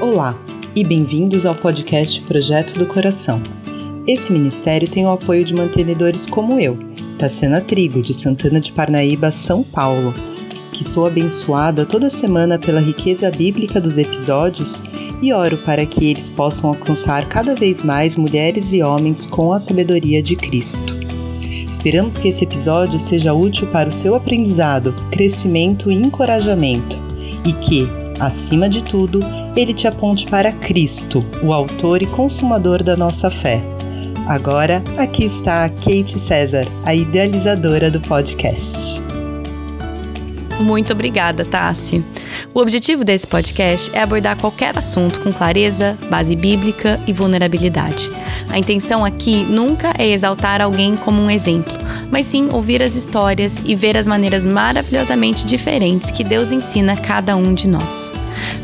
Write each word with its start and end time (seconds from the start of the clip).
Olá 0.00 0.36
e 0.74 0.82
bem-vindos 0.82 1.46
ao 1.46 1.54
podcast 1.54 2.20
Projeto 2.22 2.78
do 2.78 2.86
Coração. 2.86 3.40
Esse 4.06 4.32
ministério 4.32 4.88
tem 4.88 5.06
o 5.06 5.10
apoio 5.10 5.44
de 5.44 5.54
mantenedores 5.54 6.26
como 6.26 6.58
eu, 6.58 6.76
Tassiana 7.18 7.60
Trigo, 7.60 8.02
de 8.02 8.12
Santana 8.12 8.60
de 8.60 8.72
Parnaíba, 8.72 9.30
São 9.30 9.62
Paulo, 9.62 10.12
que 10.72 10.84
sou 10.84 11.06
abençoada 11.06 11.86
toda 11.86 12.10
semana 12.10 12.58
pela 12.58 12.80
riqueza 12.80 13.30
bíblica 13.30 13.80
dos 13.80 13.96
episódios 13.96 14.82
e 15.22 15.32
oro 15.32 15.58
para 15.58 15.86
que 15.86 16.10
eles 16.10 16.28
possam 16.28 16.70
alcançar 16.70 17.28
cada 17.28 17.54
vez 17.54 17.82
mais 17.82 18.16
mulheres 18.16 18.72
e 18.72 18.82
homens 18.82 19.24
com 19.24 19.52
a 19.52 19.58
sabedoria 19.60 20.20
de 20.20 20.34
Cristo. 20.34 20.94
Esperamos 21.68 22.18
que 22.18 22.28
esse 22.28 22.44
episódio 22.44 22.98
seja 22.98 23.32
útil 23.32 23.68
para 23.68 23.88
o 23.88 23.92
seu 23.92 24.14
aprendizado, 24.14 24.92
crescimento 25.10 25.90
e 25.90 25.94
encorajamento 25.94 26.98
e 27.44 27.52
que, 27.52 27.88
acima 28.18 28.68
de 28.68 28.82
tudo, 28.82 29.20
ele 29.56 29.74
te 29.74 29.86
aponte 29.86 30.26
para 30.26 30.52
Cristo, 30.52 31.24
o 31.42 31.52
autor 31.52 32.02
e 32.02 32.06
consumador 32.06 32.82
da 32.82 32.96
nossa 32.96 33.30
fé. 33.30 33.62
Agora, 34.26 34.82
aqui 34.96 35.24
está 35.24 35.64
a 35.64 35.68
Kate 35.68 36.18
César, 36.18 36.66
a 36.84 36.94
idealizadora 36.94 37.90
do 37.90 38.00
podcast. 38.00 39.03
Muito 40.60 40.92
obrigada, 40.92 41.44
Tassi. 41.44 42.04
O 42.54 42.60
objetivo 42.60 43.04
desse 43.04 43.26
podcast 43.26 43.90
é 43.92 44.00
abordar 44.00 44.36
qualquer 44.36 44.78
assunto 44.78 45.20
com 45.20 45.32
clareza, 45.32 45.98
base 46.08 46.36
bíblica 46.36 47.00
e 47.06 47.12
vulnerabilidade. 47.12 48.10
A 48.48 48.58
intenção 48.58 49.04
aqui 49.04 49.44
nunca 49.44 49.92
é 49.98 50.06
exaltar 50.06 50.60
alguém 50.60 50.96
como 50.96 51.20
um 51.20 51.30
exemplo, 51.30 51.72
mas 52.10 52.26
sim 52.26 52.48
ouvir 52.52 52.82
as 52.82 52.94
histórias 52.94 53.60
e 53.64 53.74
ver 53.74 53.96
as 53.96 54.06
maneiras 54.06 54.46
maravilhosamente 54.46 55.44
diferentes 55.44 56.10
que 56.10 56.22
Deus 56.22 56.52
ensina 56.52 56.92
a 56.92 56.96
cada 56.96 57.36
um 57.36 57.52
de 57.52 57.68
nós. 57.68 58.12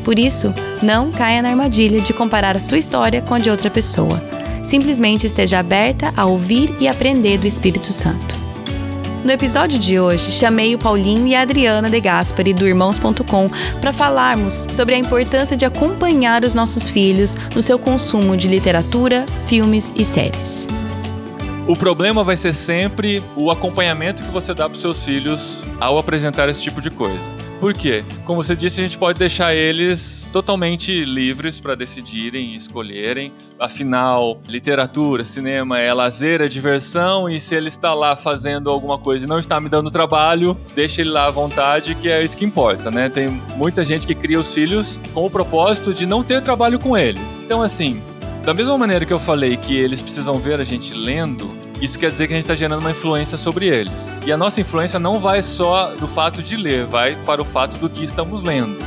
Por 0.04 0.18
isso, 0.18 0.54
não 0.82 1.10
caia 1.10 1.42
na 1.42 1.50
armadilha 1.50 2.00
de 2.00 2.12
comparar 2.12 2.56
a 2.56 2.60
sua 2.60 2.78
história 2.78 3.20
com 3.20 3.34
a 3.34 3.38
de 3.38 3.50
outra 3.50 3.68
pessoa. 3.68 4.22
Simplesmente 4.62 5.26
esteja 5.26 5.58
aberta 5.58 6.12
a 6.16 6.24
ouvir 6.26 6.72
e 6.78 6.86
aprender 6.86 7.38
do 7.38 7.46
Espírito 7.46 7.92
Santo. 7.92 8.39
No 9.22 9.30
episódio 9.30 9.78
de 9.78 10.00
hoje, 10.00 10.32
chamei 10.32 10.74
o 10.74 10.78
Paulinho 10.78 11.26
e 11.26 11.34
a 11.34 11.42
Adriana 11.42 11.90
de 11.90 12.00
Gaspari 12.00 12.54
do 12.54 12.66
Irmãos.com 12.66 13.50
para 13.78 13.92
falarmos 13.92 14.66
sobre 14.74 14.94
a 14.94 14.98
importância 14.98 15.54
de 15.54 15.66
acompanhar 15.66 16.42
os 16.42 16.54
nossos 16.54 16.88
filhos 16.88 17.36
no 17.54 17.60
seu 17.60 17.78
consumo 17.78 18.34
de 18.34 18.48
literatura, 18.48 19.26
filmes 19.46 19.92
e 19.94 20.06
séries. 20.06 20.66
O 21.68 21.76
problema 21.76 22.24
vai 22.24 22.38
ser 22.38 22.54
sempre 22.54 23.22
o 23.36 23.50
acompanhamento 23.50 24.24
que 24.24 24.30
você 24.30 24.54
dá 24.54 24.66
para 24.66 24.78
seus 24.78 25.04
filhos 25.04 25.62
ao 25.78 25.98
apresentar 25.98 26.48
esse 26.48 26.62
tipo 26.62 26.80
de 26.80 26.90
coisa. 26.90 27.39
Por 27.60 27.74
quê? 27.74 28.02
Como 28.24 28.42
você 28.42 28.56
disse, 28.56 28.80
a 28.80 28.82
gente 28.82 28.96
pode 28.96 29.18
deixar 29.18 29.54
eles 29.54 30.26
totalmente 30.32 31.04
livres 31.04 31.60
para 31.60 31.74
decidirem 31.74 32.54
e 32.54 32.56
escolherem. 32.56 33.34
Afinal, 33.58 34.40
literatura, 34.48 35.26
cinema 35.26 35.78
é 35.78 35.92
lazer, 35.92 36.40
é 36.40 36.48
diversão, 36.48 37.28
e 37.28 37.38
se 37.38 37.54
ele 37.54 37.68
está 37.68 37.92
lá 37.92 38.16
fazendo 38.16 38.70
alguma 38.70 38.98
coisa 38.98 39.26
e 39.26 39.28
não 39.28 39.38
está 39.38 39.60
me 39.60 39.68
dando 39.68 39.90
trabalho, 39.90 40.56
deixa 40.74 41.02
ele 41.02 41.10
lá 41.10 41.26
à 41.26 41.30
vontade, 41.30 41.94
que 41.94 42.08
é 42.08 42.24
isso 42.24 42.34
que 42.34 42.46
importa, 42.46 42.90
né? 42.90 43.10
Tem 43.10 43.28
muita 43.56 43.84
gente 43.84 44.06
que 44.06 44.14
cria 44.14 44.40
os 44.40 44.54
filhos 44.54 44.98
com 45.12 45.26
o 45.26 45.30
propósito 45.30 45.92
de 45.92 46.06
não 46.06 46.24
ter 46.24 46.40
trabalho 46.40 46.78
com 46.78 46.96
eles. 46.96 47.20
Então, 47.44 47.60
assim, 47.60 48.02
da 48.42 48.54
mesma 48.54 48.78
maneira 48.78 49.04
que 49.04 49.12
eu 49.12 49.20
falei 49.20 49.58
que 49.58 49.76
eles 49.76 50.00
precisam 50.00 50.38
ver 50.38 50.62
a 50.62 50.64
gente 50.64 50.94
lendo, 50.94 51.59
isso 51.80 51.98
quer 51.98 52.10
dizer 52.10 52.26
que 52.26 52.32
a 52.34 52.36
gente 52.36 52.44
está 52.44 52.54
gerando 52.54 52.80
uma 52.80 52.90
influência 52.90 53.38
sobre 53.38 53.66
eles. 53.66 54.12
E 54.26 54.32
a 54.32 54.36
nossa 54.36 54.60
influência 54.60 54.98
não 54.98 55.18
vai 55.18 55.42
só 55.42 55.94
do 55.94 56.06
fato 56.06 56.42
de 56.42 56.56
ler, 56.56 56.84
vai 56.86 57.16
para 57.24 57.40
o 57.40 57.44
fato 57.44 57.78
do 57.78 57.88
que 57.88 58.04
estamos 58.04 58.42
lendo. 58.42 58.78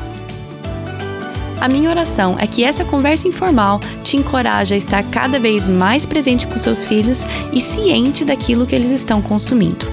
A 1.60 1.70
minha 1.70 1.90
oração 1.90 2.36
é 2.38 2.46
que 2.46 2.64
essa 2.64 2.84
conversa 2.84 3.28
informal 3.28 3.80
te 4.04 4.18
encoraje 4.18 4.74
a 4.74 4.78
estar 4.78 5.02
cada 5.04 5.40
vez 5.40 5.68
mais 5.68 6.06
presente 6.06 6.46
com 6.46 6.60
seus 6.60 6.84
filhos 6.84 7.26
e 7.54 7.62
ciente 7.62 8.26
daquilo 8.26 8.66
que 8.68 8.76
eles 8.76 8.92
estão 8.92 9.22
consumindo. 9.22 9.88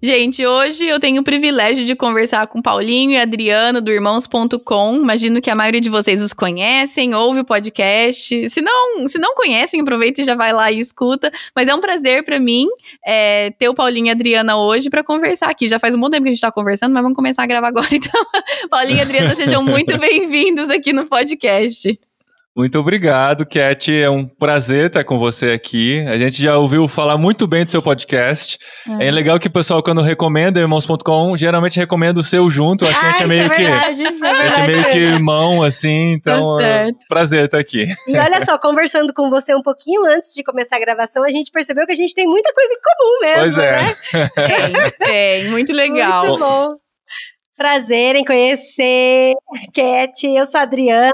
Gente, 0.00 0.46
hoje 0.46 0.86
eu 0.86 1.00
tenho 1.00 1.22
o 1.22 1.24
privilégio 1.24 1.84
de 1.84 1.96
conversar 1.96 2.46
com 2.46 2.62
Paulinho 2.62 3.10
e 3.10 3.16
Adriano 3.16 3.80
do 3.80 3.90
Irmãos.com. 3.90 4.94
Imagino 4.94 5.42
que 5.42 5.50
a 5.50 5.56
maioria 5.56 5.80
de 5.80 5.90
vocês 5.90 6.22
os 6.22 6.32
conhecem, 6.32 7.16
ouve 7.16 7.40
o 7.40 7.44
podcast. 7.44 8.48
Se 8.48 8.60
não, 8.60 9.08
se 9.08 9.18
não 9.18 9.34
conhecem, 9.34 9.80
aproveita 9.80 10.20
e 10.20 10.24
já 10.24 10.36
vai 10.36 10.52
lá 10.52 10.70
e 10.70 10.78
escuta. 10.78 11.32
Mas 11.52 11.66
é 11.66 11.74
um 11.74 11.80
prazer 11.80 12.22
para 12.22 12.38
mim 12.38 12.68
é, 13.04 13.50
ter 13.58 13.68
o 13.68 13.74
Paulinho 13.74 14.06
e 14.06 14.10
a 14.10 14.12
Adriana 14.12 14.56
hoje 14.56 14.88
para 14.88 15.02
conversar 15.02 15.50
aqui. 15.50 15.66
Já 15.66 15.80
faz 15.80 15.96
um 15.96 16.00
bom 16.00 16.08
tempo 16.08 16.22
que 16.22 16.28
a 16.28 16.32
gente 16.32 16.40
tá 16.40 16.52
conversando, 16.52 16.92
mas 16.92 17.02
vamos 17.02 17.16
começar 17.16 17.42
a 17.42 17.46
gravar 17.46 17.68
agora. 17.68 17.88
Então, 17.90 18.24
Paulinho 18.70 18.98
e 18.98 19.00
Adriana, 19.00 19.34
sejam 19.34 19.64
muito 19.64 19.98
bem-vindos 19.98 20.70
aqui 20.70 20.92
no 20.92 21.06
podcast. 21.06 21.98
Muito 22.58 22.76
obrigado, 22.76 23.46
Cat. 23.46 23.94
É 23.94 24.10
um 24.10 24.26
prazer 24.26 24.86
estar 24.86 25.04
com 25.04 25.16
você 25.16 25.52
aqui. 25.52 26.00
A 26.08 26.18
gente 26.18 26.42
já 26.42 26.58
ouviu 26.58 26.88
falar 26.88 27.16
muito 27.16 27.46
bem 27.46 27.64
do 27.64 27.70
seu 27.70 27.80
podcast. 27.80 28.58
É, 28.98 29.06
é 29.06 29.10
legal 29.12 29.38
que 29.38 29.46
o 29.46 29.50
pessoal, 29.50 29.80
quando 29.80 30.02
recomenda 30.02 30.58
irmãos.com, 30.58 31.36
geralmente 31.36 31.78
recomenda 31.78 32.18
o 32.18 32.22
seu 32.24 32.50
junto. 32.50 32.84
Acho 32.84 32.98
que 32.98 33.06
a 33.06 33.10
gente 33.10 33.22
é 33.22 33.26
meio 33.28 33.42
é 33.42 33.48
verdade, 33.48 34.02
que. 34.02 34.26
É 34.26 34.28
a 34.28 34.46
gente 34.46 34.60
é 34.60 34.66
meio 34.66 34.84
que 34.86 34.98
irmão, 34.98 35.62
assim. 35.62 36.14
Então, 36.14 36.56
tá 36.56 36.66
é 36.66 36.90
prazer 37.08 37.44
estar 37.44 37.60
aqui. 37.60 37.86
E 38.08 38.18
olha 38.18 38.44
só, 38.44 38.58
conversando 38.58 39.14
com 39.14 39.30
você 39.30 39.54
um 39.54 39.62
pouquinho 39.62 40.04
antes 40.04 40.34
de 40.34 40.42
começar 40.42 40.78
a 40.78 40.80
gravação, 40.80 41.22
a 41.22 41.30
gente 41.30 41.52
percebeu 41.52 41.86
que 41.86 41.92
a 41.92 41.96
gente 41.96 42.12
tem 42.12 42.26
muita 42.26 42.52
coisa 42.52 42.74
em 42.74 42.80
comum 42.82 43.20
mesmo. 43.20 43.54
Pois 43.54 43.58
é. 43.58 43.82
Né? 43.82 43.96
Tem, 44.98 45.06
tem. 45.06 45.50
Muito 45.50 45.72
legal. 45.72 46.26
Muito 46.26 46.40
bom. 46.40 46.74
Prazer 47.56 48.16
em 48.16 48.24
conhecer, 48.24 49.32
Cat. 49.72 50.26
Eu 50.26 50.44
sou 50.44 50.58
a 50.58 50.64
Adriana. 50.64 51.12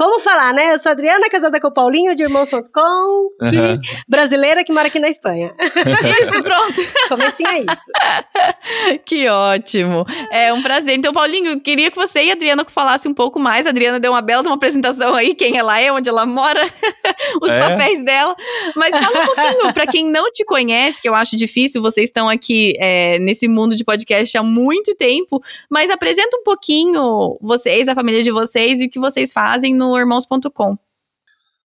Como 0.00 0.18
falar, 0.18 0.54
né? 0.54 0.72
Eu 0.72 0.78
sou 0.78 0.92
Adriana, 0.92 1.28
casada 1.28 1.60
com 1.60 1.68
o 1.68 1.74
Paulinho, 1.74 2.14
de 2.14 2.22
irmãos.com, 2.22 3.28
uhum. 3.38 3.80
brasileira 4.08 4.64
que 4.64 4.72
mora 4.72 4.86
aqui 4.86 4.98
na 4.98 5.10
Espanha. 5.10 5.54
isso, 5.60 6.42
pronto. 6.42 6.80
Comecinho 7.06 7.50
é 7.50 7.58
isso. 7.58 8.98
que 9.04 9.28
ótimo. 9.28 10.06
É 10.32 10.54
um 10.54 10.62
prazer. 10.62 10.96
Então, 10.96 11.12
Paulinho, 11.12 11.50
eu 11.50 11.60
queria 11.60 11.90
que 11.90 11.98
você 11.98 12.22
e 12.22 12.30
a 12.30 12.32
Adriana 12.32 12.64
falassem 12.66 13.10
um 13.10 13.14
pouco 13.14 13.38
mais. 13.38 13.66
A 13.66 13.68
Adriana 13.68 14.00
deu 14.00 14.12
uma 14.12 14.22
bela 14.22 14.40
uma 14.40 14.54
apresentação 14.54 15.14
aí, 15.14 15.34
quem 15.34 15.58
ela 15.58 15.78
é, 15.78 15.92
onde 15.92 16.08
ela 16.08 16.24
mora, 16.24 16.62
os 17.42 17.50
é? 17.50 17.60
papéis 17.60 18.02
dela. 18.02 18.34
Mas 18.74 18.96
fala 18.96 19.20
um 19.20 19.26
pouquinho, 19.26 19.74
para 19.74 19.86
quem 19.86 20.06
não 20.06 20.32
te 20.32 20.46
conhece, 20.46 20.98
que 21.02 21.10
eu 21.10 21.14
acho 21.14 21.36
difícil, 21.36 21.82
vocês 21.82 22.08
estão 22.08 22.26
aqui 22.26 22.72
é, 22.78 23.18
nesse 23.18 23.46
mundo 23.46 23.76
de 23.76 23.84
podcast 23.84 24.38
há 24.38 24.42
muito 24.42 24.94
tempo, 24.94 25.42
mas 25.68 25.90
apresenta 25.90 26.38
um 26.38 26.42
pouquinho 26.42 27.36
vocês, 27.42 27.86
a 27.86 27.94
família 27.94 28.22
de 28.22 28.30
vocês 28.30 28.80
e 28.80 28.86
o 28.86 28.90
que 28.90 28.98
vocês 28.98 29.30
fazem 29.30 29.74
no 29.74 29.89
irmãos.com. 29.96 30.78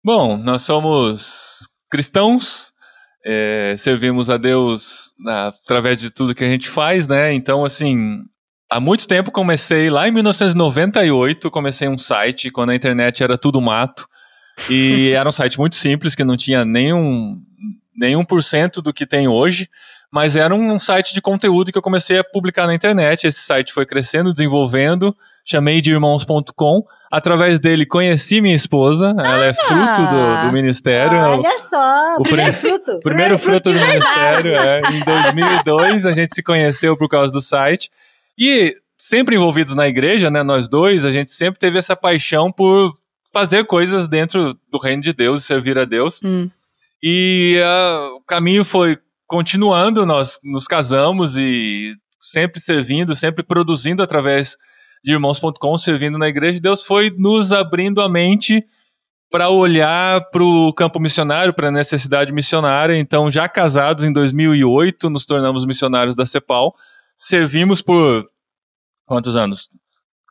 Bom, 0.04 0.38
nós 0.38 0.62
somos 0.62 1.68
cristãos, 1.90 2.72
é, 3.26 3.76
servimos 3.78 4.30
a 4.30 4.38
Deus 4.38 5.14
na, 5.20 5.48
através 5.48 6.00
de 6.00 6.10
tudo 6.10 6.34
que 6.34 6.44
a 6.44 6.50
gente 6.50 6.70
faz, 6.70 7.08
né? 7.08 7.34
Então, 7.34 7.66
assim, 7.66 8.20
há 8.70 8.80
muito 8.80 9.08
tempo 9.08 9.32
comecei, 9.32 9.90
lá 9.90 10.08
em 10.08 10.12
1998, 10.12 11.52
comecei 11.52 11.88
um 11.88 11.98
site, 11.98 12.50
quando 12.50 12.70
a 12.70 12.76
internet 12.76 13.24
era 13.24 13.38
tudo 13.38 13.60
mato, 13.60 14.08
e 14.70 15.12
era 15.18 15.28
um 15.28 15.34
site 15.34 15.60
muito 15.60 15.76
simples, 15.76 16.16
que 16.16 16.24
não 16.24 16.38
tinha 16.38 16.64
nenhum, 16.64 17.42
nenhum 17.96 18.24
por 18.24 18.42
cento 18.44 18.82
do 18.82 18.94
que 18.94 19.06
tem 19.06 19.28
hoje, 19.28 19.70
mas 20.12 20.36
era 20.36 20.56
um 20.56 20.80
site 20.80 21.14
de 21.14 21.22
conteúdo 21.22 21.72
que 21.72 21.78
eu 21.78 21.84
comecei 21.84 22.18
a 22.18 22.24
publicar 22.24 22.66
na 22.66 22.74
internet. 22.74 23.28
Esse 23.28 23.42
site 23.42 23.72
foi 23.72 23.86
crescendo, 23.86 24.34
desenvolvendo, 24.34 25.16
chamei 25.46 25.82
de 25.82 25.92
irmãos.com. 25.92 26.84
Através 27.12 27.60
dele 27.60 27.88
conheci 27.88 28.40
minha 28.40 28.56
esposa, 28.56 29.16
ah, 29.18 29.28
ela 29.28 29.46
é 29.48 29.54
fruto 29.54 30.02
do, 30.02 30.48
do 30.48 30.54
ministério. 30.54 31.18
Olha 31.18 31.60
só, 31.68 32.18
o 32.20 32.24
primeiro 32.24 32.54
fruto. 32.54 33.00
Primeiro 33.02 33.38
fruto 33.40 33.72
do 33.72 33.80
ministério, 33.80 34.56
é, 34.56 34.82
em 34.92 35.04
2002 35.04 36.06
a 36.06 36.14
gente 36.14 36.36
se 36.36 36.44
conheceu 36.44 36.96
por 36.96 37.10
causa 37.10 37.34
do 37.34 37.42
site. 37.42 37.90
E 38.38 38.76
sempre 38.96 39.36
envolvidos 39.36 39.74
na 39.74 39.88
igreja, 39.88 40.30
né, 40.30 40.44
nós 40.44 40.68
dois, 40.68 41.04
a 41.04 41.12
gente 41.12 41.32
sempre 41.32 41.60
teve 41.60 41.80
essa 41.80 41.96
paixão 41.96 42.52
por 42.52 42.92
fazer 43.34 43.66
coisas 43.66 44.08
dentro 44.08 44.56
do 44.72 44.78
reino 44.78 45.02
de 45.02 45.14
Deus 45.14 45.42
e 45.42 45.48
servir 45.48 45.80
a 45.80 45.86
Deus. 45.86 46.22
Hum. 46.24 46.50
E 47.02 47.60
uh, 47.60 48.18
o 48.18 48.22
caminho 48.22 48.64
foi 48.64 48.98
continuando, 49.26 50.06
nós 50.06 50.40
nos 50.44 50.68
casamos 50.68 51.38
e 51.38 51.96
sempre 52.22 52.60
servindo, 52.60 53.16
sempre 53.16 53.44
produzindo 53.44 54.04
através 54.04 54.58
de 55.04 55.14
irmãos.com, 55.14 55.78
servindo 55.78 56.18
na 56.18 56.28
igreja, 56.28 56.60
Deus 56.60 56.84
foi 56.84 57.14
nos 57.18 57.54
abrindo 57.54 58.02
a 58.02 58.10
mente 58.10 58.64
para 59.30 59.50
olhar 59.50 60.30
para 60.32 60.44
o 60.44 60.74
campo 60.74 61.00
missionário, 61.00 61.54
para 61.54 61.68
a 61.68 61.72
necessidade 61.72 62.34
missionária. 62.34 62.98
Então, 62.98 63.30
já 63.30 63.48
casados 63.48 64.04
em 64.04 64.12
2008, 64.12 65.10
nos 65.10 65.26
tornamos 65.26 65.66
missionários 65.66 66.16
da 66.16 66.26
CEPAL. 66.26 66.74
Servimos 67.16 67.82
por 67.82 68.28
quantos 69.06 69.36
anos? 69.36 69.70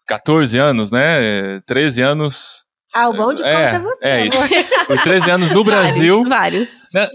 14 0.06 0.58
anos, 0.58 0.90
né? 0.90 1.60
13 1.66 2.02
anos. 2.02 2.64
Ah, 2.92 3.08
o 3.08 3.12
bom 3.12 3.34
de 3.34 3.42
é, 3.42 3.52
conta 3.52 3.76
é 3.76 3.78
você. 3.78 4.08
É 4.08 4.26
isso. 4.26 4.38
Por 4.86 4.98
13 4.98 5.30
anos 5.30 5.50
no 5.50 5.62
Brasil. 5.64 6.24
Vários. 6.24 6.82
Né, 6.92 7.06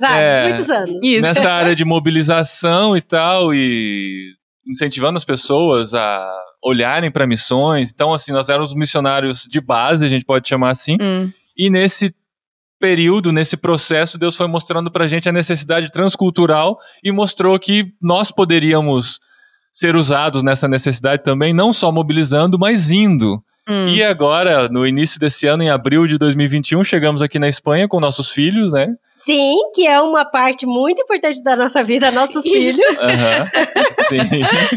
vários, 0.00 0.28
é, 0.28 0.42
muitos 0.48 0.70
anos. 0.70 1.02
Isso. 1.02 1.22
Nessa 1.22 1.50
área 1.50 1.74
de 1.74 1.84
mobilização 1.84 2.96
e 2.96 3.00
tal, 3.00 3.54
e 3.54 4.34
incentivando 4.66 5.16
as 5.16 5.24
pessoas 5.24 5.94
a 5.94 6.41
olharem 6.62 7.10
para 7.10 7.26
missões. 7.26 7.90
Então, 7.92 8.12
assim, 8.14 8.32
nós 8.32 8.48
éramos 8.48 8.74
missionários 8.74 9.42
de 9.48 9.60
base, 9.60 10.06
a 10.06 10.08
gente 10.08 10.24
pode 10.24 10.48
chamar 10.48 10.70
assim. 10.70 10.96
Hum. 11.00 11.30
E 11.56 11.68
nesse 11.68 12.14
período, 12.80 13.32
nesse 13.32 13.56
processo, 13.56 14.18
Deus 14.18 14.36
foi 14.36 14.46
mostrando 14.46 14.90
pra 14.90 15.06
gente 15.06 15.28
a 15.28 15.32
necessidade 15.32 15.90
transcultural 15.90 16.78
e 17.02 17.12
mostrou 17.12 17.58
que 17.58 17.92
nós 18.00 18.30
poderíamos 18.30 19.20
ser 19.72 19.96
usados 19.96 20.42
nessa 20.42 20.68
necessidade 20.68 21.22
também, 21.22 21.54
não 21.54 21.72
só 21.72 21.90
mobilizando, 21.90 22.58
mas 22.58 22.90
indo. 22.90 23.42
Hum. 23.68 23.88
E 23.88 24.02
agora, 24.02 24.68
no 24.68 24.86
início 24.86 25.18
desse 25.18 25.46
ano, 25.46 25.62
em 25.62 25.70
abril 25.70 26.06
de 26.06 26.18
2021, 26.18 26.82
chegamos 26.82 27.22
aqui 27.22 27.38
na 27.38 27.48
Espanha 27.48 27.86
com 27.86 28.00
nossos 28.00 28.30
filhos, 28.30 28.72
né? 28.72 28.88
Sim, 29.24 29.56
que 29.74 29.86
é 29.86 30.00
uma 30.00 30.24
parte 30.24 30.66
muito 30.66 31.02
importante 31.02 31.42
da 31.42 31.54
nossa 31.56 31.82
vida, 31.84 32.10
nossos 32.10 32.42
filhos. 32.42 32.84
Sim. 34.08 34.18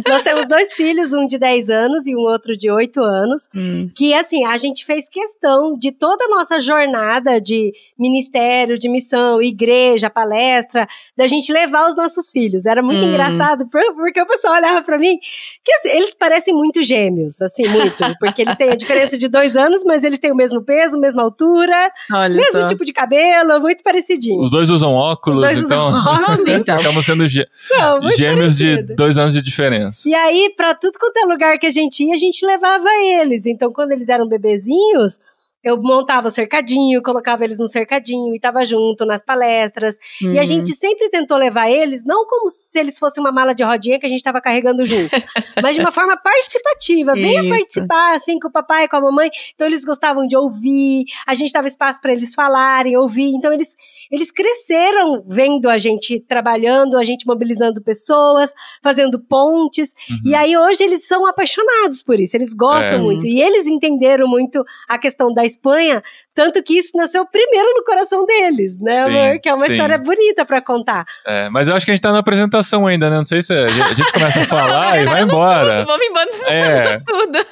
Nós 0.08 0.22
temos 0.22 0.48
dois 0.48 0.74
filhos, 0.74 1.14
um 1.14 1.26
de 1.26 1.38
10 1.38 1.70
anos 1.70 2.08
e 2.08 2.16
um 2.16 2.20
outro 2.22 2.56
de 2.56 2.70
8 2.70 3.02
anos. 3.02 3.48
Hum. 3.56 3.90
Que 3.96 4.14
assim, 4.14 4.46
a 4.46 4.58
gente 4.58 4.86
fez 4.86 5.10
questão 5.10 5.78
de 5.78 5.92
toda 5.92 6.26
a 6.26 6.30
nossa 6.30 6.60
jornada 6.60 7.40
de 7.42 7.72
ministério, 7.98 8.78
de 8.78 8.90
missão, 8.90 9.42
igreja, 9.42 10.10
palestra, 10.10 10.88
da 11.18 11.28
gente 11.28 11.52
levar 11.52 11.88
os 11.88 11.96
nossos 11.96 12.30
filhos. 12.30 12.66
Era 12.66 12.82
muito 12.84 13.04
Hum. 13.04 13.10
engraçado, 13.10 13.68
por- 13.70 13.94
porque 13.96 14.22
o 14.22 14.28
pessoal 14.28 14.56
olhava 14.56 14.82
pra 14.84 14.98
mim, 14.98 15.18
que 15.64 15.72
assim, 15.74 15.90
eles 15.90 16.14
parecem 16.14 16.54
muito 16.54 16.82
gêmeos, 16.84 17.42
assim, 17.42 17.68
muito. 17.68 17.96
Porque 18.20 18.42
eles 18.44 18.56
têm 18.56 18.70
a 18.72 18.76
diferença 18.76 19.18
de 19.18 19.28
dois 19.28 19.56
anos, 19.56 19.84
mas 19.84 20.04
eles 20.04 20.20
têm 20.20 20.32
o 20.32 20.36
mesmo 20.36 20.62
peso, 20.62 21.00
mesma 21.00 21.24
altura, 21.24 21.92
Olha 22.12 22.36
mesmo 22.36 22.52
só. 22.62 22.66
tipo 22.68 22.86
de 22.86 22.94
cabelo, 22.94 23.60
muito 23.60 23.84
parecidinho. 23.84 24.35
Os 24.40 24.50
dois 24.50 24.70
usam 24.70 24.94
óculos, 24.94 25.40
Os 25.40 25.44
dois 25.46 25.58
então 25.58 25.90
usam 25.90 26.14
óculos, 26.14 26.48
então. 26.48 26.78
ficamos 26.78 27.06
sendo 27.06 27.28
gê- 27.28 27.48
São 27.54 28.00
gêmeos 28.12 28.58
de 28.58 28.82
dois 28.96 29.18
anos 29.18 29.34
de 29.34 29.42
diferença. 29.42 30.08
E 30.08 30.14
aí, 30.14 30.54
pra 30.56 30.74
tudo 30.76 30.98
quanto 31.00 31.18
é 31.18 31.26
lugar 31.26 31.58
que 31.60 31.66
a 31.68 31.72
gente 31.72 32.04
ia, 32.04 32.14
a 32.14 32.18
gente 32.18 32.46
levava 32.46 32.88
eles. 33.20 33.46
Então, 33.46 33.72
quando 33.72 33.92
eles 33.92 34.10
eram 34.10 34.28
bebezinhos, 34.28 35.20
eu 35.66 35.82
montava 35.82 36.28
o 36.28 36.32
cercadinho, 36.32 37.02
colocava 37.02 37.44
eles 37.44 37.58
no 37.60 37.68
cercadinho 37.68 38.34
e 38.36 38.40
tava 38.40 38.64
junto 38.64 39.06
nas 39.06 39.22
palestras. 39.24 39.98
E 40.22 40.38
a 40.38 40.42
Uhum. 40.42 40.46
gente 40.46 40.74
sempre 40.76 41.10
tentou 41.10 41.38
levar 41.38 41.70
eles, 41.70 42.04
não 42.06 42.26
como 42.28 42.48
se 42.50 42.78
eles 42.80 43.00
fossem 43.00 43.22
uma 43.24 43.32
mala 43.32 43.54
de 43.56 43.64
rodinha 43.64 44.00
que 44.00 44.06
a 44.06 44.10
gente 44.10 44.24
tava 44.24 44.40
carregando 44.40 44.86
junto, 44.86 45.10
mas 45.64 45.76
de 45.76 45.82
uma 45.82 45.92
forma 45.92 46.16
participativa. 46.16 47.14
Venha 47.14 47.42
Isso. 47.42 47.50
participar, 47.50 48.16
assim, 48.16 48.38
com 48.40 48.48
o 48.48 48.52
papai, 48.52 48.88
com 48.88 48.96
a 48.98 49.02
mamãe. 49.02 49.30
Então, 49.56 49.66
eles 49.68 49.84
gostavam 49.84 50.28
de 50.28 50.38
ouvir, 50.38 51.06
a 51.26 51.34
gente 51.34 51.52
dava 51.52 51.68
espaço 51.68 52.00
para 52.00 52.12
eles 52.14 52.34
falarem, 52.36 52.96
ouvir. 52.98 53.32
Então, 53.36 53.52
eles, 53.52 53.76
eles 54.12 54.32
cresceram 54.32 55.24
vendo 55.28 55.68
a 55.70 55.78
gente 55.78 56.20
trabalhando, 56.20 56.98
a 56.98 57.04
gente 57.04 57.26
mobilizando 57.26 57.82
pessoas, 57.82 58.54
fazendo 58.84 59.20
pontes. 59.20 59.94
Uhum. 60.10 60.18
E 60.26 60.36
aí 60.36 60.56
hoje 60.58 60.84
eles 60.84 61.08
são 61.08 61.26
apaixonados 61.26 62.04
por 62.04 62.20
isso, 62.20 62.36
eles 62.38 62.54
gostam 62.54 63.00
É. 63.00 63.02
muito. 63.02 63.26
E 63.26 63.42
eles 63.42 63.66
entenderam 63.68 64.28
muito 64.28 64.64
a 64.88 64.98
questão 64.98 65.34
da 65.34 65.44
Espanha, 65.56 66.04
tanto 66.34 66.62
que 66.62 66.74
isso 66.78 66.92
nasceu 66.96 67.26
primeiro 67.26 67.68
no 67.76 67.84
coração 67.84 68.26
deles, 68.26 68.78
né, 68.80 68.98
Sim, 68.98 69.10
amor? 69.10 69.40
Que 69.40 69.50
é 69.50 69.54
uma 69.54 69.66
sim. 69.66 69.74
história 69.74 69.98
bonita 69.98 70.46
pra 70.46 70.62
contar. 70.62 71.06
É, 71.26 71.50
mas 71.50 71.68
eu 71.68 71.76
acho 71.76 71.86
que 71.86 71.92
a 71.92 71.96
gente 71.96 72.02
tá 72.02 72.12
na 72.12 72.20
apresentação 72.20 72.86
ainda, 72.86 73.10
né? 73.10 73.18
Não 73.18 73.26
sei 73.26 73.42
se 73.42 73.54
a 73.54 73.68
gente, 73.68 73.82
a 73.84 73.94
gente 73.94 74.12
começa 74.12 74.42
a 74.42 74.46
falar 74.46 75.02
e 75.02 75.06
vai 75.06 75.22
embora. 75.24 75.86
Vamos 75.86 76.06
embora 76.06 76.30
É, 76.48 77.00
tudo. 77.00 77.46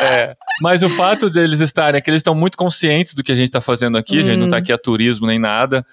é. 0.00 0.34
Mas 0.60 0.82
o 0.82 0.88
fato 0.88 1.30
de 1.30 1.40
eles 1.40 1.60
estarem 1.60 1.98
aqui, 1.98 2.10
eles 2.10 2.18
estão 2.20 2.34
muito 2.34 2.56
conscientes 2.56 3.14
do 3.14 3.22
que 3.22 3.32
a 3.32 3.36
gente 3.36 3.50
tá 3.50 3.60
fazendo 3.60 3.96
aqui, 3.96 4.18
a 4.18 4.22
gente 4.22 4.36
não 4.38 4.48
tá 4.48 4.56
Hum. 4.56 4.58
aqui 4.60 4.72
a 4.72 4.78
turismo 4.78 5.26
nem 5.26 5.38
nada. 5.38 5.84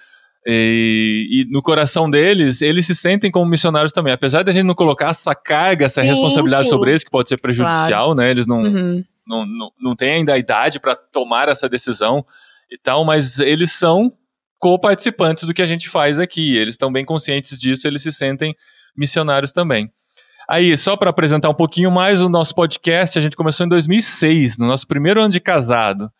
E, 0.46 1.28
e 1.48 1.52
no 1.54 1.62
coração 1.62 2.10
deles, 2.10 2.64
eles 2.64 2.88
se 2.88 2.96
sentem 2.96 3.30
como 3.30 3.46
missionários 3.46 3.92
também. 3.92 4.12
Apesar 4.12 4.42
de 4.44 4.50
a 4.50 4.54
gente 4.54 4.66
não 4.66 4.74
colocar 4.74 5.10
essa 5.12 5.36
carga, 5.36 5.86
essa 5.86 6.02
Sim, 6.02 6.08
responsabilidade 6.08 6.64
sim. 6.64 6.70
sobre 6.72 6.90
eles, 6.90 7.04
que 7.04 7.12
pode 7.12 7.30
ser 7.30 7.38
prejudicial, 7.38 8.16
né? 8.16 8.32
Eles 8.32 8.48
não, 8.48 8.62
Uhum. 8.62 9.04
Não, 9.46 9.72
não, 9.80 9.96
têm 9.96 10.12
ainda 10.12 10.34
a 10.34 10.38
idade 10.38 10.80
para 10.80 10.96
tomar 10.96 11.48
essa 11.48 11.70
decisão 11.70 12.26
e 12.70 12.78
tal, 12.78 13.04
mas 13.06 13.40
eles 13.40 13.72
são 13.72 14.12
co-participantes 14.60 15.44
do 15.44 15.54
que 15.54 15.62
a 15.62 15.66
gente 15.66 15.90
faz 15.90 16.20
aqui. 16.20 16.56
Eles 16.56 16.74
estão 16.74 16.92
bem 16.92 17.04
conscientes 17.06 17.58
disso, 17.58 17.88
eles 17.88 18.02
se 18.02 18.12
sentem 18.12 18.56
missionários 18.96 19.52
também. 19.52 19.92
Aí, 20.48 20.76
só 20.76 20.98
para 20.98 21.10
apresentar 21.10 21.50
um 21.50 21.54
pouquinho 21.54 21.90
mais 21.90 22.22
o 22.22 22.30
nosso 22.30 22.54
podcast, 22.54 23.18
a 23.18 23.22
gente 23.22 23.36
começou 23.36 23.66
em 23.66 23.70
2006, 23.70 24.58
no 24.58 24.68
nosso 24.68 24.86
primeiro 24.86 25.22
ano 25.22 25.32
de 25.32 25.40
casado. 25.40 26.12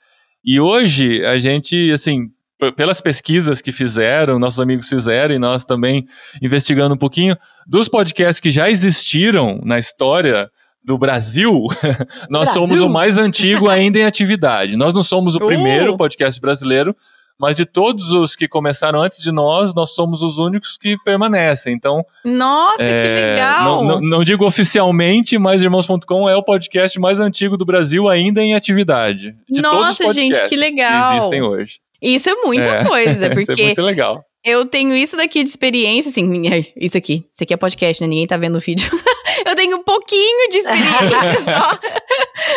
E 0.44 0.60
hoje 0.60 1.24
a 1.26 1.38
gente, 1.38 1.92
assim, 1.92 2.30
pelas 2.76 3.02
pesquisas 3.02 3.62
que 3.62 3.72
fizeram, 3.72 4.38
nossos 4.38 4.60
amigos 4.60 4.88
fizeram 4.88 5.34
e 5.34 5.40
nós 5.40 5.66
também 5.66 6.08
investigando 6.42 6.94
um 6.94 6.98
pouquinho, 6.98 7.36
dos 7.68 7.88
podcasts 7.88 8.40
que 8.40 8.52
já 8.52 8.70
existiram 8.70 9.60
na 9.64 9.80
história 9.80 10.50
do 10.84 10.98
Brasil, 10.98 11.66
nós 12.30 12.50
Brasil? 12.50 12.54
somos 12.54 12.80
o 12.80 12.90
mais 12.90 13.18
antigo 13.18 13.70
ainda 13.70 14.00
em 14.00 14.04
atividade. 14.06 14.76
Nós 14.76 14.94
não 14.94 15.04
somos 15.04 15.36
o 15.36 15.40
Uh! 15.40 15.46
primeiro 15.46 15.96
podcast 15.96 16.40
brasileiro, 16.42 16.96
mas 17.40 17.58
de 17.58 17.66
todos 17.66 18.12
os 18.14 18.36
que 18.36 18.48
começaram 18.48 19.02
antes 19.02 19.22
de 19.24 19.32
nós, 19.32 19.74
nós 19.74 19.96
somos 19.96 20.22
os 20.22 20.38
únicos 20.38 20.78
que 20.78 20.96
permanecem. 21.04 21.74
Então, 21.74 22.06
Nossa, 22.24 22.78
que 22.84 22.84
é, 22.84 23.32
legal. 23.34 23.64
Não, 23.66 23.84
não- 23.84 24.02
não 24.02 24.24
digo 24.24 24.46
oficialmente, 24.46 25.38
mas 25.40 25.62
Irmãos.com 25.64 26.30
é 26.30 26.36
o 26.36 26.44
podcast 26.44 27.00
mais 27.00 27.20
antigo 27.20 27.58
do 27.58 27.66
Brasil 27.66 28.08
ainda 28.08 28.42
em 28.42 28.54
atividade. 28.54 29.36
De 29.50 29.62
todos 29.62 29.80
os 29.92 30.00
Nossa, 30.00 30.14
gente, 30.14 30.34
podcasts 30.34 30.50
que 30.50 30.56
legal. 30.56 31.18
existem 31.18 31.42
hoje. 31.42 31.80
Isso 32.02 32.30
é 32.30 32.36
muita 32.36 32.68
É. 32.70 32.84
coisa, 32.86 33.12
Isso 33.12 33.24
é 33.24 33.30
porque 33.30 33.64
muito 33.66 33.82
legal. 33.82 34.24
eu 34.44 34.66
tenho 34.66 34.96
isso 34.96 35.16
daqui 35.18 35.44
de 35.44 35.50
experiência, 35.50 36.10
assim, 36.10 36.30
isso 36.76 36.98
aqui, 36.98 37.26
isso 37.34 37.44
aqui 37.44 37.54
é 37.54 37.58
podcast, 37.58 38.02
né? 38.02 38.08
Ninguém 38.08 38.26
tá 38.28 38.38
vendo 38.38 38.58
o 38.58 38.60
vídeo. 38.62 38.90
eu 39.46 39.56
tenho 39.56 39.78
um 39.78 39.84
pouquinho 39.84 40.50
de 40.50 40.58
experiência 40.58 41.44
só, 41.46 41.80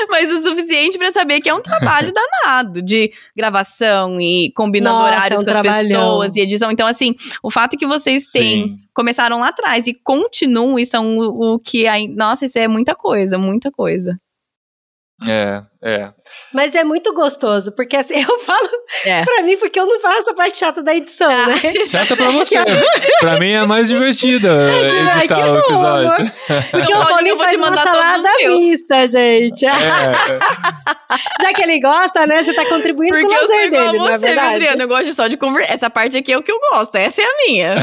mas 0.09 0.33
o 0.33 0.43
suficiente 0.43 0.99
pra 0.99 1.13
saber 1.13 1.41
que 1.41 1.49
é 1.49 1.55
um 1.55 1.61
trabalho 1.61 2.13
danado 2.45 2.83
de 2.83 3.13
gravação 3.37 4.21
e 4.21 4.53
combinando 4.55 4.97
Nossa, 4.99 5.09
horários 5.09 5.31
é 5.31 5.43
um 5.43 5.45
com 5.45 5.51
as 5.51 5.61
trabalhão. 5.61 5.89
pessoas 5.89 6.37
e 6.37 6.41
edição. 6.41 6.71
Então, 6.71 6.87
assim, 6.87 7.15
o 7.43 7.51
fato 7.51 7.77
que 7.77 7.87
vocês 7.87 8.31
têm 8.31 8.69
Sim. 8.69 8.79
começaram 8.95 9.41
lá 9.41 9.49
atrás 9.49 9.87
e 9.87 9.95
continuam 9.95 10.79
e 10.79 10.87
são 10.87 11.19
o, 11.19 11.55
o 11.55 11.59
que 11.59 11.87
aí, 11.87 12.09
nossa, 12.09 12.47
isso 12.47 12.59
é 12.59 12.69
muita 12.69 12.95
coisa, 12.95 13.39
muita 13.39 13.71
coisa. 13.71 14.19
É, 15.27 15.63
é. 15.85 16.09
Mas 16.53 16.75
é 16.75 16.83
muito 16.85 17.13
gostoso, 17.13 17.73
porque 17.77 17.97
assim, 17.97 18.15
eu 18.23 18.39
falo 18.41 18.69
É. 19.07 19.23
pra 19.25 19.43
mim, 19.43 19.57
porque 19.57 19.79
eu 19.79 19.87
não 19.87 20.01
faço 20.01 20.31
a 20.31 20.35
parte 20.35 20.57
chata 20.57 20.83
da 20.83 20.95
edição, 20.95 21.31
Ah. 21.31 21.47
né? 21.47 21.57
Chata 21.87 22.17
pra 22.17 22.31
você. 22.31 22.57
pra 23.21 23.39
mim 23.39 23.51
é 23.53 23.65
mais 23.67 23.89
divertida 23.89 24.49
Ai, 24.71 24.85
editar 25.21 25.27
que 25.43 25.49
o 25.51 25.59
episódio. 25.59 26.11
amor. 26.11 26.33
Porque 26.71 26.93
o 26.95 26.97
Paulinho, 26.99 27.09
Paulinho 27.09 27.29
eu 27.33 27.37
vou 27.37 27.45
faz 27.45 27.53
te 27.53 27.59
uma 27.59 27.71
mandar 27.71 27.83
salada 27.85 28.29
mista, 28.49 29.07
gente. 29.07 29.67
É, 29.67 29.71
Já 31.41 31.53
que 31.53 31.63
ele 31.63 31.81
gosta, 31.81 32.27
né? 32.27 32.43
Você 32.43 32.53
tá 32.55 32.65
contribuindo 32.67 33.13
Porque 33.13 33.27
com 33.29 33.33
o 33.35 33.41
lazer 33.49 33.71
dele, 33.71 33.77
a 33.77 33.93
não 33.93 34.09
é 34.09 34.19
você, 34.19 34.27
verdade? 34.27 34.55
Adriana. 34.55 34.83
Eu 34.83 34.89
gosto 34.89 35.13
só 35.15 35.29
de 35.29 35.37
conversar. 35.37 35.75
Essa 35.75 35.91
parte 35.91 36.17
aqui 36.17 36.33
é 36.33 36.39
o 36.39 36.43
que 36.43 36.51
eu 36.51 36.59
gosto. 36.73 36.97
Essa 36.97 37.23
é 37.23 37.25
a 37.25 37.47
minha. 37.47 37.75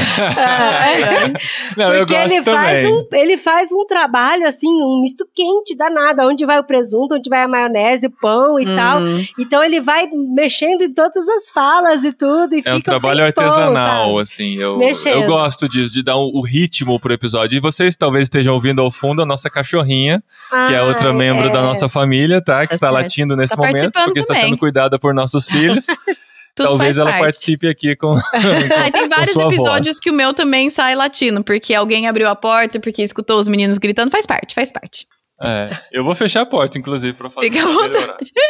Não, 1.78 1.94
eu 1.94 2.00
Porque 2.06 2.14
gosto 2.16 2.32
ele 2.34 2.44
faz, 2.44 2.84
também. 2.84 2.94
um, 2.94 3.08
ele 3.14 3.38
faz 3.38 3.72
um 3.72 3.86
trabalho, 3.86 4.48
assim, 4.48 4.68
um 4.68 5.00
misto 5.02 5.26
quente 5.34 5.76
danado. 5.76 6.24
Onde 6.24 6.46
vai 6.46 6.60
o 6.60 6.64
presunto, 6.64 7.16
onde 7.16 7.30
vai 7.30 7.42
a 7.44 7.48
maionese, 7.48 7.82
o 8.04 8.10
pão 8.10 8.60
e 8.60 8.66
tal. 8.66 9.00
Hum. 9.02 9.26
Então 9.38 9.64
ele 9.64 9.80
vai 9.82 10.06
mexendo 10.08 10.82
em 10.84 10.94
todas 10.94 11.28
as 11.30 11.50
falas 11.52 12.04
e 12.04 12.14
tudo. 12.14 12.54
E 12.56 12.62
É 12.66 12.74
um 12.74 12.78
fica 12.78 12.92
trabalho 12.92 13.24
artesanal, 13.24 14.08
sabe? 14.10 14.22
assim. 14.22 14.56
Eu, 14.58 14.78
Mexendo. 14.78 15.22
eu 15.24 15.28
gosto 15.28 15.68
disso, 15.70 15.94
de 15.94 16.04
dar 16.04 16.18
um- 16.18 16.32
o 16.34 16.42
ritmo 16.42 17.00
pro 17.00 17.14
episódio. 17.14 17.58
E 17.58 17.60
vocês 17.60 17.96
talvez 17.96 18.24
estejam 18.24 18.54
ouvindo 18.54 18.82
ao 18.82 18.90
fundo 18.92 19.22
a 19.22 19.26
nossa 19.26 19.50
cachorrinha, 19.50 20.24
que 20.68 20.74
é 20.74 20.82
outra 20.82 21.10
Ai, 21.10 21.16
membro 21.16 21.50
é. 21.50 21.52
da 21.52 21.62
nossa 21.62 21.88
família, 21.90 22.42
tá? 22.42 22.62
Que 22.62 22.70
Tá 22.70 22.76
está 22.76 22.88
certo. 22.88 22.94
latindo 23.04 23.36
nesse 23.36 23.56
Tá 23.56 23.62
momento, 23.66 23.92
porque 23.92 24.20
está 24.20 24.34
também. 24.34 24.50
sendo 24.50 24.58
cuidada 24.58 24.98
por 25.00 25.14
nossos 25.14 25.48
filhos. 25.48 25.86
Tudo 26.54 26.68
talvez 26.68 26.98
ela 26.98 27.12
parte. 27.12 27.24
participe 27.24 27.66
aqui 27.70 27.96
com. 27.96 28.14
Aí 28.84 28.92
tem 28.92 29.08
vários 29.08 29.32
sua 29.32 29.46
episódios 29.46 29.96
voz. 29.96 30.00
que 30.02 30.10
o 30.10 30.14
meu 30.14 30.34
também 30.34 30.70
sai 30.70 30.96
latino, 30.96 31.42
porque 31.44 31.74
alguém 31.74 32.10
abriu 32.10 32.28
a 32.28 32.36
porta, 32.36 32.78
porque 32.78 33.02
escutou 33.02 33.40
os 33.40 33.48
meninos 33.48 33.78
gritando. 33.78 34.12
Faz 34.12 34.26
parte, 34.26 34.54
faz 34.54 34.70
parte. 34.70 35.06
É, 35.44 35.78
eu 35.92 36.04
vou 36.04 36.14
fechar 36.16 36.42
a 36.42 36.46
porta, 36.46 36.78
inclusive, 36.78 37.18
pra 37.18 37.30
fazer. 37.30 37.52
Fica 37.52 37.64
à 37.68 37.72
vontade. 37.72 38.32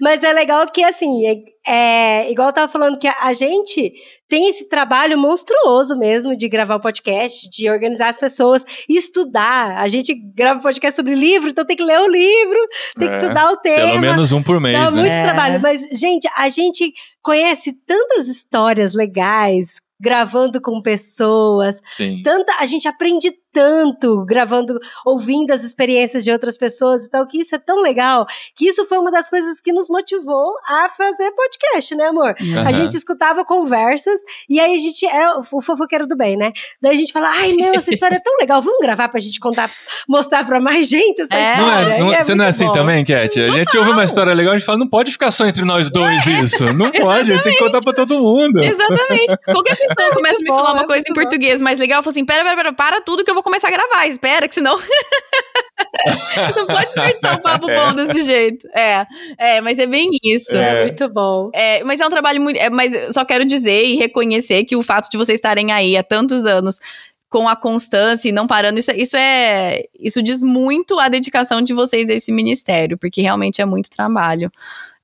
Mas 0.00 0.24
é 0.24 0.32
legal 0.32 0.66
que, 0.72 0.82
assim, 0.82 1.24
é, 1.24 1.36
é- 2.24 2.30
igual 2.30 2.48
eu 2.48 2.52
tava 2.52 2.70
falando, 2.70 2.98
que 2.98 3.06
a, 3.06 3.14
a 3.22 3.32
gente 3.32 3.92
tem 4.28 4.48
esse 4.48 4.68
trabalho 4.68 5.16
monstruoso 5.16 5.96
mesmo 5.96 6.36
de 6.36 6.48
gravar 6.48 6.74
o 6.76 6.80
podcast, 6.80 7.48
de 7.48 7.70
organizar 7.70 8.08
as 8.08 8.18
pessoas, 8.18 8.64
estudar. 8.88 9.78
A 9.78 9.86
gente 9.86 10.12
grava 10.34 10.60
podcast 10.60 10.96
sobre 10.96 11.14
livro, 11.14 11.48
então 11.48 11.64
tem 11.64 11.76
que 11.76 11.84
ler 11.84 12.00
o 12.00 12.08
livro, 12.08 12.58
tem 12.98 13.08
que 13.08 13.14
É, 13.14 13.20
estudar 13.20 13.52
o 13.52 13.56
tema. 13.58 13.86
Pelo 13.90 14.00
menos 14.00 14.32
um 14.32 14.42
por 14.42 14.60
mês, 14.60 14.76
Dá 14.76 14.90
né? 14.90 15.00
muito 15.00 15.14
É. 15.14 15.22
trabalho. 15.22 15.60
Mas, 15.60 15.82
gente, 15.92 16.28
a 16.36 16.48
gente 16.48 16.92
conhece 17.22 17.72
tantas 17.86 18.26
histórias 18.26 18.94
legais, 18.94 19.76
gravando 20.00 20.60
com 20.60 20.82
pessoas, 20.82 21.80
Sim. 21.92 22.20
tanta, 22.24 22.52
a 22.58 22.66
gente 22.66 22.88
aprende 22.88 23.32
tanto 23.54 24.24
gravando, 24.24 24.80
ouvindo 25.06 25.52
as 25.52 25.62
experiências 25.62 26.24
de 26.24 26.32
outras 26.32 26.56
pessoas 26.56 27.06
e 27.06 27.10
tal, 27.10 27.24
que 27.26 27.38
isso 27.38 27.54
é 27.54 27.58
tão 27.58 27.80
legal, 27.80 28.26
que 28.56 28.66
isso 28.66 28.84
foi 28.86 28.98
uma 28.98 29.12
das 29.12 29.30
coisas 29.30 29.60
que 29.60 29.72
nos 29.72 29.88
motivou 29.88 30.56
a 30.66 30.88
fazer 30.88 31.30
podcast, 31.30 31.94
né, 31.94 32.06
amor? 32.06 32.34
Uhum. 32.40 32.66
A 32.66 32.72
gente 32.72 32.96
escutava 32.96 33.44
conversas 33.44 34.20
e 34.50 34.58
aí 34.58 34.74
a 34.74 34.78
gente 34.78 35.06
era 35.06 35.38
o 35.38 35.44
fofoqueiro 35.44 36.06
do 36.06 36.16
bem, 36.16 36.36
né? 36.36 36.52
Daí 36.82 36.94
a 36.94 36.98
gente 36.98 37.12
fala, 37.12 37.30
ai, 37.30 37.52
meu, 37.52 37.72
essa 37.72 37.90
história 37.94 38.16
é 38.16 38.20
tão 38.20 38.36
legal, 38.38 38.60
vamos 38.60 38.80
gravar 38.80 39.08
pra 39.08 39.20
gente 39.20 39.38
contar, 39.38 39.70
mostrar 40.08 40.44
pra 40.44 40.60
mais 40.60 40.88
gente 40.88 41.22
essa 41.22 41.34
é. 41.34 41.52
história. 41.52 41.64
Não 41.64 41.92
é, 41.94 41.98
não, 41.98 42.12
é 42.12 42.22
você 42.22 42.34
não 42.34 42.44
é 42.44 42.48
assim 42.48 42.66
bom. 42.66 42.72
também, 42.72 43.04
Cat? 43.04 43.40
A 43.40 43.46
gente 43.52 43.78
ouve 43.78 43.90
uma 43.90 44.04
história 44.04 44.34
legal, 44.34 44.54
a 44.54 44.58
gente 44.58 44.66
fala, 44.66 44.78
não 44.78 44.88
pode 44.88 45.12
ficar 45.12 45.30
só 45.30 45.46
entre 45.46 45.64
nós 45.64 45.88
dois 45.90 46.26
isso. 46.26 46.72
Não 46.74 46.90
pode, 46.90 47.40
tem 47.42 47.52
que 47.52 47.58
contar 47.60 47.80
pra 47.80 47.92
todo 47.92 48.18
mundo. 48.18 48.60
Exatamente. 48.60 49.36
Qualquer 49.44 49.76
pessoa 49.76 50.10
começa 50.14 50.40
a 50.40 50.42
me 50.42 50.48
falar 50.48 50.72
uma 50.72 50.84
coisa 50.84 51.04
em 51.08 51.12
português 51.12 51.60
mais 51.60 51.78
legal, 51.78 52.00
eu 52.00 52.02
falo 52.02 52.10
assim, 52.10 52.24
pera, 52.24 52.42
pera, 52.42 52.56
pera, 52.56 52.72
para 52.72 53.00
tudo 53.00 53.24
que 53.24 53.30
eu 53.30 53.34
vou 53.34 53.43
começar 53.44 53.68
a 53.68 53.70
gravar, 53.70 54.06
espera, 54.06 54.48
que 54.48 54.54
senão. 54.54 54.76
não 56.56 56.66
pode 56.66 56.86
desperdiçar 56.86 57.38
um 57.38 57.42
papo 57.42 57.70
é. 57.70 57.78
bom 57.78 57.94
desse 57.94 58.22
jeito. 58.22 58.66
É, 58.74 59.06
é, 59.38 59.60
mas 59.60 59.78
é 59.78 59.86
bem 59.86 60.10
isso. 60.24 60.56
É, 60.56 60.80
é 60.80 60.84
muito 60.84 61.08
bom. 61.08 61.50
É, 61.52 61.84
mas 61.84 62.00
é 62.00 62.06
um 62.06 62.10
trabalho 62.10 62.40
muito. 62.40 62.56
É, 62.56 62.70
mas 62.70 62.92
só 63.14 63.24
quero 63.24 63.44
dizer 63.44 63.84
e 63.84 63.96
reconhecer 63.96 64.64
que 64.64 64.74
o 64.74 64.82
fato 64.82 65.08
de 65.10 65.16
vocês 65.16 65.38
estarem 65.38 65.70
aí 65.70 65.96
há 65.96 66.02
tantos 66.02 66.44
anos 66.44 66.80
com 67.28 67.48
a 67.48 67.56
constância 67.56 68.28
e 68.28 68.32
não 68.32 68.46
parando, 68.46 68.78
isso, 68.78 68.92
isso 68.92 69.16
é. 69.16 69.84
Isso 69.98 70.22
diz 70.22 70.42
muito 70.42 70.98
a 70.98 71.08
dedicação 71.08 71.60
de 71.60 71.74
vocês 71.74 72.08
a 72.08 72.14
esse 72.14 72.30
ministério, 72.30 72.96
porque 72.96 73.20
realmente 73.20 73.60
é 73.60 73.64
muito 73.64 73.90
trabalho. 73.90 74.50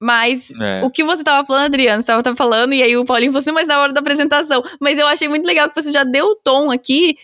Mas 0.03 0.51
é. 0.59 0.81
o 0.83 0.89
que 0.89 1.05
você 1.05 1.21
estava 1.21 1.47
falando, 1.47 1.67
Adriano, 1.67 2.03
você 2.03 2.11
estava 2.11 2.35
falando, 2.35 2.73
e 2.73 2.83
aí 2.83 2.97
o 2.97 3.05
Paulinho 3.05 3.33
falou 3.33 3.43
assim, 3.43 3.53
mas 3.53 3.69
na 3.69 3.79
hora 3.81 3.93
da 3.93 4.01
apresentação. 4.01 4.65
Mas 4.81 4.99
eu 4.99 5.07
achei 5.07 5.29
muito 5.29 5.45
legal 5.45 5.69
que 5.69 5.83
você 5.83 5.93
já 5.93 6.05
deu 6.05 6.25
o 6.25 6.35
tom 6.37 6.71
aqui 6.71 7.19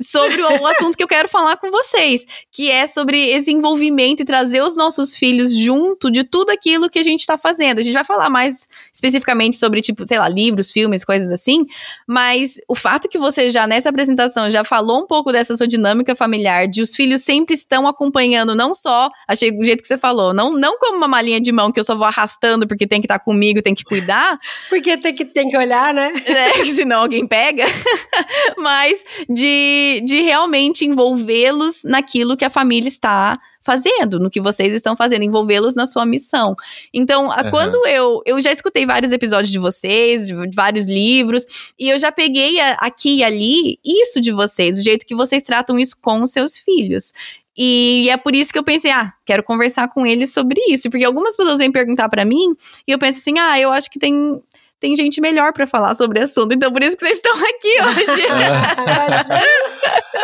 sobre 0.00 0.40
o, 0.42 0.66
assunto 0.66 0.96
que 0.96 1.02
eu 1.02 1.08
quero 1.08 1.28
falar 1.28 1.56
com 1.56 1.70
vocês, 1.70 2.24
que 2.52 2.70
é 2.70 2.86
sobre 2.86 3.30
esse 3.30 3.50
envolvimento 3.50 4.22
e 4.22 4.24
trazer 4.24 4.62
os 4.62 4.76
nossos 4.76 5.16
filhos 5.16 5.56
junto 5.56 6.10
de 6.10 6.22
tudo 6.22 6.50
aquilo 6.50 6.88
que 6.88 6.98
a 6.98 7.02
gente 7.02 7.20
está 7.20 7.36
fazendo. 7.36 7.78
A 7.78 7.82
gente 7.82 7.94
vai 7.94 8.04
falar 8.04 8.30
mais 8.30 8.68
especificamente 8.92 9.56
sobre, 9.56 9.80
tipo, 9.80 10.06
sei 10.06 10.18
lá, 10.18 10.28
livros, 10.28 10.70
filmes, 10.70 11.04
coisas 11.04 11.32
assim, 11.32 11.66
mas 12.06 12.54
o 12.68 12.74
fato 12.74 13.08
que 13.08 13.18
você 13.18 13.50
já 13.50 13.66
nessa 13.66 13.88
apresentação 13.88 14.50
já 14.50 14.62
falou 14.62 15.02
um 15.02 15.06
pouco 15.06 15.32
dessa 15.32 15.56
sua 15.56 15.66
dinâmica 15.66 16.14
familiar, 16.14 16.68
de 16.68 16.82
os 16.82 16.94
filhos 16.94 17.22
sempre 17.22 17.54
estão 17.54 17.88
acompanhando, 17.88 18.54
não 18.54 18.74
só, 18.74 19.10
achei 19.26 19.50
do 19.50 19.64
jeito 19.64 19.82
que 19.82 19.88
você 19.88 19.98
falou, 19.98 20.32
não, 20.32 20.52
não 20.52 20.78
como 20.78 20.96
uma 20.96 21.08
malinha 21.08 21.40
de 21.40 21.50
mão 21.50 21.72
que 21.72 21.80
eu 21.80 21.84
só 21.84 21.96
vou 21.96 22.06
arrastando 22.06 22.66
porque 22.68 22.86
tem 22.86 23.00
que 23.00 23.06
estar 23.06 23.18
tá 23.18 23.24
comigo, 23.24 23.60
tem 23.60 23.74
que 23.74 23.84
cuidar. 23.84 24.38
porque 24.68 24.96
tem 24.96 25.14
que, 25.14 25.24
tem 25.24 25.48
que 25.48 25.56
olhar, 25.56 25.92
né? 25.92 26.12
É, 26.24 26.64
senão 26.74 27.00
alguém 27.00 27.26
pega. 27.26 27.64
mas 28.56 29.04
de 29.28 29.87
de, 30.00 30.22
realmente 30.22 30.84
envolvê-los 30.84 31.82
naquilo 31.84 32.36
que 32.36 32.44
a 32.44 32.50
família 32.50 32.88
está 32.88 33.38
fazendo, 33.62 34.18
no 34.18 34.30
que 34.30 34.40
vocês 34.40 34.72
estão 34.72 34.96
fazendo, 34.96 35.24
envolvê-los 35.24 35.76
na 35.76 35.86
sua 35.86 36.06
missão. 36.06 36.54
Então, 36.92 37.26
uhum. 37.26 37.50
quando 37.50 37.86
eu 37.86 38.22
eu 38.24 38.40
já 38.40 38.50
escutei 38.50 38.86
vários 38.86 39.12
episódios 39.12 39.52
de 39.52 39.58
vocês, 39.58 40.26
de 40.26 40.34
vários 40.54 40.86
livros, 40.86 41.44
e 41.78 41.90
eu 41.90 41.98
já 41.98 42.10
peguei 42.10 42.58
a, 42.60 42.72
aqui 42.80 43.18
e 43.18 43.24
ali 43.24 43.78
isso 43.84 44.20
de 44.20 44.32
vocês, 44.32 44.78
o 44.78 44.82
jeito 44.82 45.04
que 45.04 45.14
vocês 45.14 45.42
tratam 45.42 45.78
isso 45.78 45.96
com 46.00 46.22
os 46.22 46.30
seus 46.30 46.56
filhos. 46.56 47.12
E 47.60 48.08
é 48.08 48.16
por 48.16 48.36
isso 48.36 48.52
que 48.52 48.58
eu 48.58 48.62
pensei, 48.62 48.92
ah, 48.92 49.12
quero 49.26 49.42
conversar 49.42 49.88
com 49.88 50.06
eles 50.06 50.32
sobre 50.32 50.60
isso, 50.70 50.88
porque 50.88 51.04
algumas 51.04 51.36
pessoas 51.36 51.58
vêm 51.58 51.72
perguntar 51.72 52.08
para 52.08 52.24
mim 52.24 52.54
e 52.86 52.92
eu 52.92 52.98
penso 53.00 53.18
assim, 53.18 53.36
ah, 53.36 53.58
eu 53.58 53.72
acho 53.72 53.90
que 53.90 53.98
tem 53.98 54.40
tem 54.80 54.94
gente 54.94 55.20
melhor 55.20 55.52
para 55.52 55.66
falar 55.66 55.94
sobre 55.94 56.20
o 56.20 56.22
assunto. 56.22 56.52
Então, 56.54 56.72
por 56.72 56.82
isso 56.82 56.96
que 56.96 57.04
vocês 57.04 57.16
estão 57.16 57.34
aqui 57.34 57.76
hoje. 57.82 58.22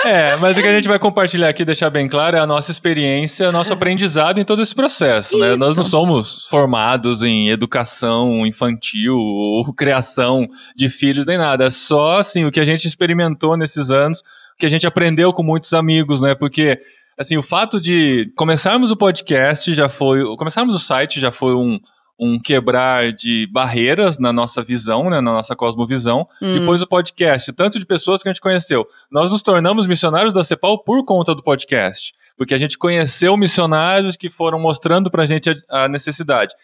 é, 0.05 0.37
mas 0.37 0.57
o 0.57 0.63
que 0.63 0.69
a 0.69 0.73
gente 0.73 0.87
vai 0.87 0.99
compartilhar 0.99 1.49
aqui, 1.49 1.65
deixar 1.65 1.91
bem 1.91 2.09
claro, 2.09 2.37
é 2.37 2.41
a 2.41 2.47
nossa 2.47 2.71
experiência, 2.71 3.51
nosso 3.51 3.73
aprendizado 3.73 4.39
em 4.39 4.45
todo 4.45 4.63
esse 4.63 4.75
processo. 4.75 5.37
Né? 5.39 5.57
Nós 5.57 5.77
não 5.77 5.83
somos 5.83 6.47
formados 6.49 7.23
em 7.23 7.49
educação 7.49 8.47
infantil 8.47 9.17
ou 9.17 9.73
criação 9.73 10.49
de 10.77 10.89
filhos, 10.89 11.27
nem 11.27 11.39
nada. 11.39 11.65
É 11.65 11.71
só 11.71 12.19
assim, 12.19 12.45
o 12.45 12.53
que 12.53 12.61
a 12.61 12.65
gente 12.65 12.87
experimentou 12.87 13.57
nesses 13.57 13.91
anos, 13.91 14.21
o 14.21 14.59
que 14.59 14.67
a 14.67 14.71
gente 14.71 14.87
aprendeu 14.87 15.33
com 15.33 15.43
muitos 15.43 15.75
amigos, 15.75 16.21
né? 16.21 16.35
Porque 16.35 16.81
assim, 17.19 17.37
o 17.37 17.43
fato 17.43 17.81
de 17.81 18.33
começarmos 18.37 18.93
o 18.93 18.97
podcast 18.97 19.75
já 19.75 19.89
foi. 19.89 20.25
Começarmos 20.37 20.75
o 20.77 20.79
site 20.79 21.21
já 21.21 21.33
foi 21.33 21.55
um 21.55 21.79
um 22.19 22.41
quebrar 22.41 23.13
de 23.13 23.49
barreiras 23.53 24.19
na 24.19 24.33
nossa 24.33 24.63
visão, 24.63 25.11
né, 25.11 25.21
na 25.21 25.33
nossa 25.33 25.57
cosmovisão. 25.57 26.27
Hum. 26.41 26.53
Depois 26.53 26.81
o 26.81 26.87
podcast, 26.87 27.53
tanto 27.53 27.79
de 27.79 27.87
pessoas 27.87 28.23
que 28.23 28.29
a 28.29 28.33
gente 28.33 28.41
conheceu. 28.41 28.87
Nós 29.11 29.31
nos 29.31 29.43
tornamos 29.43 29.87
missionários 29.87 30.33
da 30.33 30.45
CEPAL 30.45 30.83
por 30.85 31.05
conta 31.05 31.35
do 31.35 31.43
podcast, 31.43 32.13
porque 32.37 32.55
a 32.55 32.59
gente 32.59 32.79
conheceu 32.79 33.37
missionários 33.37 34.17
que 34.17 34.31
foram 34.31 34.59
mostrando 34.61 35.11
para 35.11 35.25
a 35.25 35.27
gente 35.27 35.55
a 35.69 35.89
necessidade. 35.89 36.55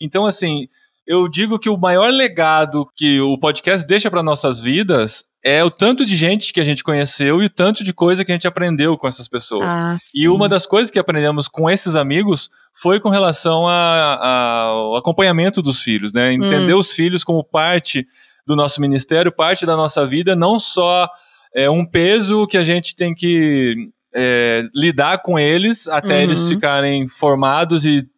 Então, 0.00 0.24
assim, 0.24 0.68
eu 1.10 1.28
digo 1.28 1.58
que 1.58 1.68
o 1.68 1.76
maior 1.76 2.12
legado 2.12 2.88
que 2.94 3.20
o 3.20 3.36
podcast 3.36 3.84
deixa 3.84 4.08
para 4.08 4.22
nossas 4.22 4.60
vidas 4.60 5.24
é 5.44 5.64
o 5.64 5.68
tanto 5.68 6.06
de 6.06 6.14
gente 6.14 6.52
que 6.52 6.60
a 6.60 6.64
gente 6.64 6.84
conheceu 6.84 7.42
e 7.42 7.46
o 7.46 7.50
tanto 7.50 7.82
de 7.82 7.92
coisa 7.92 8.24
que 8.24 8.30
a 8.30 8.34
gente 8.36 8.46
aprendeu 8.46 8.96
com 8.96 9.08
essas 9.08 9.26
pessoas. 9.26 9.74
Ah, 9.74 9.96
e 10.14 10.28
uma 10.28 10.48
das 10.48 10.66
coisas 10.66 10.88
que 10.88 11.00
aprendemos 11.00 11.48
com 11.48 11.68
esses 11.68 11.96
amigos 11.96 12.48
foi 12.72 13.00
com 13.00 13.08
relação 13.08 13.66
ao 13.66 14.94
acompanhamento 14.94 15.60
dos 15.60 15.80
filhos, 15.80 16.12
né? 16.12 16.32
Entender 16.32 16.74
hum. 16.74 16.78
os 16.78 16.92
filhos 16.92 17.24
como 17.24 17.42
parte 17.42 18.06
do 18.46 18.54
nosso 18.54 18.80
ministério, 18.80 19.34
parte 19.34 19.66
da 19.66 19.76
nossa 19.76 20.06
vida, 20.06 20.36
não 20.36 20.60
só 20.60 21.10
é, 21.52 21.68
um 21.68 21.84
peso 21.84 22.46
que 22.46 22.56
a 22.56 22.62
gente 22.62 22.94
tem 22.94 23.12
que 23.12 23.74
é, 24.14 24.62
lidar 24.72 25.22
com 25.22 25.36
eles 25.36 25.88
até 25.88 26.18
uhum. 26.18 26.22
eles 26.22 26.48
ficarem 26.48 27.08
formados 27.08 27.84
e 27.84 28.08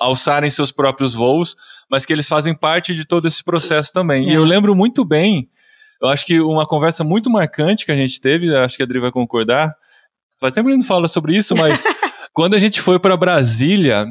alçarem 0.00 0.50
seus 0.50 0.70
próprios 0.70 1.14
voos, 1.14 1.56
mas 1.90 2.04
que 2.04 2.12
eles 2.12 2.28
fazem 2.28 2.54
parte 2.54 2.94
de 2.94 3.04
todo 3.04 3.26
esse 3.26 3.42
processo 3.42 3.92
também. 3.92 4.24
É. 4.26 4.30
E 4.30 4.34
eu 4.34 4.44
lembro 4.44 4.74
muito 4.74 5.04
bem 5.04 5.48
eu 6.00 6.08
acho 6.08 6.26
que 6.26 6.40
uma 6.40 6.66
conversa 6.66 7.02
muito 7.02 7.30
marcante 7.30 7.84
que 7.86 7.92
a 7.92 7.96
gente 7.96 8.20
teve, 8.20 8.54
acho 8.54 8.76
que 8.76 8.82
a 8.82 8.84
Adri 8.84 9.00
vai 9.00 9.10
concordar. 9.10 9.74
Faz 10.38 10.52
tempo 10.52 10.66
que 10.66 10.72
a 10.72 10.74
gente 10.74 10.82
não 10.82 10.88
fala 10.88 11.08
sobre 11.08 11.36
isso, 11.36 11.56
mas 11.56 11.82
quando 12.32 12.54
a 12.54 12.58
gente 12.58 12.80
foi 12.80 12.98
para 12.98 13.16
Brasília, 13.16 14.06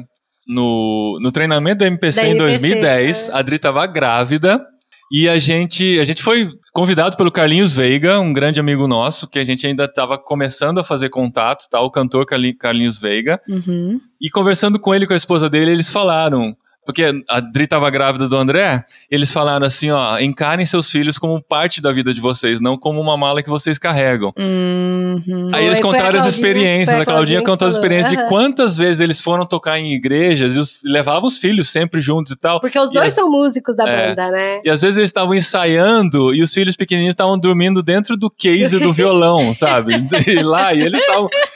no, 0.46 1.18
no 1.20 1.30
treinamento 1.30 1.78
da 1.78 1.86
MPC, 1.86 2.22
da 2.22 2.28
em 2.28 2.36
2010, 2.36 3.28
é. 3.28 3.32
a 3.32 3.38
Adri 3.38 3.56
estava 3.56 3.86
grávida. 3.86 4.64
E 5.10 5.28
a 5.28 5.38
gente, 5.38 5.98
a 6.00 6.04
gente 6.04 6.22
foi 6.22 6.50
convidado 6.72 7.16
pelo 7.16 7.30
Carlinhos 7.30 7.72
Veiga, 7.72 8.20
um 8.20 8.32
grande 8.32 8.58
amigo 8.58 8.88
nosso, 8.88 9.28
que 9.28 9.38
a 9.38 9.44
gente 9.44 9.66
ainda 9.66 9.84
estava 9.84 10.18
começando 10.18 10.78
a 10.78 10.84
fazer 10.84 11.08
contato, 11.10 11.68
tá? 11.70 11.80
o 11.80 11.90
cantor 11.90 12.26
Carlinhos 12.26 12.98
Veiga. 12.98 13.40
Uhum. 13.48 14.00
E 14.20 14.28
conversando 14.28 14.78
com 14.78 14.94
ele 14.94 15.04
e 15.04 15.06
com 15.06 15.14
a 15.14 15.16
esposa 15.16 15.48
dele, 15.48 15.70
eles 15.70 15.90
falaram: 15.90 16.56
porque 16.86 17.24
a 17.28 17.40
Dri 17.40 17.64
estava 17.64 17.90
grávida 17.90 18.28
do 18.28 18.36
André, 18.36 18.84
eles 19.10 19.32
falaram 19.32 19.66
assim, 19.66 19.90
ó, 19.90 20.18
encarem 20.20 20.64
seus 20.64 20.88
filhos 20.88 21.18
como 21.18 21.42
parte 21.42 21.82
da 21.82 21.90
vida 21.90 22.14
de 22.14 22.20
vocês, 22.20 22.60
não 22.60 22.78
como 22.78 23.00
uma 23.00 23.16
mala 23.16 23.42
que 23.42 23.50
vocês 23.50 23.76
carregam. 23.76 24.32
Uhum. 24.38 25.50
Aí 25.52 25.66
eles 25.66 25.80
contaram 25.80 26.16
as 26.16 26.26
experiências, 26.26 27.00
a 27.00 27.04
Claudinha, 27.04 27.42
contou 27.42 27.66
as 27.66 27.74
experiências 27.74 28.12
uhum. 28.12 28.22
de 28.22 28.28
quantas 28.28 28.76
vezes 28.76 29.00
eles 29.00 29.20
foram 29.20 29.44
tocar 29.44 29.80
em 29.80 29.92
igrejas 29.94 30.54
e 30.54 30.58
os, 30.58 30.82
levavam 30.84 31.26
os 31.26 31.38
filhos 31.38 31.68
sempre 31.68 32.00
juntos 32.00 32.32
e 32.32 32.36
tal. 32.36 32.60
Porque 32.60 32.78
os 32.78 32.92
dois 32.92 33.08
as, 33.08 33.14
são 33.14 33.28
músicos 33.28 33.74
da 33.74 33.88
é, 33.88 34.08
banda, 34.08 34.30
né? 34.30 34.60
E 34.64 34.70
às 34.70 34.80
vezes 34.80 34.96
eles 34.96 35.10
estavam 35.10 35.34
ensaiando 35.34 36.32
e 36.32 36.40
os 36.40 36.54
filhos 36.54 36.76
pequenininhos 36.76 37.14
estavam 37.14 37.36
dormindo 37.36 37.82
dentro 37.82 38.16
do 38.16 38.30
case 38.30 38.78
do 38.78 38.92
violão, 38.94 39.52
sabe? 39.52 40.06
E 40.24 40.40
lá, 40.40 40.72
e 40.72 40.82
eles 40.82 41.00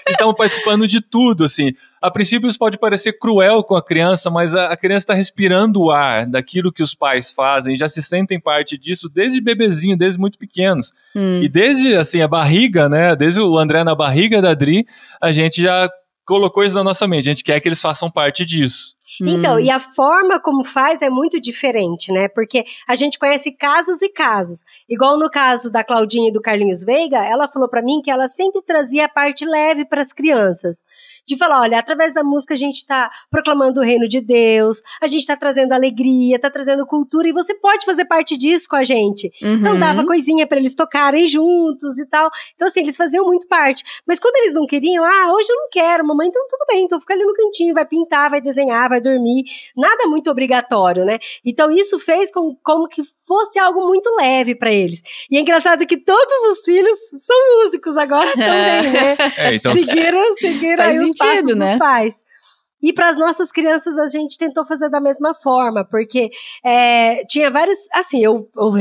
estavam 0.08 0.34
participando 0.34 0.88
de 0.88 1.00
tudo, 1.00 1.44
assim. 1.44 1.72
A 2.00 2.10
princípio 2.10 2.48
isso 2.48 2.58
pode 2.58 2.78
parecer 2.78 3.18
cruel 3.18 3.62
com 3.62 3.76
a 3.76 3.84
criança, 3.84 4.30
mas 4.30 4.54
a, 4.54 4.68
a 4.72 4.76
criança 4.76 5.04
está 5.04 5.14
respirando 5.14 5.82
o 5.82 5.90
ar 5.90 6.26
daquilo 6.26 6.72
que 6.72 6.82
os 6.82 6.94
pais 6.94 7.30
fazem, 7.30 7.76
já 7.76 7.88
se 7.88 8.02
sentem 8.02 8.40
parte 8.40 8.78
disso 8.78 9.08
desde 9.08 9.40
bebezinho, 9.40 9.96
desde 9.96 10.18
muito 10.18 10.38
pequenos. 10.38 10.92
Hum. 11.14 11.42
E 11.42 11.48
desde 11.48 11.94
assim 11.94 12.22
a 12.22 12.28
barriga, 12.28 12.88
né? 12.88 13.14
Desde 13.14 13.40
o 13.40 13.58
André 13.58 13.84
na 13.84 13.94
barriga 13.94 14.40
da 14.40 14.54
Dri, 14.54 14.86
a 15.20 15.30
gente 15.30 15.60
já 15.60 15.90
colocou 16.24 16.62
isso 16.64 16.74
na 16.74 16.84
nossa 16.84 17.06
mente. 17.06 17.28
A 17.28 17.32
gente 17.32 17.44
quer 17.44 17.60
que 17.60 17.68
eles 17.68 17.80
façam 17.80 18.10
parte 18.10 18.44
disso. 18.44 18.94
Então, 19.20 19.56
hum. 19.56 19.60
e 19.60 19.68
a 19.68 19.78
forma 19.78 20.40
como 20.40 20.64
faz 20.64 21.02
é 21.02 21.10
muito 21.10 21.40
diferente, 21.40 22.12
né? 22.12 22.28
Porque 22.28 22.64
a 22.88 22.94
gente 22.94 23.18
conhece 23.18 23.52
casos 23.52 24.00
e 24.00 24.08
casos. 24.08 24.64
Igual 24.88 25.18
no 25.18 25.28
caso 25.28 25.70
da 25.70 25.82
Claudinha 25.82 26.28
e 26.28 26.32
do 26.32 26.40
Carlinhos 26.40 26.82
Veiga, 26.84 27.18
ela 27.18 27.48
falou 27.48 27.68
para 27.68 27.82
mim 27.82 28.00
que 28.02 28.10
ela 28.10 28.28
sempre 28.28 28.62
trazia 28.62 29.06
a 29.06 29.08
parte 29.08 29.44
leve 29.44 29.84
para 29.84 30.00
as 30.00 30.12
crianças. 30.12 30.82
De 31.30 31.36
falar, 31.36 31.60
olha, 31.60 31.78
através 31.78 32.12
da 32.12 32.24
música 32.24 32.54
a 32.54 32.56
gente 32.56 32.78
está 32.78 33.08
proclamando 33.30 33.78
o 33.78 33.84
reino 33.84 34.08
de 34.08 34.20
Deus, 34.20 34.82
a 35.00 35.06
gente 35.06 35.20
está 35.20 35.36
trazendo 35.36 35.72
alegria, 35.72 36.34
está 36.34 36.50
trazendo 36.50 36.84
cultura 36.84 37.28
e 37.28 37.32
você 37.32 37.54
pode 37.54 37.84
fazer 37.84 38.04
parte 38.06 38.36
disso 38.36 38.68
com 38.68 38.74
a 38.74 38.82
gente. 38.82 39.30
Então, 39.36 39.48
uhum. 39.48 39.58
Então 39.60 39.78
dava 39.78 40.04
coisinha 40.04 40.44
para 40.44 40.58
eles 40.58 40.74
tocarem 40.74 41.24
juntos 41.28 42.00
e 42.00 42.06
tal. 42.06 42.28
Então 42.56 42.66
assim, 42.66 42.80
eles 42.80 42.96
faziam 42.96 43.24
muito 43.24 43.46
parte. 43.46 43.84
Mas 44.04 44.18
quando 44.18 44.34
eles 44.38 44.52
não 44.52 44.66
queriam, 44.66 45.04
ah, 45.04 45.32
hoje 45.32 45.52
eu 45.52 45.56
não 45.56 45.68
quero, 45.70 46.04
mamãe, 46.04 46.26
então 46.26 46.44
tudo 46.48 46.66
bem, 46.66 46.82
então 46.82 46.98
fica 46.98 47.14
ali 47.14 47.22
no 47.22 47.32
cantinho, 47.32 47.74
vai 47.74 47.86
pintar, 47.86 48.28
vai 48.28 48.40
desenhar, 48.40 48.88
vai 48.88 49.00
dormir, 49.00 49.44
nada 49.76 50.08
muito 50.08 50.28
obrigatório, 50.32 51.04
né? 51.04 51.20
Então 51.44 51.70
isso 51.70 51.96
fez 52.00 52.32
com, 52.32 52.56
como 52.64 52.88
que 52.88 53.02
fosse 53.30 53.60
algo 53.60 53.86
muito 53.86 54.10
leve 54.16 54.56
para 54.56 54.72
eles. 54.72 55.00
E 55.30 55.36
é 55.36 55.40
engraçado 55.40 55.86
que 55.86 55.96
todos 55.96 56.42
os 56.50 56.64
filhos 56.64 56.98
são 57.24 57.36
músicos 57.62 57.96
agora 57.96 58.32
também, 58.32 58.92
né? 58.92 59.16
É, 59.38 59.54
então... 59.54 59.76
Seguiram, 59.76 60.34
seguiram 60.34 60.84
aí 60.84 60.98
os 60.98 61.14
passos 61.14 61.54
né? 61.54 61.70
dos 61.70 61.78
pais. 61.78 62.22
E 62.82 62.92
para 62.92 63.08
as 63.08 63.16
nossas 63.16 63.52
crianças 63.52 63.96
a 63.98 64.08
gente 64.08 64.36
tentou 64.36 64.64
fazer 64.64 64.88
da 64.88 65.00
mesma 65.00 65.32
forma, 65.32 65.84
porque 65.84 66.30
é, 66.64 67.24
tinha 67.26 67.50
vários. 67.50 67.78
Assim, 67.92 68.24
eu, 68.24 68.48
eu 68.56 68.72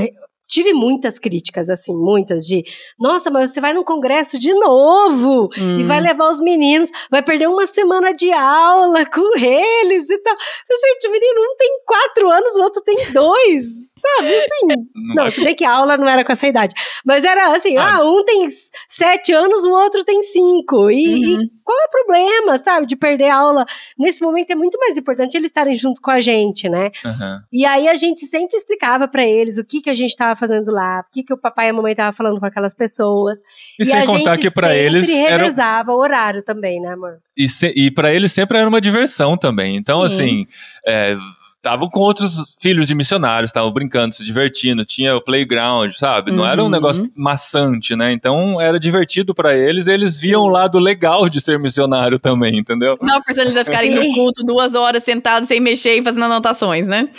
tive 0.49 0.73
muitas 0.73 1.19
críticas, 1.19 1.69
assim, 1.69 1.95
muitas, 1.95 2.43
de 2.43 2.63
nossa, 2.99 3.29
mas 3.29 3.51
você 3.51 3.61
vai 3.61 3.71
num 3.71 3.83
congresso 3.83 4.39
de 4.39 4.51
novo 4.55 5.47
hum. 5.55 5.79
e 5.79 5.83
vai 5.83 6.01
hum. 6.01 6.03
levar 6.03 6.29
os 6.29 6.41
meninos, 6.41 6.89
vai 7.09 7.21
perder 7.21 7.47
uma 7.47 7.67
semana 7.67 8.11
de 8.11 8.31
aula 8.33 9.05
com 9.05 9.37
eles 9.37 10.09
e 10.09 10.17
tal. 10.17 10.35
Gente, 10.35 11.07
o 11.07 11.11
menino 11.11 11.39
um 11.39 11.55
tem 11.55 11.69
quatro 11.85 12.31
anos, 12.31 12.55
o 12.55 12.63
outro 12.63 12.81
tem 12.81 12.97
dois. 13.13 13.63
Sabe, 14.01 14.35
assim. 14.35 14.83
Não, 14.95 15.15
não 15.15 15.29
se 15.29 15.43
bem 15.43 15.55
que 15.55 15.65
a 15.65 15.71
aula 15.71 15.97
não 15.97 16.07
era 16.07 16.23
com 16.23 16.31
essa 16.31 16.47
idade. 16.47 16.73
Mas 17.05 17.23
era 17.23 17.53
assim, 17.53 17.77
ah, 17.77 17.97
ah 17.97 18.03
um 18.03 18.23
tem 18.23 18.47
sete 18.87 19.31
anos, 19.33 19.63
o 19.63 19.71
outro 19.71 20.03
tem 20.03 20.21
cinco. 20.21 20.89
E, 20.89 21.35
uhum. 21.35 21.41
e, 21.43 21.51
qual 21.63 21.77
é 21.77 21.85
o 21.85 21.89
problema, 21.89 22.57
sabe, 22.57 22.85
de 22.85 22.95
perder 22.95 23.29
a 23.29 23.35
aula? 23.35 23.65
Nesse 23.97 24.21
momento 24.21 24.51
é 24.51 24.55
muito 24.55 24.77
mais 24.79 24.97
importante 24.97 25.35
eles 25.35 25.49
estarem 25.49 25.75
junto 25.75 26.01
com 26.01 26.11
a 26.11 26.19
gente, 26.19 26.67
né? 26.67 26.91
Uhum. 27.05 27.39
E 27.51 27.65
aí 27.65 27.87
a 27.87 27.95
gente 27.95 28.25
sempre 28.25 28.57
explicava 28.57 29.07
para 29.07 29.23
eles 29.23 29.57
o 29.57 29.63
que 29.63 29.81
que 29.81 29.89
a 29.89 29.95
gente 29.95 30.09
estava 30.09 30.35
fazendo 30.35 30.71
lá, 30.71 31.01
o 31.01 31.11
que 31.11 31.23
que 31.23 31.33
o 31.33 31.37
papai 31.37 31.67
e 31.67 31.69
a 31.69 31.73
mamãe 31.73 31.91
estavam 31.91 32.13
falando 32.13 32.39
com 32.39 32.45
aquelas 32.45 32.73
pessoas. 32.73 33.39
E, 33.79 33.83
e 33.83 33.85
sem 33.85 34.05
contar 34.05 34.37
que 34.37 34.49
para 34.49 34.75
eles 34.75 35.07
revezava 35.07 35.91
era... 35.91 35.97
o 35.97 35.99
horário 35.99 36.41
também, 36.41 36.81
né, 36.81 36.93
amor? 36.93 37.19
E, 37.37 37.47
se, 37.47 37.71
e 37.75 37.91
para 37.91 38.13
eles 38.13 38.31
sempre 38.31 38.57
era 38.57 38.67
uma 38.67 38.81
diversão 38.81 39.37
também. 39.37 39.75
Então, 39.75 40.07
Sim. 40.07 40.15
assim, 40.15 40.47
é, 40.85 41.17
estavam 41.59 41.89
com 41.89 41.99
outros 41.99 42.55
filhos 42.61 42.87
de 42.87 42.95
missionários, 42.95 43.49
estavam 43.49 43.71
brincando, 43.71 44.15
se 44.15 44.23
divertindo, 44.23 44.85
tinha 44.85 45.15
o 45.15 45.21
playground, 45.21 45.93
sabe? 45.93 46.31
Não 46.31 46.43
uhum. 46.43 46.49
era 46.49 46.61
um 46.61 46.65
uhum. 46.65 46.71
negócio 46.71 47.11
maçante, 47.15 47.95
né? 47.95 48.11
Então 48.13 48.59
era 48.59 48.79
divertido 48.79 49.35
para 49.35 49.53
eles, 49.53 49.87
eles 49.87 50.17
viam 50.17 50.41
o 50.43 50.47
lado 50.47 50.79
legal 50.79 51.27
de 51.27 51.41
ser 51.41 51.59
missionário 51.59 52.17
também, 52.17 52.57
entendeu? 52.57 52.97
Não, 53.01 53.21
por 53.21 53.37
eles 53.37 53.53
ficarem 53.53 53.93
no 53.93 54.01
culto 54.15 54.43
duas 54.43 54.73
horas 54.73 55.03
sentados 55.03 55.47
sem 55.47 55.59
mexer 55.59 55.99
e 55.99 56.03
fazendo 56.03 56.25
anotações, 56.25 56.87
né? 56.87 57.09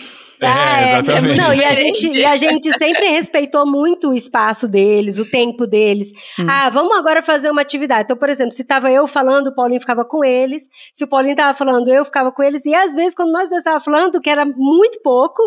Ah, 0.42 0.80
é, 0.80 0.92
exatamente. 0.92 1.38
Não, 1.38 1.54
e 1.54 1.64
a, 1.64 1.74
gente, 1.74 2.06
e 2.06 2.24
a 2.24 2.36
gente 2.36 2.76
sempre 2.78 3.06
respeitou 3.08 3.66
muito 3.66 4.08
o 4.10 4.14
espaço 4.14 4.66
deles, 4.66 5.18
o 5.18 5.24
tempo 5.24 5.66
deles. 5.66 6.12
Hum. 6.38 6.46
Ah, 6.48 6.70
vamos 6.70 6.96
agora 6.96 7.22
fazer 7.22 7.50
uma 7.50 7.60
atividade. 7.60 8.04
Então, 8.04 8.16
por 8.16 8.28
exemplo, 8.28 8.52
se 8.52 8.64
tava 8.64 8.90
eu 8.90 9.06
falando, 9.06 9.48
o 9.48 9.54
Paulinho 9.54 9.80
ficava 9.80 10.04
com 10.04 10.24
eles. 10.24 10.68
Se 10.94 11.04
o 11.04 11.08
Paulinho 11.08 11.36
tava 11.36 11.56
falando, 11.56 11.88
eu 11.88 12.04
ficava 12.04 12.32
com 12.32 12.42
eles. 12.42 12.64
E 12.64 12.74
às 12.74 12.94
vezes, 12.94 13.14
quando 13.14 13.32
nós 13.32 13.48
dois 13.48 13.60
estávamos 13.60 13.84
falando, 13.84 14.20
que 14.20 14.30
era 14.30 14.44
muito 14.44 15.00
pouco, 15.02 15.42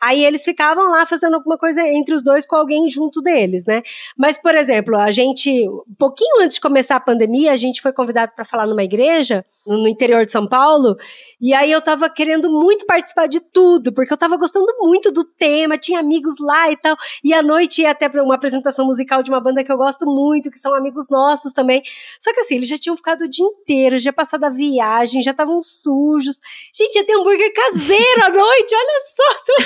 aí 0.00 0.24
eles 0.24 0.44
ficavam 0.44 0.90
lá 0.90 1.04
fazendo 1.06 1.34
alguma 1.34 1.58
coisa 1.58 1.82
entre 1.82 2.14
os 2.14 2.22
dois 2.22 2.46
com 2.46 2.56
alguém 2.56 2.88
junto 2.88 3.20
deles, 3.20 3.64
né? 3.66 3.82
Mas, 4.16 4.38
por 4.38 4.54
exemplo, 4.54 4.96
a 4.96 5.10
gente, 5.10 5.68
um 5.68 5.94
pouquinho 5.98 6.42
antes 6.42 6.56
de 6.56 6.60
começar 6.60 6.96
a 6.96 7.00
pandemia, 7.00 7.52
a 7.52 7.56
gente 7.56 7.82
foi 7.82 7.92
convidado 7.92 8.32
para 8.34 8.44
falar 8.44 8.66
numa 8.66 8.84
igreja 8.84 9.44
no 9.66 9.88
interior 9.88 10.24
de 10.24 10.32
São 10.32 10.46
Paulo, 10.46 10.96
e 11.40 11.52
aí 11.52 11.72
eu 11.72 11.82
tava 11.82 12.08
querendo 12.08 12.48
muito 12.48 12.86
participar 12.86 13.26
de 13.26 13.40
tudo, 13.40 13.92
porque 13.92 14.12
eu 14.12 14.16
tava 14.36 14.38
gostando 14.38 14.66
muito 14.78 15.10
do 15.10 15.24
tema, 15.24 15.76
tinha 15.76 15.98
amigos 15.98 16.36
lá 16.38 16.70
e 16.70 16.76
tal, 16.76 16.96
e 17.24 17.34
à 17.34 17.42
noite 17.42 17.82
ia 17.82 17.90
até 17.90 18.08
para 18.08 18.22
uma 18.22 18.34
apresentação 18.34 18.86
musical 18.86 19.22
de 19.22 19.30
uma 19.30 19.40
banda 19.40 19.64
que 19.64 19.72
eu 19.72 19.76
gosto 19.76 20.06
muito, 20.06 20.50
que 20.50 20.58
são 20.58 20.74
amigos 20.74 21.08
nossos 21.08 21.52
também. 21.52 21.82
Só 22.20 22.32
que 22.32 22.40
assim, 22.40 22.56
eles 22.56 22.68
já 22.68 22.78
tinham 22.78 22.96
ficado 22.96 23.22
o 23.22 23.28
dia 23.28 23.44
inteiro, 23.44 23.98
já 23.98 24.12
passado 24.12 24.44
a 24.44 24.50
viagem, 24.50 25.22
já 25.22 25.32
estavam 25.32 25.60
sujos. 25.60 26.40
Gente, 26.74 26.96
ia 26.96 27.04
ter 27.04 27.14
hambúrguer 27.14 27.52
caseiro 27.52 28.24
à 28.24 28.28
noite, 28.30 28.74
olha 28.74 29.02
só! 29.14 29.38
Se 29.38 29.52
eu, 29.52 29.64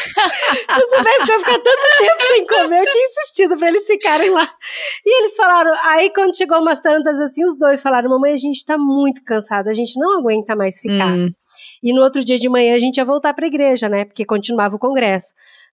se 0.75 0.81
eu 0.81 0.87
soubesse 0.89 1.25
que 1.25 1.31
eu 1.31 1.35
ia 1.35 1.39
ficar 1.41 1.59
tanto 1.59 1.99
tempo 1.99 2.23
sem 2.29 2.47
comer, 2.47 2.81
eu 2.81 2.89
tinha 2.89 3.05
insistido 3.05 3.57
para 3.59 3.69
eles 3.69 3.87
ficarem 3.87 4.31
lá. 4.31 4.49
E 5.05 5.23
eles 5.23 5.37
falaram, 5.37 5.77
aí 5.85 6.11
quando 6.11 6.37
chegou 6.37 6.59
umas 6.59 6.81
tantas 6.81 7.19
assim, 7.19 7.45
os 7.45 7.57
dois 7.59 7.83
falaram, 7.83 8.11
mamãe, 8.11 8.33
a 8.33 8.37
gente 8.37 8.65
tá 8.65 8.79
muito 8.79 9.23
cansado, 9.25 9.69
a 9.69 9.73
gente 9.73 9.91
gente 9.91 9.99
não 9.99 10.19
aguenta 10.19 10.55
mais 10.55 10.79
ficar. 10.81 11.13
Hum. 11.13 11.31
E 11.83 11.93
no 11.93 12.03
outro 12.03 12.25
dia 12.25 12.39
de 12.39 12.49
manhã 12.49 12.75
a 12.75 12.79
gente 12.79 12.99
ia 12.99 13.05
voltar 13.05 13.35
para 13.35 13.45
a 13.45 13.49
igreja, 13.49 13.89
né? 13.89 14.05
Porque 14.05 14.25
continuava 14.25 14.77
o 14.77 14.79
congresso. 14.79 15.33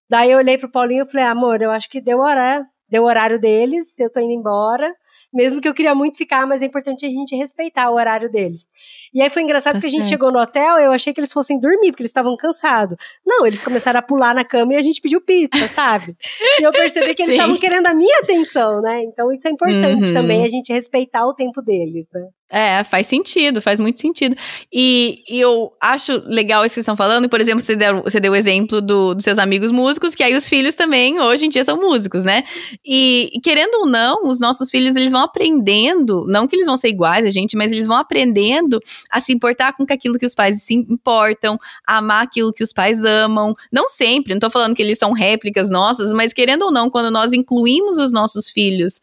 Daí 0.10 0.32
eu 0.32 0.38
olhei 0.38 0.58
pro 0.58 0.72
Paulinho 0.72 1.06
e 1.06 1.12
falei: 1.12 1.26
amor, 1.26 1.62
eu 1.62 1.72
acho 1.72 1.90
que 1.90 2.02
deu 2.02 2.20
hora, 2.20 2.66
deu 2.90 3.04
horário 3.04 3.40
deles, 3.40 4.00
eu 4.00 4.12
tô 4.12 4.20
indo 4.20 4.32
embora 4.32 4.94
mesmo 5.34 5.62
que 5.62 5.68
eu 5.68 5.74
queria 5.74 5.94
muito 5.94 6.18
ficar, 6.18 6.46
mas 6.46 6.62
é 6.62 6.66
importante 6.66 7.06
a 7.06 7.10
gente 7.10 7.36
respeitar 7.36 7.90
o 7.90 7.96
horário 7.96 8.30
deles. 8.30 8.68
E 9.14 9.22
aí 9.22 9.30
foi 9.30 9.42
engraçado 9.42 9.76
tá 9.76 9.82
que 9.82 9.88
a 9.88 9.90
gente 9.90 10.08
chegou 10.08 10.32
no 10.32 10.40
hotel, 10.40 10.78
eu 10.78 10.92
achei 10.92 11.14
que 11.14 11.20
eles 11.20 11.34
fossem 11.34 11.60
dormir, 11.60 11.92
porque 11.92 12.02
eles 12.02 12.10
estavam 12.10 12.36
cansados. 12.36 12.98
Não, 13.26 13.46
eles 13.46 13.62
começaram 13.62 14.00
a 14.00 14.02
pular 14.02 14.34
na 14.34 14.44
cama 14.44 14.74
e 14.74 14.78
a 14.78 14.82
gente 14.82 15.02
pediu 15.02 15.22
pizza, 15.22 15.68
sabe? 15.70 16.16
e 16.60 16.64
eu 16.64 16.72
percebi 16.72 17.14
que 17.14 17.24
eles 17.24 17.36
estavam 17.36 17.58
querendo 17.58 17.88
a 17.88 17.94
minha 17.94 18.20
atenção, 18.20 18.82
né? 18.82 19.04
Então 19.04 19.32
isso 19.32 19.48
é 19.48 19.52
importante 19.52 20.08
uhum. 20.08 20.14
também, 20.14 20.44
a 20.44 20.48
gente 20.48 20.72
respeitar 20.72 21.26
o 21.26 21.34
tempo 21.34 21.62
deles, 21.62 22.08
né? 22.14 22.28
É, 22.50 22.82
faz 22.86 23.08
sentido, 23.08 23.62
faz 23.62 23.78
muito 23.78 24.00
sentido. 24.00 24.34
E, 24.72 25.22
e, 25.30 25.38
eu 25.38 25.74
acho 25.82 26.24
legal 26.26 26.64
isso 26.64 26.72
que 26.72 26.76
vocês 26.76 26.84
estão 26.84 26.96
falando. 26.96 27.28
Por 27.28 27.42
exemplo, 27.42 27.60
você 27.60 27.76
deu, 27.76 28.04
você 28.04 28.22
deu 28.22 28.32
o 28.32 28.36
exemplo 28.36 28.82
do, 28.82 29.14
dos 29.14 29.26
seus 29.26 29.38
amigos 29.38 29.70
músicos, 29.70 30.16
que 30.16 30.24
aí 30.24 30.34
os 30.34 30.48
filhos 30.48 30.74
também, 30.74 31.20
hoje 31.20 31.46
em 31.46 31.50
dia, 31.50 31.66
são 31.66 31.76
músicos, 31.78 32.24
né? 32.24 32.46
E, 32.86 33.38
querendo 33.44 33.80
ou 33.80 33.86
não, 33.86 34.24
os 34.24 34.40
nossos 34.40 34.70
filhos, 34.70 34.96
eles 34.96 35.12
vão 35.12 35.22
aprendendo, 35.22 36.26
não 36.26 36.48
que 36.48 36.56
eles 36.56 36.66
vão 36.66 36.78
ser 36.78 36.88
iguais 36.88 37.26
a 37.26 37.32
gente, 37.32 37.58
mas 37.58 37.70
eles 37.70 37.86
vão 37.86 37.98
aprendendo 37.98 38.80
a 39.12 39.20
se 39.20 39.34
importar 39.34 39.74
com 39.74 39.86
aquilo 39.90 40.18
que 40.18 40.26
os 40.26 40.34
pais 40.34 40.64
se 40.64 40.74
importam, 40.74 41.60
a 41.86 41.98
amar 41.98 42.24
aquilo 42.24 42.54
que 42.54 42.64
os 42.64 42.72
pais 42.72 43.04
amam. 43.04 43.54
Não 43.70 43.90
sempre, 43.90 44.34
não 44.34 44.40
tô 44.40 44.50
falando 44.50 44.74
que 44.74 44.82
eles 44.82 44.98
são 44.98 45.12
réplicas 45.12 45.70
nossas, 45.70 46.14
mas 46.14 46.32
querendo 46.32 46.64
ou 46.64 46.72
não, 46.72 46.90
quando 46.90 47.12
nós 47.12 47.34
incluímos 47.34 47.98
os 47.98 48.12
nossos 48.14 48.50
filhos 48.50 49.02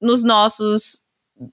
nos 0.00 0.24
nossos 0.24 1.04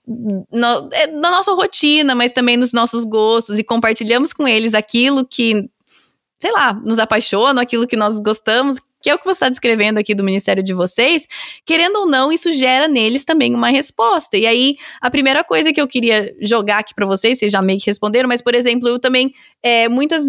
no, 0.07 0.89
é, 0.91 1.07
na 1.07 1.31
nossa 1.31 1.53
rotina, 1.53 2.15
mas 2.15 2.31
também 2.31 2.57
nos 2.57 2.73
nossos 2.73 3.03
gostos 3.03 3.59
e 3.59 3.63
compartilhamos 3.63 4.33
com 4.33 4.47
eles 4.47 4.73
aquilo 4.73 5.25
que, 5.25 5.69
sei 6.39 6.51
lá, 6.51 6.73
nos 6.73 6.99
apaixona, 6.99 7.61
aquilo 7.61 7.87
que 7.87 7.95
nós 7.95 8.19
gostamos, 8.19 8.77
que 9.01 9.09
é 9.09 9.15
o 9.15 9.17
que 9.17 9.25
você 9.25 9.31
está 9.31 9.49
descrevendo 9.49 9.97
aqui 9.97 10.13
do 10.13 10.23
ministério 10.23 10.61
de 10.61 10.73
vocês, 10.73 11.25
querendo 11.65 11.99
ou 11.99 12.05
não, 12.05 12.31
isso 12.31 12.51
gera 12.51 12.87
neles 12.87 13.23
também 13.23 13.55
uma 13.55 13.69
resposta. 13.69 14.37
E 14.37 14.45
aí, 14.45 14.77
a 15.01 15.09
primeira 15.09 15.43
coisa 15.43 15.71
que 15.71 15.79
eu 15.79 15.87
queria 15.87 16.35
jogar 16.41 16.79
aqui 16.79 16.93
para 16.93 17.05
vocês, 17.05 17.39
vocês 17.39 17.51
já 17.51 17.61
meio 17.61 17.79
que 17.79 17.87
responderam, 17.87 18.27
mas, 18.27 18.41
por 18.41 18.53
exemplo, 18.53 18.89
eu 18.89 18.99
também, 18.99 19.33
é, 19.63 19.87
muitas 19.87 20.23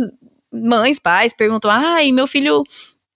mães, 0.53 0.99
pais 0.99 1.33
perguntam, 1.35 1.71
ai, 1.71 2.13
meu 2.13 2.27
filho 2.27 2.65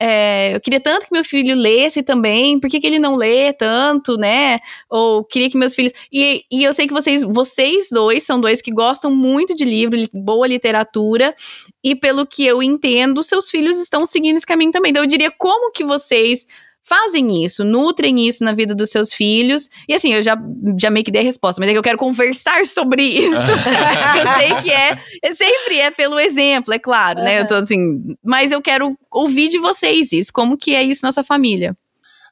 é, 0.00 0.54
eu 0.54 0.61
queria 0.61 0.80
tanto 0.80 1.07
que 1.07 1.12
meu 1.12 1.24
filho 1.24 1.54
lesse 1.54 2.02
também, 2.02 2.59
por 2.59 2.68
que, 2.68 2.80
que 2.80 2.87
ele 2.87 2.98
não 2.98 3.14
lê 3.14 3.52
tanto, 3.52 4.16
né? 4.16 4.59
Ou 4.90 5.24
queria 5.24 5.48
que 5.48 5.57
meus 5.57 5.74
filhos. 5.74 5.92
E, 6.12 6.44
e 6.50 6.64
eu 6.64 6.72
sei 6.72 6.87
que 6.87 6.92
vocês, 6.92 7.22
vocês 7.22 7.88
dois 7.90 8.24
são 8.24 8.40
dois 8.40 8.61
que 8.61 8.72
gostam 8.72 9.14
muito 9.14 9.54
de 9.54 9.64
livro, 9.64 9.96
boa 10.12 10.46
literatura, 10.46 11.35
e 11.83 11.94
pelo 11.94 12.26
que 12.26 12.44
eu 12.44 12.62
entendo, 12.62 13.22
seus 13.22 13.48
filhos 13.50 13.78
estão 13.78 14.04
seguindo 14.04 14.37
esse 14.37 14.46
caminho 14.46 14.72
também. 14.72 14.90
Então, 14.90 15.02
eu 15.02 15.09
diria 15.09 15.30
como 15.30 15.70
que 15.70 15.85
vocês 15.85 16.46
fazem 16.87 17.44
isso, 17.44 17.64
nutrem 17.64 18.29
isso 18.29 18.44
na 18.44 18.53
vida 18.53 18.75
dos 18.75 18.90
seus 18.90 19.12
filhos. 19.12 19.70
E 19.88 19.94
assim, 19.94 20.12
eu 20.12 20.23
já, 20.23 20.37
já 20.79 20.90
meio 20.90 21.05
que 21.05 21.11
dei 21.11 21.23
a 21.23 21.25
resposta, 21.25 21.59
mas 21.61 21.70
é 21.70 21.73
que 21.73 21.79
eu 21.79 21.83
quero 21.83 21.97
conversar 21.99 22.64
sobre 22.66 23.03
isso. 23.03 23.35
eu 24.20 24.38
sei 24.38 24.57
que 24.62 24.70
é, 24.70 24.99
é, 25.23 25.35
sempre 25.35 25.79
é 25.81 25.90
pelo 25.90 26.20
exemplo, 26.20 26.75
é 26.75 26.79
claro, 26.79 27.20
né? 27.20 27.40
Eu 27.40 27.47
tô 27.47 27.55
assim, 27.55 28.14
mas 28.23 28.53
eu 28.53 28.61
quero 28.61 28.97
ouvir 29.11 29.49
de 29.49 29.59
vocês 29.59 30.12
isso, 30.12 30.33
como 30.33 30.59
que 30.59 30.75
é 30.75 30.83
isso 30.83 31.05
na 31.05 31.11
sua 31.11 31.25
família. 31.25 31.75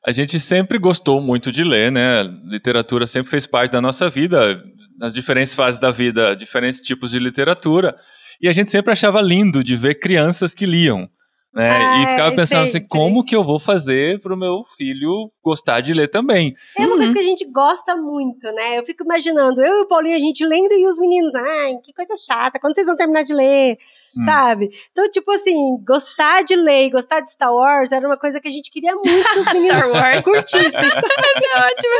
A 0.04 0.12
gente 0.12 0.38
sempre 0.38 0.78
gostou 0.78 1.20
muito 1.20 1.50
de 1.50 1.64
ler, 1.64 1.90
né? 1.90 2.22
Literatura 2.44 3.06
sempre 3.06 3.30
fez 3.30 3.46
parte 3.46 3.72
da 3.72 3.80
nossa 3.80 4.08
vida, 4.08 4.62
nas 4.98 5.14
diferentes 5.14 5.54
fases 5.54 5.80
da 5.80 5.90
vida, 5.90 6.36
diferentes 6.36 6.80
tipos 6.80 7.12
de 7.12 7.18
literatura. 7.18 7.96
E 8.40 8.48
a 8.48 8.52
gente 8.52 8.70
sempre 8.70 8.92
achava 8.92 9.22
lindo 9.22 9.62
de 9.62 9.76
ver 9.76 10.00
crianças 10.00 10.52
que 10.52 10.66
liam. 10.66 11.08
Né? 11.54 11.68
É, 11.68 12.02
e 12.02 12.06
ficava 12.08 12.34
pensando 12.34 12.64
assim, 12.64 12.80
como 12.80 13.22
que 13.22 13.36
eu 13.36 13.44
vou 13.44 13.58
fazer 13.58 14.18
para 14.20 14.32
o 14.32 14.36
meu 14.38 14.62
filho 14.74 15.30
gostar 15.44 15.80
de 15.80 15.92
ler 15.92 16.08
também? 16.08 16.54
É 16.78 16.80
uma 16.80 16.92
uhum. 16.92 16.96
coisa 16.96 17.12
que 17.12 17.18
a 17.18 17.24
gente 17.24 17.44
gosta 17.52 17.94
muito, 17.94 18.50
né? 18.52 18.78
Eu 18.78 18.86
fico 18.86 19.04
imaginando, 19.04 19.62
eu 19.62 19.80
e 19.80 19.82
o 19.82 19.86
Paulinho, 19.86 20.16
a 20.16 20.20
gente 20.20 20.46
lendo 20.46 20.72
e 20.72 20.86
os 20.86 20.98
meninos, 20.98 21.34
ai, 21.34 21.76
que 21.84 21.92
coisa 21.92 22.14
chata, 22.16 22.58
quando 22.58 22.74
vocês 22.74 22.86
vão 22.86 22.96
terminar 22.96 23.22
de 23.22 23.34
ler, 23.34 23.76
hum. 24.16 24.22
sabe? 24.22 24.70
Então, 24.92 25.10
tipo 25.10 25.30
assim, 25.30 25.76
gostar 25.86 26.42
de 26.42 26.56
ler 26.56 26.86
e 26.86 26.90
gostar 26.90 27.20
de 27.20 27.30
Star 27.30 27.52
Wars 27.52 27.92
era 27.92 28.06
uma 28.06 28.16
coisa 28.16 28.40
que 28.40 28.48
a 28.48 28.52
gente 28.52 28.70
queria 28.70 28.94
muito 28.94 29.32
que 29.34 29.38
os 29.38 29.46
meninos 29.52 29.84
curtissem. 30.24 30.72
Mas 30.72 31.44
é 31.44 31.58
ótimo. 31.66 31.94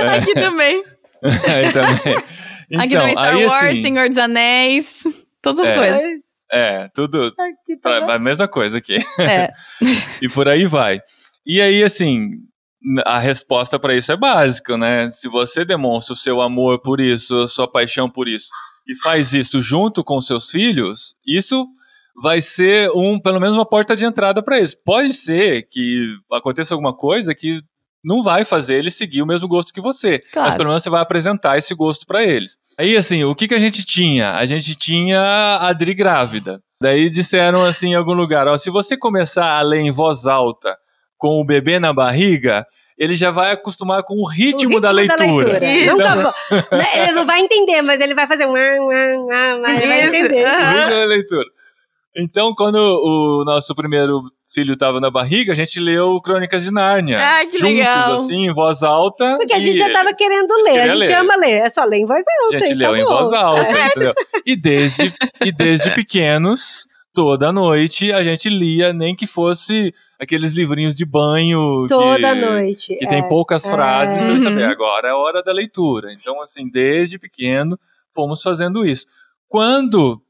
É. 0.00 0.16
Aqui 0.16 0.32
também. 0.32 0.84
aí 1.22 1.72
também. 1.74 2.24
Então, 2.70 2.80
Aqui 2.80 2.94
também 2.94 3.12
Star 3.12 3.34
aí, 3.34 3.44
Wars, 3.44 3.64
assim, 3.64 3.82
Senhor 3.82 4.08
dos 4.08 4.18
Anéis, 4.18 5.02
todas 5.42 5.60
as 5.60 5.68
é. 5.68 5.74
coisas. 5.76 6.29
É, 6.52 6.88
tudo. 6.94 7.32
Tá 7.80 8.14
a 8.14 8.18
mesma 8.18 8.48
coisa 8.48 8.78
aqui. 8.78 8.98
É. 9.18 9.50
e 10.20 10.28
por 10.28 10.48
aí 10.48 10.66
vai. 10.66 11.00
E 11.46 11.60
aí, 11.60 11.82
assim, 11.82 12.30
a 13.04 13.18
resposta 13.18 13.78
para 13.78 13.94
isso 13.94 14.10
é 14.10 14.16
básica, 14.16 14.76
né? 14.76 15.10
Se 15.10 15.28
você 15.28 15.64
demonstra 15.64 16.12
o 16.12 16.16
seu 16.16 16.40
amor 16.40 16.80
por 16.80 17.00
isso, 17.00 17.42
a 17.42 17.48
sua 17.48 17.70
paixão 17.70 18.10
por 18.10 18.28
isso, 18.28 18.48
e 18.86 18.96
faz 18.96 19.32
isso 19.32 19.62
junto 19.62 20.02
com 20.02 20.20
seus 20.20 20.50
filhos, 20.50 21.14
isso 21.26 21.66
vai 22.22 22.40
ser 22.40 22.90
um, 22.90 23.18
pelo 23.20 23.40
menos 23.40 23.56
uma 23.56 23.66
porta 23.66 23.94
de 23.94 24.04
entrada 24.04 24.42
para 24.42 24.58
eles. 24.58 24.74
Pode 24.74 25.12
ser 25.14 25.68
que 25.70 26.16
aconteça 26.32 26.74
alguma 26.74 26.94
coisa 26.94 27.34
que 27.34 27.62
não 28.04 28.22
vai 28.22 28.44
fazer 28.44 28.74
eles 28.74 28.94
seguir 28.94 29.22
o 29.22 29.26
mesmo 29.26 29.46
gosto 29.46 29.72
que 29.72 29.80
você, 29.80 30.18
claro. 30.18 30.48
mas 30.48 30.54
pelo 30.54 30.68
menos 30.68 30.82
você 30.82 30.90
vai 30.90 31.00
apresentar 31.00 31.58
esse 31.58 31.74
gosto 31.74 32.06
para 32.06 32.22
eles. 32.22 32.58
Aí 32.78 32.96
assim, 32.96 33.24
o 33.24 33.34
que 33.34 33.48
que 33.48 33.54
a 33.54 33.58
gente 33.58 33.84
tinha? 33.84 34.32
A 34.32 34.46
gente 34.46 34.74
tinha 34.74 35.20
a 35.20 35.68
Adri 35.68 35.94
grávida. 35.94 36.60
Daí 36.82 37.10
disseram 37.10 37.64
assim 37.64 37.90
em 37.90 37.94
algum 37.94 38.14
lugar, 38.14 38.48
ó, 38.48 38.56
se 38.56 38.70
você 38.70 38.96
começar 38.96 39.58
a 39.58 39.62
ler 39.62 39.80
em 39.80 39.90
voz 39.90 40.26
alta 40.26 40.76
com 41.18 41.38
o 41.38 41.44
bebê 41.44 41.78
na 41.78 41.92
barriga, 41.92 42.66
ele 42.96 43.16
já 43.16 43.30
vai 43.30 43.52
acostumar 43.52 44.02
com 44.02 44.14
o 44.14 44.26
ritmo, 44.26 44.60
o 44.60 44.62
ritmo 44.62 44.80
da 44.80 44.90
leitura. 44.90 45.58
Da 45.58 45.66
leitura. 45.66 45.94
Então, 45.94 46.32
né, 46.78 47.02
ele 47.02 47.12
não 47.12 47.24
vai 47.24 47.40
entender, 47.40 47.82
mas 47.82 48.00
ele 48.00 48.14
vai 48.14 48.26
fazer 48.26 48.46
um. 48.46 48.56
Ele 48.56 49.86
vai 49.86 50.02
entender. 50.06 50.44
O 50.44 50.72
ritmo 50.72 50.90
da 50.90 51.04
leitura. 51.04 51.46
Então, 52.16 52.54
quando 52.54 52.76
o 52.76 53.44
nosso 53.44 53.74
primeiro 53.74 54.22
filho 54.52 54.74
estava 54.74 55.00
na 55.00 55.10
barriga, 55.10 55.52
a 55.52 55.56
gente 55.56 55.78
leu 55.78 56.20
Crônicas 56.20 56.64
de 56.64 56.72
Nárnia. 56.72 57.18
Ah, 57.20 57.46
que 57.46 57.58
juntos, 57.58 57.74
legal. 57.76 58.12
assim, 58.14 58.46
em 58.46 58.52
voz 58.52 58.82
alta. 58.82 59.36
Porque 59.36 59.52
a 59.52 59.60
gente 59.60 59.78
já 59.78 59.86
estava 59.86 60.12
querendo 60.12 60.52
ler, 60.64 60.80
a 60.80 60.88
gente 60.88 61.08
ler. 61.08 61.14
ama 61.14 61.36
ler, 61.36 61.50
é 61.50 61.70
só 61.70 61.84
ler 61.84 61.98
em 61.98 62.06
voz 62.06 62.24
alta. 62.42 62.56
A 62.56 62.60
gente 62.60 62.74
leu 62.74 62.92
tá 62.92 62.98
em 62.98 63.04
voz 63.04 63.32
alta, 63.32 63.62
é. 63.62 63.86
entendeu? 63.86 64.14
E 64.44 64.56
desde, 64.56 65.14
e 65.44 65.52
desde 65.52 65.90
pequenos, 65.94 66.88
toda 67.14 67.52
noite, 67.52 68.12
a 68.12 68.24
gente 68.24 68.48
lia, 68.48 68.92
nem 68.92 69.14
que 69.14 69.26
fosse 69.26 69.94
aqueles 70.18 70.52
livrinhos 70.52 70.96
de 70.96 71.04
banho. 71.04 71.86
Toda 71.88 72.34
que, 72.34 72.40
noite. 72.40 72.96
Que 72.96 73.04
é, 73.04 73.08
tem 73.08 73.28
poucas 73.28 73.64
é. 73.64 73.70
frases 73.70 74.20
para 74.20 74.38
saber. 74.40 74.64
Uhum. 74.64 74.70
Agora 74.72 75.08
é 75.08 75.10
a 75.12 75.16
hora 75.16 75.42
da 75.42 75.52
leitura. 75.52 76.12
Então, 76.12 76.42
assim, 76.42 76.68
desde 76.68 77.18
pequeno, 77.18 77.78
fomos 78.12 78.42
fazendo 78.42 78.84
isso. 78.84 79.06
Quando 79.48 80.20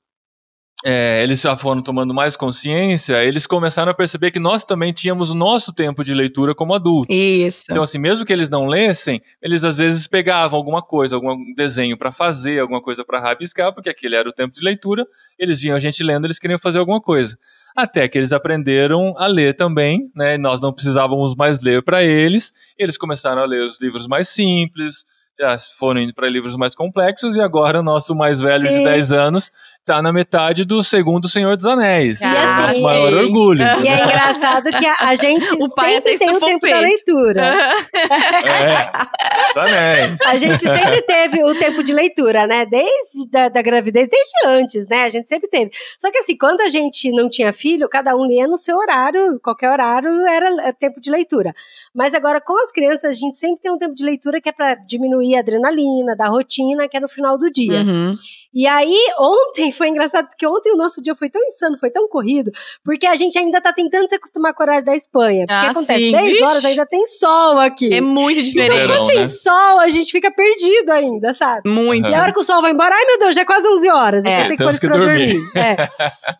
é, 0.85 1.23
eles 1.23 1.41
já 1.41 1.55
foram 1.57 1.83
tomando 1.83 2.15
mais 2.15 2.37
consciência, 2.37 3.23
eles 3.23 3.47
começaram 3.47 3.93
a 3.93 3.95
perceber 3.95 4.31
que 4.31 4.41
nós 4.41 4.65
também 4.65 4.93
tínhamos 4.93 5.31
o 5.31 5.35
nosso 5.35 5.75
tempo 5.75 6.03
de 6.03 6.15
leitura 6.15 6.55
como 6.55 6.75
adultos. 6.75 7.15
Isso. 7.15 7.67
Então, 7.71 7.83
assim, 7.83 7.99
mesmo 7.99 8.25
que 8.25 8.33
eles 8.33 8.49
não 8.49 8.67
lessem, 8.67 9.21
eles 9.43 9.65
às 9.65 9.77
vezes 9.77 10.07
pegavam 10.07 10.59
alguma 10.59 10.83
coisa, 10.83 11.17
algum 11.17 11.37
desenho 11.55 11.99
para 11.99 12.11
fazer, 12.11 12.61
alguma 12.61 12.81
coisa 12.81 13.05
para 13.05 13.21
rabiscar, 13.21 13.75
porque 13.75 13.91
aquele 13.91 14.17
era 14.17 14.29
o 14.29 14.33
tempo 14.33 14.55
de 14.55 14.65
leitura, 14.65 15.07
eles 15.39 15.61
viam 15.61 15.77
a 15.77 15.81
gente 15.81 16.03
lendo, 16.03 16.27
eles 16.27 16.39
queriam 16.39 16.59
fazer 16.59 16.79
alguma 16.79 17.01
coisa. 17.01 17.39
Até 17.77 18.09
que 18.09 18.19
eles 18.19 18.33
aprenderam 18.33 19.15
a 19.17 19.27
ler 19.27 19.55
também, 19.55 20.11
né? 20.15 20.37
Nós 20.37 20.61
não 20.61 20.73
precisávamos 20.73 21.35
mais 21.37 21.61
ler 21.61 21.83
para 21.83 22.03
eles, 22.03 22.53
eles 22.79 22.97
começaram 22.97 23.43
a 23.43 23.47
ler 23.47 23.65
os 23.65 23.81
livros 23.81 24.07
mais 24.07 24.29
simples, 24.29 25.05
já 25.41 25.57
foram 25.79 26.03
indo 26.03 26.13
para 26.13 26.29
livros 26.29 26.55
mais 26.57 26.75
complexos 26.75 27.35
e 27.35 27.41
agora 27.41 27.81
o 27.81 27.83
nosso 27.83 28.15
mais 28.15 28.41
velho 28.41 28.69
Sim. 28.69 28.75
de 28.75 28.85
10 28.85 29.13
anos 29.13 29.51
tá 29.91 30.01
na 30.01 30.13
metade 30.13 30.65
do 30.65 30.85
segundo 30.85 31.29
Senhor 31.29 31.57
dos 31.57 31.67
Anéis. 31.67 32.23
Ah, 32.23 32.29
é 32.29 32.47
o 32.47 32.63
nosso 32.63 32.81
maior 32.81 33.13
orgulho. 33.13 33.61
E 33.61 33.89
é 33.89 34.05
engraçado 34.05 34.71
que 34.71 34.87
a, 34.87 34.97
a 35.01 35.15
gente 35.17 35.51
o 35.61 35.75
pai 35.75 35.95
sempre 35.95 36.17
tem 36.17 36.31
o 36.31 36.39
tempo 36.39 36.69
da 36.69 36.79
leitura. 36.79 37.43
é, 38.47 38.93
os 39.51 39.57
anéis. 39.57 40.21
A 40.23 40.39
gente 40.39 40.63
sempre 40.63 41.03
teve 41.03 41.43
o 41.43 41.55
tempo 41.57 41.83
de 41.83 41.93
leitura, 41.93 42.47
né? 42.47 42.65
Desde 42.67 43.29
da, 43.33 43.49
da, 43.49 43.61
gravidez, 43.61 44.09
desde 44.09 44.47
antes, 44.47 44.87
né? 44.87 45.03
A 45.03 45.09
gente 45.09 45.29
sempre 45.29 45.49
teve. 45.49 45.73
Só 45.99 46.09
que 46.13 46.19
assim, 46.19 46.37
quando 46.37 46.61
a 46.61 46.69
gente 46.69 47.11
não 47.11 47.29
tinha 47.29 47.53
filho, 47.53 47.89
cada 47.89 48.15
um 48.15 48.25
lia 48.25 48.47
no 48.47 48.57
seu 48.57 48.77
horário, 48.77 49.41
qualquer 49.43 49.71
horário 49.71 50.09
era 50.25 50.73
tempo 50.73 51.01
de 51.01 51.11
leitura. 51.11 51.53
Mas 51.93 52.15
agora 52.15 52.41
com 52.41 52.57
as 52.63 52.71
crianças, 52.71 53.11
a 53.11 53.13
gente 53.13 53.37
sempre 53.37 53.61
tem 53.61 53.73
um 53.73 53.79
tempo 53.79 53.95
de 53.97 54.05
leitura 54.05 54.41
que 54.41 54.49
é 54.49 54.53
para 54.53 54.77
diminuir 54.77 55.35
a 55.35 55.41
adrenalina, 55.41 56.15
da 56.15 56.29
rotina, 56.29 56.87
que 56.87 56.97
é 56.97 57.01
no 57.01 57.09
final 57.09 57.37
do 57.37 57.51
dia. 57.51 57.81
Uhum. 57.81 58.15
E 58.53 58.67
aí, 58.67 58.97
ontem 59.19 59.71
foi 59.71 59.89
engraçado, 59.89 60.29
porque 60.29 60.47
ontem 60.47 60.73
o 60.73 60.77
nosso 60.77 61.01
dia 61.01 61.15
foi 61.15 61.31
tão 61.31 61.41
insano, 61.43 61.79
foi 61.79 61.91
tão 61.91 62.09
corrido, 62.09 62.51
porque 62.85 63.07
a 63.07 63.15
gente 63.15 63.39
ainda 63.39 63.61
tá 63.61 63.73
tentando 63.73 64.09
se 64.09 64.15
acostumar 64.17 64.53
com 64.53 64.63
o 64.63 64.67
horário 64.67 64.85
da 64.85 64.95
Espanha. 64.95 65.47
Porque 65.47 65.67
ah, 65.67 65.71
acontece, 65.71 66.01
sim. 66.01 66.13
10 66.13 66.25
Vixe. 66.25 66.43
horas 66.43 66.65
ainda 66.65 66.87
tem 66.87 67.07
sol 67.07 67.59
aqui. 67.59 67.95
É 67.95 68.01
muito 68.01 68.43
diferente. 68.43 68.83
Então, 68.83 68.97
quando 68.97 69.07
tem 69.09 69.21
né? 69.21 69.27
sol, 69.27 69.81
a 69.81 69.89
gente 69.89 70.11
fica 70.11 70.31
perdido 70.33 70.91
ainda, 70.91 71.33
sabe? 71.33 71.71
Muito. 71.71 72.09
E 72.09 72.15
a 72.15 72.23
hora 72.23 72.33
que 72.33 72.41
o 72.41 72.45
sol 72.45 72.61
vai 72.61 72.73
embora, 72.73 72.95
ai 72.95 73.05
meu 73.07 73.19
Deus, 73.21 73.35
já 73.35 73.43
é 73.43 73.45
quase 73.45 73.69
11 73.69 73.89
horas, 73.89 74.25
então 74.25 74.33
é. 74.33 74.37
então 74.37 74.49
tem 74.49 74.57
que 74.57 74.81
pôr 74.81 74.91
pra 74.91 75.01
dormir. 75.01 75.35
dormir. 75.35 75.51
É. 75.55 75.89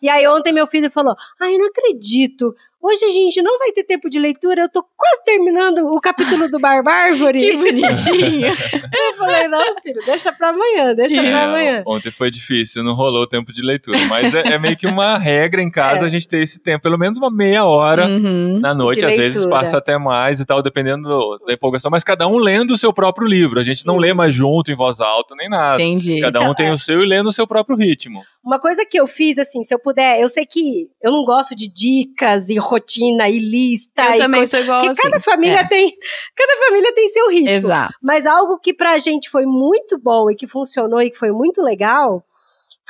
E 0.01 0.09
aí 0.09 0.27
ontem 0.27 0.51
meu 0.51 0.67
filho 0.67 0.89
falou, 0.91 1.15
ai, 1.39 1.57
não 1.57 1.67
acredito, 1.67 2.53
Hoje 2.81 3.05
a 3.05 3.09
gente 3.09 3.41
não 3.43 3.59
vai 3.59 3.71
ter 3.71 3.83
tempo 3.83 4.09
de 4.09 4.19
leitura, 4.19 4.63
eu 4.63 4.69
tô 4.69 4.83
quase 4.97 5.23
terminando 5.23 5.79
o 5.85 6.01
capítulo 6.01 6.49
do 6.49 6.59
Barbárvore. 6.59 7.39
que 7.39 7.55
bonitinho. 7.55 8.47
eu 8.51 9.13
falei, 9.17 9.47
não, 9.47 9.79
filho, 9.81 10.01
deixa 10.03 10.33
pra 10.33 10.49
amanhã, 10.49 10.95
deixa 10.95 11.21
pra 11.21 11.45
amanhã. 11.45 11.83
Ontem 11.85 12.09
foi 12.09 12.31
difícil, 12.31 12.83
não 12.83 12.95
rolou 12.95 13.21
o 13.21 13.27
tempo 13.27 13.53
de 13.53 13.61
leitura, 13.61 13.99
mas 14.07 14.33
é, 14.33 14.53
é 14.53 14.59
meio 14.59 14.75
que 14.75 14.87
uma 14.87 15.17
regra 15.19 15.61
em 15.61 15.69
casa 15.69 16.05
é. 16.05 16.07
a 16.07 16.09
gente 16.09 16.27
ter 16.27 16.41
esse 16.41 16.59
tempo, 16.59 16.81
pelo 16.81 16.97
menos 16.97 17.19
uma 17.19 17.29
meia 17.29 17.65
hora 17.65 18.07
uhum, 18.07 18.59
na 18.59 18.73
noite, 18.73 19.05
às 19.05 19.15
vezes 19.15 19.45
passa 19.45 19.77
até 19.77 19.97
mais 19.99 20.39
e 20.39 20.45
tal, 20.45 20.61
dependendo 20.63 21.07
do, 21.07 21.37
da 21.45 21.53
empolgação, 21.53 21.91
mas 21.91 22.03
cada 22.03 22.27
um 22.27 22.37
lendo 22.37 22.71
o 22.71 22.77
seu 22.77 22.91
próprio 22.91 23.27
livro, 23.27 23.59
a 23.59 23.63
gente 23.63 23.85
não 23.85 23.97
lê 23.97 24.11
mais 24.11 24.33
junto 24.33 24.71
em 24.71 24.75
voz 24.75 24.99
alta 24.99 25.35
nem 25.35 25.49
nada. 25.49 25.81
Entendi. 25.81 26.19
Cada 26.19 26.39
um 26.39 26.43
então, 26.43 26.55
tem 26.55 26.67
é. 26.67 26.71
o 26.71 26.77
seu 26.77 27.03
e 27.03 27.05
lê 27.05 27.21
no 27.21 27.31
seu 27.31 27.45
próprio 27.45 27.77
ritmo. 27.77 28.21
Uma 28.43 28.59
coisa 28.59 28.83
que 28.85 28.99
eu 28.99 29.05
fiz, 29.05 29.37
assim, 29.37 29.63
se 29.63 29.73
eu 29.73 29.77
puder, 29.77 30.19
eu 30.19 30.27
sei 30.27 30.45
que 30.45 30.89
eu 31.01 31.11
não 31.11 31.23
gosto 31.23 31.55
de 31.55 31.71
dicas 31.71 32.49
e 32.49 32.57
rotina 32.71 33.29
e 33.29 33.39
lista. 33.39 34.05
Eu 34.05 34.15
e 34.15 34.17
também 34.17 34.39
coisa, 34.39 34.51
sou 34.51 34.59
igual 34.61 34.79
Porque 34.79 34.91
assim. 34.91 35.01
cada 35.01 35.19
família 35.19 35.59
é. 35.59 35.67
tem, 35.67 35.93
cada 36.35 36.65
família 36.65 36.93
tem 36.93 37.07
seu 37.09 37.29
ritmo. 37.29 37.49
Exato. 37.49 37.93
Mas 38.01 38.25
algo 38.25 38.59
que 38.59 38.73
pra 38.73 38.97
gente 38.97 39.29
foi 39.29 39.45
muito 39.45 39.97
bom 39.97 40.29
e 40.29 40.35
que 40.35 40.47
funcionou 40.47 41.01
e 41.01 41.11
que 41.11 41.17
foi 41.17 41.31
muito 41.31 41.61
legal 41.61 42.23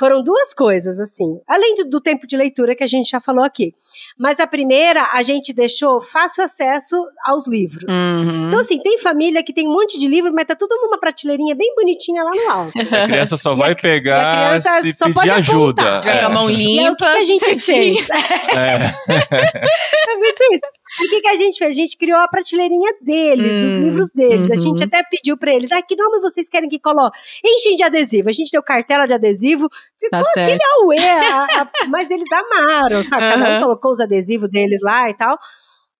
foram 0.02 0.20
duas 0.20 0.52
coisas, 0.52 0.98
assim. 0.98 1.38
Além 1.46 1.76
do 1.88 2.00
tempo 2.00 2.26
de 2.26 2.36
leitura 2.36 2.74
que 2.74 2.82
a 2.82 2.88
gente 2.88 3.08
já 3.08 3.20
falou 3.20 3.44
aqui. 3.44 3.72
Mas 4.18 4.40
a 4.40 4.48
primeira, 4.48 5.08
a 5.12 5.22
gente 5.22 5.52
deixou 5.52 6.00
fácil 6.00 6.42
acesso 6.42 6.96
aos 7.24 7.46
livros. 7.46 7.84
Uhum. 7.88 8.48
Então, 8.48 8.58
assim, 8.58 8.80
tem 8.80 8.98
família 8.98 9.44
que 9.44 9.52
tem 9.52 9.68
um 9.68 9.72
monte 9.72 10.00
de 10.00 10.08
livro, 10.08 10.32
mas 10.34 10.44
tá 10.44 10.56
tudo 10.56 10.74
numa 10.82 10.98
prateleirinha 10.98 11.54
bem 11.54 11.72
bonitinha 11.76 12.24
lá 12.24 12.32
no 12.32 12.50
alto. 12.50 12.72
A 12.80 13.06
criança 13.06 13.36
só 13.36 13.54
vai 13.54 13.70
a, 13.70 13.76
pegar 13.76 14.60
se 14.60 14.92
pedir 15.14 15.30
ajuda. 15.34 16.00
Tiver 16.00 16.16
é. 16.16 16.24
a 16.24 16.28
mão 16.28 16.48
limpa. 16.48 16.82
E 16.82 16.88
o 16.90 16.96
que, 16.96 17.04
que 17.04 17.04
a 17.04 17.24
gente 17.24 17.44
certinho. 17.44 18.02
fez? 18.02 18.10
É. 18.56 18.74
é 20.10 20.16
muito 20.16 20.42
isso. 20.52 20.81
O 21.00 21.08
que, 21.08 21.20
que 21.20 21.28
a 21.28 21.34
gente 21.34 21.58
fez? 21.58 21.70
A 21.70 21.76
gente 21.76 21.96
criou 21.96 22.18
a 22.18 22.28
prateleirinha 22.28 22.92
deles, 23.00 23.56
hum, 23.56 23.60
dos 23.60 23.76
livros 23.76 24.10
deles. 24.10 24.48
Uhum. 24.48 24.52
A 24.52 24.56
gente 24.56 24.80
uhum. 24.80 24.86
até 24.86 25.02
pediu 25.02 25.36
para 25.36 25.52
eles, 25.52 25.72
ah, 25.72 25.80
que 25.80 25.96
nome 25.96 26.20
vocês 26.20 26.48
querem 26.48 26.68
que 26.68 26.78
coloque? 26.78 27.18
Enchem 27.44 27.76
de 27.76 27.82
adesivo. 27.82 28.28
A 28.28 28.32
gente 28.32 28.50
deu 28.50 28.62
cartela 28.62 29.06
de 29.06 29.14
adesivo, 29.14 29.68
ficou 29.98 30.22
tá 30.22 30.42
aquele 30.42 30.60
auê, 30.80 30.98
a, 30.98 31.44
a, 31.44 31.88
mas 31.88 32.10
eles 32.10 32.30
amaram, 32.30 33.02
sabe? 33.02 33.22
Cada 33.22 33.58
um 33.58 33.62
colocou 33.62 33.90
os 33.90 34.00
adesivos 34.00 34.50
deles 34.50 34.80
lá 34.82 35.08
e 35.08 35.14
tal. 35.14 35.38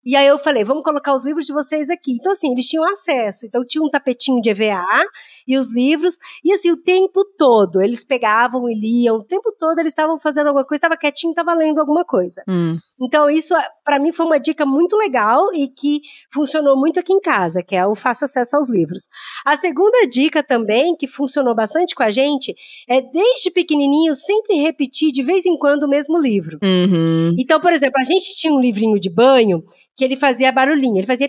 E 0.04 0.16
aí 0.16 0.26
eu 0.26 0.36
falei, 0.36 0.64
vamos 0.64 0.82
colocar 0.82 1.14
os 1.14 1.24
livros 1.24 1.46
de 1.46 1.52
vocês 1.52 1.88
aqui. 1.88 2.12
Então, 2.12 2.32
assim, 2.32 2.50
eles 2.50 2.66
tinham 2.66 2.84
acesso. 2.84 3.46
Então, 3.46 3.64
tinha 3.64 3.82
um 3.82 3.88
tapetinho 3.88 4.40
de 4.40 4.50
EVA 4.50 4.82
e 5.46 5.56
os 5.56 5.74
livros. 5.74 6.18
E 6.44 6.52
assim, 6.52 6.70
o 6.70 6.76
tempo 6.76 7.24
todo, 7.36 7.80
eles 7.82 8.04
pegavam 8.04 8.68
e 8.68 8.74
liam. 8.74 9.16
O 9.16 9.24
tempo 9.24 9.54
todo 9.58 9.78
eles 9.78 9.92
estavam 9.92 10.18
fazendo 10.18 10.48
alguma 10.48 10.64
coisa, 10.64 10.78
estava 10.78 10.96
quietinho, 10.96 11.32
estava 11.32 11.54
lendo 11.54 11.78
alguma 11.78 12.04
coisa. 12.04 12.42
Hum. 12.48 12.76
Então, 13.00 13.28
isso, 13.28 13.54
para 13.84 13.98
mim, 13.98 14.12
foi 14.12 14.26
uma 14.26 14.38
dica 14.38 14.64
muito 14.64 14.96
legal 14.96 15.52
e 15.54 15.68
que 15.68 16.00
funcionou 16.32 16.76
muito 16.76 17.00
aqui 17.00 17.12
em 17.12 17.20
casa, 17.20 17.62
que 17.62 17.74
é 17.74 17.86
o 17.86 17.94
fácil 17.94 18.24
acesso 18.24 18.56
aos 18.56 18.68
livros. 18.68 19.08
A 19.44 19.56
segunda 19.56 20.06
dica 20.06 20.42
também, 20.42 20.96
que 20.96 21.06
funcionou 21.06 21.54
bastante 21.54 21.94
com 21.94 22.02
a 22.02 22.10
gente, 22.10 22.54
é 22.88 23.00
desde 23.00 23.50
pequenininho 23.50 24.14
sempre 24.14 24.56
repetir 24.56 25.10
de 25.10 25.22
vez 25.22 25.44
em 25.46 25.56
quando 25.56 25.84
o 25.84 25.88
mesmo 25.88 26.18
livro. 26.18 26.58
Uhum. 26.62 27.34
Então, 27.38 27.60
por 27.60 27.72
exemplo, 27.72 28.00
a 28.00 28.04
gente 28.04 28.36
tinha 28.36 28.52
um 28.52 28.60
livrinho 28.60 28.98
de 28.98 29.10
banho 29.10 29.64
que 29.96 30.04
ele 30.04 30.16
fazia 30.16 30.50
barulhinho, 30.50 30.98
ele 30.98 31.06
fazia 31.06 31.28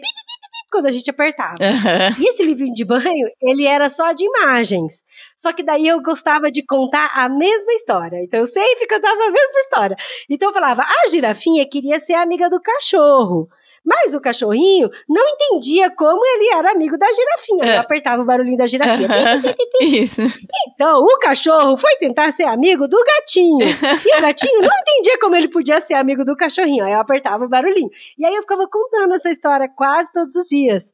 quando 0.73 0.88
a 0.88 0.91
gente 0.91 1.07
apertava. 1.07 1.53
Uhum. 1.62 2.23
E 2.23 2.29
esse 2.29 2.43
livrinho 2.43 2.73
de 2.73 2.83
banho, 2.83 3.29
ele 3.39 3.65
era 3.67 3.91
só 3.91 4.12
de 4.12 4.25
imagens. 4.25 5.03
Só 5.38 5.53
que 5.53 5.62
daí 5.62 5.88
eu 5.88 6.01
gostava 6.01 6.51
de 6.51 6.65
contar 6.65 7.12
a 7.13 7.29
mesma 7.29 7.73
história. 7.73 8.17
Então 8.23 8.39
eu 8.39 8.47
sempre 8.47 8.88
contava 8.88 9.13
a 9.13 9.31
mesma 9.31 9.59
história. 9.59 9.95
Então 10.27 10.49
eu 10.49 10.53
falava, 10.53 10.81
a 10.81 11.07
girafinha 11.09 11.63
queria 11.69 11.99
ser 11.99 12.15
amiga 12.15 12.49
do 12.49 12.59
cachorro. 12.59 13.47
Mas 13.86 14.13
o 14.13 14.22
cachorrinho 14.22 14.89
não 15.10 15.24
entendia 15.28 15.89
como 15.91 16.22
ele 16.26 16.54
era 16.54 16.72
amigo 16.72 16.98
da 16.98 17.08
girafinha. 17.12 17.65
Eu 17.65 17.74
é. 17.74 17.78
apertava 17.78 18.22
o 18.22 18.26
barulhinho 18.26 18.58
da 18.58 18.65
girafinha. 18.65 19.10
Isso. 19.82 20.22
Então, 20.69 21.02
o 21.02 21.19
cachorro 21.19 21.76
foi 21.76 21.96
tentar 21.98 22.32
ser 22.32 22.43
amigo 22.43 22.88
do 22.88 22.98
gatinho. 23.04 23.67
E 23.67 24.17
o 24.17 24.22
gatinho 24.22 24.62
não 24.62 24.69
entendia 24.82 25.19
como 25.19 25.36
ele 25.36 25.50
podia 25.50 25.82
ser 25.82 25.96
amigo 25.96 26.24
do 26.24 26.36
cachorrinho. 26.36 26.86
Aí 26.86 26.93
eu 26.93 27.00
apertava 27.00 27.43
o 27.43 27.50
barulhinho. 27.50 27.89
E 28.17 28.26
aí 28.26 28.34
eu 28.34 28.41
ficava 28.41 28.67
contando 28.67 29.13
essa 29.13 29.30
história 29.30 29.67
quase 29.67 30.12
todos 30.13 30.36
os 30.36 30.48
dias. 30.48 30.93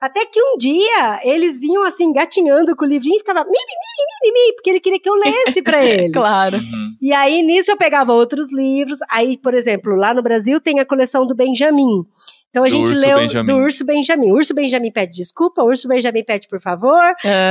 Até 0.00 0.26
que 0.26 0.40
um 0.42 0.56
dia 0.58 1.20
eles 1.24 1.58
vinham 1.58 1.82
assim, 1.84 2.12
gatinhando 2.12 2.76
com 2.76 2.84
o 2.84 2.88
livrinho 2.88 3.16
e 3.16 3.18
ficava 3.20 3.40
mi, 3.44 3.50
mi, 3.50 3.52
mi, 3.54 4.30
mi, 4.32 4.46
mi, 4.48 4.52
porque 4.54 4.70
ele 4.70 4.80
queria 4.80 5.00
que 5.00 5.08
eu 5.08 5.14
lesse 5.14 5.62
para 5.62 5.82
ele. 5.84 6.12
claro. 6.12 6.58
Uhum. 6.58 6.86
E 7.00 7.12
aí 7.12 7.42
nisso 7.42 7.70
eu 7.70 7.76
pegava 7.76 8.12
outros 8.12 8.52
livros. 8.52 8.98
Aí, 9.10 9.38
por 9.38 9.54
exemplo, 9.54 9.94
lá 9.96 10.12
no 10.12 10.22
Brasil 10.22 10.60
tem 10.60 10.80
a 10.80 10.84
coleção 10.84 11.26
do 11.26 11.34
Benjamin. 11.34 12.04
Então 12.50 12.62
a 12.64 12.68
Do 12.68 12.72
gente 12.72 12.90
Urso 12.90 13.06
leu 13.06 13.18
Benjamin. 13.18 13.46
do 13.46 13.56
Urso 13.58 13.84
Benjamin. 13.84 14.32
Urso 14.32 14.54
Benjamin 14.54 14.90
pede 14.92 15.12
desculpa, 15.12 15.62
Urso 15.62 15.88
Benjamin 15.88 16.24
pede 16.24 16.46
por 16.48 16.60
favor. 16.60 17.02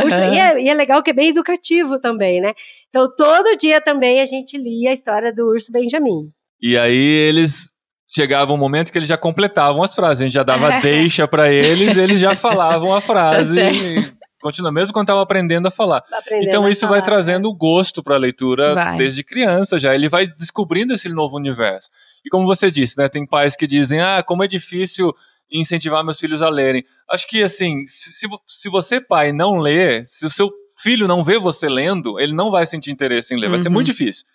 Urso- 0.04 0.18
Aham. 0.22 0.34
e, 0.34 0.40
é, 0.40 0.62
e 0.64 0.70
é 0.70 0.74
legal 0.74 1.02
que 1.04 1.10
é 1.12 1.14
bem 1.14 1.30
educativo 1.30 2.00
também, 2.00 2.42
né? 2.42 2.54
Então 2.90 3.08
todo 3.16 3.56
dia 3.58 3.80
também 3.82 4.22
a 4.22 4.26
gente 4.26 4.58
lia 4.58 4.90
a 4.92 4.94
história 4.94 5.34
do 5.34 5.48
Urso 5.50 5.72
Benjamin. 5.72 6.30
E 6.62 6.78
aí 6.78 6.96
eles 6.96 7.70
chegava 8.16 8.54
um 8.54 8.58
momento 8.58 8.92
que 8.92 8.98
eles 8.98 9.10
já 9.10 9.18
completavam 9.18 9.84
as 9.84 9.94
frases, 9.94 10.22
a 10.22 10.26
gente 10.26 10.34
já 10.34 10.44
dava 10.44 10.70
deixa 10.82 11.28
pra 11.28 11.52
eles, 11.52 11.98
eles 11.98 12.20
já 12.22 12.36
falavam 12.36 12.94
a 12.94 13.02
frase. 13.02 13.56
Tá 13.60 13.74
certo. 13.74 13.84
e 14.12 14.16
continua 14.42 14.72
mesmo 14.72 14.94
quando 14.94 15.06
estavam 15.06 15.22
aprendendo 15.24 15.68
a 15.68 15.72
falar. 15.72 16.04
Aprendendo 16.12 16.48
Então 16.48 16.66
a 16.66 16.70
isso 16.70 16.88
vai 16.88 17.00
falar. 17.00 17.02
trazendo 17.12 17.52
gosto 17.54 18.04
pra 18.04 18.16
leitura 18.18 18.74
Vai. 18.76 18.98
desde 18.98 19.24
criança 19.24 19.78
já. 19.80 19.94
Ele 19.96 20.08
vai 20.08 20.28
descobrindo 20.28 20.94
esse 20.94 21.10
novo 21.10 21.36
universo. 21.38 21.90
E 22.26 22.30
como 22.30 22.46
você 22.46 22.70
disse, 22.72 22.98
né, 22.98 23.10
tem 23.10 23.26
pais 23.26 23.56
que 23.56 23.66
dizem: 23.68 24.00
"Ah, 24.02 24.24
como 24.26 24.44
é 24.44 24.48
difícil 24.48 25.12
incentivar 25.52 26.04
meus 26.04 26.20
filhos 26.20 26.42
a 26.42 26.50
lerem". 26.50 26.84
Acho 27.12 27.28
que 27.28 27.44
assim, 27.44 27.86
se, 27.88 28.12
se 28.14 28.28
vo- 28.28 28.42
se 28.48 28.70
você 28.70 29.02
pai 29.02 29.32
não 29.32 29.58
lê, 29.58 30.04
se 30.06 30.26
o 30.26 30.30
seu 30.30 30.50
filho 30.82 31.08
não 31.08 31.24
vê 31.24 31.40
você 31.40 31.68
lendo, 31.70 32.20
ele 32.20 32.34
não 32.34 32.52
vai 32.52 32.66
sentir 32.66 32.92
interesse 32.92 33.34
em 33.34 33.40
ler. 33.40 33.50
Vai 33.50 33.60
ser 33.60 33.70
Uhum. 33.70 33.74
muito 33.76 33.88
difícil. 33.88 34.26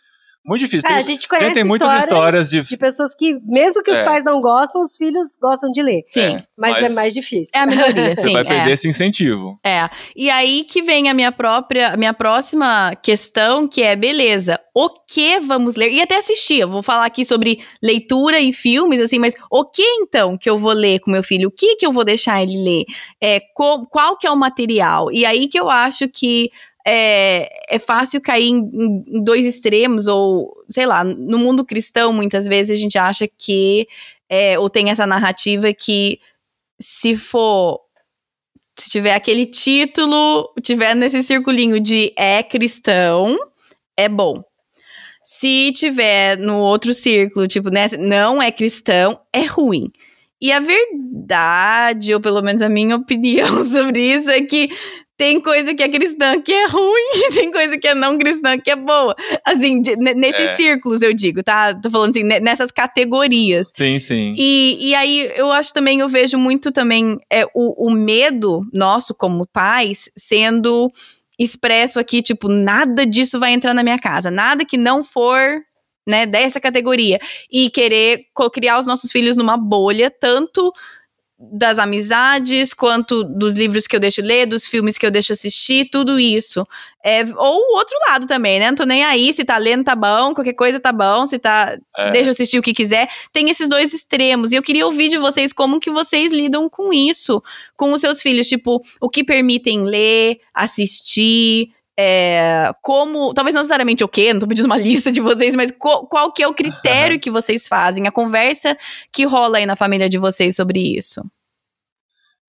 Muito 0.44 0.60
difícil. 0.60 0.86
É, 0.86 0.92
Tem- 0.92 0.98
a 0.98 1.02
gente 1.02 1.28
conhece 1.28 1.54
tem 1.54 1.64
muitas 1.64 1.92
histórias 2.02 2.48
de, 2.50 2.62
de 2.62 2.76
pessoas 2.76 3.14
que, 3.14 3.38
mesmo 3.44 3.82
que 3.82 3.90
os 3.90 3.98
É. 3.98 4.04
pais 4.04 4.24
não 4.24 4.40
gostam, 4.40 4.80
os 4.82 4.96
filhos 4.96 5.28
gostam 5.40 5.70
de 5.70 5.82
ler. 5.82 6.02
Sim. 6.08 6.20
É, 6.36 6.44
Mas, 6.56 6.76
é 6.76 6.80
mas 6.82 6.94
mais 6.94 7.14
difícil. 7.14 7.50
É 7.54 7.58
a 7.60 7.66
minoria, 7.66 8.14
Você 8.16 8.22
sim. 8.22 8.32
vai 8.32 8.44
perder 8.44 8.70
é. 8.70 8.72
esse 8.72 8.88
incentivo. 8.88 9.58
É. 9.64 9.88
E 10.16 10.30
aí 10.30 10.64
que 10.64 10.82
vem 10.82 11.08
a 11.10 11.14
minha 11.14 11.30
própria, 11.30 11.88
a 11.92 11.96
minha 11.96 12.14
próxima 12.14 12.94
questão, 13.02 13.68
que 13.68 13.82
é, 13.82 13.94
beleza, 13.94 14.58
o 14.74 14.88
que 15.06 15.38
vamos 15.40 15.74
ler? 15.76 15.92
E 15.92 16.00
até 16.00 16.16
assistir, 16.16 16.60
eu 16.60 16.68
vou 16.70 16.82
falar 16.82 17.04
aqui 17.04 17.24
sobre 17.24 17.60
leitura 17.82 18.40
e 18.40 18.52
filmes, 18.52 19.00
assim, 19.00 19.18
mas 19.18 19.34
o 19.50 19.64
que 19.64 19.82
então 19.82 20.38
que 20.38 20.48
eu 20.48 20.58
vou 20.58 20.72
ler 20.72 21.00
com 21.00 21.10
meu 21.10 21.22
filho? 21.22 21.48
O 21.48 21.52
que 21.52 21.76
que 21.76 21.84
eu 21.84 21.92
vou 21.92 22.04
deixar 22.04 22.42
ele 22.42 22.56
ler? 22.62 22.84
É, 23.22 23.40
co- 23.54 23.86
qual 23.90 24.16
que 24.16 24.26
é 24.26 24.30
o 24.30 24.36
material? 24.36 25.12
E 25.12 25.26
aí 25.26 25.48
que 25.48 25.58
eu 25.60 25.68
acho 25.68 26.08
que 26.08 26.48
é, 26.86 27.48
é 27.68 27.78
fácil 27.78 28.20
cair 28.20 28.48
em, 28.48 28.58
em- 28.58 29.24
dois 29.24 29.44
extremos, 29.46 30.06
ou, 30.06 30.52
sei 30.68 30.86
lá, 30.86 31.04
no 31.04 31.38
mundo 31.38 31.64
cristão, 31.64 32.12
muitas 32.12 32.46
vezes 32.46 32.78
a 32.78 32.80
gente 32.80 32.98
acha 32.98 33.28
que, 33.28 33.86
é, 34.28 34.58
ou 34.58 34.70
tem 34.70 34.90
essa 34.90 35.06
narrativa 35.06 35.72
que 35.72 36.18
se 36.80 37.16
for 37.16 37.80
se 38.78 38.88
tiver 38.88 39.14
aquele 39.14 39.44
título, 39.44 40.48
tiver 40.62 40.94
nesse 40.94 41.22
circulinho 41.22 41.78
de 41.78 42.12
é 42.16 42.42
cristão, 42.42 43.36
é 43.96 44.08
bom. 44.08 44.42
Se 45.24 45.72
tiver 45.72 46.38
no 46.38 46.56
outro 46.58 46.94
círculo, 46.94 47.46
tipo, 47.46 47.68
nessa, 47.70 47.96
não 47.98 48.40
é 48.42 48.50
cristão, 48.50 49.20
é 49.32 49.42
ruim. 49.44 49.90
E 50.40 50.50
a 50.50 50.58
verdade, 50.60 52.14
ou 52.14 52.20
pelo 52.20 52.40
menos 52.42 52.62
a 52.62 52.68
minha 52.68 52.96
opinião 52.96 53.62
sobre 53.68 54.00
isso, 54.14 54.30
é 54.30 54.40
que 54.40 54.70
tem 55.20 55.38
coisa 55.38 55.74
que 55.74 55.82
é 55.82 55.88
cristã 55.90 56.40
que 56.40 56.50
é 56.50 56.64
ruim, 56.66 57.10
e 57.14 57.28
tem 57.36 57.50
coisa 57.52 57.76
que 57.76 57.86
é 57.86 57.94
não 57.94 58.16
cristã 58.16 58.58
que 58.58 58.70
é 58.70 58.74
boa. 58.74 59.14
Assim, 59.44 59.82
de- 59.82 59.94
ne- 59.96 60.14
nesses 60.14 60.48
É. 60.48 60.56
círculos, 60.56 61.02
eu 61.02 61.12
digo, 61.12 61.42
tá? 61.42 61.74
Tô 61.74 61.90
falando 61.90 62.08
assim, 62.08 62.22
ne- 62.22 62.40
nessas 62.40 62.70
categorias. 62.70 63.70
Sim, 63.76 64.00
sim. 64.00 64.32
E, 64.34 64.88
e 64.88 64.94
aí 64.94 65.30
eu 65.36 65.52
acho 65.52 65.74
também, 65.74 66.00
eu 66.00 66.08
vejo 66.08 66.38
muito 66.38 66.72
também 66.72 67.18
é, 67.30 67.44
o, 67.54 67.88
o 67.88 67.90
medo 67.90 68.62
nosso 68.72 69.14
como 69.14 69.46
pais 69.46 70.08
sendo 70.16 70.90
expresso 71.38 72.00
aqui, 72.00 72.22
tipo, 72.22 72.48
nada 72.48 73.04
disso 73.04 73.38
vai 73.38 73.52
entrar 73.52 73.74
na 73.74 73.82
minha 73.82 73.98
casa, 73.98 74.30
nada 74.30 74.64
que 74.64 74.78
não 74.78 75.04
for, 75.04 75.60
né, 76.08 76.24
dessa 76.24 76.58
categoria. 76.58 77.18
E 77.52 77.68
querer 77.68 78.22
criar 78.54 78.78
os 78.78 78.86
nossos 78.86 79.12
filhos 79.12 79.36
numa 79.36 79.58
bolha, 79.58 80.10
tanto 80.10 80.72
das 81.42 81.78
amizades, 81.78 82.74
quanto 82.74 83.24
dos 83.24 83.54
livros 83.54 83.86
que 83.86 83.96
eu 83.96 84.00
deixo 84.00 84.20
ler, 84.20 84.44
dos 84.44 84.66
filmes 84.66 84.98
que 84.98 85.06
eu 85.06 85.10
deixo 85.10 85.32
assistir, 85.32 85.88
tudo 85.90 86.20
isso. 86.20 86.66
É, 87.02 87.24
ou 87.34 87.56
o 87.56 87.76
outro 87.78 87.96
lado 88.10 88.26
também, 88.26 88.58
né? 88.58 88.68
Não 88.68 88.74
tô 88.76 88.84
nem 88.84 89.02
aí, 89.02 89.32
se 89.32 89.42
tá 89.42 89.56
lendo 89.56 89.82
tá 89.84 89.96
bom, 89.96 90.34
qualquer 90.34 90.52
coisa 90.52 90.78
tá 90.78 90.92
bom, 90.92 91.26
se 91.26 91.38
tá 91.38 91.78
É. 91.96 92.10
deixa 92.10 92.28
eu 92.28 92.32
assistir 92.32 92.58
o 92.58 92.62
que 92.62 92.74
quiser. 92.74 93.08
Tem 93.32 93.48
esses 93.48 93.68
dois 93.68 93.94
extremos. 93.94 94.52
E 94.52 94.56
eu 94.56 94.62
queria 94.62 94.84
ouvir 94.84 95.08
de 95.08 95.16
vocês 95.16 95.50
como 95.50 95.80
que 95.80 95.90
vocês 95.90 96.30
lidam 96.30 96.68
com 96.68 96.92
isso, 96.92 97.42
com 97.74 97.92
os 97.94 98.02
seus 98.02 98.20
filhos. 98.20 98.46
Tipo, 98.46 98.82
o 99.00 99.08
que 99.08 99.24
permitem 99.24 99.84
ler, 99.84 100.40
assistir. 100.54 101.70
É, 102.02 102.72
como, 102.80 103.34
talvez 103.34 103.54
não 103.54 103.60
necessariamente 103.60 104.02
o 104.02 104.08
quê, 104.08 104.32
não 104.32 104.40
tô 104.40 104.48
pedindo 104.48 104.64
uma 104.64 104.78
lista 104.80 105.12
de 105.12 105.20
vocês, 105.20 105.54
mas 105.54 105.70
co- 105.70 106.06
qual 106.06 106.32
que 106.32 106.42
é 106.42 106.48
o 106.48 106.54
critério 106.54 107.20
que 107.20 107.30
vocês 107.30 107.68
fazem, 107.68 108.06
a 108.06 108.10
conversa 108.10 108.74
que 109.12 109.24
rola 109.24 109.58
aí 109.58 109.66
na 109.66 109.76
família 109.76 110.08
de 110.08 110.16
vocês 110.16 110.56
sobre 110.56 110.80
isso. 110.96 111.22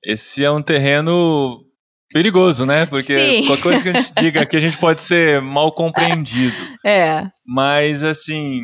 Esse 0.01 0.41
é 0.45 0.49
um 0.49 0.61
terreno 0.63 1.65
perigoso, 2.13 2.65
né? 2.65 2.85
Porque 2.85 3.13
Sim. 3.13 3.45
qualquer 3.45 3.61
coisa 3.63 3.83
que 3.83 3.89
a 3.89 3.93
gente 3.93 4.13
diga 4.17 4.41
aqui, 4.41 4.55
a 4.55 4.61
gente 4.61 4.77
pode 4.77 5.01
ser 5.01 5.41
mal 5.41 5.69
compreendido. 5.75 6.55
É, 6.85 7.29
Mas, 7.45 8.03
assim, 8.03 8.61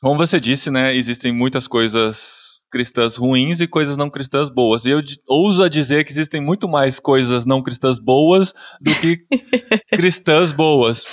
como 0.00 0.16
você 0.16 0.40
disse, 0.40 0.72
né? 0.72 0.92
Existem 0.94 1.32
muitas 1.32 1.68
coisas 1.68 2.51
cristãs 2.72 3.16
ruins 3.16 3.60
e 3.60 3.66
coisas 3.68 3.96
não 3.96 4.08
cristãs 4.10 4.48
boas. 4.50 4.84
E 4.86 4.90
eu 4.90 5.02
ouso 5.28 5.62
a 5.62 5.68
dizer 5.68 6.04
que 6.04 6.10
existem 6.10 6.40
muito 6.40 6.66
mais 6.66 6.98
coisas 6.98 7.44
não 7.44 7.62
cristãs 7.62 7.98
boas 8.00 8.54
do 8.80 8.92
que 8.94 9.18
cristãs 9.92 10.52
boas. 10.52 11.04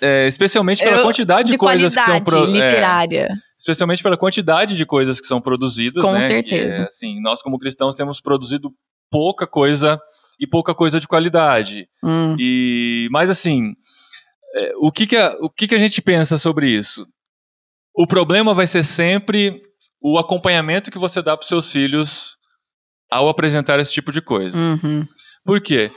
É, 0.00 0.26
especialmente 0.26 0.82
pela 0.82 0.98
Eu- 0.98 1.02
quantidade 1.04 1.46
de, 1.46 1.52
de 1.52 1.58
coisas 1.58 1.94
que 1.94 2.02
são 2.02 2.20
qualidade 2.20 2.24
pro- 2.24 2.44
é, 2.44 2.46
literária. 2.68 3.28
especialmente 3.58 4.02
pela 4.02 4.16
quantidade 4.16 4.76
de 4.76 4.84
coisas 4.86 5.20
que 5.20 5.26
são 5.26 5.40
produzidas, 5.40 6.02
Com 6.04 6.12
né? 6.12 6.22
certeza. 6.22 6.76
Que 6.76 6.82
é, 6.82 6.84
assim, 6.86 7.20
nós 7.22 7.42
como 7.42 7.58
cristãos 7.58 7.94
temos 7.94 8.20
produzido 8.20 8.70
pouca 9.10 9.46
coisa 9.46 9.98
e 10.38 10.46
pouca 10.46 10.74
coisa 10.74 10.98
de 11.00 11.06
qualidade. 11.08 11.86
Hum, 12.02 12.36
E, 12.38 13.08
mas 13.10 13.28
assim, 13.30 13.72
é, 14.54 14.72
o 14.80 14.90
que 14.92 15.06
que 15.06 15.16
a, 15.16 15.34
o 15.40 15.48
que 15.50 15.66
que 15.68 15.74
a 15.74 15.78
gente 15.78 16.00
pensa 16.02 16.36
sobre 16.38 16.70
isso? 16.70 17.06
O 17.96 18.06
problema 18.06 18.52
vai 18.54 18.66
ser 18.66 18.84
sempre 18.84 19.60
o 20.00 20.18
acompanhamento 20.18 20.90
que 20.90 20.98
você 20.98 21.20
dá 21.20 21.36
para 21.36 21.46
seus 21.46 21.70
filhos 21.70 22.36
ao 23.10 23.28
apresentar 23.28 23.78
esse 23.80 23.92
tipo 23.92 24.12
de 24.12 24.20
coisa. 24.20 24.56
uhum. 24.56 25.04
Por 25.44 25.60
quê? 25.60 25.90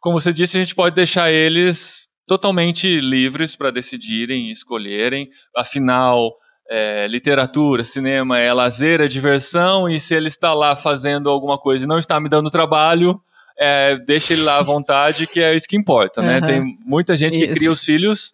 Como 0.00 0.18
você 0.20 0.32
disse, 0.32 0.56
a 0.56 0.60
gente 0.60 0.74
pode 0.74 0.94
deixar 0.94 1.30
eles 1.30 2.06
totalmente 2.26 3.00
livres 3.00 3.54
para 3.54 3.70
decidirem 3.70 4.48
e 4.48 4.52
escolherem. 4.52 5.28
Afinal, 5.56 6.32
é, 6.68 7.06
literatura, 7.06 7.84
cinema 7.84 8.38
é 8.38 8.52
lazer, 8.52 9.00
é 9.00 9.06
diversão, 9.06 9.88
e 9.88 10.00
se 10.00 10.14
ele 10.14 10.28
está 10.28 10.52
lá 10.52 10.74
fazendo 10.74 11.30
alguma 11.30 11.58
coisa 11.58 11.84
e 11.84 11.88
não 11.88 11.98
está 11.98 12.18
me 12.18 12.28
dando 12.28 12.50
trabalho, 12.50 13.20
é, 13.58 13.96
deixa 13.96 14.32
ele 14.32 14.42
lá 14.42 14.58
à 14.58 14.62
vontade, 14.62 15.26
que 15.26 15.40
é 15.40 15.54
isso 15.54 15.68
que 15.68 15.76
importa, 15.76 16.20
né? 16.20 16.38
Aham. 16.38 16.46
Tem 16.46 16.78
muita 16.84 17.16
gente 17.16 17.38
que 17.38 17.44
Isso. 17.44 17.54
cria 17.54 17.72
os 17.72 17.82
filhos 17.82 18.32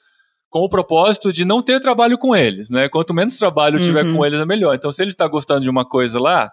com 0.52 0.58
o 0.60 0.68
propósito 0.68 1.32
de 1.32 1.46
não 1.46 1.62
ter 1.62 1.80
trabalho 1.80 2.18
com 2.18 2.36
eles, 2.36 2.68
né? 2.68 2.86
Quanto 2.86 3.14
menos 3.14 3.38
trabalho 3.38 3.80
tiver 3.80 4.04
Uhum. 4.04 4.16
com 4.18 4.26
eles, 4.26 4.38
é 4.38 4.44
melhor. 4.44 4.74
Então, 4.74 4.92
se 4.92 5.00
ele 5.02 5.10
está 5.10 5.26
gostando 5.26 5.62
de 5.62 5.70
uma 5.70 5.82
coisa 5.82 6.20
lá, 6.20 6.52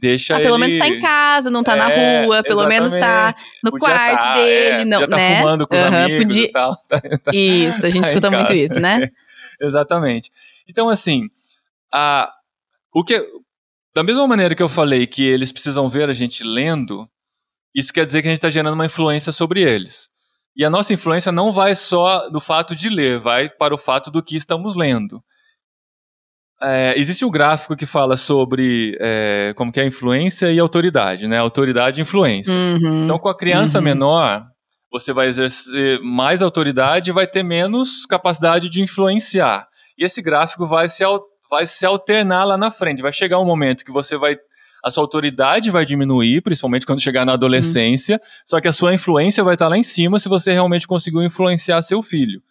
deixa 0.00 0.34
Ah, 0.34 0.36
ele... 0.36 0.44
pelo 0.44 0.56
menos 0.56 0.78
tá 0.78 0.86
em 0.86 1.00
casa, 1.00 1.50
não 1.50 1.64
tá 1.64 1.74
na 1.74 1.90
É, 1.90 2.24
rua, 2.24 2.44
pelo 2.44 2.64
menos 2.68 2.92
tá 2.92 3.34
exatamente. 3.34 3.44
no 3.64 3.70
Podia 3.72 3.88
quarto 3.88 4.22
tá, 4.22 4.34
dele, 4.34 4.82
é, 4.82 4.84
não, 4.84 5.00
tá 5.08 5.16
né? 5.16 5.36
fumando 5.38 5.66
com 5.66 5.74
os 5.74 5.82
amigos 5.82 6.18
podia- 6.22 6.44
e 6.44 6.52
tal. 6.52 6.76
Tá- 6.88 7.00
tá- 7.00 7.32
Isso, 7.34 7.84
a 7.84 7.90
gente 7.90 8.02
tá 8.02 8.08
escuta 8.10 8.30
muito 8.30 8.52
isso, 8.52 8.78
né? 8.78 9.10
Exatamente. 9.60 10.30
Então, 10.68 10.88
assim, 10.88 11.24
a, 11.92 12.30
o 12.94 13.02
que, 13.02 13.20
da 13.92 14.04
mesma 14.04 14.26
maneira 14.28 14.54
que 14.54 14.62
eu 14.62 14.68
falei 14.68 15.08
que 15.08 15.26
eles 15.26 15.50
precisam 15.50 15.88
ver 15.88 16.08
a 16.08 16.12
gente 16.12 16.44
lendo, 16.44 17.08
isso 17.74 17.92
quer 17.92 18.06
dizer 18.06 18.22
que 18.22 18.28
a 18.28 18.30
gente 18.30 18.38
está 18.38 18.48
gerando 18.48 18.74
uma 18.74 18.86
influência 18.86 19.32
sobre 19.32 19.60
eles. 19.60 20.08
E 20.56 20.64
a 20.64 20.70
nossa 20.70 20.92
influência 20.92 21.30
não 21.30 21.52
vai 21.52 21.74
só 21.74 22.28
do 22.28 22.40
fato 22.40 22.74
de 22.74 22.88
ler, 22.88 23.18
vai 23.18 23.48
para 23.48 23.74
o 23.74 23.78
fato 23.78 24.10
do 24.10 24.22
que 24.22 24.36
estamos 24.36 24.74
lendo. 24.76 25.22
É, 26.62 26.92
existe 26.96 27.24
um 27.24 27.30
gráfico 27.30 27.74
que 27.74 27.86
fala 27.86 28.16
sobre 28.16 28.96
é, 29.00 29.54
como 29.56 29.72
que 29.72 29.80
é 29.80 29.86
influência 29.86 30.52
e 30.52 30.58
autoridade, 30.58 31.26
né? 31.26 31.38
Autoridade 31.38 32.00
e 32.00 32.02
influência. 32.02 32.52
Uhum. 32.52 33.04
Então, 33.04 33.18
com 33.18 33.28
a 33.30 33.36
criança 33.36 33.78
Uhum. 33.78 33.84
menor, 33.84 34.44
você 34.92 35.12
vai 35.12 35.28
exercer 35.28 36.00
mais 36.02 36.42
autoridade 36.42 37.10
e 37.10 37.14
vai 37.14 37.26
ter 37.26 37.42
menos 37.42 38.04
capacidade 38.04 38.68
de 38.68 38.82
influenciar. 38.82 39.68
E 39.96 40.04
esse 40.04 40.20
gráfico 40.20 40.66
vai 40.66 40.86
se, 40.88 41.02
vai 41.50 41.66
se 41.66 41.86
alternar 41.86 42.44
lá 42.44 42.58
na 42.58 42.70
frente. 42.70 43.00
Vai 43.00 43.12
chegar 43.12 43.38
um 43.38 43.46
momento 43.46 43.84
que 43.84 43.92
você 43.92 44.18
vai. 44.18 44.36
A 44.84 44.90
sua 44.90 45.04
autoridade 45.04 45.70
vai 45.70 45.84
diminuir, 45.84 46.42
principalmente 46.42 46.86
quando 46.86 47.00
chegar 47.00 47.24
na 47.24 47.34
adolescência, 47.34 48.20
só 48.44 48.60
que 48.60 48.68
a 48.68 48.72
sua 48.72 48.94
influência 48.94 49.44
vai 49.44 49.54
estar 49.54 49.68
lá 49.68 49.76
em 49.76 49.82
cima 49.82 50.18
se 50.18 50.28
você 50.28 50.52
realmente 50.52 50.86
conseguiu 50.86 51.22
influenciar 51.22 51.82
seu 51.82 52.02
filho. 52.02 52.42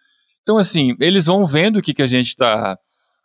Então, 0.43 0.57
assim, 0.57 0.95
eles 0.99 1.25
vão 1.27 1.45
vendo 1.45 1.77
o 1.77 1.81
que, 1.81 1.93
que 1.93 2.01
a 2.01 2.07
gente 2.07 2.29
está 2.29 2.77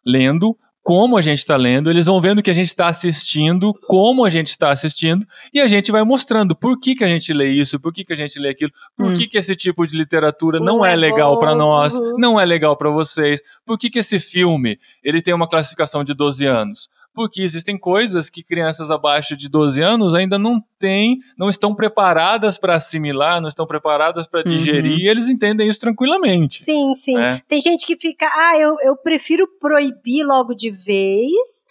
lendo, 0.04 0.56
como 0.84 1.16
a 1.16 1.22
gente 1.22 1.38
está 1.38 1.56
lendo, 1.56 1.88
eles 1.88 2.04
vão 2.04 2.20
vendo 2.20 2.40
o 2.40 2.42
que 2.42 2.50
a 2.50 2.54
gente 2.54 2.68
está 2.68 2.88
assistindo, 2.88 3.72
como 3.86 4.22
a 4.22 4.28
gente 4.28 4.48
está 4.48 4.70
assistindo, 4.70 5.26
e 5.50 5.58
a 5.58 5.66
gente 5.66 5.90
vai 5.90 6.04
mostrando 6.04 6.54
por 6.54 6.78
que, 6.78 6.94
que 6.94 7.02
a 7.02 7.08
gente 7.08 7.32
lê 7.32 7.48
isso, 7.48 7.80
por 7.80 7.90
que, 7.90 8.04
que 8.04 8.12
a 8.12 8.16
gente 8.16 8.38
lê 8.38 8.50
aquilo, 8.50 8.70
por 8.94 9.06
Hum. 9.06 9.14
que, 9.14 9.26
que 9.26 9.38
esse 9.38 9.56
tipo 9.56 9.86
de 9.86 9.96
literatura 9.96 10.60
não, 10.60 10.78
Não 10.78 10.84
é, 10.84 10.94
legal 10.94 11.40
para 11.40 11.54
nós, 11.54 11.94
uhum. 11.94 12.18
não 12.18 12.38
é 12.38 12.44
legal 12.44 12.76
para 12.76 12.90
vocês, 12.90 13.40
por 13.64 13.78
que, 13.78 13.88
que 13.88 14.00
esse 14.00 14.20
filme 14.20 14.78
ele 15.02 15.22
tem 15.22 15.32
uma 15.32 15.48
classificação 15.48 16.04
de 16.04 16.12
12 16.12 16.44
anos, 16.44 16.90
porque 17.14 17.40
existem 17.42 17.78
coisas 17.78 18.28
que 18.28 18.42
crianças 18.42 18.90
abaixo 18.90 19.36
de 19.36 19.48
12 19.48 19.80
anos 19.80 20.14
ainda 20.14 20.38
não 20.38 20.60
têm, 20.78 21.18
não 21.38 21.48
estão 21.48 21.74
preparadas 21.74 22.58
para 22.58 22.74
assimilar, 22.74 23.40
não 23.40 23.48
estão 23.48 23.66
preparadas 23.66 24.26
para 24.26 24.42
digerir, 24.42 24.92
uhum. 24.92 24.98
e 24.98 25.08
eles 25.08 25.28
entendem 25.28 25.68
isso 25.68 25.78
tranquilamente. 25.78 26.62
Sim, 26.64 26.94
sim. 26.94 27.16
É. 27.18 27.40
Tem 27.46 27.60
gente 27.60 27.86
que 27.86 27.96
fica, 27.96 28.28
ah, 28.34 28.58
eu, 28.58 28.76
eu 28.82 28.96
prefiro 28.96 29.46
proibir 29.60 30.24
logo 30.24 30.54
de 30.54 30.70
vez 30.70 31.64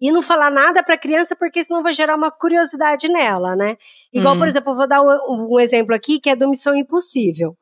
e 0.00 0.12
não 0.12 0.22
falar 0.22 0.50
nada 0.50 0.82
para 0.82 0.94
a 0.94 0.98
criança 0.98 1.34
porque 1.34 1.64
senão 1.64 1.82
vai 1.82 1.92
gerar 1.92 2.16
uma 2.16 2.30
curiosidade 2.30 3.08
nela, 3.08 3.56
né? 3.56 3.76
Igual, 4.12 4.34
uhum. 4.34 4.40
por 4.40 4.48
exemplo, 4.48 4.72
eu 4.72 4.76
vou 4.76 4.88
dar 4.88 5.02
um, 5.02 5.54
um, 5.54 5.60
exemplo 5.60 5.94
aqui 5.94 6.20
que 6.20 6.30
é 6.30 6.36
do 6.36 6.48
Missão 6.48 6.74
Impossível. 6.74 7.56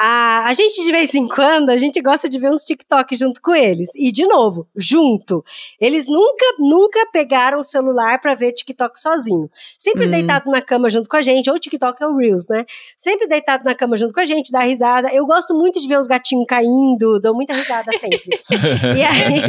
A, 0.00 0.46
a 0.46 0.52
gente, 0.52 0.84
de 0.84 0.92
vez 0.92 1.12
em 1.12 1.26
quando, 1.26 1.70
a 1.70 1.76
gente 1.76 2.00
gosta 2.00 2.28
de 2.28 2.38
ver 2.38 2.52
uns 2.52 2.62
TikTok 2.62 3.16
junto 3.16 3.42
com 3.42 3.52
eles. 3.52 3.90
E, 3.96 4.12
de 4.12 4.26
novo, 4.28 4.68
junto. 4.76 5.44
Eles 5.80 6.06
nunca, 6.06 6.46
nunca 6.56 7.04
pegaram 7.12 7.58
o 7.58 7.64
celular 7.64 8.20
para 8.20 8.36
ver 8.36 8.52
TikTok 8.52 9.00
sozinho. 9.00 9.50
Sempre 9.76 10.06
hum. 10.06 10.10
deitado 10.10 10.48
na 10.52 10.62
cama 10.62 10.88
junto 10.88 11.08
com 11.08 11.16
a 11.16 11.20
gente, 11.22 11.50
ou 11.50 11.58
TikTok 11.58 12.00
é 12.00 12.06
o 12.06 12.16
Reels, 12.16 12.46
né? 12.48 12.64
Sempre 12.96 13.26
deitado 13.26 13.64
na 13.64 13.74
cama 13.74 13.96
junto 13.96 14.14
com 14.14 14.20
a 14.20 14.24
gente, 14.24 14.52
dá 14.52 14.60
risada. 14.60 15.12
Eu 15.12 15.26
gosto 15.26 15.52
muito 15.52 15.80
de 15.80 15.88
ver 15.88 15.98
os 15.98 16.06
gatinhos 16.06 16.46
caindo, 16.46 17.18
dou 17.18 17.34
muita 17.34 17.52
risada 17.52 17.90
sempre. 17.98 18.40
e 18.96 19.02
aí, 19.02 19.42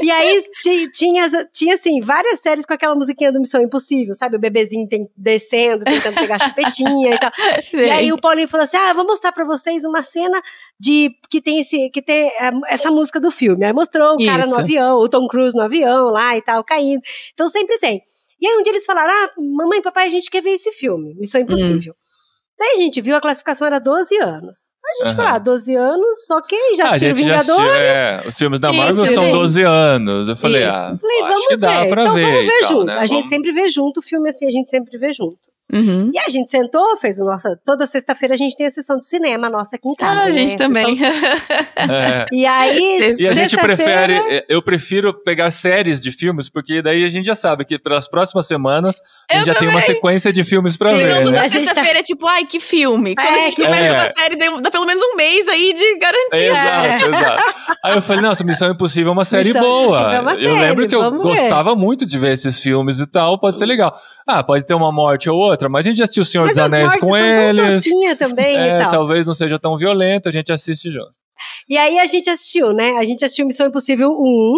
e 0.00 0.10
aí 0.12 0.44
tinha, 0.92 1.28
tinha, 1.52 1.74
assim, 1.74 2.00
várias 2.00 2.38
séries 2.38 2.64
com 2.64 2.72
aquela 2.72 2.94
musiquinha 2.94 3.32
do 3.32 3.40
Missão 3.40 3.60
Impossível, 3.60 4.14
sabe? 4.14 4.36
O 4.36 4.38
bebezinho 4.38 4.88
tem, 4.88 5.10
descendo, 5.16 5.84
tentando 5.84 6.14
pegar 6.14 6.38
chupetinha 6.38 7.16
e 7.16 7.18
tal. 7.18 7.32
Sim. 7.68 7.78
E 7.78 7.90
aí 7.90 8.12
o 8.12 8.20
Paulinho 8.20 8.46
falou 8.46 8.62
assim: 8.62 8.76
ah, 8.76 8.92
vou 8.92 9.04
mostrar 9.04 9.32
pra 9.32 9.44
você 9.44 9.71
fez 9.72 9.84
uma 9.84 10.02
cena 10.02 10.40
de 10.78 11.10
que 11.30 11.40
tem 11.40 11.60
esse 11.60 11.90
que 11.90 12.02
tem 12.02 12.28
é, 12.28 12.50
essa 12.68 12.90
música 12.90 13.18
do 13.18 13.30
filme. 13.30 13.64
Aí 13.64 13.72
mostrou 13.72 14.14
o 14.14 14.20
Isso. 14.20 14.30
cara 14.30 14.46
no 14.46 14.58
avião, 14.58 14.98
o 14.98 15.08
Tom 15.08 15.26
Cruise 15.26 15.56
no 15.56 15.62
avião 15.62 16.10
lá 16.10 16.36
e 16.36 16.42
tal, 16.42 16.62
caindo. 16.62 17.00
Então 17.32 17.48
sempre 17.48 17.78
tem. 17.78 18.02
E 18.40 18.46
aí 18.46 18.56
um 18.56 18.62
dia 18.62 18.72
eles 18.72 18.84
falaram: 18.84 19.10
"Ah, 19.10 19.30
mamãe 19.38 19.80
papai, 19.80 20.06
a 20.06 20.10
gente 20.10 20.30
quer 20.30 20.42
ver 20.42 20.50
esse 20.50 20.70
filme, 20.72 21.14
Missão 21.14 21.40
hum. 21.40 21.44
Impossível". 21.44 21.92
Hum. 21.92 22.02
Daí 22.58 22.74
a 22.74 22.76
gente 22.76 23.00
viu 23.00 23.16
a 23.16 23.20
classificação 23.20 23.66
era 23.66 23.80
12 23.80 24.16
anos. 24.18 24.72
A 24.84 24.94
gente 24.94 25.10
uhum. 25.10 25.16
falou, 25.16 25.32
ah, 25.32 25.38
12 25.38 25.74
anos, 25.74 26.30
ok, 26.30 26.58
já 26.76 26.84
ah, 26.84 26.88
assistiu 26.88 27.14
Vingadores. 27.14 27.66
Já, 27.66 27.82
é, 27.82 28.28
os 28.28 28.36
filmes 28.36 28.60
da 28.60 28.72
Marvel 28.72 29.06
são 29.06 29.32
12 29.32 29.62
anos. 29.62 30.28
Eu 30.28 30.36
falei, 30.36 30.68
Isso. 30.68 30.76
ah, 30.76 30.96
falei, 31.00 31.22
vamos 31.22 31.46
ver. 31.48 31.54
então 31.54 32.14
ver 32.14 32.22
vamos 32.22 32.46
ver 32.46 32.60
tal, 32.60 32.68
junto. 32.68 32.84
Né? 32.84 32.92
A 32.92 32.96
vamos... 32.96 33.10
gente 33.10 33.28
sempre 33.28 33.50
vê 33.50 33.68
junto 33.68 33.98
o 33.98 34.02
filme 34.02 34.28
assim, 34.30 34.46
a 34.46 34.50
gente 34.50 34.70
sempre 34.70 34.96
vê 34.96 35.12
junto. 35.12 35.51
Uhum. 35.72 36.10
E 36.12 36.18
a 36.18 36.28
gente 36.28 36.50
sentou, 36.50 36.96
fez 36.98 37.18
o 37.18 37.24
nossa. 37.24 37.58
Toda 37.64 37.86
sexta-feira 37.86 38.34
a 38.34 38.36
gente 38.36 38.54
tem 38.56 38.66
a 38.66 38.70
sessão 38.70 38.98
de 38.98 39.06
cinema 39.06 39.48
nossa 39.48 39.76
aqui 39.76 39.88
em 39.88 39.94
casa. 39.94 40.20
Ah, 40.20 40.24
a 40.24 40.30
gente 40.30 40.52
né? 40.52 40.56
também. 40.58 40.96
É. 41.74 42.26
E 42.32 42.46
aí. 42.46 43.16
E 43.18 43.26
a 43.26 43.34
gente 43.34 43.56
prefere. 43.56 44.14
É, 44.14 44.44
eu 44.48 44.62
prefiro 44.62 45.12
pegar 45.24 45.50
séries 45.50 46.00
de 46.00 46.12
filmes, 46.12 46.48
porque 46.48 46.80
daí 46.80 47.04
a 47.04 47.08
gente 47.08 47.24
já 47.24 47.34
sabe 47.34 47.64
que 47.64 47.78
pelas 47.78 48.08
próximas 48.08 48.46
semanas 48.46 49.00
a 49.30 49.34
gente 49.34 49.40
eu 49.42 49.46
já 49.46 49.54
também. 49.54 49.68
tem 49.68 49.78
uma 49.78 49.84
sequência 49.84 50.32
de 50.32 50.44
filmes 50.44 50.76
pra 50.76 50.92
Sim, 50.92 50.98
ver. 50.98 51.30
Né? 51.30 51.38
A 51.38 51.48
sexta-feira 51.48 51.98
é 52.00 52.02
tipo, 52.02 52.26
ai, 52.26 52.44
que 52.44 52.60
filme. 52.60 53.14
Quando 53.14 53.26
é, 53.26 53.34
a 53.34 53.38
gente 53.38 53.56
começa 53.56 53.82
é. 53.82 53.92
uma 53.92 54.12
série, 54.12 54.36
dá 54.36 54.70
pelo 54.70 54.86
menos 54.86 55.02
um 55.02 55.16
mês 55.16 55.48
aí 55.48 55.72
de 55.72 55.98
garantia. 55.98 56.50
Exato, 56.50 57.16
exato. 57.16 57.54
Aí 57.84 57.94
eu 57.94 58.02
falei, 58.02 58.22
nossa, 58.22 58.44
Missão 58.44 58.70
Impossível 58.70 59.10
é 59.10 59.12
uma 59.12 59.24
série 59.24 59.48
Missão 59.48 59.62
boa. 59.62 60.14
É 60.14 60.20
uma 60.20 60.30
série, 60.30 60.44
eu 60.44 60.56
lembro 60.56 60.88
que 60.88 60.94
eu 60.94 61.10
ver. 61.10 61.18
gostava 61.18 61.74
muito 61.74 62.06
de 62.06 62.18
ver 62.18 62.32
esses 62.32 62.60
filmes 62.60 63.00
e 63.00 63.06
tal, 63.06 63.38
pode 63.38 63.58
ser 63.58 63.66
legal. 63.66 63.98
Ah, 64.26 64.42
pode 64.42 64.64
ter 64.64 64.74
uma 64.74 64.92
morte 64.92 65.28
ou 65.28 65.36
outra, 65.36 65.61
mas 65.68 65.86
a 65.86 65.88
gente 65.88 65.98
já 65.98 66.04
assistiu 66.04 66.22
O 66.22 66.26
Senhor 66.26 66.46
mas 66.46 66.56
dos 66.56 66.64
Anéis 66.64 66.96
com 66.96 67.16
eles. 67.16 67.84
também 68.18 68.56
é, 68.56 68.76
e 68.76 68.78
tal. 68.78 68.90
talvez 68.90 69.26
não 69.26 69.34
seja 69.34 69.58
tão 69.58 69.76
violento, 69.76 70.28
a 70.28 70.32
gente 70.32 70.52
assiste 70.52 70.90
junto. 70.90 71.12
E 71.68 71.76
aí 71.76 71.98
a 71.98 72.06
gente 72.06 72.28
assistiu, 72.30 72.72
né? 72.72 72.96
A 72.98 73.04
gente 73.04 73.24
assistiu 73.24 73.46
Missão 73.46 73.66
Impossível 73.66 74.10
1. 74.10 74.54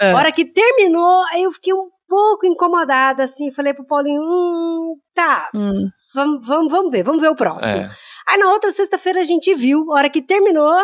É. 0.00 0.10
A 0.10 0.16
hora 0.16 0.32
que 0.32 0.44
terminou, 0.44 1.22
aí 1.32 1.42
eu 1.42 1.52
fiquei 1.52 1.72
um 1.72 1.88
pouco 2.08 2.46
incomodada, 2.46 3.24
assim. 3.24 3.50
Falei 3.50 3.74
pro 3.74 3.86
Paulinho, 3.86 4.22
hum, 4.22 4.96
tá, 5.14 5.50
hum. 5.54 5.88
Vamos, 6.14 6.46
vamos, 6.46 6.72
vamos 6.72 6.92
ver, 6.92 7.02
vamos 7.02 7.20
ver 7.20 7.28
o 7.28 7.36
próximo. 7.36 7.82
É. 7.82 7.90
Aí 8.28 8.38
na 8.38 8.52
outra 8.52 8.70
sexta-feira 8.70 9.20
a 9.20 9.24
gente 9.24 9.54
viu, 9.54 9.90
a 9.90 9.94
hora 9.96 10.10
que 10.10 10.22
terminou, 10.22 10.78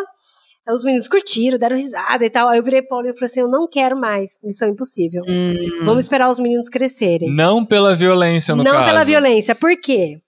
os 0.72 0.84
meninos 0.84 1.08
curtiram, 1.08 1.58
deram 1.58 1.76
risada 1.76 2.24
e 2.24 2.30
tal. 2.30 2.48
Aí 2.48 2.58
eu 2.58 2.62
virei 2.62 2.82
Paulo 2.82 3.06
e 3.08 3.14
falei 3.14 3.24
assim: 3.24 3.40
eu 3.40 3.48
não 3.48 3.68
quero 3.68 3.98
mais 3.98 4.38
Missão 4.42 4.68
Impossível. 4.68 5.22
Hum. 5.28 5.84
Vamos 5.84 6.04
esperar 6.04 6.30
os 6.30 6.38
meninos 6.38 6.68
crescerem. 6.68 7.34
Não 7.34 7.64
pela 7.64 7.94
violência, 7.94 8.54
no 8.54 8.62
não 8.62 8.72
caso. 8.72 8.84
Não 8.84 8.92
pela 8.92 9.04
violência. 9.04 9.54
Por 9.54 9.78
quê? 9.80 10.18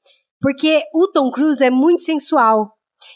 Porque 0.40 0.82
o 0.94 1.08
Tom 1.12 1.30
Cruise 1.30 1.64
é 1.64 1.70
muito 1.70 2.02
sensual. 2.02 2.72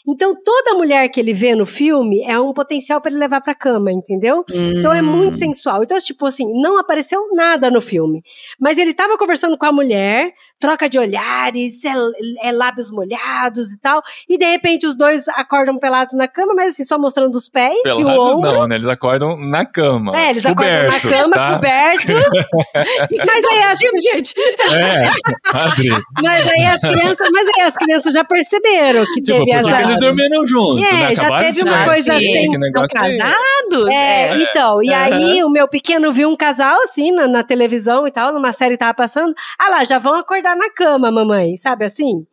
Então, 0.07 0.33
toda 0.41 0.73
mulher 0.73 1.09
que 1.09 1.19
ele 1.19 1.33
vê 1.33 1.55
no 1.55 1.65
filme 1.65 2.21
é 2.23 2.39
um 2.39 2.53
potencial 2.53 3.01
para 3.01 3.11
ele 3.11 3.19
levar 3.19 3.41
pra 3.41 3.55
cama, 3.55 3.91
entendeu? 3.91 4.43
Hum. 4.49 4.79
Então, 4.79 4.93
é 4.93 5.01
muito 5.01 5.35
hum. 5.35 5.39
sensual. 5.39 5.83
Então, 5.83 5.97
tipo 5.99 6.25
assim, 6.25 6.45
não 6.61 6.77
apareceu 6.77 7.29
nada 7.33 7.69
no 7.69 7.81
filme. 7.81 8.21
Mas 8.59 8.77
ele 8.77 8.93
tava 8.93 9.17
conversando 9.17 9.57
com 9.57 9.65
a 9.65 9.71
mulher, 9.71 10.31
troca 10.59 10.89
de 10.89 10.97
olhares, 10.97 11.83
é, 11.85 11.93
é, 12.43 12.51
lábios 12.51 12.89
molhados 12.89 13.71
e 13.71 13.79
tal. 13.79 14.01
E 14.27 14.37
de 14.37 14.45
repente 14.45 14.85
os 14.85 14.95
dois 14.95 15.27
acordam 15.29 15.77
pelados 15.77 16.15
na 16.15 16.27
cama, 16.27 16.53
mas 16.55 16.73
assim, 16.73 16.83
só 16.83 16.97
mostrando 16.97 17.35
os 17.35 17.47
pés 17.47 17.77
pelados 17.83 18.01
e 18.01 18.05
o 18.05 18.21
ombro. 18.21 18.51
Não, 18.51 18.67
né? 18.67 18.75
Eles 18.75 18.87
acordam 18.87 19.37
na 19.37 19.65
cama. 19.65 20.13
É, 20.17 20.31
eles 20.31 20.45
acordam 20.45 20.89
na 20.89 20.99
cama, 20.99 21.35
tá? 21.35 21.53
cobertos. 21.53 22.15
mas 23.25 23.45
aí 23.45 23.63
as 23.63 23.79
gente. 23.79 24.33
É, 24.73 25.09
Adri. 25.53 25.89
Mas 26.23 26.47
aí 26.47 26.65
as 26.65 26.79
crianças, 26.79 27.27
mas 27.31 27.47
aí 27.47 27.61
as 27.63 27.73
crianças 27.75 28.13
já 28.13 28.23
perceberam 28.23 29.05
que 29.05 29.21
tipo, 29.21 29.45
teve 29.45 29.51
essa. 29.51 29.81
eles 29.81 29.99
dormiram 29.99 30.45
juntos. 30.45 30.83
É, 30.83 30.91
né? 30.91 31.15
já 31.15 31.39
teve 31.39 31.63
uma 31.63 31.83
coisa 31.85 32.15
assim. 32.15 32.49
casados? 32.93 33.89
É, 33.89 34.29
é, 34.29 34.43
então. 34.43 34.81
E 34.81 34.93
aí 34.93 35.43
o 35.43 35.49
meu 35.49 35.67
pequeno 35.67 36.11
viu 36.11 36.29
um 36.29 36.35
casal 36.35 36.77
assim 36.83 37.11
na, 37.11 37.27
na 37.27 37.43
televisão 37.43 38.07
e 38.07 38.11
tal, 38.11 38.33
numa 38.33 38.51
série 38.51 38.71
que 38.71 38.79
tava 38.79 38.93
passando. 38.93 39.33
Ah 39.59 39.69
lá, 39.69 39.83
já 39.83 39.99
vão 39.99 40.15
acordar 40.15 40.46
na 40.55 40.71
cama, 40.71 41.11
mamãe, 41.11 41.57
sabe 41.57 41.85
assim? 41.85 42.25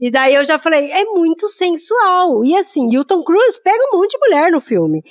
E 0.00 0.10
daí 0.10 0.34
eu 0.34 0.44
já 0.44 0.58
falei, 0.58 0.90
é 0.90 1.04
muito 1.04 1.48
sensual. 1.48 2.42
E 2.44 2.56
assim, 2.56 2.96
o 2.96 3.04
Tom 3.04 3.22
Cruise 3.22 3.60
pega 3.62 3.84
um 3.92 3.98
monte 3.98 4.12
de 4.12 4.18
mulher 4.18 4.50
no 4.50 4.60
filme. 4.60 5.02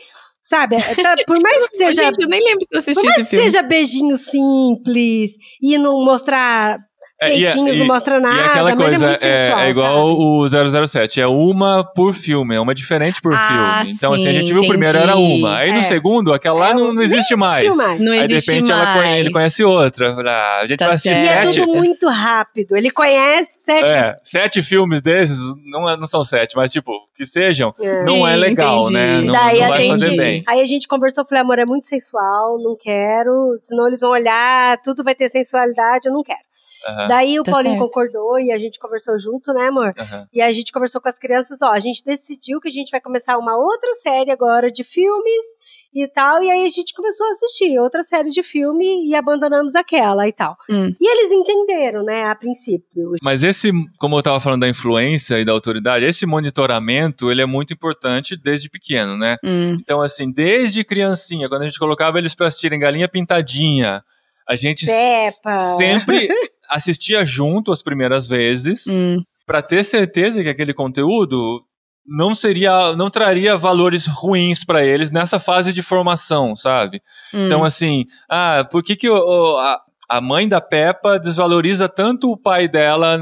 Sabe? 0.43 0.77
É, 0.77 0.95
tá, 0.95 1.15
por 1.27 1.39
mais 1.39 1.69
que 1.69 1.77
seja. 1.77 2.05
Gente, 2.05 2.23
eu 2.23 2.27
nem 2.27 2.43
lembro 2.43 2.63
se 2.63 2.73
eu 2.73 2.79
assisti 2.79 2.99
Por 2.99 3.05
mais 3.05 3.27
que 3.27 3.37
seja 3.37 3.61
beijinho 3.61 4.17
simples 4.17 5.37
e 5.61 5.77
não 5.77 6.03
mostrar 6.03 6.79
Peitinhos 7.19 7.75
e, 7.75 7.79
não 7.79 7.87
mostra 7.87 8.17
nada, 8.17 8.37
e 8.37 8.45
aquela 8.45 8.75
coisa, 8.77 8.91
mas 8.91 9.03
é 9.03 9.07
muito 9.07 9.21
sensual, 9.21 9.59
é, 9.59 9.69
igual 9.69 10.47
sabe? 10.47 10.77
o 10.79 10.87
007, 10.87 11.19
é 11.19 11.27
uma 11.27 11.83
por 11.83 12.13
filme, 12.13 12.55
é 12.55 12.59
uma 12.61 12.73
diferente 12.73 13.21
por 13.21 13.33
ah, 13.33 13.79
filme. 13.81 13.93
Então, 13.97 14.13
sim, 14.13 14.21
assim, 14.21 14.29
a 14.29 14.31
gente 14.39 14.53
viu 14.53 14.59
entendi. 14.59 14.65
o 14.65 14.69
primeiro 14.69 14.97
era 14.97 15.17
uma. 15.17 15.57
Aí 15.57 15.69
é. 15.69 15.73
no 15.73 15.81
segundo, 15.81 16.33
aquela 16.33 16.59
lá 16.59 16.69
é, 16.69 16.73
não, 16.73 16.93
não, 16.93 17.01
existe 17.01 17.35
mais. 17.35 17.75
mais. 17.75 17.99
Não 17.99 18.13
Aí 18.13 18.25
de 18.25 18.35
repente 18.35 18.71
mais. 18.71 19.05
Ela, 19.05 19.17
ele 19.17 19.31
conhece 19.31 19.63
outra. 19.65 20.15
Ah, 20.25 20.59
a 20.61 20.67
gente 20.67 20.79
tá 20.79 20.85
vai 20.85 20.95
assistir 20.95 21.15
certo. 21.15 21.45
sete. 21.45 21.59
E 21.59 21.61
é 21.61 21.65
tudo 21.65 21.77
muito 21.77 22.07
rápido. 22.07 22.77
Ele 22.77 22.89
conhece 22.89 23.65
sete. 23.65 23.93
É, 23.93 24.15
sete 24.23 24.61
filmes 24.61 25.01
desses, 25.01 25.39
não, 25.65 25.97
não 25.97 26.07
são 26.07 26.23
sete, 26.23 26.55
mas 26.55 26.71
tipo, 26.71 26.93
que 27.13 27.25
sejam, 27.25 27.75
não 28.05 28.25
é 28.25 28.37
legal, 28.37 28.83
entendi. 28.83 28.93
né? 28.93 29.21
Não, 29.21 29.33
Daí 29.33 29.59
não 29.59 29.67
vai 29.67 29.81
gente, 29.81 29.89
fazer 29.89 30.15
bem. 30.15 30.43
Aí 30.47 30.61
a 30.61 30.65
gente 30.65 30.87
conversou, 30.87 31.25
falei, 31.25 31.41
amor, 31.41 31.59
é 31.59 31.65
muito 31.65 31.85
sensual, 31.85 32.57
não 32.63 32.77
quero, 32.79 33.57
senão 33.59 33.87
eles 33.87 33.99
vão 33.99 34.11
olhar, 34.11 34.77
tudo 34.81 35.03
vai 35.03 35.13
ter 35.13 35.27
sensualidade, 35.27 36.07
eu 36.07 36.13
não 36.13 36.23
quero. 36.23 36.48
Uhum. 36.87 37.07
Daí 37.07 37.39
o 37.39 37.43
tá 37.43 37.51
Paulinho 37.51 37.73
certo. 37.73 37.85
concordou 37.85 38.39
e 38.39 38.51
a 38.51 38.57
gente 38.57 38.79
conversou 38.79 39.17
junto, 39.17 39.53
né, 39.53 39.67
amor? 39.67 39.93
Uhum. 39.97 40.25
E 40.33 40.41
a 40.41 40.51
gente 40.51 40.71
conversou 40.71 41.01
com 41.01 41.09
as 41.09 41.17
crianças, 41.17 41.61
ó, 41.61 41.71
a 41.71 41.79
gente 41.79 42.03
decidiu 42.03 42.59
que 42.59 42.67
a 42.67 42.71
gente 42.71 42.91
vai 42.91 43.01
começar 43.01 43.37
uma 43.37 43.57
outra 43.57 43.93
série 43.93 44.31
agora 44.31 44.71
de 44.71 44.83
filmes 44.83 45.45
e 45.93 46.07
tal, 46.07 46.43
e 46.43 46.49
aí 46.49 46.65
a 46.65 46.69
gente 46.69 46.93
começou 46.93 47.25
a 47.27 47.31
assistir 47.31 47.79
outra 47.79 48.03
série 48.03 48.29
de 48.29 48.43
filme 48.43 49.07
e 49.07 49.15
abandonamos 49.15 49.75
aquela 49.75 50.27
e 50.27 50.31
tal. 50.31 50.55
Hum. 50.69 50.93
E 50.99 51.11
eles 51.11 51.31
entenderam, 51.31 52.03
né, 52.03 52.25
a 52.25 52.35
princípio. 52.35 53.13
Mas 53.21 53.43
esse, 53.43 53.71
como 53.97 54.17
eu 54.17 54.21
tava 54.21 54.39
falando 54.39 54.61
da 54.61 54.69
influência 54.69 55.39
e 55.39 55.45
da 55.45 55.51
autoridade, 55.51 56.05
esse 56.05 56.25
monitoramento, 56.25 57.31
ele 57.31 57.41
é 57.41 57.45
muito 57.45 57.73
importante 57.73 58.37
desde 58.37 58.69
pequeno, 58.69 59.17
né? 59.17 59.37
Hum. 59.43 59.77
Então, 59.81 60.01
assim, 60.01 60.31
desde 60.31 60.83
criancinha, 60.83 61.49
quando 61.49 61.63
a 61.63 61.67
gente 61.67 61.79
colocava 61.79 62.19
eles 62.19 62.35
para 62.35 62.47
assistirem 62.47 62.79
Galinha 62.79 63.07
Pintadinha, 63.07 64.03
a 64.47 64.55
gente 64.55 64.85
sempre 65.77 66.27
assistia 66.69 67.25
junto 67.25 67.71
as 67.71 67.81
primeiras 67.81 68.27
vezes 68.27 68.85
hum. 68.87 69.21
para 69.45 69.61
ter 69.61 69.83
certeza 69.83 70.41
que 70.43 70.49
aquele 70.49 70.73
conteúdo 70.73 71.63
não 72.05 72.33
seria, 72.33 72.95
não 72.95 73.09
traria 73.09 73.55
valores 73.55 74.05
ruins 74.07 74.63
para 74.63 74.83
eles 74.83 75.11
nessa 75.11 75.39
fase 75.39 75.71
de 75.71 75.81
formação, 75.81 76.55
sabe? 76.55 77.01
Hum. 77.33 77.45
Então 77.45 77.63
assim, 77.63 78.05
ah, 78.29 78.67
por 78.69 78.83
que 78.83 78.95
que 78.95 79.09
o, 79.09 79.57
a, 79.57 79.79
a 80.09 80.19
mãe 80.19 80.49
da 80.49 80.59
Peppa 80.59 81.19
desvaloriza 81.19 81.87
tanto 81.87 82.31
o 82.31 82.35
pai 82.35 82.67
dela 82.67 83.15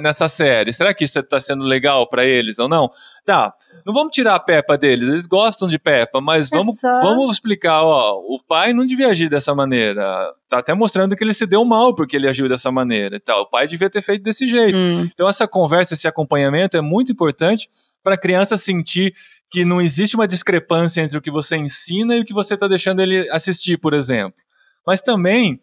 nessa 0.00 0.26
série. 0.26 0.72
Será 0.72 0.94
que 0.94 1.04
isso 1.04 1.18
está 1.18 1.38
sendo 1.38 1.64
legal 1.64 2.08
para 2.08 2.24
eles 2.24 2.58
ou 2.58 2.66
não? 2.66 2.90
Tá, 3.26 3.52
não 3.84 3.92
vamos 3.92 4.10
tirar 4.14 4.36
a 4.36 4.40
Peppa 4.40 4.78
deles, 4.78 5.10
eles 5.10 5.26
gostam 5.26 5.68
de 5.68 5.78
Peppa, 5.78 6.18
mas 6.18 6.50
é 6.50 6.56
vamos, 6.56 6.80
só... 6.80 7.02
vamos 7.02 7.32
explicar, 7.32 7.82
ó, 7.82 8.14
o 8.16 8.42
pai 8.42 8.72
não 8.72 8.86
devia 8.86 9.08
agir 9.08 9.28
dessa 9.28 9.54
maneira. 9.54 10.32
Tá 10.48 10.60
até 10.60 10.72
mostrando 10.72 11.14
que 11.14 11.22
ele 11.22 11.34
se 11.34 11.46
deu 11.46 11.62
mal 11.62 11.94
porque 11.94 12.16
ele 12.16 12.26
agiu 12.26 12.48
dessa 12.48 12.72
maneira 12.72 13.16
e 13.16 13.20
tal. 13.20 13.42
O 13.42 13.46
pai 13.46 13.68
devia 13.68 13.90
ter 13.90 14.00
feito 14.00 14.22
desse 14.22 14.46
jeito. 14.46 14.74
Hum. 14.74 15.10
Então 15.12 15.28
essa 15.28 15.46
conversa, 15.46 15.92
esse 15.92 16.08
acompanhamento 16.08 16.74
é 16.74 16.80
muito 16.80 17.12
importante 17.12 17.68
para 18.02 18.14
a 18.14 18.18
criança 18.18 18.56
sentir 18.56 19.14
que 19.50 19.62
não 19.62 19.78
existe 19.78 20.16
uma 20.16 20.26
discrepância 20.26 21.02
entre 21.02 21.18
o 21.18 21.20
que 21.20 21.30
você 21.30 21.56
ensina 21.56 22.16
e 22.16 22.20
o 22.20 22.24
que 22.24 22.32
você 22.32 22.54
está 22.54 22.66
deixando 22.66 23.00
ele 23.00 23.28
assistir, 23.30 23.76
por 23.76 23.92
exemplo. 23.92 24.40
Mas 24.86 25.02
também 25.02 25.60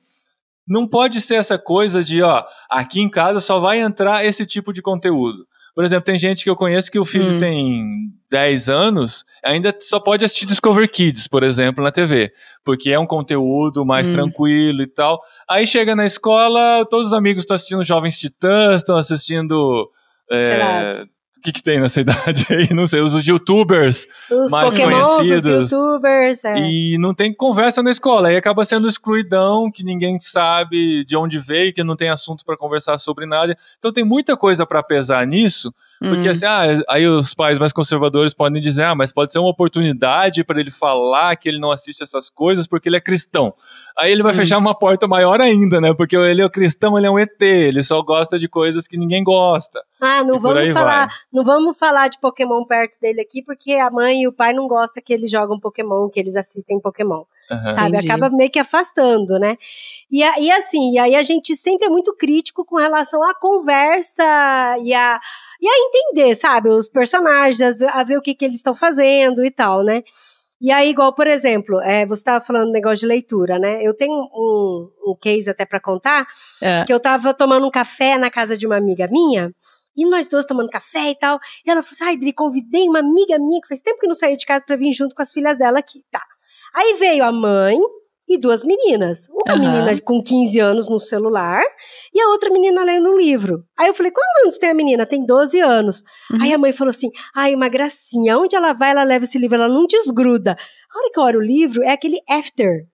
não 0.67 0.87
pode 0.87 1.21
ser 1.21 1.35
essa 1.35 1.57
coisa 1.57 2.03
de, 2.03 2.21
ó, 2.21 2.43
aqui 2.69 2.99
em 3.01 3.09
casa 3.09 3.39
só 3.39 3.59
vai 3.59 3.79
entrar 3.79 4.25
esse 4.25 4.45
tipo 4.45 4.73
de 4.73 4.81
conteúdo. 4.81 5.47
Por 5.77 5.85
exemplo, 5.85 6.05
tem 6.05 6.17
gente 6.17 6.43
que 6.43 6.49
eu 6.49 6.55
conheço 6.55 6.91
que 6.91 6.97
o 6.97 7.05
filho 7.05 7.35
hum. 7.35 7.37
tem 7.37 7.83
10 8.31 8.67
anos, 8.67 9.23
ainda 9.45 9.71
só 9.79 9.99
pode 9.99 10.25
assistir 10.25 10.47
Discover 10.47 10.89
Kids, 10.89 11.27
por 11.27 11.43
exemplo, 11.43 11.83
na 11.83 11.91
TV, 11.91 12.31
porque 12.65 12.89
é 12.89 12.97
um 12.97 13.05
conteúdo 13.05 13.85
mais 13.85 14.09
hum. 14.09 14.13
tranquilo 14.13 14.81
e 14.81 14.87
tal. 14.87 15.21
Aí 15.47 15.67
chega 15.67 15.95
na 15.95 16.03
escola, 16.03 16.83
todos 16.89 17.07
os 17.07 17.13
amigos 17.13 17.43
estão 17.43 17.53
assistindo 17.53 17.83
Jovens 17.83 18.19
Titãs, 18.19 18.77
estão 18.77 18.97
assistindo. 18.97 19.87
É, 20.31 21.05
o 21.37 21.41
que, 21.41 21.51
que 21.51 21.63
tem 21.63 21.79
nessa 21.79 22.01
idade 22.01 22.45
aí? 22.49 22.67
Não 22.73 22.87
sei, 22.87 23.01
os 23.01 23.25
youtubers 23.25 24.07
os 24.29 24.51
mais 24.51 24.71
Pokémons, 24.71 25.17
conhecidos. 25.17 25.45
Os 25.45 25.71
youtubers, 25.71 26.43
é. 26.43 26.57
E 26.59 26.97
não 26.97 27.13
tem 27.13 27.33
conversa 27.33 27.81
na 27.81 27.91
escola, 27.91 28.29
aí 28.29 28.35
acaba 28.35 28.65
sendo 28.65 28.87
excluidão, 28.87 29.71
que 29.71 29.83
ninguém 29.83 30.19
sabe 30.19 31.05
de 31.05 31.15
onde 31.15 31.37
veio, 31.37 31.73
que 31.73 31.83
não 31.83 31.95
tem 31.95 32.09
assunto 32.09 32.43
para 32.43 32.57
conversar 32.57 32.97
sobre 32.97 33.25
nada. 33.25 33.57
Então 33.77 33.91
tem 33.91 34.03
muita 34.03 34.35
coisa 34.35 34.65
para 34.65 34.81
pesar 34.83 35.25
nisso, 35.25 35.73
porque 35.99 36.27
hum. 36.27 36.31
assim, 36.31 36.45
ah, 36.45 36.63
aí 36.89 37.07
os 37.07 37.33
pais 37.33 37.59
mais 37.59 37.71
conservadores 37.71 38.33
podem 38.33 38.61
dizer, 38.61 38.83
ah, 38.83 38.95
mas 38.95 39.13
pode 39.13 39.31
ser 39.31 39.39
uma 39.39 39.49
oportunidade 39.49 40.43
para 40.43 40.59
ele 40.59 40.71
falar 40.71 41.35
que 41.35 41.47
ele 41.47 41.59
não 41.59 41.71
assiste 41.71 42.01
essas 42.01 42.29
coisas 42.29 42.67
porque 42.67 42.89
ele 42.89 42.97
é 42.97 43.01
cristão. 43.01 43.53
Aí 43.97 44.11
ele 44.11 44.23
vai 44.23 44.33
hum. 44.33 44.35
fechar 44.35 44.57
uma 44.57 44.77
porta 44.77 45.07
maior 45.07 45.41
ainda, 45.41 45.79
né? 45.79 45.93
Porque 45.93 46.15
ele 46.15 46.41
é 46.41 46.49
cristão, 46.49 46.97
ele 46.97 47.07
é 47.07 47.11
um 47.11 47.19
ET, 47.19 47.41
ele 47.41 47.83
só 47.83 48.01
gosta 48.01 48.37
de 48.39 48.47
coisas 48.47 48.87
que 48.87 48.97
ninguém 48.97 49.23
gosta. 49.23 49.81
Ah, 49.99 50.23
não 50.23 50.39
vamos 50.39 50.73
falar, 50.73 51.07
vai. 51.07 51.17
não 51.33 51.43
vamos 51.43 51.77
falar 51.77 52.07
de 52.07 52.19
Pokémon 52.19 52.63
perto 52.65 52.99
dele 52.99 53.21
aqui, 53.21 53.41
porque 53.41 53.73
a 53.73 53.89
mãe 53.89 54.21
e 54.21 54.27
o 54.27 54.33
pai 54.33 54.53
não 54.53 54.67
gostam 54.67 55.01
que 55.03 55.11
eles 55.11 55.31
jogam 55.31 55.59
Pokémon, 55.59 56.09
que 56.09 56.19
eles 56.19 56.35
assistem 56.35 56.79
Pokémon. 56.79 57.23
Uhum. 57.49 57.73
Sabe? 57.73 57.89
Entendi. 57.89 58.11
Acaba 58.11 58.29
meio 58.29 58.51
que 58.51 58.59
afastando, 58.59 59.39
né? 59.39 59.57
E, 60.11 60.19
e 60.19 60.51
assim, 60.51 60.93
e 60.93 60.99
aí 60.99 61.15
a 61.15 61.23
gente 61.23 61.55
sempre 61.55 61.87
é 61.87 61.89
muito 61.89 62.15
crítico 62.15 62.63
com 62.63 62.75
relação 62.75 63.23
à 63.23 63.33
conversa 63.33 64.23
e 64.83 64.93
a, 64.93 65.19
e 65.61 65.67
a 65.67 65.73
entender, 65.79 66.35
sabe? 66.35 66.69
Os 66.69 66.87
personagens, 66.87 67.81
a 67.81 68.03
ver 68.03 68.17
o 68.17 68.21
que, 68.21 68.35
que 68.35 68.45
eles 68.45 68.57
estão 68.57 68.75
fazendo 68.75 69.43
e 69.43 69.49
tal, 69.49 69.83
né? 69.83 70.03
E 70.59 70.71
aí, 70.71 70.89
igual, 70.89 71.13
por 71.13 71.27
exemplo, 71.27 71.79
é, 71.81 72.05
você 72.05 72.21
estava 72.21 72.43
falando 72.43 72.71
negócio 72.71 72.99
de 72.99 73.05
leitura, 73.05 73.59
né? 73.59 73.79
Eu 73.81 73.93
tenho 73.93 74.11
um, 74.11 74.89
um 75.05 75.15
case 75.15 75.49
até 75.49 75.65
para 75.65 75.79
contar, 75.79 76.27
é. 76.61 76.83
que 76.83 76.91
eu 76.91 76.97
estava 76.97 77.31
tomando 77.33 77.67
um 77.67 77.71
café 77.71 78.17
na 78.17 78.31
casa 78.31 78.57
de 78.57 78.65
uma 78.65 78.75
amiga 78.75 79.07
minha, 79.07 79.53
e 79.97 80.05
nós 80.05 80.29
dois 80.29 80.45
tomando 80.45 80.69
café 80.69 81.09
e 81.09 81.15
tal. 81.15 81.39
E 81.65 81.71
ela 81.71 81.81
falou 81.81 81.93
assim: 81.93 82.03
ai, 82.05 82.17
Dri, 82.17 82.31
convidei 82.31 82.87
uma 82.87 82.99
amiga 82.99 83.39
minha 83.39 83.59
que 83.59 83.67
faz 83.67 83.81
tempo 83.81 83.99
que 83.99 84.07
não 84.07 84.15
saía 84.15 84.37
de 84.37 84.45
casa 84.45 84.63
para 84.65 84.75
vir 84.75 84.91
junto 84.93 85.15
com 85.15 85.21
as 85.21 85.33
filhas 85.33 85.57
dela 85.57 85.79
aqui. 85.79 86.03
Tá. 86.11 86.21
Aí 86.75 86.95
veio 86.95 87.23
a 87.23 87.31
mãe 87.31 87.77
e 88.29 88.37
duas 88.37 88.63
meninas. 88.63 89.27
Uma 89.29 89.55
uhum. 89.55 89.59
menina 89.59 90.01
com 90.01 90.21
15 90.21 90.59
anos 90.59 90.89
no 90.89 90.99
celular 90.99 91.63
e 92.13 92.21
a 92.21 92.27
outra 92.29 92.49
menina 92.49 92.83
lendo 92.83 93.09
um 93.09 93.17
livro. 93.17 93.63
Aí 93.77 93.87
eu 93.87 93.93
falei: 93.93 94.11
quantos 94.11 94.43
anos 94.43 94.57
tem 94.57 94.69
a 94.69 94.73
menina? 94.73 95.05
Tem 95.05 95.25
12 95.25 95.59
anos. 95.59 96.03
Uhum. 96.31 96.43
Aí 96.43 96.53
a 96.53 96.57
mãe 96.57 96.73
falou 96.73 96.89
assim: 96.89 97.09
ai, 97.35 97.55
uma 97.55 97.69
gracinha. 97.69 98.37
Onde 98.37 98.55
ela 98.55 98.73
vai, 98.73 98.91
ela 98.91 99.03
leva 99.03 99.25
esse 99.25 99.37
livro, 99.37 99.55
ela 99.55 99.67
não 99.67 99.85
desgruda. 99.87 100.51
A 100.51 100.99
hora 100.99 101.11
que 101.11 101.19
eu 101.19 101.23
olho 101.23 101.39
o 101.39 101.43
livro, 101.43 101.83
é 101.83 101.91
aquele 101.91 102.19
after. 102.29 102.85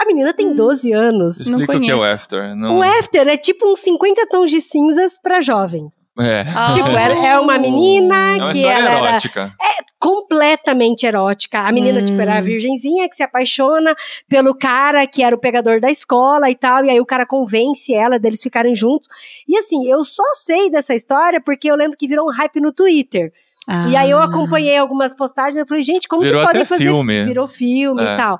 A 0.00 0.06
menina 0.06 0.32
tem 0.32 0.54
12 0.54 0.94
hum. 0.94 0.98
anos. 0.98 1.40
Explica 1.40 1.76
o 1.76 1.80
que 1.80 1.90
é 1.90 1.94
o 1.94 2.02
after. 2.02 2.56
Não... 2.56 2.78
O 2.78 2.82
after 2.82 3.28
é 3.28 3.36
tipo 3.36 3.70
uns 3.70 3.80
50 3.80 4.26
tons 4.28 4.50
de 4.50 4.58
cinzas 4.58 5.20
para 5.22 5.42
jovens. 5.42 6.10
É. 6.18 6.42
Ah. 6.56 6.70
Tipo, 6.72 6.88
é, 6.88 7.38
uma 7.38 7.58
menina 7.58 8.16
é 8.32 8.36
uma 8.36 8.52
que 8.52 8.64
ela 8.64 9.08
erótica. 9.08 9.40
era 9.40 9.52
é 9.60 9.84
completamente 9.98 11.04
erótica. 11.04 11.60
A 11.60 11.70
menina 11.70 12.00
hum. 12.00 12.04
tipo 12.06 12.18
era 12.18 12.38
a 12.38 12.40
hum. 12.40 12.44
virgenzinha 12.44 13.06
que 13.10 13.14
se 13.14 13.22
apaixona 13.22 13.94
pelo 14.26 14.54
cara 14.54 15.06
que 15.06 15.22
era 15.22 15.36
o 15.36 15.38
pegador 15.38 15.82
da 15.82 15.90
escola 15.90 16.48
e 16.48 16.54
tal, 16.54 16.82
e 16.82 16.88
aí 16.88 16.98
o 16.98 17.04
cara 17.04 17.26
convence 17.26 17.92
ela 17.92 18.18
deles 18.18 18.42
ficarem 18.42 18.74
juntos. 18.74 19.06
E 19.46 19.54
assim, 19.58 19.86
eu 19.86 20.02
só 20.02 20.24
sei 20.36 20.70
dessa 20.70 20.94
história 20.94 21.42
porque 21.42 21.70
eu 21.70 21.76
lembro 21.76 21.98
que 21.98 22.08
virou 22.08 22.26
um 22.26 22.32
hype 22.32 22.58
no 22.58 22.72
Twitter. 22.72 23.30
Ah. 23.68 23.88
E 23.90 23.96
aí 23.96 24.10
eu 24.10 24.20
acompanhei 24.20 24.76
algumas 24.78 25.14
postagens 25.14 25.56
e 25.62 25.68
falei, 25.68 25.82
gente, 25.82 26.08
como 26.08 26.22
Virou 26.22 26.40
que 26.40 26.46
podem 26.46 26.64
fazer 26.64 26.84
filme. 26.84 27.24
Virou 27.24 27.46
filme 27.46 28.02
é. 28.02 28.14
e 28.14 28.16
tal. 28.16 28.38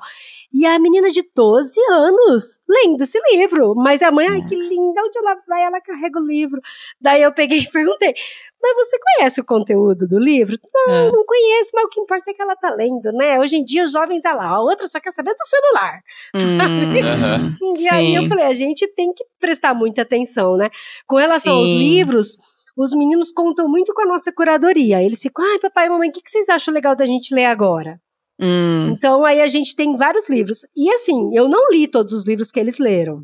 E 0.53 0.65
a 0.65 0.77
menina 0.79 1.09
de 1.09 1.23
12 1.33 1.79
anos 1.91 2.59
lendo 2.67 3.01
esse 3.01 3.19
livro. 3.31 3.73
Mas 3.75 4.01
a 4.01 4.11
mãe, 4.11 4.27
ai, 4.27 4.41
que 4.41 4.55
linda, 4.55 5.01
onde 5.01 5.17
ela 5.17 5.37
vai? 5.47 5.63
Ela 5.63 5.79
carrega 5.79 6.19
o 6.19 6.25
livro. 6.25 6.59
Daí 6.99 7.21
eu 7.21 7.31
peguei 7.33 7.59
e 7.59 7.69
perguntei: 7.69 8.13
Mas 8.61 8.75
você 8.75 8.97
conhece 8.99 9.39
o 9.39 9.45
conteúdo 9.45 10.07
do 10.07 10.19
livro? 10.19 10.57
Não, 10.73 10.93
é. 10.93 11.11
não 11.11 11.25
conheço, 11.25 11.71
mas 11.73 11.85
o 11.85 11.89
que 11.89 12.01
importa 12.01 12.31
é 12.31 12.33
que 12.33 12.41
ela 12.41 12.55
tá 12.55 12.69
lendo, 12.71 13.11
né? 13.13 13.39
Hoje 13.39 13.57
em 13.57 13.63
dia 13.63 13.85
os 13.85 13.93
jovens, 13.93 14.25
ah 14.25 14.33
lá, 14.33 14.47
a 14.47 14.61
outra 14.61 14.87
só 14.87 14.99
quer 14.99 15.11
saber 15.11 15.33
do 15.33 15.45
celular. 15.45 16.01
Hum, 16.35 17.75
e 17.79 17.87
aí 17.87 18.15
eu 18.15 18.25
falei: 18.25 18.45
a 18.45 18.53
gente 18.53 18.87
tem 18.93 19.13
que 19.13 19.23
prestar 19.39 19.73
muita 19.73 20.01
atenção, 20.01 20.57
né? 20.57 20.69
Com 21.07 21.15
relação 21.15 21.53
Sim. 21.53 21.61
aos 21.61 21.71
livros 21.71 22.37
os 22.75 22.93
meninos 22.93 23.31
contam 23.31 23.67
muito 23.67 23.93
com 23.93 24.01
a 24.01 24.05
nossa 24.05 24.31
curadoria. 24.31 25.03
Eles 25.03 25.21
ficam, 25.21 25.43
ai, 25.45 25.59
papai 25.59 25.87
e 25.87 25.89
mamãe, 25.89 26.09
o 26.09 26.11
que, 26.11 26.21
que 26.21 26.31
vocês 26.31 26.47
acham 26.49 26.73
legal 26.73 26.95
da 26.95 27.05
gente 27.05 27.35
ler 27.35 27.45
agora? 27.45 27.99
Hum. 28.41 28.89
Então 28.91 29.23
aí 29.23 29.39
a 29.41 29.47
gente 29.47 29.75
tem 29.75 29.95
vários 29.95 30.27
livros. 30.29 30.59
E 30.75 30.89
assim, 30.91 31.29
eu 31.33 31.47
não 31.47 31.71
li 31.71 31.87
todos 31.87 32.11
os 32.13 32.25
livros 32.25 32.51
que 32.51 32.59
eles 32.59 32.79
leram. 32.79 33.23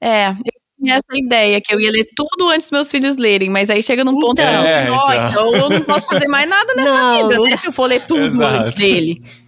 É, 0.00 0.28
eu 0.28 0.34
tinha 0.78 0.94
essa 0.94 1.18
ideia 1.18 1.60
que 1.60 1.74
eu 1.74 1.80
ia 1.80 1.90
ler 1.90 2.06
tudo 2.14 2.48
antes 2.50 2.66
dos 2.66 2.72
meus 2.72 2.90
filhos 2.90 3.16
lerem, 3.16 3.50
mas 3.50 3.70
aí 3.70 3.82
chega 3.82 4.04
num 4.04 4.18
ponto 4.18 4.40
então, 4.40 4.62
é, 4.64 4.84
então. 4.84 5.28
então 5.28 5.56
eu 5.56 5.70
não 5.70 5.80
posso 5.80 6.06
fazer 6.06 6.28
mais 6.28 6.48
nada 6.48 6.74
nessa 6.74 6.92
não, 6.92 7.28
vida, 7.28 7.40
né? 7.40 7.56
Se 7.56 7.66
eu 7.66 7.72
for 7.72 7.86
ler 7.86 8.06
tudo 8.06 8.26
Exato. 8.26 8.56
antes 8.56 8.72
dele. 8.72 9.20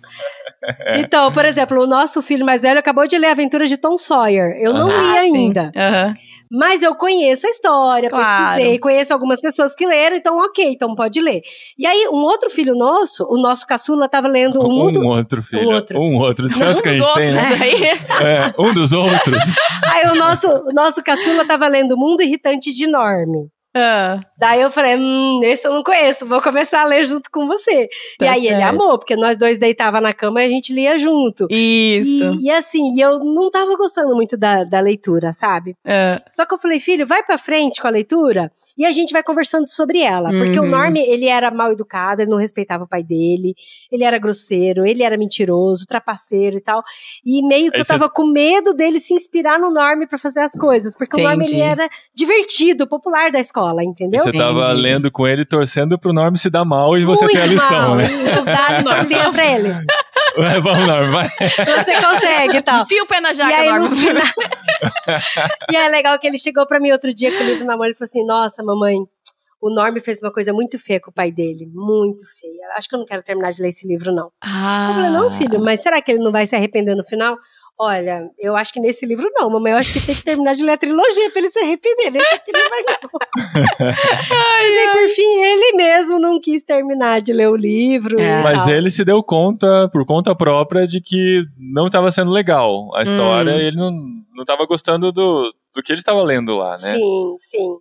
Então, 0.97 1.33
por 1.33 1.45
exemplo, 1.45 1.81
o 1.81 1.87
nosso 1.87 2.21
filho 2.21 2.45
mais 2.45 2.63
velho 2.63 2.81
acabou 2.81 3.07
de 3.07 3.17
ler 3.17 3.29
Aventuras 3.29 3.69
de 3.69 3.77
Tom 3.77 3.97
Sawyer. 3.97 4.57
Eu 4.61 4.75
não 4.75 4.91
ah, 4.91 5.01
li 5.01 5.19
ainda. 5.19 5.73
Uhum. 5.75 6.15
Mas 6.51 6.83
eu 6.83 6.95
conheço 6.95 7.47
a 7.47 7.51
história, 7.51 8.09
claro. 8.09 8.55
pesquisei, 8.55 8.79
conheço 8.79 9.13
algumas 9.13 9.41
pessoas 9.41 9.75
que 9.75 9.87
leram, 9.87 10.17
então 10.17 10.39
ok, 10.39 10.65
então 10.71 10.95
pode 10.95 11.21
ler. 11.21 11.43
E 11.79 11.87
aí, 11.87 12.09
um 12.11 12.23
outro 12.23 12.51
filho 12.51 12.75
nosso, 12.75 13.27
o 13.29 13.39
nosso 13.41 13.67
caçula, 13.67 14.07
estava 14.07 14.29
lendo 14.29 14.61
O 14.61 14.69
Mundo... 14.73 15.01
Um 15.01 15.09
outro 15.09 15.43
filho. 15.43 15.69
Um 15.69 15.75
outro. 15.75 15.99
Um 15.99 16.17
outro. 16.17 16.49
Tanto 16.49 16.79
um 16.79 16.83
que 16.83 16.89
a 16.89 16.93
gente 16.93 17.15
tem, 17.15 17.33
né? 17.33 17.43
É, 18.23 18.55
um 18.59 18.73
dos 18.73 18.93
outros. 18.93 19.43
aí 19.85 20.11
o 20.11 20.15
nosso, 20.15 20.49
o 20.49 20.73
nosso 20.73 21.03
caçula 21.03 21.43
estava 21.43 21.67
lendo 21.69 21.93
O 21.93 21.99
Mundo 21.99 22.23
Irritante 22.23 22.73
de 22.73 22.87
Norme. 22.87 23.51
Ah. 23.77 24.21
Daí 24.39 24.61
eu 24.61 24.71
falei, 24.71 24.97
hum, 24.97 25.41
esse 25.43 25.67
eu 25.67 25.73
não 25.73 25.83
conheço, 25.83 26.27
vou 26.27 26.41
começar 26.41 26.83
a 26.83 26.85
ler 26.85 27.05
junto 27.05 27.31
com 27.31 27.47
você. 27.47 27.89
Tá 28.19 28.27
e 28.27 28.29
aí 28.29 28.41
certo. 28.43 28.55
ele 28.55 28.63
amou, 28.63 28.99
porque 28.99 29.17
nós 29.17 29.37
dois 29.37 29.59
deitava 29.59 30.01
na 30.01 30.13
cama 30.13 30.43
e 30.43 30.47
a 30.47 30.49
gente 30.49 30.73
lia 30.73 30.99
junto. 30.99 31.47
Isso. 31.51 32.25
E, 32.41 32.47
e 32.47 32.51
assim, 32.51 33.01
eu 33.01 33.19
não 33.19 33.51
tava 33.51 33.77
gostando 33.77 34.15
muito 34.15 34.37
da, 34.37 34.65
da 34.65 34.81
leitura, 34.81 35.33
sabe? 35.33 35.73
Uh. 35.85 36.23
Só 36.31 36.47
que 36.47 36.55
eu 36.55 36.59
falei, 36.59 36.81
filho, 36.81 37.07
vai 37.07 37.23
pra 37.23 37.37
frente 37.37 37.81
com 37.81 37.89
a 37.89 37.91
leitura 37.91 38.51
e 38.77 38.87
a 38.87 38.93
gente 38.93 39.13
vai 39.13 39.23
conversando 39.23 39.69
sobre 39.69 40.01
ela. 40.01 40.31
Porque 40.31 40.61
uhum. 40.61 40.67
o 40.67 40.71
Norm, 40.71 40.97
ele 40.97 41.27
era 41.27 41.51
mal 41.51 41.73
educado, 41.73 42.23
ele 42.23 42.31
não 42.31 42.39
respeitava 42.39 42.85
o 42.85 42.89
pai 42.89 43.03
dele, 43.03 43.55
ele 43.91 44.05
era 44.05 44.19
grosseiro, 44.19 44.87
ele 44.87 45.03
era 45.03 45.19
mentiroso, 45.19 45.85
trapaceiro 45.85 46.57
e 46.57 46.61
tal. 46.61 46.83
E 47.25 47.47
meio 47.47 47.73
que 47.73 47.81
eu 47.81 47.85
tava 47.85 48.09
com 48.09 48.25
medo 48.25 48.73
dele 48.73 49.01
se 49.01 49.13
inspirar 49.13 49.59
no 49.59 49.71
Norm 49.71 50.07
para 50.07 50.19
fazer 50.19 50.41
as 50.41 50.53
coisas, 50.53 50.95
porque 50.97 51.21
Entendi. 51.21 51.27
o 51.27 51.37
Norm, 51.37 51.43
ele 51.43 51.61
era 51.61 51.89
divertido, 52.15 52.87
popular 52.87 53.33
da 53.33 53.41
escola, 53.41 53.58
entendeu? 53.83 54.21
Você 54.21 54.33
tava 54.33 54.67
Entendi. 54.67 54.81
lendo 54.81 55.11
com 55.11 55.27
ele, 55.27 55.45
torcendo 55.45 55.99
pro 55.99 56.13
Norm 56.13 56.35
se 56.37 56.51
dar 56.51 56.65
mal 56.65 56.97
e 56.97 57.05
você 57.05 57.27
ter 57.29 57.43
a 57.43 57.47
lição, 57.47 57.89
mal. 57.89 57.97
né? 57.97 58.05
E 58.05 58.45
dá 58.45 58.67
a 58.67 58.79
liçãozinha 58.79 59.33
pra 59.33 59.47
ele. 59.47 59.69
É, 59.69 60.61
vamos, 60.61 60.87
Norm, 60.87 61.11
vai. 61.11 61.29
Você 61.29 62.01
consegue 62.01 62.57
e 62.59 62.63
tal. 62.63 62.87
Fio 62.87 63.05
o 63.05 63.07
pé 63.07 63.21
na 63.21 63.33
jaca, 63.33 63.51
e 63.51 63.55
aí, 63.55 63.71
Norm. 63.71 63.91
Final... 63.91 64.23
e 65.73 65.77
é 65.77 65.89
legal 65.89 66.19
que 66.19 66.27
ele 66.27 66.39
chegou 66.39 66.67
pra 66.67 66.81
mim 66.81 66.91
outro 66.93 67.13
dia 67.15 67.37
com 67.37 67.43
o 67.43 67.47
livro 67.47 67.65
na 67.65 67.77
mão 67.77 67.87
e 67.87 67.95
falou 67.95 68.05
assim, 68.05 68.25
nossa, 68.25 68.63
mamãe, 68.63 68.99
o 69.61 69.71
Norm 69.71 69.99
fez 70.01 70.21
uma 70.23 70.33
coisa 70.33 70.53
muito 70.53 70.79
feia 70.79 71.01
com 71.01 71.11
o 71.11 71.13
pai 71.15 71.33
dele. 71.33 71.67
Muito 71.73 72.25
feia. 72.39 72.69
Acho 72.77 72.89
que 72.89 72.95
eu 72.95 72.99
não 72.99 73.07
quero 73.07 73.23
terminar 73.23 73.53
de 73.53 73.61
ler 73.61 73.69
esse 73.69 73.87
livro, 73.87 74.13
não. 74.13 74.31
Ah. 74.41 74.89
Eu 74.89 74.95
falei, 74.95 75.11
não, 75.11 75.31
filho, 75.31 75.61
mas 75.61 75.81
será 75.81 76.01
que 76.01 76.13
ele 76.13 76.23
não 76.23 76.31
vai 76.31 76.47
se 76.47 76.55
arrepender 76.55 76.95
no 76.95 77.05
final? 77.05 77.37
Olha, 77.81 78.29
eu 78.37 78.57
acho 78.57 78.73
que 78.73 78.81
nesse 78.81 79.07
livro 79.07 79.31
não, 79.33 79.49
mamãe. 79.49 79.73
Eu 79.73 79.79
acho 79.79 79.93
que 79.93 80.05
tem 80.05 80.15
que 80.15 80.25
terminar 80.25 80.53
de 80.53 80.65
ler 80.65 80.73
a 80.73 80.77
trilogia 80.77 81.31
pra 81.31 81.41
ele 81.41 81.51
se 81.51 81.61
arrepender. 81.61 82.11
Nesse 82.11 82.35
aqui 82.35 82.51
não 82.51 82.69
vai 82.69 82.83
não. 82.83 83.11
ai, 83.37 83.95
Mas 84.29 84.77
aí, 84.77 84.89
por 84.93 85.15
fim, 85.15 85.41
ele 85.41 85.77
mesmo 85.77 86.19
não 86.19 86.41
quis 86.41 86.65
terminar 86.65 87.21
de 87.21 87.33
ler 87.33 87.49
o 87.49 87.55
livro. 87.55 88.19
É. 88.19 88.43
Mas 88.43 88.65
tal. 88.65 88.73
ele 88.73 88.91
se 88.91 89.05
deu 89.05 89.23
conta, 89.23 89.89
por 89.93 90.05
conta 90.05 90.35
própria, 90.35 90.89
de 90.89 91.01
que 91.01 91.45
não 91.57 91.87
estava 91.87 92.11
sendo 92.11 92.33
legal 92.33 92.93
a 92.97 93.05
história. 93.05 93.53
Hum. 93.53 93.61
ele 93.61 93.77
não, 93.77 93.93
não 94.35 94.45
tava 94.45 94.67
gostando 94.67 95.13
do, 95.13 95.55
do 95.73 95.81
que 95.81 95.93
ele 95.93 96.01
estava 96.01 96.21
lendo 96.23 96.57
lá, 96.57 96.73
né? 96.73 96.95
Sim, 96.95 97.35
sim. 97.39 97.77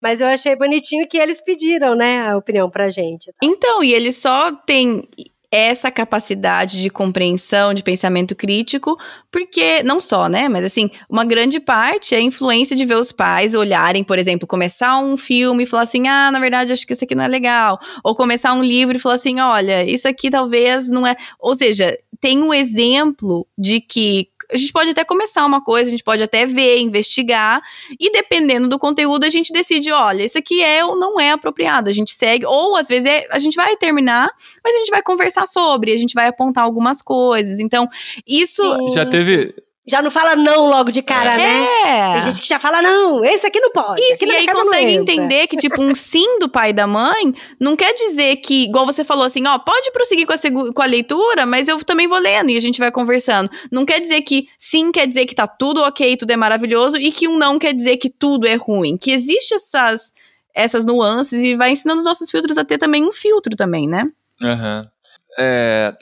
Mas 0.00 0.20
eu 0.20 0.26
achei 0.26 0.56
bonitinho 0.56 1.06
que 1.08 1.16
eles 1.16 1.40
pediram, 1.40 1.94
né, 1.94 2.28
a 2.28 2.36
opinião 2.36 2.68
pra 2.68 2.90
gente. 2.90 3.32
Então, 3.42 3.84
e 3.84 3.94
ele 3.94 4.12
só 4.12 4.50
tem 4.50 5.08
essa 5.52 5.90
capacidade 5.90 6.80
de 6.80 6.88
compreensão, 6.88 7.74
de 7.74 7.82
pensamento 7.82 8.34
crítico, 8.34 8.98
porque 9.30 9.82
não 9.82 10.00
só, 10.00 10.26
né, 10.28 10.48
mas 10.48 10.64
assim, 10.64 10.90
uma 11.10 11.24
grande 11.24 11.60
parte 11.60 12.14
é 12.14 12.18
a 12.18 12.22
influência 12.22 12.74
de 12.74 12.86
ver 12.86 12.96
os 12.96 13.12
pais 13.12 13.54
olharem, 13.54 14.02
por 14.02 14.18
exemplo, 14.18 14.48
começar 14.48 14.98
um 14.98 15.16
filme 15.16 15.64
e 15.64 15.66
falar 15.66 15.82
assim: 15.82 16.08
"Ah, 16.08 16.30
na 16.30 16.40
verdade, 16.40 16.72
acho 16.72 16.86
que 16.86 16.94
isso 16.94 17.04
aqui 17.04 17.14
não 17.14 17.24
é 17.24 17.28
legal", 17.28 17.78
ou 18.02 18.14
começar 18.16 18.54
um 18.54 18.64
livro 18.64 18.96
e 18.96 19.00
falar 19.00 19.16
assim: 19.16 19.38
"Olha, 19.40 19.84
isso 19.84 20.08
aqui 20.08 20.30
talvez 20.30 20.88
não 20.90 21.06
é", 21.06 21.14
ou 21.38 21.54
seja, 21.54 21.96
tem 22.20 22.40
um 22.42 22.54
exemplo 22.54 23.46
de 23.58 23.80
que 23.80 24.28
a 24.52 24.56
gente 24.56 24.72
pode 24.72 24.90
até 24.90 25.04
começar 25.04 25.44
uma 25.46 25.62
coisa, 25.62 25.88
a 25.88 25.90
gente 25.90 26.04
pode 26.04 26.22
até 26.22 26.46
ver, 26.46 26.78
investigar, 26.78 27.60
e 27.98 28.10
dependendo 28.10 28.68
do 28.68 28.78
conteúdo, 28.78 29.24
a 29.24 29.30
gente 29.30 29.52
decide, 29.52 29.90
olha, 29.90 30.24
isso 30.24 30.38
aqui 30.38 30.62
é 30.62 30.84
ou 30.84 30.96
não 30.96 31.18
é 31.18 31.30
apropriado. 31.30 31.88
A 31.88 31.92
gente 31.92 32.12
segue, 32.12 32.44
ou 32.44 32.76
às 32.76 32.88
vezes 32.88 33.08
é, 33.08 33.26
a 33.30 33.38
gente 33.38 33.56
vai 33.56 33.76
terminar, 33.76 34.30
mas 34.62 34.74
a 34.74 34.78
gente 34.78 34.90
vai 34.90 35.02
conversar 35.02 35.46
sobre, 35.46 35.92
a 35.92 35.96
gente 35.96 36.14
vai 36.14 36.28
apontar 36.28 36.64
algumas 36.64 37.00
coisas. 37.02 37.58
Então, 37.58 37.88
isso. 38.26 38.62
Sim. 38.62 38.92
Já 38.92 39.06
teve 39.06 39.54
já 39.86 40.00
não 40.00 40.12
fala 40.12 40.36
não 40.36 40.66
logo 40.66 40.92
de 40.92 41.02
cara, 41.02 41.34
é. 41.34 41.36
né? 41.38 42.12
Tem 42.12 42.20
gente 42.20 42.40
que 42.40 42.48
já 42.48 42.58
fala 42.58 42.80
não, 42.80 43.24
esse 43.24 43.44
aqui 43.44 43.58
não 43.58 43.72
pode. 43.72 44.00
Isso, 44.00 44.24
e 44.24 44.30
aí 44.30 44.46
consegue 44.46 44.92
entender 44.92 45.46
que, 45.48 45.56
tipo, 45.56 45.82
um 45.82 45.92
sim 45.92 46.38
do 46.38 46.48
pai 46.48 46.70
e 46.70 46.72
da 46.72 46.86
mãe 46.86 47.34
não 47.58 47.74
quer 47.74 47.92
dizer 47.92 48.36
que, 48.36 48.64
igual 48.64 48.86
você 48.86 49.02
falou 49.02 49.24
assim, 49.24 49.44
ó, 49.46 49.58
pode 49.58 49.90
prosseguir 49.90 50.24
com 50.24 50.32
a, 50.32 50.72
com 50.72 50.82
a 50.82 50.86
leitura, 50.86 51.44
mas 51.44 51.66
eu 51.66 51.82
também 51.84 52.06
vou 52.06 52.18
lendo 52.18 52.50
e 52.50 52.56
a 52.56 52.60
gente 52.60 52.78
vai 52.78 52.92
conversando. 52.92 53.50
Não 53.72 53.84
quer 53.84 54.00
dizer 54.00 54.22
que 54.22 54.46
sim 54.56 54.92
quer 54.92 55.06
dizer 55.08 55.26
que 55.26 55.34
tá 55.34 55.48
tudo 55.48 55.82
ok, 55.82 56.16
tudo 56.16 56.30
é 56.30 56.36
maravilhoso, 56.36 56.96
e 56.96 57.10
que 57.10 57.26
um 57.26 57.36
não 57.36 57.58
quer 57.58 57.74
dizer 57.74 57.96
que 57.96 58.08
tudo 58.08 58.46
é 58.46 58.54
ruim. 58.54 58.96
Que 58.96 59.10
existe 59.10 59.54
essas, 59.54 60.12
essas 60.54 60.84
nuances 60.84 61.42
e 61.42 61.56
vai 61.56 61.72
ensinando 61.72 61.98
os 61.98 62.06
nossos 62.06 62.30
filtros 62.30 62.56
a 62.56 62.64
ter 62.64 62.78
também 62.78 63.04
um 63.04 63.10
filtro 63.10 63.56
também, 63.56 63.88
né? 63.88 64.04
Aham. 64.40 64.82
Uhum. 64.82 64.92
É, 65.38 65.94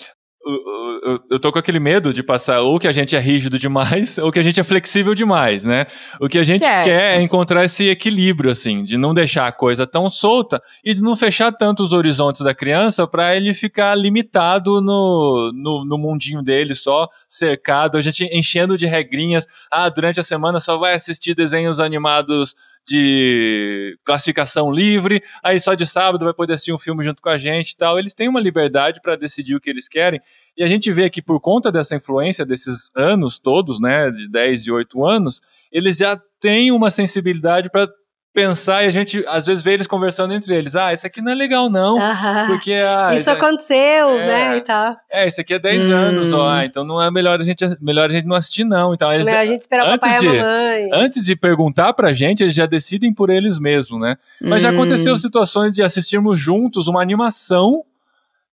eu, 0.43 1.21
eu 1.31 1.39
tô 1.39 1.53
com 1.53 1.59
aquele 1.59 1.79
medo 1.79 2.15
de 2.15 2.23
passar 2.23 2.61
ou 2.61 2.79
que 2.79 2.89
a 2.89 2.93
gente 2.93 3.15
é 3.15 3.19
rígido 3.19 3.59
demais 3.59 4.17
ou 4.19 4.33
que 4.33 4.39
a 4.39 4.43
gente 4.43 4.59
é 4.59 4.65
flexível 4.65 5.15
demais, 5.15 5.65
né? 5.65 5.87
O 6.21 6.29
que 6.29 6.39
a 6.39 6.43
gente 6.43 6.65
certo. 6.65 6.87
quer 6.87 7.19
é 7.19 7.21
encontrar 7.21 7.65
esse 7.65 7.89
equilíbrio, 7.89 8.51
assim, 8.51 8.83
de 8.83 8.97
não 8.97 9.13
deixar 9.13 9.47
a 9.47 9.53
coisa 9.53 9.87
tão 9.87 10.09
solta 10.09 10.63
e 10.85 10.95
de 10.95 11.03
não 11.03 11.17
fechar 11.17 11.53
tanto 11.53 11.83
os 11.83 11.93
horizontes 11.93 12.41
da 12.41 12.55
criança 12.55 13.07
para 13.07 13.37
ele 13.37 13.53
ficar 13.53 13.95
limitado 13.95 14.81
no, 14.81 15.53
no, 15.55 15.85
no, 15.85 15.99
mundinho 15.99 16.43
dele, 16.43 16.75
só 16.75 17.09
cercado, 17.29 17.99
a 17.99 18.03
gente 18.03 18.25
enchendo 18.33 18.79
de 18.79 18.87
regrinhas. 18.87 19.47
Ah, 19.71 19.89
durante 19.89 20.21
a 20.21 20.25
semana 20.25 20.59
só 20.59 20.79
vai 20.79 20.95
assistir 20.95 21.35
desenhos 21.35 21.81
animados 21.81 22.55
de 22.91 23.97
classificação 24.05 24.73
livre, 24.73 25.23
aí 25.45 25.61
só 25.61 25.75
de 25.75 25.87
sábado 25.87 26.25
vai 26.25 26.35
poder 26.35 26.55
assistir 26.55 26.73
um 26.73 26.79
filme 26.79 27.05
junto 27.05 27.23
com 27.23 27.29
a 27.29 27.39
gente 27.39 27.71
e 27.71 27.77
tal. 27.77 27.97
Eles 27.97 28.15
têm 28.15 28.29
uma 28.29 28.41
liberdade 28.41 29.01
para 29.01 29.15
decidir 29.15 29.55
o 29.55 29.61
que 29.61 29.71
eles 29.71 29.89
querem. 29.89 30.21
E 30.57 30.65
a 30.65 30.67
gente 30.67 30.91
vê 30.91 31.09
que 31.09 31.23
por 31.23 31.41
conta 31.41 31.71
dessa 31.71 31.95
influência 31.95 32.45
desses 32.45 32.91
anos 32.97 33.39
todos, 33.39 33.81
né, 33.81 34.11
de 34.11 34.29
10 34.29 34.67
e 34.67 34.73
8 34.73 35.07
anos, 35.07 35.41
eles 35.71 35.99
já 35.99 36.21
têm 36.41 36.73
uma 36.73 36.91
sensibilidade 36.91 37.71
para 37.71 37.89
pensar 38.33 38.85
e 38.85 38.87
a 38.87 38.91
gente 38.91 39.25
às 39.27 39.47
vezes 39.47 39.63
vê 39.63 39.73
eles 39.73 39.87
conversando 39.87 40.33
entre 40.33 40.55
eles. 40.55 40.77
Ah, 40.77 40.93
isso 40.93 41.07
aqui 41.07 41.21
não 41.21 41.33
é 41.33 41.35
legal, 41.35 41.69
não. 41.69 41.99
Porque 42.47 42.73
ah, 42.73 43.15
isso 43.15 43.31
aconteceu, 43.31 43.77
é, 43.77 44.27
né? 44.27 44.57
E 44.57 44.61
tal. 44.61 44.97
É, 45.11 45.27
isso 45.27 45.41
aqui 45.41 45.55
é 45.55 45.59
10 45.59 45.91
hum. 45.91 45.95
anos, 45.95 46.33
ó. 46.33 46.49
Ah, 46.49 46.65
então 46.65 46.85
não 46.85 47.03
é 47.03 47.11
melhor 47.11 47.41
a 47.41 47.45
gente, 47.45 47.65
melhor 47.81 48.09
a 48.09 48.13
gente 48.13 48.27
não 48.27 48.37
assistir, 48.37 48.65
não. 48.65 48.95
Então, 48.95 49.13
eles, 49.13 49.27
melhor 49.27 49.41
a 49.41 49.47
gente 49.47 49.63
esperar 49.63 49.87
o 49.87 49.99
papai 49.99 50.19
de, 50.19 50.27
e 50.27 50.29
a 50.29 50.43
mamãe. 50.43 50.89
Antes 50.93 51.25
de 51.25 51.37
perguntar 51.37 51.93
pra 51.93 52.13
gente, 52.13 52.43
eles 52.43 52.55
já 52.55 52.67
decidem 52.67 53.13
por 53.13 53.31
eles 53.31 53.59
mesmos, 53.59 54.01
né? 54.01 54.17
Mas 54.41 54.63
hum. 54.63 54.67
já 54.67 54.71
aconteceu 54.71 55.17
situações 55.17 55.75
de 55.75 55.83
assistirmos 55.83 56.39
juntos 56.39 56.87
uma 56.87 57.03
animação 57.03 57.85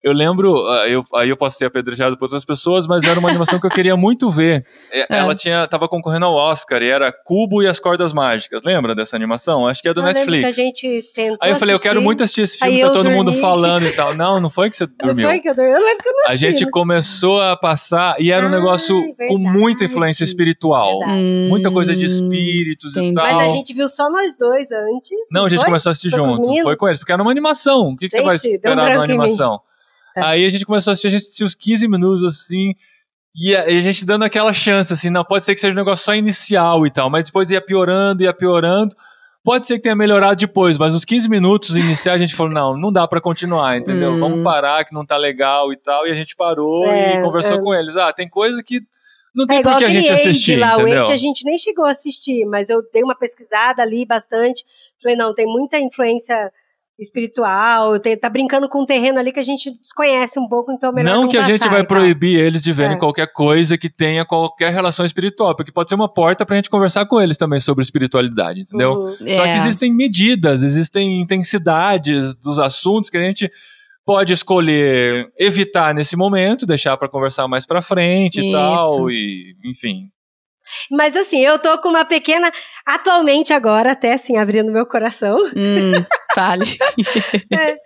eu 0.06 0.14
lembro, 0.14 0.56
ah, 0.68 0.88
eu, 0.88 1.04
aí 1.16 1.30
eu 1.30 1.36
posso 1.36 1.58
ser 1.58 1.66
apedrejado 1.66 2.16
por 2.16 2.26
outras 2.26 2.46
pessoas, 2.46 2.86
mas 2.86 3.04
era 3.04 3.20
uma 3.20 3.28
animação 3.28 3.60
que 3.60 3.66
eu 3.66 3.72
queria 3.72 3.98
muito 3.98 4.30
ver. 4.30 4.64
É. 4.92 5.08
Ela 5.10 5.34
tinha, 5.34 5.66
tava 5.66 5.88
concorrendo 5.88 6.28
ao 6.28 6.36
Oscar 6.36 6.80
e 6.84 6.90
era 6.92 7.12
Cubo 7.12 7.64
e 7.64 7.68
as 7.68 7.80
Cordas 7.80 8.14
Mágicas. 8.14 8.62
Lembra 8.64 8.94
dessa 8.94 9.16
animação? 9.16 9.66
Acho 9.66 9.82
que 9.82 9.90
é 9.90 9.94
do 9.96 10.02
eu 10.02 10.06
Netflix. 10.06 10.42
Que 10.42 10.62
a 10.62 10.64
gente 10.64 11.04
tentou 11.16 11.40
aí 11.42 11.50
eu 11.50 11.56
falei, 11.56 11.74
assistir. 11.74 11.88
eu 11.88 11.92
quero 11.92 12.04
muito 12.04 12.24
assistir 12.24 12.42
esse 12.44 12.60
filme, 12.60 12.76
aí 12.76 12.82
tá 12.82 12.92
todo 12.92 13.02
dormi. 13.02 13.18
mundo 13.18 13.34
falando 13.34 13.88
e 13.88 13.92
tal. 13.94 14.14
Não, 14.16 14.40
não 14.40 14.50
foi 14.52 14.70
que 14.70 14.78
você 14.78 14.86
dormiu. 14.86 15.24
Não 15.24 15.34
foi 15.34 15.40
que 15.42 15.50
eu 15.50 15.56
dormi, 15.56 15.72
eu 15.72 15.84
lembro 15.84 16.04
que 16.04 16.08
eu 16.10 16.14
não 16.14 16.26
assisti, 16.28 16.46
A 16.46 16.50
gente 16.52 16.70
começou 16.70 17.42
a 17.42 17.58
passar 17.58 18.16
e 18.20 18.32
era 18.32 18.46
um 18.46 18.50
negócio 18.50 18.96
verdade. 19.02 19.28
com 19.28 19.40
muita 19.40 19.86
influência 19.86 20.24
espiritual. 20.24 21.00
Hum, 21.00 21.50
muita 21.50 21.72
coisa 21.72 21.96
de 21.96 22.06
espíritos 22.06 22.96
entendi. 22.96 23.10
e 23.10 23.14
tal. 23.16 23.24
Mas 23.24 23.52
a 23.52 23.54
gente 23.56 23.74
viu 23.74 23.90
só 23.90 24.08
nós 24.12 24.38
dois 24.38 24.72
antes. 24.72 25.18
Não, 25.32 25.42
não 25.42 25.46
a 25.48 25.50
gente 25.50 25.62
foi? 25.62 25.66
começou 25.66 25.90
a 25.90 25.92
assistir 25.94 26.12
foi 26.12 26.20
junto. 26.20 26.44
Com 26.44 26.62
foi 26.62 26.78
com 26.78 26.88
eles, 26.88 27.00
porque 27.00 27.12
era 27.12 27.22
uma 27.24 27.32
animação. 27.32 27.90
O 27.90 27.98
que, 27.98 28.08
que 28.08 28.16
gente, 28.16 28.22
você 28.22 28.24
vai 28.24 28.36
esperar 28.36 28.92
numa 28.92 29.04
animação? 29.04 29.60
É. 30.16 30.22
Aí 30.26 30.46
a 30.46 30.50
gente 30.50 30.66
começou 30.66 30.92
a 30.92 30.94
assistir, 30.94 31.08
a 31.08 31.12
gente 31.12 31.22
assistiu 31.22 31.46
uns 31.46 31.56
15 31.56 31.88
minutos 31.88 32.24
assim. 32.24 32.74
E 33.36 33.56
a, 33.56 33.70
e 33.70 33.78
a, 33.78 33.82
gente 33.82 34.06
dando 34.06 34.24
aquela 34.24 34.54
chance, 34.54 34.94
assim, 34.94 35.10
não 35.10 35.24
pode 35.24 35.44
ser 35.44 35.54
que 35.54 35.60
seja 35.60 35.74
um 35.74 35.78
negócio 35.78 36.06
só 36.06 36.16
inicial 36.16 36.86
e 36.88 36.90
tal, 36.90 37.10
mas 37.10 37.26
depois 37.26 37.52
ia 37.52 37.62
piorando, 37.62 38.24
ia 38.24 38.34
piorando. 38.34 38.96
Pode 39.44 39.68
ser 39.68 39.76
que 39.76 39.82
tenha 39.82 39.96
melhorado 39.96 40.38
depois, 40.38 40.78
mas 40.78 40.96
os 40.96 41.06
15 41.06 41.30
minutos 41.30 41.76
iniciais 41.78 42.20
a 42.20 42.26
gente 42.26 42.36
falou: 42.36 42.52
não, 42.52 42.78
não 42.78 42.92
dá 42.92 43.08
para 43.08 43.22
continuar, 43.22 43.78
entendeu? 43.78 44.12
Hum. 44.12 44.20
Vamos 44.20 44.44
parar, 44.44 44.84
que 44.86 44.94
não 44.94 45.06
tá 45.06 45.18
legal 45.18 45.72
e 45.72 45.78
tal. 45.78 46.08
E 46.08 46.12
a 46.12 46.16
gente 46.16 46.36
parou 46.36 46.88
é, 46.88 47.20
e 47.20 47.22
conversou 47.22 47.60
é. 47.60 47.62
com 47.62 47.74
eles. 47.74 47.96
Ah, 47.96 48.12
tem 48.12 48.28
coisa 48.28 48.64
que 48.64 48.82
não 49.36 49.46
tem 49.46 49.60
é 49.60 49.62
por 49.62 49.78
que 49.78 49.84
a 49.84 49.90
gente 49.90 50.10
assistir, 50.10 50.56
lá, 50.56 50.76
entendeu? 50.76 51.04
O 51.04 51.12
a 51.12 51.16
gente 51.18 51.44
nem 51.44 51.58
chegou 51.58 51.84
a 51.84 51.92
assistir, 51.92 52.46
mas 52.46 52.70
eu 52.70 52.82
dei 52.94 53.04
uma 53.04 53.16
pesquisada 53.16 53.82
ali 53.82 54.06
bastante. 54.06 54.64
Falei, 55.02 55.18
não, 55.18 55.36
tem 55.36 55.46
muita 55.46 55.78
influência 55.78 56.52
espiritual, 56.98 58.00
tá 58.00 58.30
brincando 58.30 58.70
com 58.70 58.84
um 58.84 58.86
terreno 58.86 59.20
ali 59.20 59.32
que 59.32 59.40
a 59.40 59.44
gente 59.44 59.70
desconhece 59.80 60.40
um 60.40 60.48
pouco, 60.48 60.72
então 60.72 60.92
é 60.92 60.94
melhor 60.94 61.14
não, 61.14 61.22
não 61.24 61.30
que 61.30 61.38
a 61.38 61.44
gente 61.44 61.68
vai 61.68 61.86
proibir 61.86 62.40
eles 62.40 62.62
de 62.62 62.72
verem 62.72 62.96
é. 62.96 63.00
qualquer 63.00 63.32
coisa 63.34 63.78
que 63.78 63.90
tenha 63.90 64.24
qualquer 64.24 64.72
relação 64.72 65.06
espiritual, 65.06 65.56
porque 65.56 65.72
pode 65.72 65.90
ser 65.90 65.96
uma 65.96 66.12
porta 66.12 66.46
pra 66.46 66.56
gente 66.56 66.70
conversar 66.70 67.06
com 67.06 67.22
eles 67.22 67.36
também 67.36 67.60
sobre 67.60 67.84
espiritualidade, 67.84 68.62
entendeu? 68.62 68.94
Uhum. 68.94 69.34
Só 69.34 69.46
é. 69.46 69.52
que 69.52 69.58
existem 69.58 69.94
medidas, 69.94 70.64
existem 70.64 71.22
intensidades 71.22 72.34
dos 72.36 72.60
assuntos 72.60 73.10
que 73.10 73.18
a 73.18 73.24
gente 73.24 73.52
pode 74.06 74.32
escolher 74.32 75.30
evitar 75.38 75.94
nesse 75.94 76.16
momento, 76.16 76.66
deixar 76.66 76.96
para 76.96 77.10
conversar 77.10 77.48
mais 77.48 77.66
para 77.66 77.82
frente 77.82 78.40
Isso. 78.40 78.48
e 78.48 78.52
tal, 78.52 79.10
e 79.10 79.56
enfim. 79.66 80.12
Mas 80.90 81.16
assim, 81.16 81.40
eu 81.40 81.60
tô 81.60 81.78
com 81.80 81.90
uma 81.90 82.06
pequena. 82.06 82.52
Atualmente, 82.86 83.54
agora, 83.54 83.92
até 83.92 84.14
assim, 84.14 84.38
abrindo 84.38 84.72
meu 84.72 84.86
coração. 84.86 85.38
Hum, 85.56 85.92
fale. 86.36 86.66
é, 87.58 87.78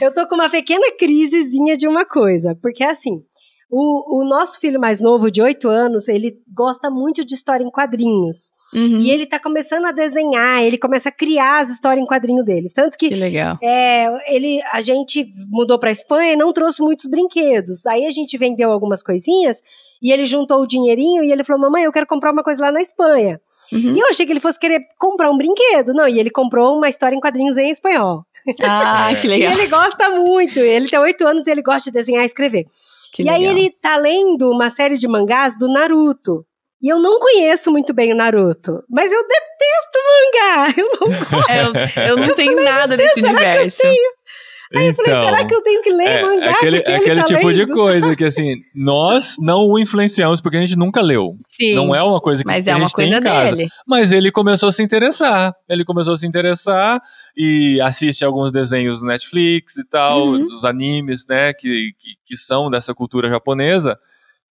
eu 0.00 0.12
tô 0.12 0.26
com 0.26 0.34
uma 0.34 0.48
pequena 0.48 0.90
crisezinha 0.98 1.76
de 1.76 1.86
uma 1.86 2.06
coisa. 2.06 2.56
Porque 2.60 2.82
assim, 2.82 3.22
o, 3.70 4.20
o 4.20 4.24
nosso 4.24 4.58
filho 4.58 4.80
mais 4.80 4.98
novo, 4.98 5.30
de 5.30 5.42
8 5.42 5.68
anos, 5.68 6.08
ele 6.08 6.32
gosta 6.52 6.90
muito 6.90 7.22
de 7.22 7.34
história 7.34 7.62
em 7.62 7.70
quadrinhos. 7.70 8.50
Uhum. 8.74 8.98
E 8.98 9.10
ele 9.10 9.26
tá 9.26 9.38
começando 9.38 9.84
a 9.84 9.92
desenhar, 9.92 10.62
ele 10.62 10.78
começa 10.78 11.10
a 11.10 11.12
criar 11.12 11.60
as 11.60 11.68
histórias 11.68 12.02
em 12.02 12.06
quadrinho 12.06 12.42
deles. 12.42 12.72
Tanto 12.72 12.96
que, 12.96 13.10
que 13.10 13.14
legal. 13.14 13.58
É, 13.62 14.34
ele, 14.34 14.60
a 14.72 14.80
gente 14.80 15.30
mudou 15.50 15.78
pra 15.78 15.90
Espanha 15.90 16.32
e 16.32 16.36
não 16.36 16.52
trouxe 16.52 16.80
muitos 16.80 17.04
brinquedos. 17.04 17.84
Aí 17.84 18.06
a 18.06 18.10
gente 18.10 18.38
vendeu 18.38 18.72
algumas 18.72 19.02
coisinhas 19.02 19.60
e 20.02 20.10
ele 20.10 20.24
juntou 20.24 20.62
o 20.62 20.66
dinheirinho 20.66 21.22
e 21.22 21.30
ele 21.30 21.44
falou: 21.44 21.60
Mamãe, 21.60 21.84
eu 21.84 21.92
quero 21.92 22.06
comprar 22.06 22.32
uma 22.32 22.42
coisa 22.42 22.64
lá 22.64 22.72
na 22.72 22.80
Espanha. 22.80 23.38
Uhum. 23.72 23.94
E 23.96 24.00
eu 24.00 24.08
achei 24.08 24.24
que 24.24 24.32
ele 24.32 24.40
fosse 24.40 24.58
querer 24.58 24.80
comprar 24.98 25.30
um 25.30 25.36
brinquedo. 25.36 25.92
Não, 25.92 26.08
e 26.08 26.18
ele 26.18 26.30
comprou 26.30 26.76
uma 26.76 26.88
história 26.88 27.14
em 27.16 27.20
quadrinhos 27.20 27.56
em 27.56 27.70
espanhol. 27.70 28.24
Ah, 28.62 29.10
que 29.20 29.26
legal. 29.26 29.52
e 29.52 29.54
ele 29.54 29.66
gosta 29.66 30.08
muito. 30.10 30.58
Ele 30.58 30.88
tem 30.88 30.98
oito 30.98 31.26
anos 31.26 31.46
e 31.46 31.50
ele 31.50 31.62
gosta 31.62 31.90
de 31.90 31.94
desenhar 31.94 32.22
e 32.22 32.26
escrever. 32.26 32.64
Que 33.12 33.22
e 33.22 33.24
legal. 33.24 33.40
aí 33.40 33.46
ele 33.46 33.70
tá 33.70 33.96
lendo 33.96 34.50
uma 34.50 34.70
série 34.70 34.96
de 34.96 35.06
mangás 35.08 35.58
do 35.58 35.70
Naruto. 35.70 36.44
E 36.80 36.88
eu 36.88 37.00
não 37.00 37.18
conheço 37.18 37.72
muito 37.72 37.92
bem 37.92 38.12
o 38.12 38.16
Naruto, 38.16 38.84
mas 38.88 39.10
eu 39.10 39.20
detesto 39.20 39.98
mangá. 40.08 40.74
Eu 40.78 40.88
não 41.00 41.08
gosto. 41.30 41.50
É, 41.50 41.62
eu, 41.62 42.10
eu, 42.10 42.16
não 42.16 42.26
eu 42.26 42.34
tenho 42.36 42.52
falei, 42.52 42.70
nada 42.70 42.96
desse 42.96 43.20
universo. 43.20 43.82
Aí 44.74 44.88
então, 44.88 45.04
eu 45.04 45.12
falei, 45.12 45.30
será 45.30 45.44
que 45.46 45.54
eu 45.54 45.62
tenho 45.62 45.82
que 45.82 45.92
ler 45.92 46.08
é, 46.08 46.22
mangá? 46.22 46.50
Aquele, 46.50 46.78
aquele 46.78 47.20
tá 47.20 47.26
tipo 47.26 47.46
lendo, 47.46 47.66
de 47.66 47.72
coisa 47.72 48.14
que, 48.16 48.24
assim, 48.24 48.56
nós 48.74 49.36
não 49.40 49.66
o 49.66 49.78
influenciamos 49.78 50.40
porque 50.40 50.56
a 50.56 50.60
gente 50.60 50.76
nunca 50.76 51.00
leu. 51.00 51.36
Sim, 51.46 51.74
não 51.74 51.94
é 51.94 52.02
uma 52.02 52.20
coisa 52.20 52.42
que 52.42 52.46
mas 52.46 52.68
a 52.68 52.72
é 52.72 52.74
gente 52.74 52.82
uma 52.82 52.90
tem 52.90 53.10
coisa. 53.10 53.56
Dele. 53.56 53.68
Mas 53.86 54.12
ele 54.12 54.30
começou 54.30 54.68
a 54.68 54.72
se 54.72 54.82
interessar. 54.82 55.54
Ele 55.68 55.84
começou 55.84 56.14
a 56.14 56.16
se 56.16 56.26
interessar 56.26 57.00
e 57.36 57.80
assiste 57.80 58.24
alguns 58.24 58.52
desenhos 58.52 59.00
do 59.00 59.06
Netflix 59.06 59.76
e 59.76 59.88
tal, 59.88 60.28
uhum. 60.28 60.46
dos 60.46 60.64
animes, 60.64 61.24
né, 61.26 61.52
que, 61.52 61.92
que, 61.98 62.14
que 62.26 62.36
são 62.36 62.70
dessa 62.70 62.94
cultura 62.94 63.28
japonesa. 63.28 63.98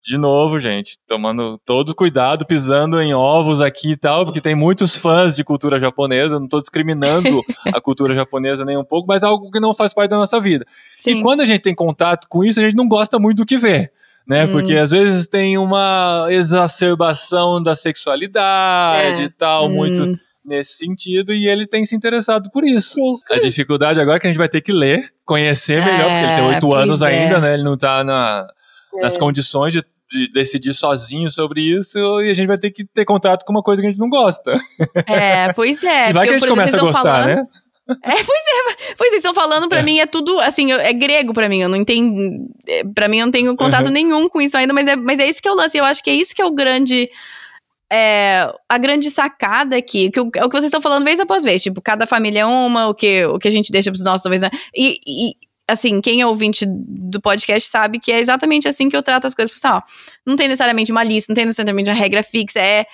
De 0.04 0.18
novo, 0.18 0.60
gente, 0.60 0.97
tomando 1.08 1.58
todo 1.66 1.93
cuidado, 1.93 2.45
pisando 2.45 3.02
em 3.02 3.14
ovos 3.14 3.62
aqui 3.62 3.91
e 3.91 3.97
tal, 3.97 4.26
porque 4.26 4.39
tem 4.39 4.56
muitos 4.56 4.95
fãs 4.95 5.36
de 5.36 5.43
cultura 5.43 5.80
japonesa, 5.80 6.39
não 6.39 6.45
estou 6.45 6.60
discriminando 6.60 7.43
a 7.74 7.82
cultura 7.82 8.16
japonesa 8.16 8.64
nem 8.64 8.78
um 8.78 8.84
pouco, 8.84 9.08
mas 9.08 9.24
é 9.24 9.26
algo 9.26 9.52
que 9.52 9.60
não 9.60 9.74
faz 9.74 9.93
parte 9.93 10.10
da 10.10 10.18
nossa 10.18 10.39
vida. 10.39 10.66
Sim. 11.00 11.20
E 11.20 11.22
quando 11.22 11.41
a 11.41 11.45
gente 11.45 11.62
tem 11.62 11.76
contato 11.76 12.28
com 12.30 12.43
isso, 12.43 12.60
a 12.60 12.64
gente 12.64 12.76
não 12.76 12.88
gosta 12.88 13.20
muito 13.20 13.38
do 13.38 13.45
que 13.45 13.58
vê. 13.58 13.91
Né? 14.26 14.45
Hum. 14.45 14.52
Porque 14.52 14.76
às 14.76 14.91
vezes 14.91 15.28
tem 15.28 15.58
uma 15.58 16.28
exacerbação 16.30 17.62
da 17.62 17.76
sexualidade 17.76 19.22
é. 19.22 19.26
e 19.26 19.30
tal, 19.30 19.66
hum. 19.66 19.76
muito 19.76 20.18
nesse 20.45 20.78
sentido, 20.78 21.34
e 21.34 21.47
ele 21.47 21.68
tem 21.68 21.86
se 21.86 21.95
interessado 21.95 22.50
por 22.52 22.64
isso. 22.64 22.95
Sim. 22.95 23.18
A 23.30 23.39
dificuldade 23.39 24.00
agora 24.00 24.18
é 24.18 24.20
que 24.20 24.28
a 24.28 24.30
gente 24.30 24.39
vai 24.39 24.50
ter 24.50 24.62
que 24.62 24.72
ler, 24.72 25.12
conhecer 25.26 25.84
melhor, 25.84 26.10
é, 26.10 26.14
porque 26.14 26.26
ele 26.26 26.36
tem 26.36 26.45
é, 26.45 26.56
oito 26.56 26.74
anos 26.74 27.02
é. 27.02 27.08
ainda, 27.08 27.39
né? 27.39 27.54
Ele 27.54 27.64
não 27.64 27.76
está 27.76 28.04
na 28.04 28.47
nas 28.95 29.15
é. 29.15 29.19
condições 29.19 29.73
de, 29.73 29.83
de, 30.11 30.31
decidir 30.31 30.73
sozinho 30.73 31.31
sobre 31.31 31.61
isso 31.61 31.97
e 32.21 32.29
a 32.29 32.33
gente 32.33 32.47
vai 32.47 32.57
ter 32.57 32.71
que 32.71 32.85
ter 32.85 33.05
contato 33.05 33.45
com 33.45 33.51
uma 33.51 33.63
coisa 33.63 33.81
que 33.81 33.87
a 33.87 33.91
gente 33.91 33.99
não 33.99 34.09
gosta. 34.09 34.59
É, 35.07 35.51
pois 35.53 35.83
é. 35.83 36.09
E 36.11 36.13
vai 36.13 36.27
que 36.27 36.33
a 36.33 36.39
gente 36.39 36.49
começa 36.49 36.77
a 36.77 36.79
gostar, 36.79 37.01
falando... 37.01 37.35
né? 37.35 37.47
É, 38.03 38.23
pois 38.23 38.29
é, 38.29 38.93
pois 38.95 39.09
vocês 39.09 39.15
estão 39.15 39.33
falando 39.33 39.67
pra 39.67 39.81
mim, 39.81 39.99
é 39.99 40.05
tudo, 40.05 40.39
assim, 40.41 40.71
é 40.71 40.93
grego 40.93 41.33
pra 41.33 41.49
mim, 41.49 41.61
eu 41.61 41.69
não 41.69 41.75
entendo, 41.75 42.47
é, 42.67 42.83
pra 42.83 43.07
mim 43.07 43.17
eu 43.17 43.25
não 43.25 43.31
tenho 43.31 43.55
contato 43.55 43.87
uhum. 43.87 43.91
nenhum 43.91 44.29
com 44.29 44.39
isso 44.39 44.55
ainda, 44.55 44.71
mas 44.71 44.87
é, 44.87 44.95
mas 44.95 45.17
é 45.17 45.27
isso 45.27 45.41
que 45.41 45.47
é 45.47 45.51
o 45.51 45.55
lance, 45.55 45.75
eu 45.75 45.83
acho 45.83 46.03
que 46.03 46.11
é 46.11 46.13
isso 46.13 46.35
que 46.35 46.41
é 46.41 46.45
o 46.45 46.51
grande, 46.51 47.09
é, 47.91 48.47
a 48.69 48.77
grande 48.77 49.09
sacada 49.09 49.75
aqui, 49.75 50.11
que 50.11 50.19
o, 50.19 50.29
é 50.35 50.45
o 50.45 50.49
que 50.49 50.55
vocês 50.55 50.65
estão 50.65 50.81
falando 50.81 51.03
vez 51.03 51.19
após 51.19 51.43
vez, 51.43 51.63
tipo, 51.63 51.81
cada 51.81 52.05
família 52.05 52.41
é 52.41 52.45
uma, 52.45 52.89
o 52.89 52.93
que, 52.93 53.25
o 53.25 53.39
que 53.39 53.47
a 53.47 53.51
gente 53.51 53.71
deixa 53.71 53.89
pros 53.89 54.05
nossos, 54.05 54.21
talvez, 54.21 54.43
né? 54.43 54.51
e, 54.75 54.97
e 55.07 55.49
assim, 55.70 56.01
quem 56.01 56.22
é 56.22 56.26
ouvinte 56.28 56.65
do 56.67 57.22
podcast 57.22 57.70
sabe 57.70 57.99
que 57.99 58.11
é 58.11 58.20
exatamente 58.20 58.67
assim 58.67 58.89
que 58.89 58.95
eu 58.97 59.03
trato 59.03 59.28
as 59.28 59.34
coisas. 59.34 59.55
Assim, 59.55 59.76
ó, 59.76 59.82
não 60.26 60.36
tem 60.36 60.47
necessariamente 60.47 60.91
uma 60.91 61.03
lista, 61.03 61.32
não 61.32 61.36
tem 61.36 61.45
necessariamente 61.45 61.89
uma 61.89 61.95
regra 61.95 62.24
fixa, 62.24 62.59
é 62.59 62.86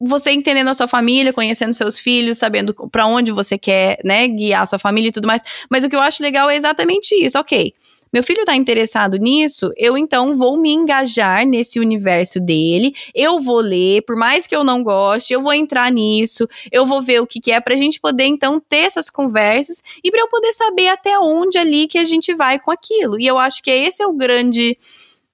você 0.00 0.30
entendendo 0.30 0.68
a 0.68 0.74
sua 0.74 0.86
família, 0.86 1.32
conhecendo 1.32 1.72
seus 1.72 1.98
filhos, 1.98 2.38
sabendo 2.38 2.72
para 2.90 3.06
onde 3.06 3.32
você 3.32 3.58
quer, 3.58 3.98
né, 4.04 4.28
guiar 4.28 4.62
a 4.62 4.66
sua 4.66 4.78
família 4.78 5.08
e 5.08 5.12
tudo 5.12 5.26
mais. 5.26 5.42
Mas 5.68 5.82
o 5.82 5.88
que 5.88 5.96
eu 5.96 6.00
acho 6.00 6.22
legal 6.22 6.48
é 6.48 6.56
exatamente 6.56 7.14
isso. 7.14 7.38
Ok, 7.38 7.74
meu 8.12 8.22
filho 8.22 8.40
está 8.40 8.54
interessado 8.54 9.16
nisso, 9.16 9.72
eu 9.76 9.96
então 9.96 10.36
vou 10.36 10.56
me 10.56 10.70
engajar 10.70 11.46
nesse 11.46 11.78
universo 11.78 12.40
dele, 12.40 12.94
eu 13.14 13.38
vou 13.40 13.60
ler, 13.60 14.02
por 14.02 14.16
mais 14.16 14.46
que 14.46 14.54
eu 14.54 14.64
não 14.64 14.82
goste, 14.82 15.32
eu 15.32 15.42
vou 15.42 15.52
entrar 15.52 15.90
nisso, 15.90 16.48
eu 16.70 16.86
vou 16.86 17.02
ver 17.02 17.20
o 17.20 17.26
que, 17.26 17.40
que 17.40 17.52
é 17.52 17.60
para 17.60 17.74
a 17.74 17.78
gente 17.78 18.00
poder 18.00 18.24
então 18.24 18.60
ter 18.60 18.78
essas 18.78 19.10
conversas 19.10 19.82
e 20.02 20.10
para 20.10 20.20
eu 20.20 20.28
poder 20.28 20.52
saber 20.52 20.88
até 20.88 21.18
onde 21.18 21.58
ali 21.58 21.86
que 21.86 21.98
a 21.98 22.04
gente 22.04 22.34
vai 22.34 22.58
com 22.58 22.70
aquilo. 22.70 23.20
E 23.20 23.26
eu 23.26 23.38
acho 23.38 23.62
que 23.62 23.70
esse 23.70 24.02
é 24.02 24.06
o 24.06 24.12
grande 24.12 24.78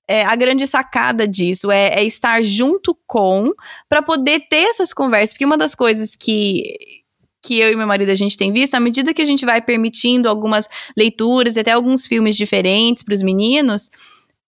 é, 0.07 0.23
a 0.23 0.37
grande 0.37 0.67
sacada 0.67 1.27
disso 1.27 1.71
é, 1.71 1.87
é 1.95 2.05
estar 2.05 2.43
junto 2.43 2.97
com 3.07 3.53
para 3.89 4.03
poder 4.03 4.41
ter 4.49 4.69
essas 4.69 4.93
conversas, 4.93 5.33
porque 5.33 5.47
uma 5.47 5.57
das 5.57 5.75
coisas 5.75 6.15
que 6.15 7.03
que 7.45 7.61
eu 7.61 7.71
e 7.71 7.77
meu 7.77 7.87
marido 7.87 8.11
a 8.11 8.15
gente 8.15 8.39
tem 8.39 8.51
visto, 8.51 8.75
à 8.75 8.81
medida 8.81 9.13
que 9.13 9.21
a 9.21 9.25
gente 9.25 9.45
vai 9.45 9.61
permitindo 9.61 10.29
algumas 10.29 10.67
leituras 10.97 11.57
e 11.57 11.61
até 11.61 11.73
alguns 11.73 12.07
filmes 12.07 12.37
diferentes 12.37 13.03
para 13.03 13.15
os 13.15 13.23
meninos, 13.23 13.91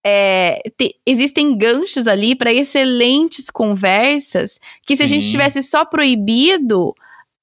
é, 0.03 0.59
te, 0.75 0.95
existem 1.05 1.55
ganchos 1.55 2.07
ali 2.07 2.35
para 2.35 2.51
excelentes 2.51 3.51
conversas 3.51 4.59
que 4.83 4.95
se 4.95 4.97
Sim. 4.97 5.03
a 5.03 5.07
gente 5.07 5.29
tivesse 5.29 5.61
só 5.61 5.85
proibido, 5.85 6.95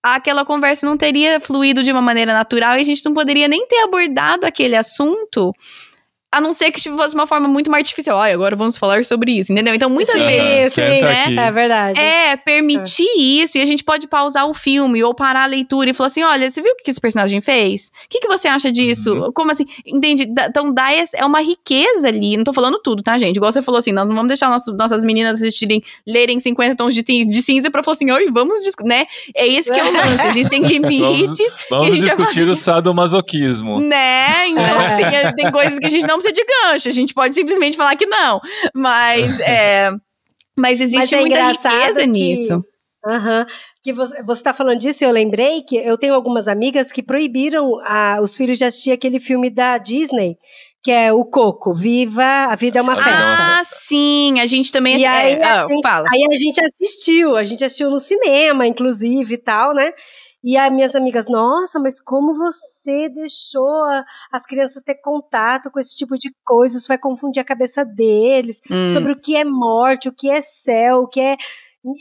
aquela 0.03 0.45
conversa 0.45 0.87
não 0.87 0.97
teria 0.97 1.39
fluído 1.39 1.85
de 1.85 1.93
uma 1.93 2.03
maneira 2.03 2.33
natural 2.33 2.77
e 2.77 2.81
a 2.81 2.85
gente 2.85 3.05
não 3.05 3.15
poderia 3.15 3.47
nem 3.47 3.67
ter 3.69 3.85
abordado 3.85 4.45
aquele 4.45 4.75
assunto 4.75 5.53
a 6.35 6.41
não 6.41 6.53
ser 6.53 6.73
que 6.73 6.81
tipo, 6.81 6.97
fosse 6.97 7.15
uma 7.15 7.27
forma 7.27 7.47
muito 7.47 7.71
mais 7.71 7.83
artificial. 7.83 8.19
Ai, 8.19 8.33
agora 8.33 8.57
vamos 8.57 8.77
falar 8.77 9.05
sobre 9.05 9.33
isso, 9.39 9.53
entendeu? 9.53 9.73
Então, 9.75 9.89
muitas 9.89 10.19
sim, 10.19 10.27
vezes. 10.27 10.73
Sim, 10.75 10.81
né? 10.81 11.47
É 11.47 11.51
verdade. 11.53 12.01
É, 12.01 12.37
permitir 12.37 13.07
é. 13.07 13.21
isso 13.21 13.57
e 13.57 13.61
a 13.61 13.65
gente 13.65 13.85
pode 13.85 14.09
pausar 14.09 14.47
o 14.47 14.53
filme 14.53 15.03
ou 15.05 15.15
parar 15.15 15.45
a 15.45 15.47
leitura 15.47 15.91
e 15.91 15.95
falar 15.95 16.09
assim: 16.09 16.23
olha, 16.25 16.51
você 16.51 16.61
viu 16.61 16.73
o 16.73 16.77
que 16.77 16.91
esse 16.91 17.01
personagem 17.01 17.41
fez? 17.41 17.93
O 18.05 18.09
que, 18.09 18.19
que 18.19 18.27
você 18.27 18.49
acha 18.49 18.73
disso? 18.73 19.15
Uhum. 19.15 19.33
Como 19.33 19.53
assim? 19.53 19.65
Entende? 19.87 20.25
Então, 20.25 20.73
dá 20.73 20.93
é 20.93 21.25
uma 21.25 21.41
riqueza 21.41 22.09
ali. 22.09 22.37
Não 22.37 22.45
tô 22.45 22.53
falando 22.53 22.81
tudo, 22.83 23.03
tá, 23.03 23.17
gente? 23.17 23.37
Igual 23.37 23.53
você 23.53 23.63
falou 23.63 23.79
assim: 23.79 23.93
nós 23.93 24.09
não 24.09 24.17
vamos 24.17 24.29
deixar 24.29 24.51
nosso, 24.51 24.73
nossas 24.73 25.05
meninas 25.05 25.41
assistirem, 25.41 25.83
lerem 26.07 26.41
50 26.41 26.75
tons 26.75 26.95
de, 26.95 27.03
de 27.03 27.43
cinza 27.43 27.71
pra 27.71 27.83
falar 27.83 27.95
assim: 27.95 28.11
oi, 28.11 28.31
vamos 28.33 28.61
né? 28.83 29.07
É 29.37 29.47
esse 29.47 29.71
que 29.71 29.79
é 29.79 29.85
o 29.85 29.93
lance. 29.93 30.29
Existem 30.29 30.63
limites. 30.63 31.55
vamos, 31.71 31.89
vamos 31.89 31.99
discutir 31.99 32.49
o 32.51 32.57
sadomasoquismo. 32.57 33.81
Né? 33.81 34.49
Então, 34.49 34.81
assim, 34.81 35.35
tem 35.37 35.51
coisas 35.51 35.79
que 35.79 35.87
a 35.87 35.91
gente 35.91 36.07
não 36.07 36.21
precisa 36.25 36.33
de 36.33 36.45
gancho. 36.45 36.89
A 36.89 36.93
gente 36.93 37.15
pode 37.15 37.35
simplesmente 37.35 37.77
falar 37.77 37.97
que 37.97 38.07
não. 38.07 38.41
Mas, 38.75 39.39
é, 39.41 39.91
mas 40.57 40.81
existe 40.81 40.99
mas 40.99 41.13
é 41.13 41.21
muita 41.21 41.49
riqueza 41.49 42.01
que... 42.01 42.07
nisso. 42.07 42.65
Uhum. 43.07 43.45
Que 43.83 43.93
você 43.93 44.23
está 44.33 44.55
falando 44.55 44.79
disso, 44.79 45.05
eu 45.05 45.11
lembrei 45.11 45.61
que 45.61 45.77
eu 45.77 45.99
tenho 45.99 46.15
algumas 46.15 46.49
amigas 46.49 46.91
que 46.91 47.03
proibiram 47.03 47.79
a, 47.83 48.19
os 48.23 48.35
filhos 48.35 48.57
de 48.57 48.65
assistir 48.65 48.93
aquele 48.93 49.21
filme 49.21 49.51
da 49.51 49.77
Disney, 49.77 50.39
que 50.83 50.91
é 50.91 51.13
o 51.13 51.23
Coco, 51.23 51.75
Viva, 51.75 52.25
a 52.25 52.57
Vida 52.57 52.79
é 52.79 52.83
uma 52.83 52.97
Festa. 52.97 53.13
Ah, 53.13 53.63
sim, 53.87 54.41
a 54.41 54.47
gente 54.47 54.73
também... 54.73 54.99
E 54.99 55.05
aí, 55.05 55.35
é, 55.35 55.45
a 55.45 55.69
gente, 55.69 55.87
fala. 55.87 56.09
aí 56.11 56.25
a 56.25 56.35
gente 56.35 56.59
assistiu, 56.65 57.37
a 57.37 57.45
gente 57.45 57.63
assistiu 57.63 57.91
no 57.91 58.01
cinema, 58.01 58.67
inclusive, 58.67 59.35
e 59.35 59.39
tal, 59.39 59.75
né? 59.75 59.93
E 60.45 60.59
as 60.59 60.71
minhas 60.71 60.95
amigas, 60.95 61.27
nossa, 61.27 61.81
mas 61.81 61.99
como 61.99 62.35
você 62.35 63.09
deixou 63.09 63.83
as 64.31 64.45
crianças 64.45 64.83
ter 64.83 64.97
contato 64.97 65.71
com 65.71 65.81
esse 65.81 65.97
tipo 65.97 66.19
de 66.19 66.31
coisa? 66.45 66.77
Isso 66.77 66.87
vai 66.87 66.99
confundir 66.99 67.41
a 67.41 67.45
cabeça 67.45 67.83
deles 67.83 68.61
hum. 68.71 68.91
sobre 68.91 69.13
o 69.13 69.19
que 69.19 69.35
é 69.35 69.43
morte, 69.43 70.07
o 70.07 70.13
que 70.13 70.29
é 70.29 70.43
céu, 70.43 70.99
o 70.99 71.09
que 71.09 71.19
é. 71.19 71.39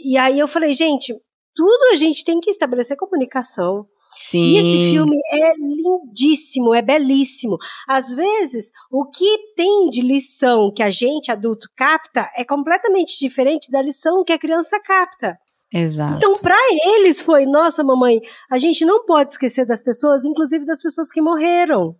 E 0.03 0.17
aí 0.17 0.37
eu 0.37 0.47
falei, 0.49 0.73
gente, 0.73 1.15
tudo 1.55 1.93
a 1.93 1.95
gente 1.95 2.25
tem 2.25 2.41
que 2.41 2.51
estabelecer 2.51 2.97
comunicação. 2.97 3.87
Sim. 4.19 4.39
E 4.39 4.57
esse 4.57 4.91
filme 4.91 5.17
é 5.31 5.53
lindíssimo, 5.55 6.73
é 6.75 6.81
belíssimo. 6.81 7.57
Às 7.87 8.13
vezes, 8.13 8.71
o 8.91 9.05
que 9.05 9.53
tem 9.55 9.89
de 9.89 10.01
lição 10.01 10.71
que 10.73 10.83
a 10.83 10.89
gente 10.89 11.31
adulto 11.31 11.67
capta 11.75 12.29
é 12.35 12.43
completamente 12.43 13.17
diferente 13.17 13.71
da 13.71 13.81
lição 13.81 14.23
que 14.23 14.33
a 14.33 14.39
criança 14.39 14.79
capta. 14.81 15.37
Exato. 15.73 16.17
Então, 16.17 16.33
para 16.35 16.55
eles 16.95 17.21
foi, 17.21 17.45
nossa, 17.45 17.83
mamãe, 17.83 18.21
a 18.51 18.59
gente 18.59 18.85
não 18.85 19.05
pode 19.05 19.31
esquecer 19.31 19.65
das 19.65 19.81
pessoas, 19.81 20.23
inclusive 20.23 20.65
das 20.65 20.81
pessoas 20.81 21.11
que 21.11 21.21
morreram. 21.21 21.95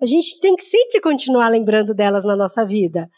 A 0.00 0.06
gente 0.06 0.40
tem 0.40 0.54
que 0.54 0.62
sempre 0.62 1.00
continuar 1.00 1.48
lembrando 1.48 1.92
delas 1.92 2.24
na 2.24 2.36
nossa 2.36 2.64
vida. 2.64 3.08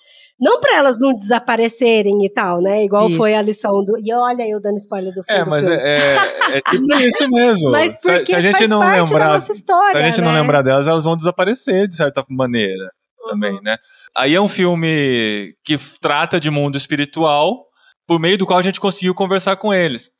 Não 0.41 0.59
para 0.59 0.79
elas 0.79 0.99
não 0.99 1.13
desaparecerem 1.15 2.25
e 2.25 2.31
tal, 2.31 2.63
né? 2.63 2.83
Igual 2.83 3.09
isso. 3.09 3.19
foi 3.19 3.35
a 3.35 3.43
lição 3.43 3.85
do. 3.85 3.99
E 3.99 4.11
olha 4.15 4.49
eu 4.49 4.59
dando 4.59 4.79
spoiler 4.79 5.13
do 5.13 5.23
filme. 5.23 5.43
É, 5.43 5.45
mas 5.45 5.69
é, 5.69 5.75
é, 5.75 6.17
é, 6.57 6.61
tipo 6.63 6.95
isso 6.97 7.31
mesmo. 7.31 7.71
mas 7.71 7.95
porque 7.95 8.21
se, 8.21 8.27
se 8.27 8.35
a 8.35 8.41
gente 8.41 8.67
não 8.67 8.81
lembrar, 8.81 9.37
história, 9.37 9.91
se 9.91 9.99
a 9.99 10.03
gente 10.03 10.23
né? 10.23 10.27
não 10.27 10.35
lembrar 10.35 10.63
delas, 10.63 10.87
elas 10.87 11.05
vão 11.05 11.15
desaparecer 11.15 11.87
de 11.87 11.97
certa 11.97 12.25
maneira 12.31 12.91
uhum. 13.21 13.29
também, 13.29 13.61
né? 13.63 13.77
Aí 14.17 14.35
é 14.35 14.41
um 14.41 14.49
filme 14.49 15.55
que 15.63 15.79
trata 16.01 16.41
de 16.41 16.51
mundo 16.51 16.79
espiritual, 16.79 17.67
por 18.11 18.19
meio 18.19 18.37
do 18.37 18.45
qual 18.45 18.59
a 18.59 18.63
gente 18.63 18.81
conseguiu 18.81 19.15
conversar 19.15 19.55
com 19.55 19.73
eles. 19.73 20.11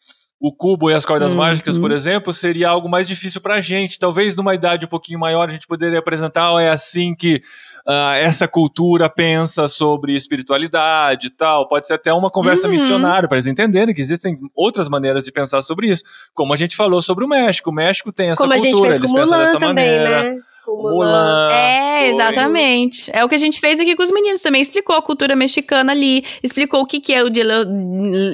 O 0.41 0.55
cubo 0.55 0.93
e 0.93 0.95
as 0.95 1.05
cordas 1.05 1.33
uhum. 1.33 1.39
mágicas, 1.39 1.77
por 1.77 1.91
exemplo, 1.91 2.33
seria 2.33 2.69
algo 2.69 2.89
mais 2.89 3.05
difícil 3.05 3.41
para 3.41 3.57
a 3.57 3.61
gente. 3.61 3.99
Talvez 3.99 4.37
numa 4.37 4.55
idade 4.55 4.87
um 4.87 4.89
pouquinho 4.89 5.19
maior 5.19 5.49
a 5.49 5.53
gente 5.53 5.67
poderia 5.67 5.99
apresentar, 5.99 6.53
oh, 6.53 6.61
é 6.61 6.71
assim 6.71 7.17
que 7.17 7.43
uh, 7.89 8.13
essa 8.15 8.47
cultura 8.47 9.11
pensa 9.11 9.67
sobre 9.67 10.15
espiritualidade 10.15 11.27
e 11.27 11.31
tal. 11.31 11.69
Pode 11.69 11.89
ser 11.89 11.95
até 11.95 12.15
uma 12.15 12.31
conversa 12.31 12.69
uhum. 12.69 12.75
missionária 12.75 13.29
para 13.29 13.39
eles 13.39 13.49
entenderem 13.49 13.93
que 13.93 14.01
existem 14.01 14.39
outras 14.55 14.89
maneiras 14.89 15.25
de 15.25 15.33
pensar 15.33 15.61
sobre 15.61 15.89
isso. 15.89 16.05
Como 16.33 16.55
a 16.55 16.57
gente 16.57 16.77
falou 16.77 17.03
sobre 17.03 17.25
o 17.25 17.29
México. 17.29 17.71
O 17.71 17.75
México 17.75 18.13
tem 18.13 18.31
essa 18.31 18.41
Como 18.41 18.55
cultura, 18.55 18.95
eles 18.95 19.13
pensam 19.13 19.37
dessa 19.37 19.59
também, 19.59 19.99
maneira. 19.99 20.23
Né? 20.31 20.41
Mulan. 20.67 21.49
É, 21.51 22.09
exatamente. 22.09 23.11
É 23.13 23.25
o 23.25 23.29
que 23.29 23.35
a 23.35 23.39
gente 23.39 23.61
fez 23.61 23.81
aqui 23.81 23.97
com 23.97 24.03
os 24.03 24.11
meninos 24.11 24.41
também. 24.41 24.63
Explicou 24.63 24.97
a 24.97 25.03
cultura 25.03 25.35
mexicana 25.35 25.93
ali, 25.93 26.25
explicou 26.43 26.81
o 26.81 26.87
que, 26.87 27.01
que 27.01 27.13
é 27.13 27.23
o 27.23 27.31
Dia 27.31 27.45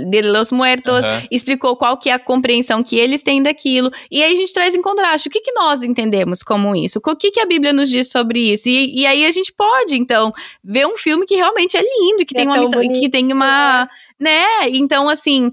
de 0.09 0.23
los 0.23 0.51
Muertos, 0.51 1.05
uhum. 1.05 1.27
explicou 1.31 1.77
qual 1.77 1.97
que 1.97 2.11
é 2.11 2.13
a 2.13 2.19
compreensão 2.19 2.83
que 2.83 2.99
eles 2.99 3.23
têm 3.23 3.43
daquilo. 3.43 3.91
E 4.11 4.23
aí 4.23 4.35
a 4.35 4.37
gente 4.37 4.53
traz 4.53 4.75
em 4.75 4.83
contraste 4.83 5.29
o 5.29 5.31
que, 5.31 5.41
que 5.41 5.53
nós 5.53 5.83
entendemos 5.83 6.43
como 6.43 6.75
isso, 6.75 7.01
o 7.05 7.17
que, 7.17 7.31
que 7.31 7.41
a 7.41 7.47
Bíblia 7.47 7.73
nos 7.73 7.89
diz 7.89 8.11
sobre 8.11 8.53
isso. 8.53 8.69
E, 8.69 9.01
e 9.01 9.07
aí 9.07 9.25
a 9.25 9.33
gente 9.33 9.53
pode, 9.53 9.97
então, 9.97 10.33
ver 10.63 10.87
um 10.87 10.97
filme 10.97 11.25
que 11.27 11.37
realmente 11.37 11.77
é 11.77 11.83
lindo, 11.83 12.25
que, 12.25 12.35
é 12.35 12.39
tem, 12.39 12.47
uma 12.47 12.59
missão, 12.59 12.81
que 12.81 13.09
tem 13.09 13.33
uma. 13.33 13.89
É 14.21 14.25
né? 14.25 14.47
Então, 14.71 15.09
assim, 15.09 15.53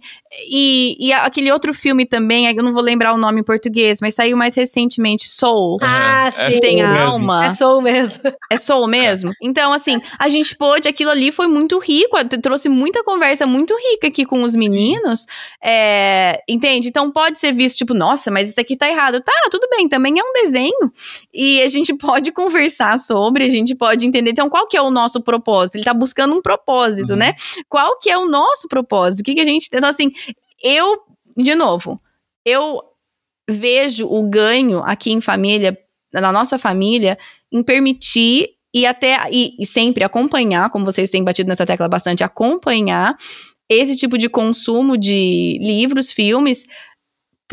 e, 0.49 0.95
e, 0.99 1.13
aquele 1.13 1.51
outro 1.51 1.73
filme 1.73 2.05
também, 2.05 2.47
eu 2.47 2.63
não 2.63 2.73
vou 2.73 2.81
lembrar 2.81 3.13
o 3.13 3.17
nome 3.17 3.41
em 3.41 3.43
português, 3.43 3.99
mas 4.01 4.15
saiu 4.15 4.35
mais 4.35 4.55
recentemente, 4.55 5.27
Soul. 5.27 5.77
Ah, 5.81 6.27
é 6.27 6.49
sim. 6.49 6.59
Tem 6.59 6.81
alma. 6.81 7.45
É 7.45 7.49
Soul 7.49 7.81
mesmo. 7.81 8.19
É 8.49 8.57
Soul 8.57 8.87
mesmo? 8.87 9.33
Então, 9.41 9.73
assim, 9.73 10.01
a 10.17 10.29
gente 10.29 10.55
pôde, 10.55 10.87
aquilo 10.87 11.11
ali 11.11 11.31
foi 11.31 11.47
muito 11.47 11.77
rico, 11.77 12.17
trouxe 12.41 12.69
muita 12.69 13.03
conversa 13.03 13.45
muito 13.45 13.75
rica 13.75 14.07
aqui 14.07 14.25
com 14.25 14.43
os 14.43 14.55
meninos, 14.55 15.25
é, 15.63 16.41
entende? 16.47 16.87
Então 16.87 17.11
pode 17.11 17.37
ser 17.37 17.53
visto, 17.53 17.77
tipo, 17.77 17.93
nossa, 17.93 18.31
mas 18.31 18.49
isso 18.49 18.59
aqui 18.59 18.75
tá 18.75 18.89
errado. 18.89 19.21
Tá, 19.21 19.33
tudo 19.51 19.67
bem, 19.69 19.87
também 19.87 20.17
é 20.17 20.23
um 20.23 20.33
desenho, 20.33 20.91
e 21.33 21.61
a 21.61 21.69
gente 21.69 21.93
pode 21.97 22.31
conversar 22.31 22.97
sobre, 22.97 23.45
a 23.45 23.49
gente 23.49 23.75
pode 23.75 24.07
entender. 24.07 24.31
Então, 24.31 24.49
qual 24.49 24.67
que 24.67 24.77
é 24.77 24.81
o 24.81 24.89
nosso 24.89 25.21
propósito? 25.21 25.75
Ele 25.75 25.85
tá 25.85 25.93
buscando 25.93 26.35
um 26.35 26.41
propósito, 26.41 27.11
uhum. 27.11 27.19
né? 27.19 27.35
Qual 27.69 27.99
que 27.99 28.09
é 28.09 28.17
o 28.17 28.25
nosso 28.25 28.52
nosso 28.53 28.67
propósito. 28.67 29.21
O 29.21 29.23
que, 29.23 29.35
que 29.35 29.41
a 29.41 29.45
gente. 29.45 29.67
Então, 29.71 29.89
assim, 29.89 30.11
eu, 30.63 30.99
de 31.35 31.55
novo, 31.55 31.99
eu 32.45 32.81
vejo 33.49 34.07
o 34.07 34.23
ganho 34.23 34.81
aqui 34.83 35.11
em 35.11 35.19
família, 35.19 35.77
na 36.13 36.31
nossa 36.31 36.57
família, 36.57 37.17
em 37.51 37.63
permitir 37.63 38.49
e 38.73 38.85
até 38.85 39.17
e, 39.31 39.55
e, 39.59 39.65
sempre 39.65 40.03
acompanhar, 40.03 40.69
como 40.69 40.85
vocês 40.85 41.11
têm 41.11 41.23
batido 41.23 41.49
nessa 41.49 41.65
tecla 41.65 41.87
bastante, 41.87 42.23
acompanhar 42.23 43.15
esse 43.69 43.95
tipo 43.95 44.17
de 44.17 44.29
consumo 44.29 44.97
de 44.97 45.57
livros, 45.61 46.11
filmes, 46.11 46.65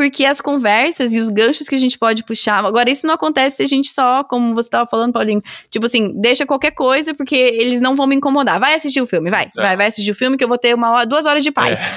porque 0.00 0.24
as 0.24 0.40
conversas 0.40 1.12
e 1.12 1.18
os 1.18 1.28
ganchos 1.28 1.68
que 1.68 1.74
a 1.74 1.78
gente 1.78 1.98
pode 1.98 2.24
puxar. 2.24 2.64
Agora, 2.64 2.88
isso 2.88 3.06
não 3.06 3.12
acontece 3.12 3.58
se 3.58 3.62
a 3.64 3.66
gente 3.66 3.90
só, 3.90 4.24
como 4.24 4.54
você 4.54 4.68
estava 4.68 4.88
falando, 4.88 5.12
Paulinho, 5.12 5.42
tipo 5.70 5.84
assim, 5.84 6.18
deixa 6.18 6.46
qualquer 6.46 6.70
coisa, 6.70 7.12
porque 7.12 7.36
eles 7.36 7.82
não 7.82 7.94
vão 7.94 8.06
me 8.06 8.16
incomodar. 8.16 8.58
Vai 8.58 8.74
assistir 8.74 9.02
o 9.02 9.06
filme, 9.06 9.28
vai. 9.28 9.50
É. 9.54 9.60
Vai, 9.60 9.76
vai 9.76 9.88
assistir 9.88 10.10
o 10.10 10.14
filme 10.14 10.38
que 10.38 10.44
eu 10.44 10.48
vou 10.48 10.56
ter 10.56 10.74
uma 10.74 11.04
duas 11.04 11.26
horas 11.26 11.42
de 11.42 11.52
paz. 11.52 11.78
É. 11.78 11.94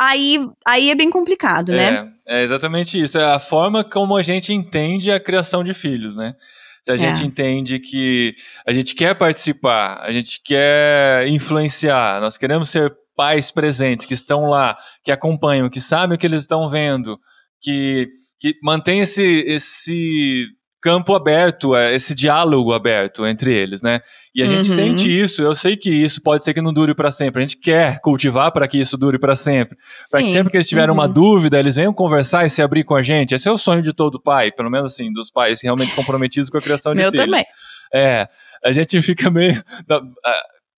Aí, 0.00 0.48
aí 0.66 0.90
é 0.90 0.94
bem 0.94 1.10
complicado, 1.10 1.72
né? 1.72 2.08
É. 2.26 2.38
É 2.38 2.42
exatamente 2.42 2.98
isso. 2.98 3.18
É 3.18 3.34
a 3.34 3.38
forma 3.38 3.84
como 3.84 4.16
a 4.16 4.22
gente 4.22 4.50
entende 4.54 5.12
a 5.12 5.20
criação 5.20 5.62
de 5.62 5.74
filhos, 5.74 6.16
né? 6.16 6.34
Se 6.82 6.90
a 6.90 6.96
gente 6.96 7.22
é. 7.22 7.26
entende 7.26 7.78
que 7.78 8.34
a 8.66 8.72
gente 8.72 8.94
quer 8.94 9.14
participar, 9.14 10.00
a 10.00 10.10
gente 10.10 10.40
quer 10.42 11.28
influenciar, 11.28 12.18
nós 12.22 12.38
queremos 12.38 12.70
ser 12.70 12.90
pais 13.14 13.50
presentes 13.50 14.06
que 14.06 14.14
estão 14.14 14.46
lá, 14.46 14.74
que 15.04 15.12
acompanham, 15.12 15.68
que 15.68 15.82
sabem 15.82 16.16
o 16.16 16.18
que 16.18 16.26
eles 16.26 16.40
estão 16.40 16.66
vendo, 16.70 17.20
que, 17.62 18.08
que 18.40 18.54
mantém 18.62 19.00
esse, 19.00 19.22
esse 19.46 20.46
campo 20.80 21.14
aberto, 21.14 21.76
é, 21.76 21.94
esse 21.94 22.14
diálogo 22.14 22.72
aberto 22.72 23.24
entre 23.24 23.54
eles, 23.54 23.82
né? 23.82 24.00
E 24.34 24.42
a 24.42 24.46
uhum. 24.46 24.52
gente 24.54 24.68
sente 24.68 25.20
isso. 25.20 25.42
Eu 25.42 25.54
sei 25.54 25.76
que 25.76 25.88
isso 25.90 26.20
pode 26.20 26.42
ser 26.42 26.52
que 26.52 26.60
não 26.60 26.72
dure 26.72 26.94
para 26.94 27.12
sempre. 27.12 27.42
A 27.42 27.46
gente 27.46 27.60
quer 27.60 28.00
cultivar 28.00 28.50
para 28.50 28.66
que 28.66 28.78
isso 28.78 28.96
dure 28.96 29.18
para 29.18 29.36
sempre, 29.36 29.76
para 30.10 30.22
que 30.22 30.30
sempre 30.30 30.50
que 30.50 30.56
eles 30.56 30.68
tiverem 30.68 30.90
uhum. 30.90 30.96
uma 30.96 31.06
dúvida, 31.06 31.58
eles 31.58 31.76
venham 31.76 31.92
conversar 31.92 32.44
e 32.44 32.50
se 32.50 32.60
abrir 32.60 32.84
com 32.84 32.96
a 32.96 33.02
gente. 33.02 33.34
Esse 33.34 33.48
é 33.48 33.52
o 33.52 33.58
sonho 33.58 33.80
de 33.80 33.92
todo 33.92 34.20
pai, 34.20 34.50
pelo 34.50 34.70
menos 34.70 34.92
assim, 34.92 35.12
dos 35.12 35.30
pais 35.30 35.62
realmente 35.62 35.94
comprometidos 35.94 36.50
com 36.50 36.58
a 36.58 36.62
criação 36.62 36.92
de 36.92 36.98
Meu 36.98 37.10
filhos. 37.10 37.26
Meu 37.26 37.34
também. 37.34 37.46
É, 37.94 38.26
a 38.64 38.72
gente 38.72 39.00
fica 39.02 39.30
meio 39.30 39.62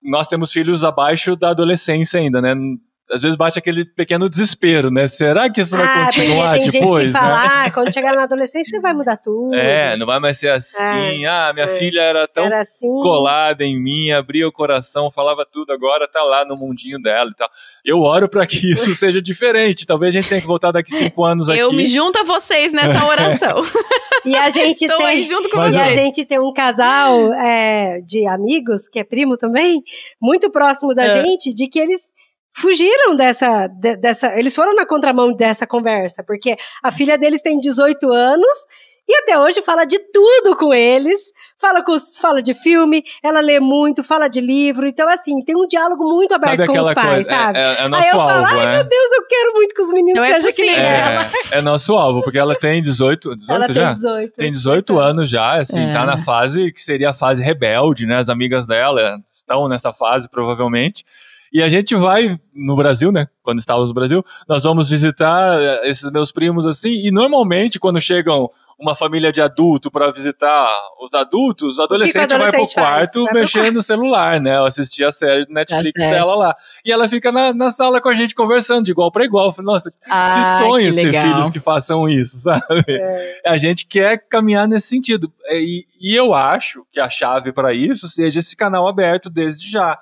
nós 0.04 0.28
temos 0.28 0.52
filhos 0.52 0.84
abaixo 0.84 1.34
da 1.34 1.48
adolescência 1.50 2.20
ainda, 2.20 2.42
né? 2.42 2.54
Às 3.10 3.22
vezes 3.22 3.36
bate 3.36 3.58
aquele 3.58 3.84
pequeno 3.84 4.28
desespero, 4.28 4.90
né? 4.90 5.06
Será 5.06 5.50
que 5.50 5.60
isso 5.60 5.76
vai 5.76 5.86
ah, 5.86 6.06
continuar 6.06 6.54
tem 6.54 6.68
depois? 6.68 7.04
Gente 7.04 7.12
que 7.12 7.18
fala, 7.18 7.42
né? 7.42 7.48
ah, 7.50 7.70
quando 7.70 7.92
chegar 7.92 8.14
na 8.14 8.22
adolescência 8.22 8.80
vai 8.80 8.94
mudar 8.94 9.18
tudo. 9.18 9.54
É, 9.54 9.96
não 9.96 10.06
vai 10.06 10.18
mais 10.18 10.38
ser 10.38 10.48
assim. 10.48 11.24
É, 11.24 11.28
ah, 11.28 11.52
minha 11.52 11.66
é. 11.66 11.76
filha 11.76 12.00
era 12.00 12.26
tão 12.26 12.46
era 12.46 12.62
assim. 12.62 12.88
colada 13.02 13.62
em 13.62 13.80
mim, 13.80 14.10
abria 14.10 14.48
o 14.48 14.52
coração, 14.52 15.10
falava 15.10 15.46
tudo, 15.50 15.72
agora 15.72 16.08
tá 16.08 16.22
lá 16.22 16.46
no 16.46 16.56
mundinho 16.56 17.00
dela 17.00 17.30
e 17.30 17.34
tal. 17.34 17.50
Eu 17.84 18.00
oro 18.00 18.28
para 18.28 18.46
que 18.46 18.70
isso 18.70 18.92
seja 18.96 19.20
diferente. 19.20 19.86
Talvez 19.86 20.14
a 20.14 20.20
gente 20.20 20.28
tenha 20.28 20.40
que 20.40 20.46
voltar 20.46 20.72
daqui 20.72 20.90
cinco 20.90 21.24
anos 21.24 21.48
aqui. 21.48 21.58
Eu 21.58 21.72
me 21.72 21.86
junto 21.86 22.18
a 22.18 22.22
vocês 22.22 22.72
nessa 22.72 23.06
oração. 23.06 23.62
e 24.24 24.34
a 24.34 24.48
gente 24.48 24.86
tem, 24.86 25.06
aí 25.06 25.24
junto 25.26 25.50
com 25.50 25.58
e 25.58 25.76
a 25.76 25.90
gente 25.90 26.24
tem 26.24 26.40
um 26.40 26.52
casal 26.54 27.32
é, 27.34 28.00
de 28.00 28.26
amigos 28.26 28.88
que 28.88 28.98
é 28.98 29.04
primo 29.04 29.36
também, 29.36 29.82
muito 30.20 30.50
próximo 30.50 30.94
da 30.94 31.04
é. 31.04 31.10
gente, 31.10 31.52
de 31.52 31.68
que 31.68 31.78
eles 31.78 32.14
fugiram 32.54 33.16
dessa, 33.16 33.66
de, 33.66 33.96
dessa. 33.96 34.38
Eles 34.38 34.54
foram 34.54 34.74
na 34.74 34.86
contramão 34.86 35.34
dessa 35.34 35.66
conversa, 35.66 36.22
porque 36.22 36.56
a 36.82 36.90
filha 36.90 37.18
deles 37.18 37.42
tem 37.42 37.58
18 37.58 38.10
anos 38.12 38.66
e 39.06 39.14
até 39.16 39.38
hoje 39.38 39.60
fala 39.60 39.84
de 39.84 39.98
tudo 39.98 40.56
com 40.56 40.72
eles. 40.72 41.20
Fala, 41.58 41.82
com, 41.82 41.96
fala 42.20 42.42
de 42.42 42.54
filme, 42.54 43.02
ela 43.22 43.40
lê 43.40 43.60
muito, 43.60 44.02
fala 44.02 44.28
de 44.28 44.40
livro. 44.40 44.86
Então, 44.86 45.08
assim, 45.08 45.42
tem 45.44 45.54
um 45.56 45.66
diálogo 45.66 46.04
muito 46.04 46.34
aberto 46.34 46.66
com 46.66 46.78
os 46.78 46.92
pais, 46.92 47.08
coisa, 47.08 47.30
sabe? 47.30 47.58
É, 47.58 47.62
é, 47.62 47.84
é 47.84 47.88
nosso 47.88 48.02
Aí 48.02 48.10
eu 48.10 48.20
alvo, 48.20 48.32
falo, 48.32 48.46
ai 48.46 48.66
é. 48.66 48.76
meu 48.76 48.84
Deus, 48.84 49.12
eu 49.12 49.26
quero 49.26 49.52
muito 49.52 49.74
que 49.74 49.82
os 49.82 49.92
meninos 49.92 50.18
Não 50.18 50.24
é 50.24 50.32
sejam 50.34 50.50
é 50.50 50.52
que 50.52 50.62
nem 50.62 50.76
ela. 50.76 51.30
É, 51.50 51.60
nosso 51.62 51.94
alvo, 51.94 52.22
porque 52.22 52.38
ela 52.38 52.54
tem 52.54 52.82
18, 52.82 53.36
18 53.36 53.52
ela 53.52 53.66
já? 53.66 53.74
Tem 53.74 53.92
18. 53.94 54.32
Tem 54.34 54.52
18 54.52 54.98
anos 54.98 55.30
já, 55.30 55.60
assim, 55.60 55.92
tá 55.92 56.04
na 56.04 56.22
fase 56.22 56.72
que 56.72 56.82
seria 56.82 57.10
a 57.10 57.14
fase 57.14 57.42
rebelde, 57.42 58.06
né? 58.06 58.18
As 58.18 58.28
amigas 58.28 58.66
dela 58.66 59.18
estão 59.32 59.68
nessa 59.68 59.92
fase, 59.92 60.28
provavelmente. 60.30 61.04
E 61.54 61.62
a 61.62 61.68
gente 61.68 61.94
vai 61.94 62.36
no 62.52 62.74
Brasil, 62.74 63.12
né? 63.12 63.28
Quando 63.40 63.60
estávamos 63.60 63.88
no 63.88 63.94
Brasil, 63.94 64.24
nós 64.48 64.64
vamos 64.64 64.88
visitar 64.88 65.56
eh, 65.56 65.88
esses 65.88 66.10
meus 66.10 66.32
primos 66.32 66.66
assim, 66.66 66.90
e 66.90 67.12
normalmente 67.12 67.78
quando 67.78 68.00
chegam 68.00 68.50
uma 68.76 68.96
família 68.96 69.32
de 69.32 69.40
adulto 69.40 69.88
para 69.88 70.10
visitar 70.10 70.68
os 71.00 71.14
adultos, 71.14 71.78
o 71.78 71.82
adolescente, 71.82 72.22
o 72.22 72.24
adolescente 72.24 72.52
vai 72.52 72.66
pro 72.66 72.74
quarto 72.74 73.24
faz? 73.24 73.34
mexendo 73.34 73.74
no 73.76 73.82
celular, 73.82 74.40
né? 74.40 74.58
Assistir 74.66 75.04
a 75.04 75.12
série 75.12 75.46
do 75.46 75.54
Netflix 75.54 75.92
tá 76.02 76.10
dela 76.10 76.34
lá. 76.34 76.56
E 76.84 76.90
ela 76.90 77.08
fica 77.08 77.30
na, 77.30 77.54
na, 77.54 77.70
sala 77.70 78.00
com 78.00 78.08
a 78.08 78.14
gente 78.14 78.34
conversando, 78.34 78.84
de 78.84 78.90
igual 78.90 79.12
para 79.12 79.24
igual. 79.24 79.54
Nossa, 79.60 79.92
ah, 80.10 80.32
que 80.34 80.64
sonho 80.64 80.92
que 80.92 81.02
ter 81.02 81.12
filhos 81.12 81.50
que 81.50 81.60
façam 81.60 82.08
isso, 82.08 82.36
sabe? 82.42 82.84
É. 82.88 83.42
A 83.46 83.56
gente 83.56 83.86
quer 83.86 84.26
caminhar 84.28 84.66
nesse 84.66 84.88
sentido. 84.88 85.32
E, 85.50 85.84
e 86.00 86.16
eu 86.16 86.34
acho 86.34 86.84
que 86.90 86.98
a 86.98 87.08
chave 87.08 87.52
para 87.52 87.72
isso 87.72 88.08
seja 88.08 88.40
esse 88.40 88.56
canal 88.56 88.88
aberto 88.88 89.30
desde 89.30 89.70
já, 89.70 89.96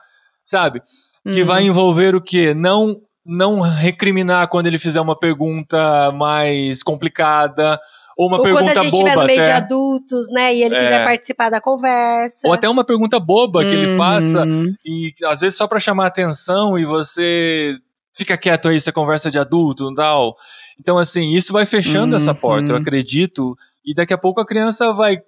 sabe? 0.44 0.82
Que 1.30 1.44
vai 1.44 1.62
uhum. 1.62 1.68
envolver 1.68 2.14
o 2.14 2.20
quê? 2.20 2.54
Não 2.54 3.00
não 3.24 3.60
recriminar 3.60 4.48
quando 4.48 4.66
ele 4.66 4.78
fizer 4.78 5.00
uma 5.00 5.16
pergunta 5.16 6.10
mais 6.10 6.82
complicada 6.82 7.78
ou 8.16 8.26
uma 8.26 8.38
ou 8.38 8.42
pergunta 8.42 8.64
boba. 8.64 8.74
Quando 8.74 8.78
a 8.78 8.82
gente 8.82 8.94
estiver 8.94 9.16
no 9.16 9.26
meio 9.26 9.42
até. 9.42 9.50
de 9.50 9.56
adultos, 9.56 10.32
né, 10.32 10.54
e 10.54 10.62
ele 10.62 10.74
é. 10.74 10.78
quiser 10.78 11.04
participar 11.04 11.50
da 11.50 11.60
conversa. 11.60 12.48
Ou 12.48 12.52
até 12.52 12.68
uma 12.68 12.84
pergunta 12.84 13.18
boba 13.20 13.62
que 13.62 13.70
ele 13.70 13.96
faça 13.96 14.44
uhum. 14.44 14.74
e 14.84 15.12
às 15.24 15.40
vezes 15.40 15.56
só 15.56 15.66
para 15.66 15.80
chamar 15.80 16.06
atenção 16.06 16.78
e 16.78 16.84
você 16.84 17.76
fica 18.14 18.36
quieto 18.36 18.68
aí, 18.68 18.76
essa 18.76 18.92
conversa 18.92 19.30
de 19.30 19.38
adulto 19.38 19.90
e 19.90 19.94
tal. 19.94 20.36
Então, 20.78 20.98
assim, 20.98 21.32
isso 21.32 21.52
vai 21.52 21.64
fechando 21.64 22.16
uhum. 22.16 22.20
essa 22.20 22.34
porta, 22.34 22.72
eu 22.72 22.76
acredito. 22.76 23.56
E 23.84 23.94
daqui 23.94 24.12
a 24.12 24.18
pouco 24.18 24.40
a 24.40 24.46
criança 24.46 24.92
vai 24.92 25.22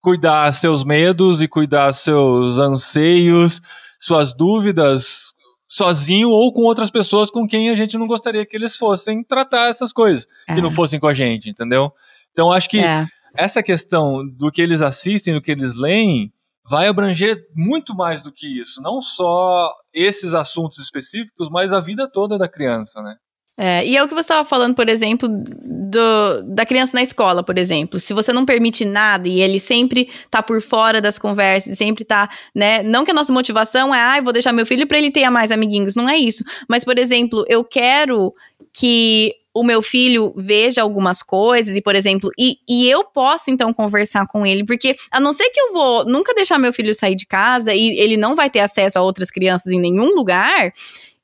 cuidar 0.00 0.52
seus 0.52 0.84
medos 0.84 1.42
e 1.42 1.48
cuidar 1.48 1.92
seus 1.92 2.58
anseios 2.58 3.60
suas 4.00 4.34
dúvidas 4.34 5.34
sozinho 5.68 6.30
ou 6.30 6.52
com 6.52 6.62
outras 6.62 6.90
pessoas 6.90 7.30
com 7.30 7.46
quem 7.46 7.70
a 7.70 7.74
gente 7.76 7.96
não 7.96 8.08
gostaria 8.08 8.44
que 8.44 8.56
eles 8.56 8.76
fossem 8.76 9.22
tratar 9.22 9.68
essas 9.68 9.92
coisas, 9.92 10.26
é. 10.48 10.54
que 10.56 10.60
não 10.60 10.70
fossem 10.70 10.98
com 10.98 11.06
a 11.06 11.14
gente, 11.14 11.48
entendeu? 11.48 11.92
Então 12.32 12.50
acho 12.50 12.68
que 12.68 12.80
é. 12.80 13.06
essa 13.36 13.62
questão 13.62 14.26
do 14.26 14.50
que 14.50 14.60
eles 14.60 14.82
assistem, 14.82 15.34
do 15.34 15.40
que 15.40 15.52
eles 15.52 15.74
leem, 15.74 16.32
vai 16.68 16.88
abranger 16.88 17.40
muito 17.54 17.94
mais 17.94 18.20
do 18.20 18.32
que 18.32 18.46
isso, 18.60 18.82
não 18.82 19.00
só 19.00 19.72
esses 19.92 20.34
assuntos 20.34 20.78
específicos, 20.78 21.48
mas 21.48 21.72
a 21.72 21.80
vida 21.80 22.10
toda 22.10 22.36
da 22.36 22.48
criança, 22.48 23.00
né? 23.00 23.16
É, 23.62 23.86
e 23.86 23.94
é 23.94 24.02
o 24.02 24.08
que 24.08 24.14
você 24.14 24.20
estava 24.20 24.42
falando, 24.42 24.74
por 24.74 24.88
exemplo, 24.88 25.28
do, 25.28 26.42
da 26.44 26.64
criança 26.64 26.92
na 26.96 27.02
escola, 27.02 27.42
por 27.42 27.58
exemplo. 27.58 28.00
Se 28.00 28.14
você 28.14 28.32
não 28.32 28.46
permite 28.46 28.86
nada 28.86 29.28
e 29.28 29.42
ele 29.42 29.60
sempre 29.60 30.08
tá 30.30 30.42
por 30.42 30.62
fora 30.62 30.98
das 30.98 31.18
conversas, 31.18 31.76
sempre 31.76 32.02
tá, 32.02 32.30
né? 32.54 32.82
Não 32.82 33.04
que 33.04 33.10
a 33.10 33.14
nossa 33.14 33.30
motivação 33.30 33.94
é, 33.94 34.00
ah, 34.00 34.20
vou 34.22 34.32
deixar 34.32 34.54
meu 34.54 34.64
filho 34.64 34.86
para 34.86 34.96
ele 34.96 35.10
ter 35.10 35.28
mais 35.28 35.50
amiguinhos. 35.50 35.94
Não 35.94 36.08
é 36.08 36.16
isso. 36.16 36.42
Mas, 36.66 36.86
por 36.86 36.98
exemplo, 36.98 37.44
eu 37.48 37.62
quero 37.62 38.32
que 38.72 39.34
o 39.52 39.62
meu 39.62 39.82
filho 39.82 40.32
veja 40.36 40.80
algumas 40.80 41.22
coisas 41.22 41.76
e, 41.76 41.82
por 41.82 41.94
exemplo, 41.94 42.30
e, 42.38 42.56
e 42.66 42.88
eu 42.88 43.04
posso 43.04 43.50
então 43.50 43.74
conversar 43.74 44.26
com 44.26 44.46
ele, 44.46 44.64
porque 44.64 44.96
a 45.10 45.20
não 45.20 45.34
ser 45.34 45.50
que 45.50 45.60
eu 45.60 45.72
vou 45.74 46.06
nunca 46.06 46.32
deixar 46.32 46.58
meu 46.58 46.72
filho 46.72 46.94
sair 46.94 47.16
de 47.16 47.26
casa 47.26 47.74
e 47.74 47.98
ele 47.98 48.16
não 48.16 48.34
vai 48.34 48.48
ter 48.48 48.60
acesso 48.60 48.98
a 48.98 49.02
outras 49.02 49.30
crianças 49.30 49.70
em 49.72 49.80
nenhum 49.80 50.14
lugar, 50.14 50.72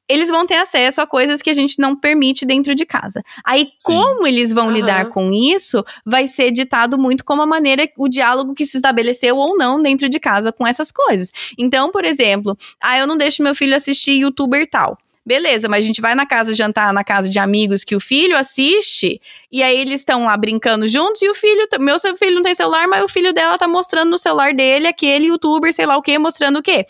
eles 0.08 0.28
vão 0.28 0.46
ter 0.46 0.56
acesso 0.56 1.00
a 1.00 1.06
coisas 1.06 1.42
que 1.42 1.50
a 1.50 1.54
gente 1.54 1.78
não 1.80 1.96
permite 1.96 2.44
dentro 2.44 2.74
de 2.74 2.86
casa. 2.86 3.22
Aí, 3.44 3.64
Sim. 3.64 3.70
como 3.82 4.26
eles 4.26 4.52
vão 4.52 4.66
uhum. 4.66 4.72
lidar 4.72 5.06
com 5.06 5.32
isso, 5.32 5.84
vai 6.04 6.26
ser 6.26 6.50
ditado 6.50 6.96
muito 6.96 7.24
como 7.24 7.42
a 7.42 7.46
maneira, 7.46 7.88
o 7.96 8.08
diálogo 8.08 8.54
que 8.54 8.66
se 8.66 8.76
estabeleceu 8.76 9.36
ou 9.36 9.56
não 9.56 9.82
dentro 9.82 10.08
de 10.08 10.20
casa 10.20 10.52
com 10.52 10.66
essas 10.66 10.92
coisas. 10.92 11.32
Então, 11.58 11.90
por 11.90 12.04
exemplo, 12.04 12.56
ah, 12.80 12.98
eu 12.98 13.06
não 13.06 13.16
deixo 13.16 13.42
meu 13.42 13.54
filho 13.54 13.74
assistir 13.74 14.12
youtuber 14.12 14.68
tal. 14.70 14.96
Beleza, 15.26 15.68
mas 15.68 15.84
a 15.84 15.86
gente 15.88 16.00
vai 16.00 16.14
na 16.14 16.24
casa 16.24 16.54
jantar, 16.54 16.92
na 16.92 17.02
casa 17.02 17.28
de 17.28 17.36
amigos 17.40 17.82
que 17.82 17.96
o 17.96 18.00
filho 18.00 18.36
assiste, 18.36 19.20
e 19.50 19.60
aí 19.60 19.76
eles 19.76 20.02
estão 20.02 20.24
lá 20.24 20.36
brincando 20.36 20.86
juntos, 20.86 21.20
e 21.20 21.28
o 21.28 21.34
filho, 21.34 21.66
meu 21.80 21.96
filho 21.98 22.36
não 22.36 22.42
tem 22.42 22.54
celular, 22.54 22.86
mas 22.86 23.04
o 23.04 23.08
filho 23.08 23.32
dela 23.32 23.58
tá 23.58 23.66
mostrando 23.66 24.08
no 24.08 24.18
celular 24.18 24.54
dele 24.54 24.86
aquele 24.86 25.26
youtuber, 25.26 25.74
sei 25.74 25.84
lá 25.84 25.96
o 25.96 26.02
que, 26.02 26.16
mostrando 26.16 26.60
o 26.60 26.62
quê 26.62 26.86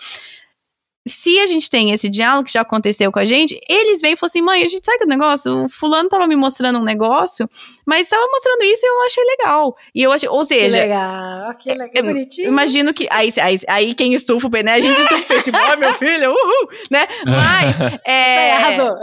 se 1.07 1.39
a 1.39 1.47
gente 1.47 1.71
tem 1.71 1.93
esse 1.93 2.09
diálogo 2.09 2.47
que 2.47 2.53
já 2.53 2.63
aconteceu 2.63 3.13
com 3.13 3.19
a 3.19 3.25
gente, 3.25 3.61
eles 3.69 4.01
vêm 4.01 4.13
e 4.13 4.17
falam 4.17 4.29
assim: 4.29 4.43
mãe, 4.43 4.63
a 4.63 4.69
gente 4.69 4.85
sabe 4.85 4.99
que 4.99 5.05
o 5.05 5.09
negócio, 5.09 5.65
o 5.65 5.69
fulano 5.69 6.09
tava 6.09 6.27
me 6.27 6.35
mostrando 6.35 6.81
um 6.81 6.85
negócio, 6.85 7.49
mas 7.87 8.09
tava 8.09 8.27
mostrando 8.27 8.65
isso 8.65 8.85
e 8.85 8.89
eu 8.89 9.07
achei 9.07 9.25
legal. 9.25 9.77
E 9.95 10.03
eu 10.03 10.13
achei, 10.13 10.29
ou 10.29 10.45
seja. 10.45 10.79
Que 10.79 10.83
legal, 10.83 11.55
que 11.55 11.75
legal, 11.75 12.05
bonitinho. 12.05 12.49
Imagino 12.49 12.93
que. 12.93 13.07
Aí, 13.11 13.33
aí, 13.41 13.61
aí 13.69 13.95
quem 13.95 14.15
estufa 14.15 14.49
o 14.49 14.51
pé, 14.51 14.65
né? 14.65 14.75
A 14.75 14.81
gente 14.81 15.01
estufa 15.01 15.23
o 15.23 15.27
pé, 15.27 15.43
tipo, 15.43 15.57
ó, 15.57 15.77
meu 15.77 15.95
filho, 15.95 16.31
uhul, 16.31 16.69
né? 16.91 17.07
Mas. 17.25 17.77
É, 18.07 18.53
arrasou. 18.53 18.97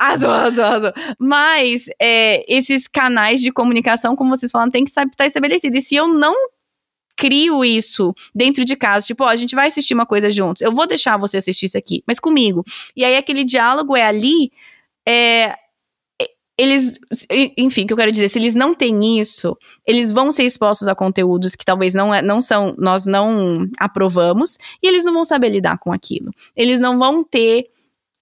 Arrasou, 0.00 0.30
arrasou, 0.30 0.64
arrasou. 0.64 0.92
Mas 1.18 1.86
é, 2.00 2.44
esses 2.48 2.88
canais 2.88 3.40
de 3.40 3.52
comunicação, 3.52 4.16
como 4.16 4.30
vocês 4.30 4.50
falaram, 4.50 4.70
tem 4.70 4.84
que 4.84 4.90
estar 4.90 5.26
estabelecido. 5.26 5.76
E 5.76 5.82
se 5.82 5.94
eu 5.94 6.08
não 6.08 6.34
crio 7.16 7.64
isso 7.64 8.14
dentro 8.34 8.64
de 8.64 8.76
casa. 8.76 9.06
Tipo, 9.06 9.24
ó, 9.24 9.28
a 9.28 9.36
gente 9.36 9.54
vai 9.54 9.68
assistir 9.68 9.94
uma 9.94 10.06
coisa 10.06 10.30
juntos. 10.30 10.62
Eu 10.62 10.72
vou 10.72 10.86
deixar 10.86 11.16
você 11.16 11.38
assistir 11.38 11.66
isso 11.66 11.78
aqui, 11.78 12.02
mas 12.06 12.20
comigo. 12.20 12.64
E 12.94 13.04
aí 13.04 13.16
aquele 13.16 13.44
diálogo 13.44 13.96
é 13.96 14.02
ali. 14.02 14.52
É, 15.08 15.54
eles, 16.58 16.98
enfim, 17.56 17.84
o 17.84 17.86
que 17.86 17.92
eu 17.92 17.96
quero 17.96 18.12
dizer, 18.12 18.30
se 18.30 18.38
eles 18.38 18.54
não 18.54 18.74
têm 18.74 19.20
isso, 19.20 19.56
eles 19.86 20.10
vão 20.10 20.32
ser 20.32 20.44
expostos 20.44 20.88
a 20.88 20.94
conteúdos 20.94 21.54
que 21.54 21.64
talvez 21.64 21.92
não, 21.92 22.14
é, 22.14 22.22
não 22.22 22.40
são, 22.40 22.74
nós 22.78 23.04
não 23.04 23.68
aprovamos, 23.78 24.56
e 24.82 24.88
eles 24.88 25.04
não 25.04 25.12
vão 25.12 25.24
saber 25.24 25.50
lidar 25.50 25.78
com 25.78 25.92
aquilo. 25.92 26.30
Eles 26.56 26.80
não 26.80 26.98
vão 26.98 27.22
ter 27.22 27.66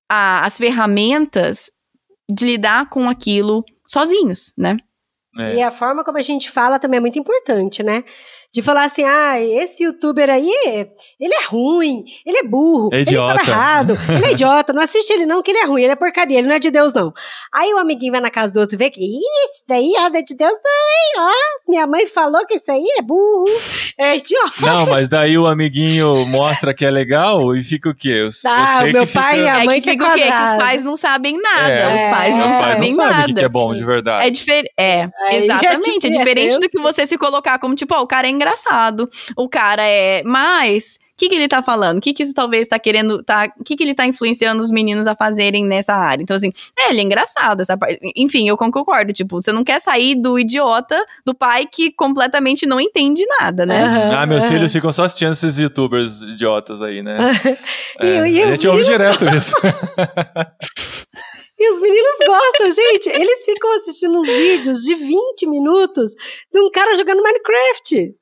a, 0.08 0.44
as 0.44 0.58
ferramentas 0.58 1.70
de 2.28 2.44
lidar 2.44 2.90
com 2.90 3.08
aquilo 3.08 3.64
sozinhos, 3.86 4.52
né? 4.56 4.76
É. 5.38 5.56
E 5.56 5.62
a 5.62 5.70
forma 5.70 6.04
como 6.04 6.18
a 6.18 6.22
gente 6.22 6.50
fala 6.50 6.78
também 6.78 6.98
é 6.98 7.00
muito 7.00 7.18
importante, 7.18 7.82
né? 7.82 8.04
De 8.54 8.62
falar 8.62 8.84
assim, 8.84 9.02
ah, 9.02 9.40
esse 9.40 9.82
youtuber 9.82 10.30
aí, 10.30 10.48
ele 11.20 11.34
é 11.34 11.44
ruim, 11.48 12.04
ele 12.24 12.38
é 12.38 12.42
burro, 12.44 12.88
É 12.92 13.00
ele 13.00 13.16
fala 13.16 13.40
errado, 13.40 13.98
ele 14.16 14.26
é 14.26 14.30
idiota, 14.30 14.72
não 14.72 14.80
assiste 14.80 15.10
ele 15.12 15.26
não, 15.26 15.42
que 15.42 15.50
ele 15.50 15.58
é 15.58 15.64
ruim, 15.64 15.82
ele 15.82 15.92
é 15.92 15.96
porcaria, 15.96 16.38
ele 16.38 16.46
não 16.46 16.54
é 16.54 16.60
de 16.60 16.70
Deus 16.70 16.94
não. 16.94 17.12
Aí 17.52 17.74
o 17.74 17.78
amiguinho 17.78 18.12
vai 18.12 18.20
na 18.20 18.30
casa 18.30 18.52
do 18.52 18.60
outro 18.60 18.76
e 18.76 18.78
vê 18.78 18.90
que, 18.90 19.00
"Ih, 19.00 19.18
isso 19.46 19.64
daí 19.68 19.92
ó, 19.98 20.08
não 20.08 20.16
é 20.18 20.22
de 20.22 20.36
Deus 20.36 20.52
não, 20.52 21.24
hein, 21.24 21.30
ó, 21.32 21.70
minha 21.70 21.86
mãe 21.88 22.06
falou 22.06 22.46
que 22.46 22.54
isso 22.54 22.70
aí 22.70 22.84
é 22.96 23.02
burro, 23.02 23.44
é 23.98 24.16
idiota. 24.18 24.52
Não, 24.60 24.86
mas 24.86 25.08
daí 25.08 25.36
o 25.36 25.48
amiguinho 25.48 26.24
mostra 26.26 26.72
que 26.72 26.84
é 26.84 26.90
legal 26.92 27.56
e 27.56 27.62
fica 27.64 27.90
o 27.90 27.94
quê? 27.94 28.08
Eu, 28.08 28.26
eu 28.26 28.30
Ah, 28.46 28.80
o 28.84 28.92
meu 28.92 29.06
que 29.06 29.12
pai 29.12 29.34
fica... 29.34 29.44
e 29.44 29.48
a 29.48 29.62
é 29.62 29.64
mãe 29.64 29.80
que 29.80 29.82
que 29.82 29.90
é 29.90 29.92
fica 29.94 30.08
o 30.08 30.14
quê? 30.14 30.22
Que 30.22 30.42
os 30.44 30.52
pais 30.62 30.84
não 30.84 30.96
sabem 30.96 31.40
nada. 31.42 31.68
É, 31.72 31.94
os 31.96 32.10
pais 32.16 32.30
não 32.36 32.46
os 32.46 32.52
pais 32.52 32.64
sabem 32.74 32.90
não 32.90 32.96
sabem 32.96 33.16
nada. 33.18 33.32
o 33.32 33.34
que 33.34 33.44
é 33.44 33.48
bom 33.48 33.74
de 33.74 33.84
verdade. 33.84 34.26
É 34.28 34.30
diferente. 34.30 34.72
É, 34.78 35.08
é 35.30 35.36
exatamente. 35.42 35.98
tipo, 35.98 36.06
É, 36.06 36.18
diferente 36.18 36.54
eu 36.54 36.60
do 36.60 36.68
que 36.68 36.78
você 36.80 37.04
se 37.04 37.18
colocar 37.18 37.58
como, 37.58 37.74
tipo, 37.74 37.92
ó, 37.96 38.02
o 38.02 38.06
cara 38.06 38.28
é 38.28 38.30
engraçado. 38.30 38.43
O 39.36 39.48
cara 39.48 39.82
é. 39.86 40.22
Mas. 40.24 40.98
O 41.14 41.16
que, 41.16 41.28
que 41.28 41.36
ele 41.36 41.46
tá 41.46 41.62
falando? 41.62 41.98
O 41.98 42.00
que, 42.00 42.12
que 42.12 42.24
isso 42.24 42.34
talvez 42.34 42.66
tá 42.66 42.76
querendo. 42.76 43.22
Tá, 43.22 43.48
o 43.60 43.62
que, 43.62 43.76
que 43.76 43.84
ele 43.84 43.94
tá 43.94 44.04
influenciando 44.04 44.60
os 44.60 44.68
meninos 44.68 45.06
a 45.06 45.14
fazerem 45.14 45.64
nessa 45.64 45.94
área? 45.94 46.20
Então, 46.20 46.36
assim, 46.36 46.50
é, 46.76 46.90
ele 46.90 46.98
é 46.98 47.02
engraçado. 47.04 47.60
Essa 47.60 47.78
parte. 47.78 48.00
Enfim, 48.16 48.48
eu 48.48 48.56
concordo. 48.56 49.12
Tipo, 49.12 49.40
você 49.40 49.52
não 49.52 49.62
quer 49.62 49.80
sair 49.80 50.16
do 50.16 50.36
idiota 50.40 51.00
do 51.24 51.32
pai 51.32 51.66
que 51.70 51.92
completamente 51.92 52.66
não 52.66 52.80
entende 52.80 53.24
nada, 53.40 53.64
né? 53.64 53.84
Aham, 53.84 54.16
Ah, 54.16 54.26
meus 54.26 54.42
aham. 54.42 54.52
filhos 54.54 54.72
ficam 54.72 54.92
só 54.92 55.04
assistindo 55.04 55.30
esses 55.30 55.56
youtubers 55.56 56.20
idiotas 56.20 56.82
aí, 56.82 57.00
né? 57.00 57.16
E- 58.02 58.06
É, 58.08 58.28
e 58.28 58.42
a 58.42 58.46
os 58.46 58.50
gente 58.56 58.66
ouve 58.66 58.82
meninos- 58.82 59.16
direto 59.16 59.36
isso. 59.36 59.54
E 61.56 61.70
os 61.72 61.80
meninos 61.80 62.10
gostam, 62.26 62.70
gente. 62.70 63.08
Eles 63.10 63.44
ficam 63.44 63.72
assistindo 63.76 64.18
uns 64.18 64.26
vídeos 64.26 64.78
de 64.80 64.94
20 64.96 65.46
minutos 65.46 66.10
de 66.52 66.60
um 66.60 66.68
cara 66.70 66.96
jogando 66.96 67.22
Minecraft. 67.22 68.12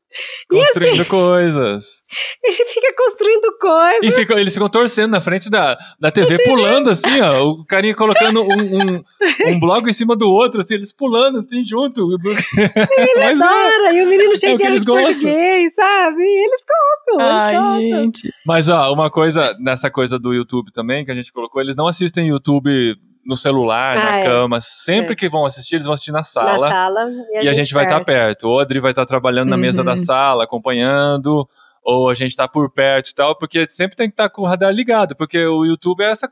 Construindo 0.49 1.05
coisas. 1.07 2.03
Ele 2.45 2.65
fica 2.67 2.95
construindo 2.97 3.59
coisas. 3.59 4.03
E 4.03 4.11
ficam- 4.13 4.39
eles 4.39 4.53
ficam 4.53 4.69
torcendo 4.69 5.13
na 5.13 5.21
frente 5.21 5.49
da, 5.49 5.79
da 5.99 6.11
TV, 6.11 6.39
pulando 6.45 6.91
assim, 6.91 7.21
ó. 7.23 7.43
O 7.47 7.65
carinha 7.65 7.95
colocando 7.95 8.43
um, 8.43 8.53
um, 8.53 9.05
um 9.47 9.61
bloco 9.61 9.89
em 9.89 9.93
cima 9.93 10.15
do 10.15 10.29
outro, 10.31 10.61
assim, 10.61 10.75
eles 10.75 10.93
pulando 10.93 11.39
assim 11.39 11.65
junto. 11.65 12.07
Ele 12.13 13.13
Mas 13.17 13.41
é, 13.41 13.45
adora. 13.45 13.93
E 13.95 14.03
o 14.03 14.09
menino 14.09 14.37
cheio 14.37 14.55
é 14.55 14.57
de 14.57 14.79
de 14.79 14.85
português, 14.85 15.75
sabe? 15.75 16.23
E 16.23 16.45
eles 16.45 16.61
gostam. 16.61 17.21
eles 17.21 17.33
Ai, 17.35 17.55
gostam. 17.57 17.81
gente. 17.81 18.31
Mas, 18.47 18.69
ó, 18.69 18.93
uma 18.93 19.11
coisa 19.11 19.57
nessa 19.59 19.91
coisa 19.91 20.19
do 20.19 20.35
YouTube 20.35 20.71
também, 20.73 21.05
que 21.05 21.11
a 21.11 21.15
gente 21.15 21.33
colocou, 21.33 21.63
eles 21.63 21.77
não 21.77 21.87
assistem 21.87 22.29
YouTube 22.29 22.97
no 23.25 23.37
celular, 23.37 23.97
Ah, 23.97 24.05
na 24.05 24.17
é. 24.19 24.25
cama. 24.25 24.61
Sempre 24.61 25.13
É. 25.13 25.17
que 25.17 25.29
vão 25.29 25.45
assistir, 25.45 25.77
eles 25.77 25.87
vão 25.87 25.95
assistir 25.95 26.13
na 26.13 26.19
Na 26.19 26.25
sala. 26.25 26.69
sala. 26.69 27.09
e 27.41 27.49
a 27.49 27.53
gente 27.55 27.73
vai 27.73 27.85
estar 27.85 28.03
perto. 28.05 28.49
O 28.49 28.59
Odri 28.61 28.81
vai 28.81 28.91
estar 28.93 29.07
trabalhando 29.07 29.51
na 29.51 29.57
mesa 29.57 29.81
Uhum. 29.83 29.87
da 29.87 29.97
sala, 29.97 30.45
acompanhando, 30.45 31.49
ou 31.85 32.09
a 32.11 32.15
gente 32.15 32.37
tá 32.37 32.47
por 32.49 32.71
perto 32.71 33.11
e 33.11 33.15
tal, 33.15 33.37
porque 33.37 33.65
sempre 33.67 33.97
tem 33.97 34.09
que 34.09 34.15
estar 34.15 34.29
com 34.29 34.43
o 34.43 34.47
radar 34.47 34.73
ligado, 34.73 35.15
porque 35.17 35.39
o 35.47 35.65
YouTube 35.65 36.03
é 36.03 36.11
essa 36.11 36.31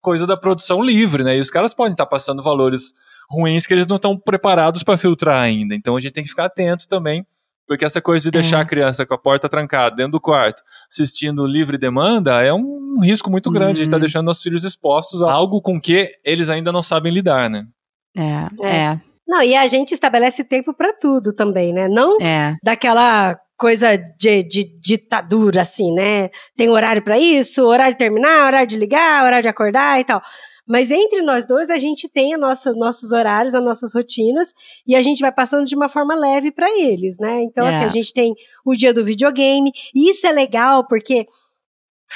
coisa 0.00 0.26
da 0.26 0.36
produção 0.36 0.82
livre, 0.82 1.22
né? 1.22 1.36
E 1.36 1.40
os 1.40 1.50
caras 1.50 1.72
podem 1.72 1.92
estar 1.92 2.06
passando 2.06 2.42
valores 2.42 2.92
ruins 3.30 3.64
que 3.66 3.72
eles 3.72 3.86
não 3.86 3.96
estão 3.96 4.16
preparados 4.16 4.82
para 4.82 4.96
filtrar 4.96 5.40
ainda. 5.42 5.74
Então 5.76 5.96
a 5.96 6.00
gente 6.00 6.12
tem 6.12 6.24
que 6.24 6.30
ficar 6.30 6.46
atento 6.46 6.88
também, 6.88 7.24
porque 7.66 7.84
essa 7.84 8.00
coisa 8.00 8.24
de 8.24 8.30
deixar 8.30 8.58
É. 8.58 8.62
a 8.62 8.64
criança 8.64 9.06
com 9.06 9.14
a 9.14 9.18
porta 9.18 9.48
trancada 9.48 9.96
dentro 9.96 10.12
do 10.12 10.20
quarto, 10.20 10.62
assistindo 10.90 11.46
livre 11.46 11.78
demanda, 11.78 12.42
é 12.42 12.52
um 12.52 12.98
risco 13.02 13.30
muito 13.30 13.50
grande. 13.50 13.80
A 13.80 13.84
gente 13.84 13.90
tá 13.90 13.96
Uhum. 13.96 14.00
deixando 14.00 14.26
nossos 14.26 14.42
filhos 14.42 14.64
expostos 14.64 15.22
a 15.22 15.30
algo 15.32 15.60
com 15.62 15.80
que 15.80 16.10
eles 16.24 16.48
ainda 16.50 16.70
não 16.72 16.82
sabem 16.82 17.12
lidar, 17.12 17.48
né? 17.48 17.64
É, 18.16 18.66
É. 18.66 18.76
é, 18.92 19.00
Não, 19.26 19.42
e 19.42 19.54
a 19.54 19.66
gente 19.66 19.92
estabelece 19.92 20.44
tempo 20.44 20.74
pra 20.74 20.92
tudo 20.92 21.32
também, 21.32 21.72
né? 21.72 21.88
Não 21.88 22.20
é. 22.20 22.54
daquela 22.62 23.38
coisa 23.56 23.96
de, 23.96 24.42
de 24.42 24.64
ditadura, 24.80 25.62
assim, 25.62 25.92
né? 25.94 26.28
Tem 26.56 26.68
horário 26.68 27.00
pra 27.02 27.16
isso, 27.18 27.64
horário 27.64 27.94
de 27.94 27.98
terminar, 27.98 28.46
horário 28.46 28.66
de 28.66 28.76
ligar, 28.76 29.24
horário 29.24 29.42
de 29.44 29.48
acordar 29.48 30.00
e 30.00 30.04
tal. 30.04 30.20
Mas 30.72 30.90
entre 30.90 31.20
nós 31.20 31.44
dois, 31.44 31.68
a 31.68 31.78
gente 31.78 32.08
tem 32.08 32.32
a 32.32 32.38
nossa, 32.38 32.72
nossos 32.72 33.12
horários, 33.12 33.54
as 33.54 33.62
nossas 33.62 33.92
rotinas, 33.92 34.54
e 34.86 34.96
a 34.96 35.02
gente 35.02 35.20
vai 35.20 35.30
passando 35.30 35.66
de 35.66 35.76
uma 35.76 35.86
forma 35.86 36.14
leve 36.14 36.50
pra 36.50 36.66
eles, 36.78 37.18
né? 37.18 37.42
Então, 37.42 37.66
É. 37.66 37.68
assim, 37.68 37.84
a 37.84 37.88
gente 37.88 38.10
tem 38.14 38.34
o 38.64 38.74
dia 38.74 38.94
do 38.94 39.04
videogame, 39.04 39.70
e 39.94 40.10
isso 40.10 40.26
é 40.26 40.32
legal 40.32 40.86
porque 40.88 41.26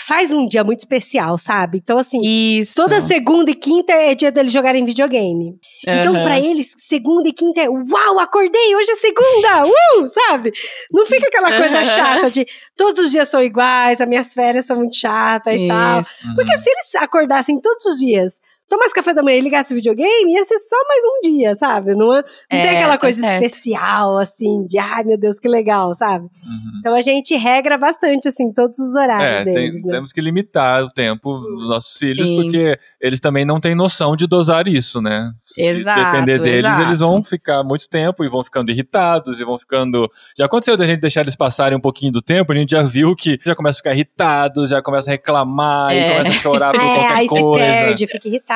faz 0.05 0.31
um 0.31 0.47
dia 0.47 0.63
muito 0.63 0.81
especial, 0.81 1.39
sabe? 1.39 1.79
Então, 1.79 1.97
assim, 1.97 2.21
Isso. 2.23 2.75
toda 2.75 3.01
segunda 3.01 3.51
e 3.51 3.55
quinta 3.55 3.93
é 3.93 4.15
dia 4.15 4.31
deles 4.31 4.53
jogarem 4.53 4.85
videogame. 4.85 5.55
Então, 5.83 6.15
Aham. 6.15 6.23
pra 6.23 6.39
eles, 6.39 6.75
segunda 6.77 7.29
e 7.29 7.33
quinta 7.33 7.63
é 7.63 7.69
uau, 7.69 8.19
acordei, 8.19 8.77
hoje 8.77 8.91
é 8.91 8.97
segunda, 8.97 9.65
uh, 9.67 10.09
sabe? 10.09 10.53
Não 10.93 11.07
fica 11.07 11.27
aquela 11.29 11.57
coisa 11.57 11.77
Aham. 11.77 11.85
chata 11.85 12.31
de 12.31 12.47
todos 12.77 13.07
os 13.07 13.11
dias 13.11 13.29
são 13.29 13.43
iguais, 13.43 14.01
as 14.01 14.09
minhas 14.09 14.35
férias 14.35 14.67
são 14.67 14.77
muito 14.77 14.97
chatas 14.97 15.55
e 15.55 15.67
tal. 15.67 16.01
Isso. 16.01 16.35
Porque 16.35 16.57
se 16.59 16.69
eles 16.69 16.95
acordassem 16.97 17.59
todos 17.61 17.87
os 17.87 17.99
dias, 17.99 18.41
tomasse 18.69 18.95
café 18.95 19.15
da 19.15 19.23
manhã 19.23 19.39
e 19.39 19.41
ligasse 19.41 19.73
o 19.73 19.77
videogame, 19.77 20.33
ia 20.33 20.45
ser 20.45 20.59
só 20.59 20.77
mais 20.89 21.03
um 21.05 21.31
dia, 21.31 21.55
sabe? 21.55 21.95
Não, 21.95 22.13
é- 22.13 22.23
não 22.23 22.59
É, 22.59 22.63
tem 22.63 22.77
aquela 22.77 22.93
tá 22.95 22.99
coisa 22.99 23.21
certo. 23.21 23.43
especial, 23.45 24.19
assim, 24.19 24.67
de 24.69 24.79
ai 24.79 25.05
meu 25.05 25.17
Deus, 25.19 25.39
que 25.39 25.49
legal, 25.49 25.95
sabe? 25.95 26.25
Uhum. 26.25 26.79
Então 26.81 26.95
a 26.95 27.01
gente 27.01 27.35
regra 27.37 27.79
bastante, 27.79 28.29
assim, 28.29 28.53
todos 28.53 28.79
os 28.79 28.95
horários 28.95 29.41
É, 29.43 29.45
tem- 29.45 29.55
deles, 29.55 29.85
né? 29.85 29.93
temos 29.93 30.13
que 30.13 30.21
limitar 30.21 30.83
o 30.83 30.89
tempo 30.91 31.39
dos 31.39 31.69
nossos 31.69 31.97
filhos, 31.97 32.27
Sim. 32.27 32.43
porque 32.43 32.79
eles 33.01 33.21
também 33.21 33.45
não 33.45 33.61
têm 33.61 33.75
noção 33.75 34.17
de 34.17 34.27
dosar 34.27 34.67
isso, 34.67 35.01
né? 35.01 35.31
Se 35.45 35.63
Exato, 35.63 36.01
depender 36.13 36.39
deles, 36.41 36.65
exato. 36.65 36.83
eles 36.83 37.01
vão 37.01 37.23
ficar 37.23 37.63
muito 37.63 37.89
tempo 37.89 38.25
e 38.25 38.29
vão 38.29 38.43
ficando 38.43 38.71
irritados 38.71 39.41
e 39.41 39.45
vão 39.45 39.59
ficando. 39.59 40.11
Já 40.37 40.47
aconteceu 40.47 40.77
da 40.77 40.87
gente 40.87 41.01
deixar 41.01 41.21
eles 41.21 41.37
passarem 41.37 41.77
um 41.79 41.81
pouquinho 41.81 42.11
do 42.13 42.21
tempo, 42.23 42.53
a 42.53 42.57
gente 42.57 42.71
já 42.71 42.83
viu 42.83 43.15
que 43.15 43.39
já 43.45 43.55
começa 43.55 43.77
a 43.79 43.81
ficar 43.81 43.93
irritados, 43.95 44.71
já 44.71 44.83
começa 44.83 45.11
a 45.11 45.13
reclamar 45.13 45.95
e 45.95 45.99
É. 45.99 46.13
começa 46.17 46.31
a 46.31 46.41
chorar 46.41 46.73
por 46.73 46.81
É, 46.87 46.95
qualquer 46.95 47.13
aí 47.17 47.29
se 47.29 47.41
coisa. 47.41 47.65
perde, 47.65 48.07
fica 48.07 48.29
irritado. 48.29 48.56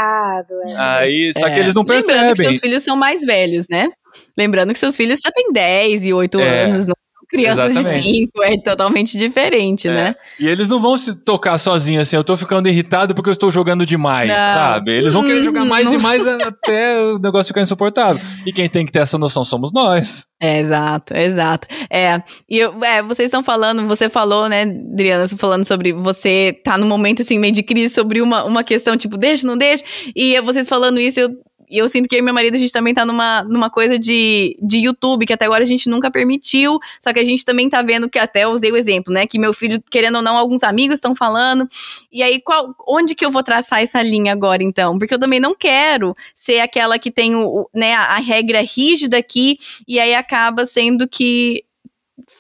É. 0.67 0.75
Aí, 0.77 1.33
só 1.37 1.47
É. 1.47 1.55
que 1.55 1.61
eles 1.61 1.75
não 1.75 1.83
Lembrando 1.83 2.05
que 2.05 2.15
percebem. 2.17 2.37
seus 2.49 2.59
filhos 2.61 2.83
são 2.83 2.97
mais 2.97 3.23
velhos, 3.23 3.67
né? 3.71 3.89
Lembrando 4.37 4.73
que 4.73 4.79
seus 4.79 4.97
filhos 4.97 5.21
já 5.25 5.31
têm 5.31 5.53
10 5.53 6.05
e 6.05 6.13
8 6.13 6.41
É, 6.41 6.65
anos, 6.65 6.87
não 6.87 6.95
crianças 7.31 7.71
exatamente. 7.71 8.03
de 8.03 8.11
5, 8.11 8.43
é 8.43 8.61
totalmente 8.61 9.17
diferente, 9.17 9.89
É. 9.89 9.93
né? 9.93 10.15
E 10.39 10.47
eles 10.49 10.67
não 10.69 10.83
vão 10.83 10.97
se 10.97 11.15
tocar 11.15 11.57
sozinhos 11.59 12.03
assim, 12.03 12.17
eu 12.17 12.25
tô 12.25 12.37
ficando 12.37 12.69
irritado 12.69 13.15
porque 13.15 13.29
eu 13.31 13.33
estou 13.33 13.51
jogando 13.51 13.87
demais, 13.87 14.29
Não. 14.29 14.37
sabe? 14.37 14.91
Eles 14.91 15.13
vão 15.13 15.25
querer 15.25 15.45
jogar 15.45 15.65
mais 15.65 15.91
e 15.91 15.95
Não. 15.95 16.03
mais 16.03 16.23
até 16.43 17.01
o 17.01 17.19
negócio 17.19 17.49
ficar 17.49 17.63
insuportável. 17.63 18.21
E 18.45 18.53
quem 18.53 18.69
tem 18.69 18.85
que 18.85 18.93
ter 18.93 18.99
essa 18.99 19.17
noção 19.17 19.45
somos 19.45 19.73
nós. 19.73 20.27
É, 20.43 20.59
exato, 20.59 21.15
exato. 21.15 21.69
É, 21.91 22.23
e 22.49 22.59
eu, 22.59 22.83
é, 22.83 23.03
vocês 23.03 23.27
estão 23.27 23.43
falando, 23.43 23.87
você 23.87 24.09
falou, 24.09 24.49
né, 24.49 24.63
Adriana, 24.63 25.29
falando 25.29 25.65
sobre 25.65 25.93
você 25.93 26.59
tá 26.65 26.79
num 26.79 26.89
momento 26.89 27.23
assim, 27.23 27.39
meio 27.39 27.53
de 27.53 27.63
crise 27.63 27.95
sobre 27.95 28.23
uma, 28.23 28.45
uma 28.45 28.65
questão, 28.65 28.97
tipo, 28.97 29.19
deixa, 29.19 29.47
não 29.47 29.57
deixa, 29.57 29.85
e 30.17 30.41
vocês 30.41 30.67
falando 30.69 30.99
isso, 30.99 31.21
eu, 31.21 31.31
e 31.71 31.79
eu 31.79 31.89
sinto 31.89 32.09
que 32.09 32.17
eu 32.17 32.19
e 32.19 32.23
meu 32.23 32.35
marido, 32.35 32.57
a 32.57 32.59
gente 32.59 32.73
também 32.73 32.93
tá 32.93 33.07
numa, 33.07 33.43
numa 33.45 33.71
coisa 33.71 33.99
de, 33.99 34.57
de 34.61 34.79
YouTube, 34.79 35.25
que 35.25 35.33
até 35.33 35.45
agora 35.45 35.63
a 35.63 35.67
gente 35.67 35.89
nunca 35.89 36.11
permitiu, 36.11 36.79
só 37.01 37.13
que 37.13 37.21
a 37.21 37.25
gente 37.25 37.45
também 37.45 37.71
tá 37.71 37.81
vendo 37.83 38.09
que 38.11 38.19
até 38.19 38.45
eu 38.45 38.51
usei 38.51 38.73
o 38.73 38.77
exemplo, 38.77 39.13
né, 39.15 39.27
que 39.27 39.39
meu 39.39 39.55
filho, 39.55 39.83
querendo 39.91 40.17
ou 40.17 40.23
não, 40.23 40.37
alguns 40.37 40.63
amigos 40.63 40.97
estão 40.97 41.15
falando, 41.15 41.69
e 42.11 42.23
aí, 42.23 42.41
qual, 42.41 42.75
onde 42.89 43.15
que 43.15 43.25
eu 43.25 43.31
vou 43.31 43.43
traçar 43.43 43.81
essa 43.83 44.03
linha 44.03 44.33
agora, 44.33 44.63
então? 44.63 44.99
Porque 44.99 45.15
eu 45.15 45.19
também 45.19 45.39
não 45.39 45.55
quero 45.55 46.17
ser 46.35 46.61
aquela 46.61 46.99
que 46.99 47.11
tem 47.11 47.37
o, 47.37 47.69
né, 47.75 47.95
a, 47.95 48.17
a 48.17 48.19
regra 48.19 48.61
rígida 48.63 49.17
aqui, 49.19 49.59
e 49.87 50.01
aí 50.01 50.15
acaba 50.15 50.67
sendo 50.67 51.07
que 51.09 51.65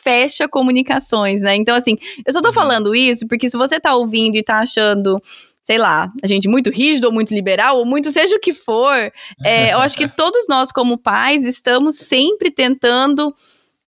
fecha 0.02 0.48
comunicações, 0.48 1.40
né? 1.40 1.56
Então, 1.56 1.74
assim, 1.74 1.96
eu 2.24 2.32
só 2.32 2.40
tô 2.40 2.48
Uhum. 2.48 2.54
falando 2.54 2.94
isso 2.94 3.26
porque 3.28 3.48
se 3.50 3.56
você 3.56 3.78
tá 3.78 3.94
ouvindo 3.94 4.36
e 4.36 4.42
tá 4.42 4.58
achando, 4.60 5.22
sei 5.70 5.78
lá, 5.78 6.10
a 6.20 6.26
gente 6.26 6.48
muito 6.48 6.68
rígido 6.68 7.04
ou 7.04 7.12
muito 7.12 7.32
liberal, 7.32 7.78
ou 7.78 7.86
muito 7.86 8.10
seja 8.10 8.34
o 8.34 8.40
que 8.40 8.52
for, 8.52 9.12
é, 9.44 9.72
eu 9.72 9.78
acho 9.78 9.96
que 9.96 10.08
todos 10.16 10.48
nós, 10.48 10.72
como 10.72 10.98
pais, 10.98 11.44
estamos 11.44 11.94
sempre 11.94 12.50
tentando 12.50 13.32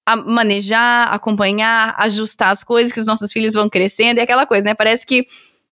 a- 0.05 0.15
manejar, 0.17 1.11
acompanhar, 1.11 1.95
ajustar 1.97 2.51
as 2.51 2.63
coisas 2.63 2.93
que 2.93 3.01
os 3.01 3.07
nossos 3.07 3.33
filhos 3.33 3.55
vão 3.55 3.67
crescendo 3.67 4.19
e 4.19 4.21
aquela 4.21 4.45
coisa, 4.45 4.65
né? 4.65 4.75
Parece 4.75 5.07
que 5.07 5.27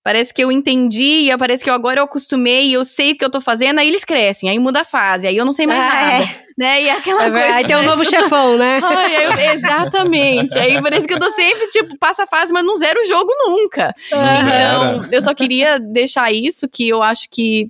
Parece 0.07 0.33
que 0.33 0.41
eu 0.41 0.49
entendi, 0.49 1.29
e 1.29 1.37
parece 1.37 1.61
que 1.61 1.69
eu 1.69 1.73
agora 1.73 1.99
eu 1.99 2.05
acostumei, 2.05 2.69
e 2.69 2.73
eu 2.73 2.85
sei 2.85 3.11
o 3.11 3.17
que 3.17 3.25
eu 3.25 3.29
tô 3.29 3.41
fazendo, 3.41 3.79
aí 3.79 3.89
eles 3.89 4.05
crescem, 4.05 4.49
aí 4.49 4.57
muda 4.57 4.83
a 4.83 4.85
fase, 4.85 5.27
aí 5.27 5.35
eu 5.35 5.43
não 5.43 5.51
sei 5.51 5.67
mais 5.67 5.81
Ah, 5.81 5.83
nada, 5.85 6.23
é. 6.23 6.37
né? 6.57 6.81
E 6.83 6.89
aquela 6.89 7.25
É 7.25 7.29
coisa. 7.29 7.55
Aí 7.55 7.67
tem 7.67 7.75
um 7.75 7.83
novo 7.83 8.05
chefão, 8.05 8.57
né? 8.57 8.79
Ai, 8.87 9.25
eu- 9.25 9.53
exatamente. 9.57 10.57
Aí 10.57 10.81
parece 10.81 11.05
que 11.05 11.13
eu 11.13 11.19
tô 11.19 11.29
sempre, 11.31 11.67
tipo, 11.67 11.97
passa 11.97 12.23
a 12.23 12.25
fase, 12.27 12.53
mas 12.53 12.63
não 12.65 12.77
zero 12.77 13.01
o 13.01 13.05
jogo 13.05 13.29
nunca. 13.49 13.93
Então, 14.07 15.09
eu 15.11 15.21
só 15.21 15.33
queria 15.33 15.77
deixar 15.77 16.31
isso, 16.31 16.69
que 16.69 16.87
eu 16.87 17.03
acho 17.03 17.27
que 17.29 17.69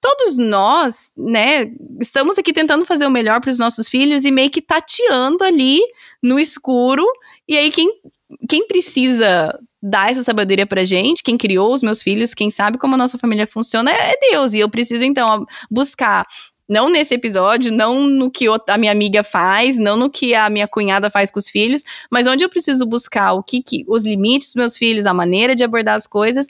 todos 0.00 0.36
nós, 0.36 1.12
né, 1.16 1.70
estamos 2.00 2.36
aqui 2.36 2.52
tentando 2.52 2.84
fazer 2.84 3.06
o 3.06 3.10
melhor 3.12 3.40
para 3.40 3.50
os 3.50 3.60
nossos 3.60 3.88
filhos 3.88 4.24
e 4.24 4.32
meio 4.32 4.50
que 4.50 4.60
tateando 4.60 5.44
ali 5.44 5.78
no 6.20 6.40
escuro. 6.40 7.06
E 7.48 7.56
aí, 7.56 7.70
quem, 7.70 7.92
quem 8.48 8.66
precisa 8.66 9.56
dar 9.86 10.10
essa 10.10 10.22
sabedoria 10.22 10.66
pra 10.66 10.82
gente, 10.82 11.22
quem 11.22 11.36
criou 11.36 11.74
os 11.74 11.82
meus 11.82 12.02
filhos, 12.02 12.32
quem 12.32 12.50
sabe 12.50 12.78
como 12.78 12.94
a 12.94 12.98
nossa 12.98 13.18
família 13.18 13.46
funciona, 13.46 13.90
é 13.92 14.14
Deus. 14.30 14.54
E 14.54 14.60
eu 14.60 14.68
preciso, 14.70 15.04
então, 15.04 15.44
buscar 15.70 16.26
Não 16.66 16.88
nesse 16.88 17.12
episódio, 17.12 17.70
não 17.70 18.00
no 18.08 18.30
que 18.30 18.46
a 18.68 18.78
minha 18.78 18.90
amiga 18.92 19.22
faz, 19.22 19.76
não 19.76 19.96
no 19.98 20.08
que 20.08 20.34
a 20.34 20.48
minha 20.48 20.66
cunhada 20.66 21.10
faz 21.10 21.30
com 21.30 21.38
os 21.38 21.50
filhos, 21.50 21.82
mas 22.10 22.26
onde 22.26 22.42
eu 22.42 22.48
preciso 22.48 22.86
buscar 22.86 23.34
o 23.34 23.42
que, 23.42 23.62
que 23.62 23.84
os 23.86 24.02
limites 24.02 24.48
dos 24.48 24.54
meus 24.54 24.78
filhos, 24.78 25.04
a 25.04 25.12
maneira 25.12 25.54
de 25.54 25.62
abordar 25.62 25.94
as 25.94 26.06
coisas, 26.06 26.46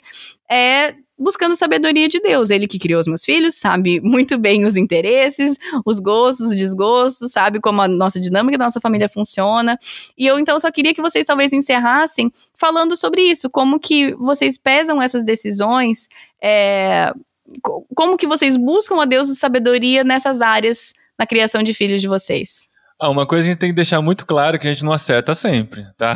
é 0.49 0.95
buscando 1.17 1.55
sabedoria 1.55 2.07
de 2.07 2.19
Deus. 2.19 2.49
Ele 2.49 2.67
que 2.67 2.79
criou 2.79 2.99
os 2.99 3.07
meus 3.07 3.23
filhos, 3.23 3.55
sabe 3.55 3.99
muito 4.01 4.37
bem 4.37 4.65
os 4.65 4.75
interesses, 4.75 5.57
os 5.85 5.99
gostos, 5.99 6.47
os 6.47 6.55
desgostos, 6.55 7.31
sabe 7.31 7.59
como 7.59 7.81
a 7.81 7.87
nossa 7.87 8.19
dinâmica 8.19 8.57
da 8.57 8.65
nossa 8.65 8.81
família 8.81 9.09
funciona. 9.09 9.79
E 10.17 10.27
eu 10.27 10.37
então 10.37 10.59
só 10.59 10.71
queria 10.71 10.93
que 10.93 11.01
vocês 11.01 11.27
talvez 11.27 11.53
encerrassem 11.53 12.31
falando 12.53 12.95
sobre 12.95 13.21
isso, 13.21 13.49
como 13.49 13.79
que 13.79 14.13
vocês 14.15 14.57
pesam 14.57 15.01
essas 15.01 15.23
decisões, 15.23 16.07
é, 16.41 17.13
como 17.95 18.17
que 18.17 18.27
vocês 18.27 18.57
buscam 18.57 19.01
a 19.01 19.05
Deus 19.05 19.27
de 19.27 19.35
sabedoria 19.35 20.03
nessas 20.03 20.41
áreas 20.41 20.93
na 21.17 21.25
criação 21.25 21.63
de 21.63 21.73
filhos 21.73 22.01
de 22.01 22.07
vocês. 22.07 22.67
Ah, 23.05 23.09
uma 23.09 23.27
coisa 23.27 23.47
a 23.47 23.51
gente 23.51 23.59
tem 23.59 23.69
que 23.69 23.75
deixar 23.75 24.01
muito 24.01 24.25
claro 24.25 24.57
que 24.57 24.67
a 24.67 24.73
gente 24.73 24.83
não 24.83 24.91
acerta 24.91 25.35
sempre, 25.35 25.85
tá? 25.95 26.15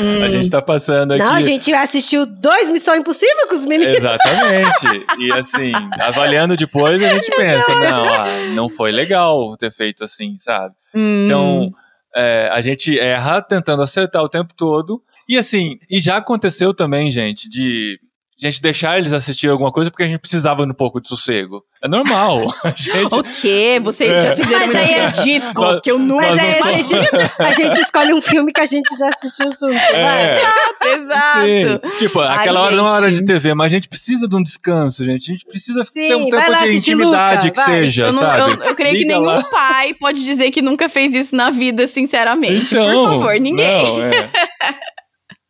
Hum. 0.00 0.22
A 0.24 0.30
gente 0.30 0.48
tá 0.48 0.62
passando 0.62 1.12
aqui. 1.12 1.22
Não, 1.22 1.34
a 1.34 1.40
gente 1.40 1.70
assistiu 1.72 2.24
dois 2.24 2.70
Missão 2.70 2.94
Impossível 2.96 3.46
com 3.46 3.54
os 3.54 3.66
meninos. 3.66 3.98
Exatamente. 3.98 5.06
e 5.18 5.32
assim, 5.34 5.72
avaliando 6.00 6.56
depois, 6.56 7.02
a 7.02 7.08
gente 7.14 7.30
pensa, 7.36 7.74
não, 7.74 8.04
ah, 8.04 8.24
não 8.54 8.68
foi 8.70 8.90
legal 8.90 9.54
ter 9.58 9.70
feito 9.70 10.02
assim, 10.02 10.36
sabe? 10.38 10.74
Hum. 10.94 11.26
Então, 11.26 11.74
é, 12.16 12.48
a 12.50 12.62
gente 12.62 12.98
erra 12.98 13.42
tentando 13.42 13.82
acertar 13.82 14.22
o 14.22 14.28
tempo 14.28 14.54
todo. 14.56 15.02
E 15.28 15.36
assim, 15.36 15.78
e 15.90 16.00
já 16.00 16.16
aconteceu 16.16 16.72
também, 16.72 17.10
gente, 17.10 17.50
de 17.50 18.00
gente 18.48 18.62
deixar 18.62 18.98
eles 18.98 19.12
assistir 19.12 19.48
alguma 19.48 19.70
coisa 19.70 19.90
porque 19.90 20.02
a 20.02 20.08
gente 20.08 20.20
precisava 20.20 20.64
de 20.64 20.72
um 20.72 20.74
pouco 20.74 21.00
de 21.00 21.08
sossego. 21.08 21.62
É 21.82 21.88
normal. 21.88 22.54
A 22.62 22.74
gente... 22.76 23.14
o 23.14 23.22
quê? 23.22 23.80
Vocês 23.82 24.10
é. 24.10 24.22
já 24.22 24.36
fizeram 24.36 24.66
mas 24.66 24.76
aí, 24.76 24.94
acredito 25.00 25.80
que 25.82 25.90
eu 25.90 25.98
não... 25.98 26.16
Mas 26.16 26.38
aí 26.38 26.58
a 26.58 26.72
gente, 26.72 26.94
a 27.38 27.52
gente 27.52 27.80
escolhe 27.80 28.12
um 28.12 28.20
filme 28.20 28.52
que 28.52 28.60
a 28.60 28.66
gente 28.66 28.96
já 28.98 29.08
assistiu 29.08 29.50
junto. 29.50 29.74
É. 29.74 30.36
Exato, 30.36 30.84
exato. 31.00 31.46
Sim. 31.46 31.98
Tipo, 31.98 32.20
aquela 32.20 32.60
hora 32.60 32.76
não 32.76 32.86
é 32.86 32.90
hora 32.90 33.12
de 33.12 33.24
TV, 33.24 33.54
mas 33.54 33.66
a 33.66 33.74
gente 33.74 33.88
precisa 33.88 34.28
de 34.28 34.36
um 34.36 34.42
descanso, 34.42 35.04
gente. 35.04 35.30
A 35.30 35.34
gente 35.34 35.46
precisa 35.46 35.82
Sim, 35.84 36.08
ter 36.08 36.14
um 36.16 36.30
tempo 36.30 36.64
de 36.64 36.76
intimidade 36.76 37.46
Luca, 37.46 37.50
que 37.50 37.70
vai. 37.70 37.82
seja, 37.82 38.06
eu 38.06 38.12
não, 38.12 38.20
sabe? 38.20 38.40
Eu, 38.40 38.68
eu 38.68 38.74
creio 38.74 38.94
Liga 38.94 39.06
que 39.06 39.08
nenhum 39.08 39.24
lá. 39.24 39.42
pai 39.44 39.94
pode 39.94 40.22
dizer 40.22 40.50
que 40.50 40.60
nunca 40.60 40.88
fez 40.88 41.14
isso 41.14 41.34
na 41.34 41.50
vida, 41.50 41.86
sinceramente. 41.86 42.74
Então, 42.74 43.04
Por 43.04 43.12
favor, 43.12 43.40
ninguém. 43.40 43.84
Não, 43.84 44.02
é. 44.02 44.30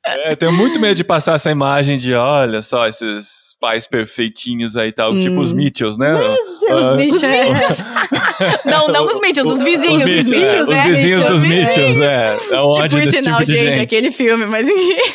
É, 0.03 0.35
tenho 0.35 0.53
muito 0.53 0.81
medo 0.81 0.95
de 0.95 1.05
passar 1.05 1.35
essa 1.35 1.51
imagem 1.51 1.99
de, 1.99 2.15
olha 2.15 2.63
só, 2.63 2.89
esses 2.89 3.55
pais 3.61 3.87
perfeitinhos 3.87 4.75
aí 4.75 4.89
e 4.89 4.93
tal, 4.93 5.13
hum. 5.13 5.21
tipo 5.21 5.39
os 5.39 5.53
hum. 5.53 5.57
Mitchells, 5.57 5.99
né? 5.99 6.13
Mas, 6.15 6.63
uh, 6.63 6.75
os 6.75 6.97
Mitchells. 6.97 7.85
não, 8.65 8.89
não 8.89 9.05
os 9.05 9.21
Mitchells, 9.21 9.53
os 9.53 9.63
vizinhos 9.63 10.03
os 10.03 10.09
dos 10.09 10.31
Mitchells, 10.31 10.73
é, 10.73 10.75
né? 10.75 10.81
Os 10.81 10.89
vizinhos 10.89 11.25
dos 11.27 11.43
Mitchells, 11.43 12.03
é. 12.03 12.37
É 12.51 12.61
o 12.61 12.67
ódio 12.69 12.99
tipo, 12.99 13.11
desse 13.11 13.23
sinal, 13.23 13.39
tipo 13.41 13.51
de 13.51 13.57
gente, 13.59 13.75
gente. 13.75 13.83
aquele 13.83 14.11
filme, 14.11 14.47
mas 14.47 14.67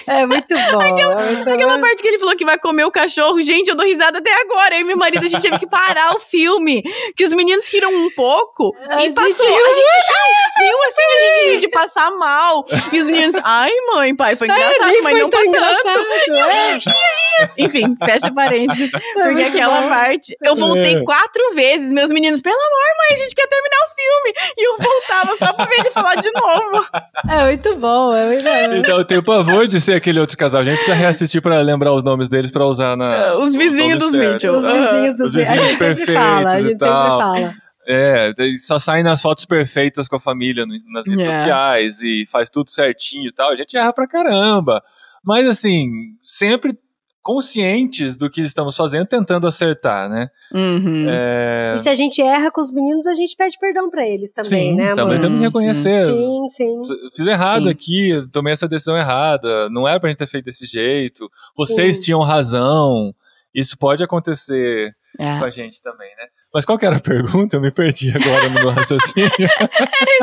É 0.05 0.25
muito 0.27 0.53
bom. 0.53 0.79
Aquela, 0.85 1.21
é 1.21 1.33
muito 1.33 1.49
aquela 1.49 1.79
parte 1.79 2.01
que 2.03 2.07
ele 2.07 2.19
falou 2.19 2.35
que 2.35 2.45
vai 2.45 2.57
comer 2.59 2.85
o 2.85 2.91
cachorro, 2.91 3.41
gente, 3.41 3.69
eu 3.69 3.75
dou 3.75 3.85
risada 3.85 4.19
até 4.19 4.31
agora. 4.41 4.75
Eu 4.75 4.81
e 4.81 4.83
meu 4.83 4.97
marido, 4.97 5.25
a 5.25 5.27
gente 5.27 5.41
teve 5.41 5.57
que 5.57 5.67
parar 5.67 6.15
o 6.15 6.19
filme, 6.19 6.83
que 7.17 7.25
os 7.25 7.33
meninos 7.33 7.65
riram 7.67 7.91
um 7.91 8.11
pouco 8.11 8.75
a 8.87 9.03
e 9.03 9.11
passou. 9.11 9.29
Gente, 9.29 9.43
a 9.43 9.73
gente 9.73 10.59
riu 10.59 10.77
assim, 10.87 11.01
a 11.01 11.19
gente 11.19 11.49
riu 11.49 11.59
de 11.61 11.67
passar 11.69 12.11
mal. 12.11 12.63
E 12.93 12.99
os 12.99 13.07
meninos, 13.07 13.35
ai 13.43 13.71
mãe, 13.91 14.15
pai, 14.15 14.35
foi 14.35 14.47
engraçado 14.47 14.74
engraçado, 14.75 15.03
mas 15.03 15.19
não 15.19 15.29
tanto. 15.29 16.89
É. 16.89 17.65
Enfim, 17.65 17.95
fecha 18.03 18.31
parênteses. 18.31 18.91
porque 19.13 19.43
aquela 19.43 19.81
bom. 19.81 19.89
parte. 19.89 20.37
Eu 20.41 20.55
voltei 20.55 20.95
é. 20.95 21.03
quatro 21.03 21.53
vezes, 21.53 21.91
meus 21.91 22.09
meninos, 22.09 22.41
pelo 22.41 22.55
amor, 22.55 22.69
mãe, 22.97 23.15
a 23.15 23.17
gente 23.17 23.35
quer 23.35 23.47
terminar 23.47 23.77
o 23.77 23.89
filme. 23.95 24.53
E 24.57 24.67
eu 24.67 24.77
voltava 24.77 25.37
só 25.37 25.53
pra 25.53 25.65
ver 25.65 25.79
ele 25.79 25.91
falar 25.91 26.15
de 26.15 26.31
novo. 26.31 26.85
É 27.27 27.43
muito 27.43 27.75
bom, 27.75 28.13
é 28.13 28.25
muito 28.27 28.43
bom. 28.43 28.75
Então 28.75 28.97
eu 28.99 29.05
tenho 29.05 29.23
pavor 29.23 29.67
de 29.67 29.81
ser 29.81 29.93
aquele 29.93 30.19
outro 30.19 30.37
casal. 30.37 30.61
A 30.61 30.63
gente 30.63 30.75
precisa 30.75 30.95
reassistir 30.95 31.41
pra 31.41 31.59
lembrar 31.59 31.91
os 31.91 32.03
nomes 32.03 32.29
deles 32.29 32.51
pra 32.51 32.65
usar 32.65 32.95
na. 32.95 33.15
É, 33.15 33.35
os 33.35 33.55
vizinhos 33.55 33.97
dos 33.97 34.13
Mitchell. 34.13 34.53
Os 34.53 34.63
vizinhos 34.63 35.15
dos 35.15 35.33
Mitchell. 35.33 35.53
A 35.53 35.57
gente 35.57 35.77
sempre 35.77 36.13
fala, 36.13 36.49
a 36.49 36.61
gente 36.61 36.69
sempre 36.69 36.87
fala. 36.87 37.55
É, 37.87 38.33
só 38.63 38.79
saem 38.79 39.03
nas 39.03 39.21
fotos 39.21 39.45
perfeitas 39.45 40.07
com 40.07 40.15
a 40.15 40.19
família 40.19 40.65
nas 40.65 41.07
redes 41.07 41.21
yeah. 41.21 41.39
sociais 41.39 42.01
e 42.01 42.25
faz 42.25 42.49
tudo 42.49 42.69
certinho 42.69 43.27
e 43.27 43.33
tal. 43.33 43.51
A 43.51 43.55
gente 43.55 43.77
erra 43.77 43.93
pra 43.93 44.07
caramba. 44.07 44.81
Mas 45.23 45.47
assim, 45.47 45.89
sempre 46.23 46.77
conscientes 47.25 48.15
do 48.15 48.29
que 48.29 48.41
estamos 48.41 48.77
fazendo, 48.77 49.07
tentando 49.07 49.47
acertar, 49.47 50.07
né? 50.07 50.29
Uhum. 50.53 51.07
É... 51.09 51.73
E 51.75 51.79
se 51.79 51.89
a 51.89 51.95
gente 51.95 52.21
erra 52.21 52.51
com 52.51 52.61
os 52.61 52.71
meninos, 52.71 53.07
a 53.07 53.15
gente 53.15 53.35
pede 53.35 53.57
perdão 53.59 53.89
para 53.89 54.07
eles 54.07 54.31
também, 54.31 54.69
sim, 54.69 54.75
né? 54.75 54.91
Amor? 54.91 54.95
Também 54.95 55.19
temos 55.19 55.39
que 55.39 55.45
reconhecer. 55.45 56.05
Sim, 56.05 56.49
sim. 56.49 56.81
Fiz 57.15 57.25
errado 57.25 57.63
sim. 57.63 57.69
aqui, 57.69 58.27
tomei 58.31 58.53
essa 58.53 58.67
decisão 58.67 58.95
errada, 58.95 59.67
não 59.71 59.87
era 59.87 59.99
pra 59.99 60.09
gente 60.09 60.19
ter 60.19 60.27
feito 60.27 60.45
desse 60.45 60.67
jeito. 60.67 61.27
Vocês 61.57 61.97
sim. 61.97 62.03
tinham 62.03 62.21
razão. 62.21 63.11
Isso 63.55 63.77
pode 63.77 64.03
acontecer 64.03 64.93
é. 65.17 65.39
com 65.39 65.45
a 65.45 65.49
gente 65.49 65.81
também, 65.81 66.09
né? 66.17 66.25
Mas 66.53 66.65
qual 66.65 66.77
que 66.77 66.85
era 66.85 66.97
a 66.97 66.99
pergunta? 66.99 67.55
Eu 67.55 67.61
me 67.61 67.71
perdi 67.71 68.09
agora 68.09 68.49
no 68.49 68.55
meu 68.55 68.69
raciocínio. 68.75 69.29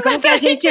como 0.03 0.21
que 0.21 0.29
a 0.29 0.37
gente, 0.37 0.69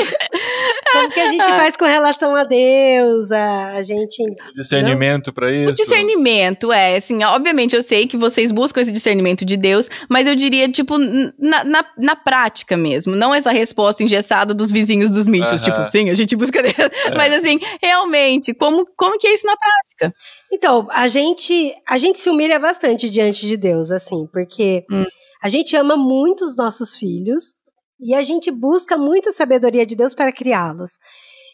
como 0.92 1.10
que 1.10 1.20
a 1.20 1.28
gente 1.28 1.46
faz 1.46 1.78
com 1.78 1.86
relação 1.86 2.36
a 2.36 2.44
Deus, 2.44 3.32
a, 3.32 3.82
gente... 3.82 4.24
Discernimento 4.54 5.34
para 5.34 5.52
isso? 5.52 5.70
O 5.70 5.74
discernimento, 5.74 6.72
é, 6.72 6.98
assim, 6.98 7.24
obviamente 7.24 7.76
eu 7.76 7.82
sei 7.82 8.08
que 8.08 8.18
vocês 8.18 8.52
buscam 8.52 8.82
esse 8.82 8.92
discernimento 8.92 9.46
de 9.46 9.58
Deus, 9.58 9.90
mas 10.10 10.28
eu 10.28 10.36
diria, 10.36 10.70
tipo, 10.70 10.98
na, 10.98 11.64
na, 11.64 11.86
na 11.98 12.16
prática 12.16 12.76
mesmo, 12.78 13.16
não 13.16 13.34
essa 13.34 13.52
resposta 13.52 14.04
engessada 14.04 14.54
dos 14.54 14.72
vizinhos 14.72 15.12
dos 15.12 15.28
mítios, 15.28 15.62
uh 15.62 15.66
-huh. 15.66 15.78
tipo, 15.78 15.92
sim, 15.92 16.10
a 16.10 16.14
gente 16.14 16.36
busca 16.36 16.62
Deus, 16.62 16.76
é. 17.08 17.16
mas 17.16 17.34
assim, 17.34 17.60
realmente, 17.82 18.54
como, 18.54 18.86
como 18.98 19.18
que 19.18 19.28
é 19.28 19.34
isso 19.34 19.48
na 19.48 19.56
prática? 19.56 20.18
Então, 20.52 20.88
a 20.92 21.08
gente, 21.08 21.74
a 21.88 21.98
gente 21.98 22.20
se 22.20 22.30
humilha 22.30 22.60
bastante 22.60 23.10
diante 23.10 23.48
de 23.48 23.58
Deus, 23.58 23.92
assim, 23.92 24.28
porque... 24.32 24.86
Hum 24.92 25.06
a 25.42 25.50
gente 25.50 25.76
ama 25.76 25.98
muito 25.98 26.46
os 26.46 26.56
nossos 26.56 26.96
filhos 26.96 27.56
e 28.02 28.16
a 28.16 28.24
gente 28.24 28.50
busca 28.50 28.98
muita 28.98 29.32
sabedoria 29.32 29.86
de 29.86 29.96
Deus 29.96 30.14
para 30.14 30.32
criá-los. 30.32 31.00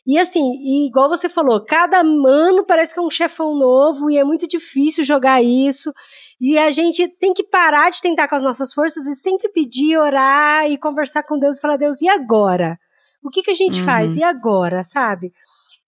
E 0.07 0.17
assim, 0.17 0.39
e 0.39 0.87
igual 0.87 1.09
você 1.09 1.27
falou, 1.27 1.59
cada 1.59 1.99
ano 1.99 2.65
parece 2.65 2.93
que 2.93 2.99
é 2.99 3.03
um 3.03 3.09
chefão 3.09 3.53
novo 3.53 4.09
e 4.09 4.17
é 4.17 4.23
muito 4.23 4.47
difícil 4.47 5.03
jogar 5.03 5.43
isso. 5.43 5.91
E 6.39 6.57
a 6.57 6.71
gente 6.71 7.09
tem 7.09 7.33
que 7.33 7.43
parar 7.43 7.89
de 7.89 8.01
tentar 8.01 8.29
com 8.29 8.35
as 8.35 8.41
nossas 8.41 8.73
forças 8.73 9.05
e 9.05 9.13
sempre 9.13 9.49
pedir, 9.49 9.97
orar 9.97 10.71
e 10.71 10.77
conversar 10.77 11.23
com 11.23 11.37
Deus 11.37 11.57
e 11.57 11.61
falar: 11.61 11.75
Deus, 11.75 12.01
e 12.01 12.07
agora? 12.07 12.79
O 13.21 13.29
que, 13.29 13.43
que 13.43 13.51
a 13.51 13.53
gente 13.53 13.79
uhum. 13.79 13.85
faz? 13.85 14.15
E 14.15 14.23
agora, 14.23 14.81
sabe? 14.81 15.33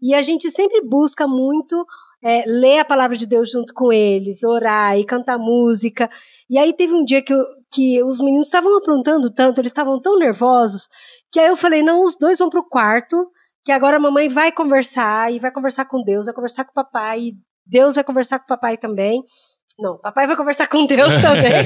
E 0.01 0.13
a 0.13 0.21
gente 0.21 0.51
sempre 0.51 0.81
busca 0.81 1.25
muito 1.25 1.85
é, 2.21 2.43
ler 2.45 2.79
a 2.79 2.85
palavra 2.85 3.15
de 3.15 3.25
Deus 3.25 3.51
junto 3.51 3.73
com 3.73 3.91
eles, 3.93 4.43
orar 4.43 4.97
e 4.97 5.05
cantar 5.05 5.37
música. 5.37 6.09
E 6.49 6.57
aí 6.57 6.73
teve 6.73 6.93
um 6.93 7.05
dia 7.05 7.21
que, 7.21 7.33
eu, 7.33 7.45
que 7.71 8.01
os 8.03 8.19
meninos 8.19 8.47
estavam 8.47 8.77
aprontando 8.77 9.31
tanto, 9.31 9.61
eles 9.61 9.69
estavam 9.69 10.01
tão 10.01 10.17
nervosos, 10.17 10.87
que 11.31 11.39
aí 11.39 11.47
eu 11.47 11.57
falei: 11.57 11.83
não, 11.83 12.03
os 12.03 12.15
dois 12.17 12.39
vão 12.39 12.49
pro 12.49 12.67
quarto, 12.67 13.27
que 13.63 13.71
agora 13.71 13.97
a 13.97 13.99
mamãe 13.99 14.27
vai 14.27 14.51
conversar, 14.51 15.31
e 15.31 15.39
vai 15.39 15.51
conversar 15.51 15.85
com 15.85 16.03
Deus, 16.03 16.25
vai 16.25 16.35
conversar 16.35 16.65
com 16.65 16.71
o 16.71 16.73
papai, 16.73 17.19
e 17.19 17.33
Deus 17.65 17.95
vai 17.95 18.03
conversar 18.03 18.39
com 18.39 18.45
o 18.45 18.47
papai 18.47 18.77
também. 18.77 19.23
Não, 19.79 19.97
papai 19.97 20.27
vai 20.27 20.35
conversar 20.35 20.67
com 20.67 20.85
Deus 20.85 21.07
também. 21.21 21.61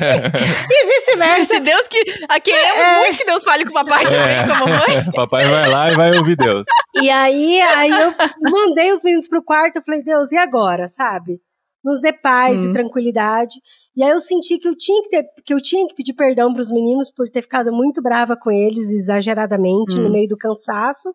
e 0.70 0.86
vice-versa. 0.86 1.56
Se 1.56 1.60
Deus 1.60 1.88
que. 1.88 2.04
Queremos 2.42 2.84
é. 2.84 3.00
muito 3.00 3.18
que 3.18 3.26
Deus 3.26 3.44
fale 3.44 3.64
com 3.64 3.72
o 3.72 3.74
papai 3.74 4.04
também, 4.04 4.38
é. 4.38 4.46
com 4.46 4.52
a 4.52 4.60
mamãe. 4.60 5.12
papai 5.16 5.48
vai 5.48 5.70
lá 5.70 5.92
e 5.92 5.96
vai 5.96 6.18
ouvir 6.18 6.36
Deus. 6.36 6.68
E 7.02 7.10
aí, 7.10 7.60
aí 7.60 7.90
eu 7.90 8.14
mandei 8.52 8.92
os 8.92 9.04
meninos 9.04 9.28
pro 9.28 9.44
quarto, 9.44 9.78
eu 9.78 9.84
falei, 9.84 10.04
Deus, 10.04 10.32
e 10.32 10.38
agora, 10.38 10.88
sabe? 10.88 11.40
Nos 11.84 12.00
dê 12.00 12.14
paz 12.14 12.60
uhum. 12.60 12.70
e 12.70 12.74
tranquilidade. 12.74 13.56
E 13.96 14.04
aí 14.04 14.10
eu 14.10 14.20
senti 14.20 14.58
que 14.58 14.68
eu 14.68 14.76
tinha 14.76 15.04
que, 15.04 15.10
ter, 15.10 15.24
que 15.46 15.54
eu 15.54 15.62
tinha 15.62 15.88
que 15.88 15.94
pedir 15.94 16.14
perdão 16.14 16.52
para 16.52 16.62
os 16.62 16.72
meninos 16.72 17.12
por 17.12 17.30
ter 17.30 17.44
ficado 17.44 17.72
muito 17.72 18.02
brava 18.02 18.36
com 18.36 18.52
eles 18.52 18.92
exageradamente 18.92 19.98
uhum. 19.98 20.04
no 20.04 20.12
meio 20.12 20.28
do 20.28 20.38
cansaço. 20.38 21.14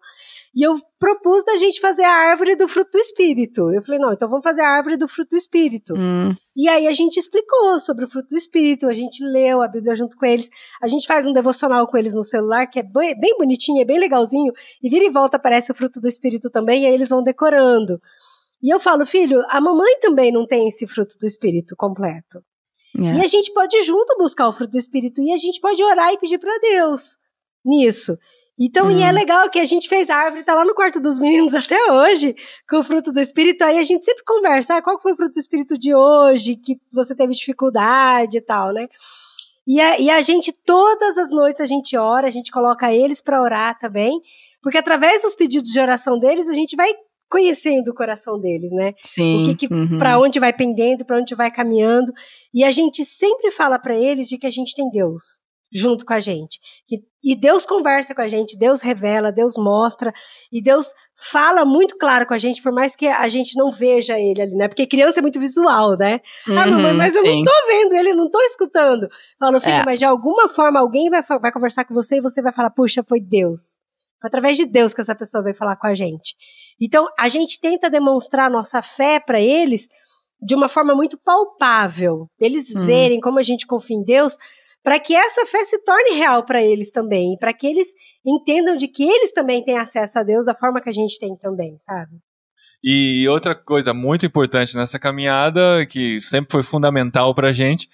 E 0.55 0.62
eu 0.62 0.79
propus 0.99 1.45
da 1.45 1.57
gente 1.57 1.81
fazer 1.81 2.05
a 2.05 2.12
árvore 2.31 2.55
do 2.55 2.68
fruto 2.68 2.93
do 2.93 2.99
espírito. 2.99 3.72
Eu 3.72 3.83
falei, 3.83 4.01
não, 4.01 4.12
então 4.12 4.29
vamos 4.29 4.45
fazer 4.45 4.62
a 4.62 4.68
árvore 4.68 4.97
do 4.97 5.09
fruto 5.09 5.31
do 5.31 5.37
espírito. 5.37 5.95
Hum. 5.97 6.35
E 6.57 6.68
aí 6.68 6.87
a 6.87 6.93
gente 6.93 7.16
explicou 7.18 7.79
sobre 7.81 8.05
o 8.05 8.09
fruto 8.09 8.29
do 8.29 8.37
espírito, 8.37 8.89
a 8.89 8.95
gente 8.95 9.22
leu 9.24 9.61
a 9.61 9.68
Bíblia 9.68 9.95
junto 9.95 10.16
com 10.16 10.26
eles, 10.26 10.49
a 10.83 10.89
gente 10.89 11.07
faz 11.07 11.26
um 11.26 11.33
devocional 11.33 11.87
com 11.87 11.97
eles 11.97 12.14
no 12.14 12.24
celular, 12.24 12.66
que 12.66 12.81
é 12.81 12.83
bem, 12.83 13.18
bem 13.18 13.37
bonitinho, 13.37 13.81
é 13.81 13.85
bem 13.85 13.99
legalzinho, 13.99 14.53
e 14.83 14.89
vira 14.89 15.05
e 15.05 15.11
volta 15.11 15.37
aparece 15.37 15.70
o 15.70 15.74
fruto 15.74 16.01
do 16.01 16.09
espírito 16.09 16.51
também, 16.51 16.83
e 16.83 16.87
aí 16.87 16.95
eles 16.95 17.11
vão 17.11 17.22
decorando. 17.22 18.01
E 18.61 18.72
eu 18.72 18.81
falo, 18.81 19.07
filho, 19.07 19.41
a 19.51 19.61
mamãe 19.61 20.01
também 20.01 20.33
não 20.33 20.47
tem 20.47 20.66
esse 20.66 20.87
fruto 20.87 21.16
do 21.20 21.26
espírito 21.26 21.76
completo. 21.76 22.43
É. 22.97 23.18
E 23.18 23.20
a 23.24 23.26
gente 23.26 23.53
pode 23.53 23.80
junto 23.82 24.16
buscar 24.16 24.49
o 24.49 24.53
fruto 24.53 24.72
do 24.72 24.78
espírito, 24.78 25.20
e 25.20 25.32
a 25.32 25.36
gente 25.36 25.61
pode 25.61 25.82
orar 25.82 26.12
e 26.12 26.18
pedir 26.18 26.39
para 26.39 26.59
Deus 26.59 27.18
nisso. 27.64 28.16
Então, 28.59 28.91
e 28.91 29.03
é 29.03 29.11
hum. 29.11 29.14
legal 29.14 29.49
que 29.49 29.61
a 29.61 29.64
gente 29.64 29.89
fez 29.89 30.11
a 30.11 30.16
árvore, 30.16 30.43
tá 30.43 30.53
lá 30.53 30.64
no 30.64 30.74
quarto 30.74 30.99
dos 30.99 31.18
meninos 31.18 31.55
até 31.55 31.93
hoje, 31.93 32.34
com 32.68 32.78
o 32.78 32.84
fruto 32.84 33.12
do 33.12 33.20
Espírito. 33.20 33.62
Aí 33.62 33.78
a 33.78 33.82
gente 33.84 34.05
sempre 34.05 34.24
conversa, 34.24 34.76
ah, 34.76 34.82
qual 34.82 35.01
foi 35.01 35.12
o 35.12 35.16
fruto 35.16 35.32
do 35.32 35.41
Espírito 35.41 35.78
de 35.78 35.95
hoje, 35.95 36.57
que 36.57 36.76
você 36.93 37.14
teve 37.14 37.32
dificuldade 37.32 38.39
e 38.39 38.41
tal, 38.41 38.72
né? 38.72 38.89
E 39.66 39.80
a, 39.80 40.01
e 40.01 40.11
a 40.11 40.20
gente, 40.22 40.51
todas 40.64 41.18
as 41.18 41.30
noites, 41.30 41.61
a 41.61 41.66
gente 41.66 41.97
ora, 41.97 42.26
a 42.26 42.30
gente 42.30 42.51
coloca 42.51 42.93
eles 42.93 43.20
para 43.20 43.41
orar 43.41 43.78
também, 43.78 44.20
porque 44.62 44.78
através 44.78 45.22
dos 45.22 45.34
pedidos 45.34 45.70
de 45.70 45.78
oração 45.78 46.18
deles, 46.18 46.49
a 46.49 46.55
gente 46.55 46.74
vai 46.74 46.93
conhecendo 47.29 47.89
o 47.89 47.95
coração 47.95 48.41
deles, 48.41 48.72
né? 48.72 48.95
Sim. 49.03 49.43
O 49.43 49.47
que, 49.47 49.66
que 49.66 49.74
uhum. 49.74 49.99
para 49.99 50.18
onde 50.18 50.41
vai 50.41 50.53
pendendo, 50.53 51.05
para 51.05 51.18
onde 51.18 51.35
vai 51.35 51.51
caminhando, 51.51 52.12
e 52.53 52.64
a 52.64 52.70
gente 52.70 53.05
sempre 53.05 53.51
fala 53.51 53.79
para 53.79 53.97
eles 53.97 54.29
de 54.29 54.39
que 54.39 54.47
a 54.47 54.51
gente 54.51 54.74
tem 54.74 54.91
Deus 54.91 55.41
junto 55.70 56.05
com 56.05 56.14
a 56.14 56.20
gente. 56.20 56.59
E, 56.91 56.99
e 57.22 57.39
Deus 57.39 57.66
conversa 57.66 58.14
com 58.14 58.22
a 58.22 58.29
gente, 58.29 58.59
Deus 58.59 58.81
revela, 58.81 59.31
Deus 59.31 59.57
mostra, 59.57 60.12
e 60.51 60.62
Deus 60.62 60.93
fala 61.14 61.64
muito 61.64 61.97
claro 61.99 62.26
com 62.26 62.35
a 62.35 62.39
gente, 62.39 62.62
por 62.62 62.72
mais 62.72 62.97
que 62.97 63.07
a 63.07 63.29
gente 63.29 63.57
não 63.57 63.70
veja 63.70 64.18
ele 64.18 64.41
ali, 64.41 64.55
né? 64.55 64.68
Porque 64.68 64.87
criança 64.87 65.20
é 65.20 65.22
muito 65.22 65.39
visual, 65.39 65.97
né? 65.97 66.20
Uhum, 66.47 66.59
ah, 66.59 66.66
mamãe, 66.66 66.95
mas 66.95 67.14
eu 67.14 67.22
sim. 67.22 67.37
não 67.37 67.45
tô 67.45 67.66
vendo 67.66 67.95
ele, 67.95 68.11
eu 68.11 68.16
não 68.16 68.31
tô 68.31 68.41
escutando. 68.41 69.09
Falo, 69.39 69.61
filho, 69.61 69.74
É. 69.74 69.85
mas 69.85 69.99
de 69.99 70.05
alguma 70.05 70.49
forma 70.49 70.81
alguém 70.81 71.11
vai, 71.11 71.22
vai 71.22 71.53
conversar 71.53 71.85
com 71.85 71.95
você 71.95 72.16
e 72.16 72.20
você 72.20 72.41
vai 72.41 72.53
falar, 72.53 72.70
puxa, 72.70 73.05
foi 73.07 73.20
Deus. 73.20 73.79
Foi 74.21 74.29
através 74.29 74.57
de 74.57 74.66
Deus 74.66 74.93
que 74.93 75.01
essa 75.01 75.14
pessoa 75.14 75.43
veio 75.43 75.55
falar 75.55 75.77
com 75.77 75.87
a 75.87 75.95
gente. 75.95 76.35
Então, 76.81 77.07
a 77.19 77.29
gente 77.29 77.61
tenta 77.61 77.89
demonstrar 77.89 78.47
a 78.47 78.51
nossa 78.51 78.83
fé 78.83 79.21
para 79.21 79.41
eles 79.41 79.87
de 80.41 80.55
uma 80.55 80.69
forma 80.69 80.95
muito 80.95 81.19
palpável. 81.19 82.29
Eles 82.39 82.75
Uhum. 82.75 82.85
verem 82.87 83.21
como 83.21 83.39
a 83.39 83.43
gente 83.43 83.66
confia 83.66 83.97
em 83.97 84.05
Deus, 84.05 84.37
para 84.83 84.99
que 85.01 85.14
essa 85.14 85.45
fé 85.45 85.64
se 85.64 85.83
torne 85.85 86.12
real 86.12 86.45
para 86.45 86.62
eles 86.62 86.91
também, 86.91 87.37
para 87.39 87.53
que 87.53 87.66
eles 87.66 87.89
entendam 88.25 88.77
de 88.77 88.89
que 88.89 89.03
eles 89.03 89.33
também 89.33 89.62
têm 89.62 89.77
acesso 89.77 90.19
a 90.19 90.23
Deus 90.23 90.47
da 90.47 90.55
forma 90.55 90.81
que 90.81 90.89
a 90.89 90.93
gente 90.93 91.19
tem 91.19 91.37
também, 91.37 91.77
sabe? 91.79 92.12
E 92.83 93.27
outra 93.29 93.57
coisa 93.57 93.93
muito 93.93 94.25
importante 94.25 94.77
nessa 94.77 94.99
caminhada, 94.99 95.85
que 95.85 96.21
sempre 96.23 96.53
foi 96.53 96.62
fundamental 96.62 97.35
pra 97.35 97.53
gente, 97.53 97.89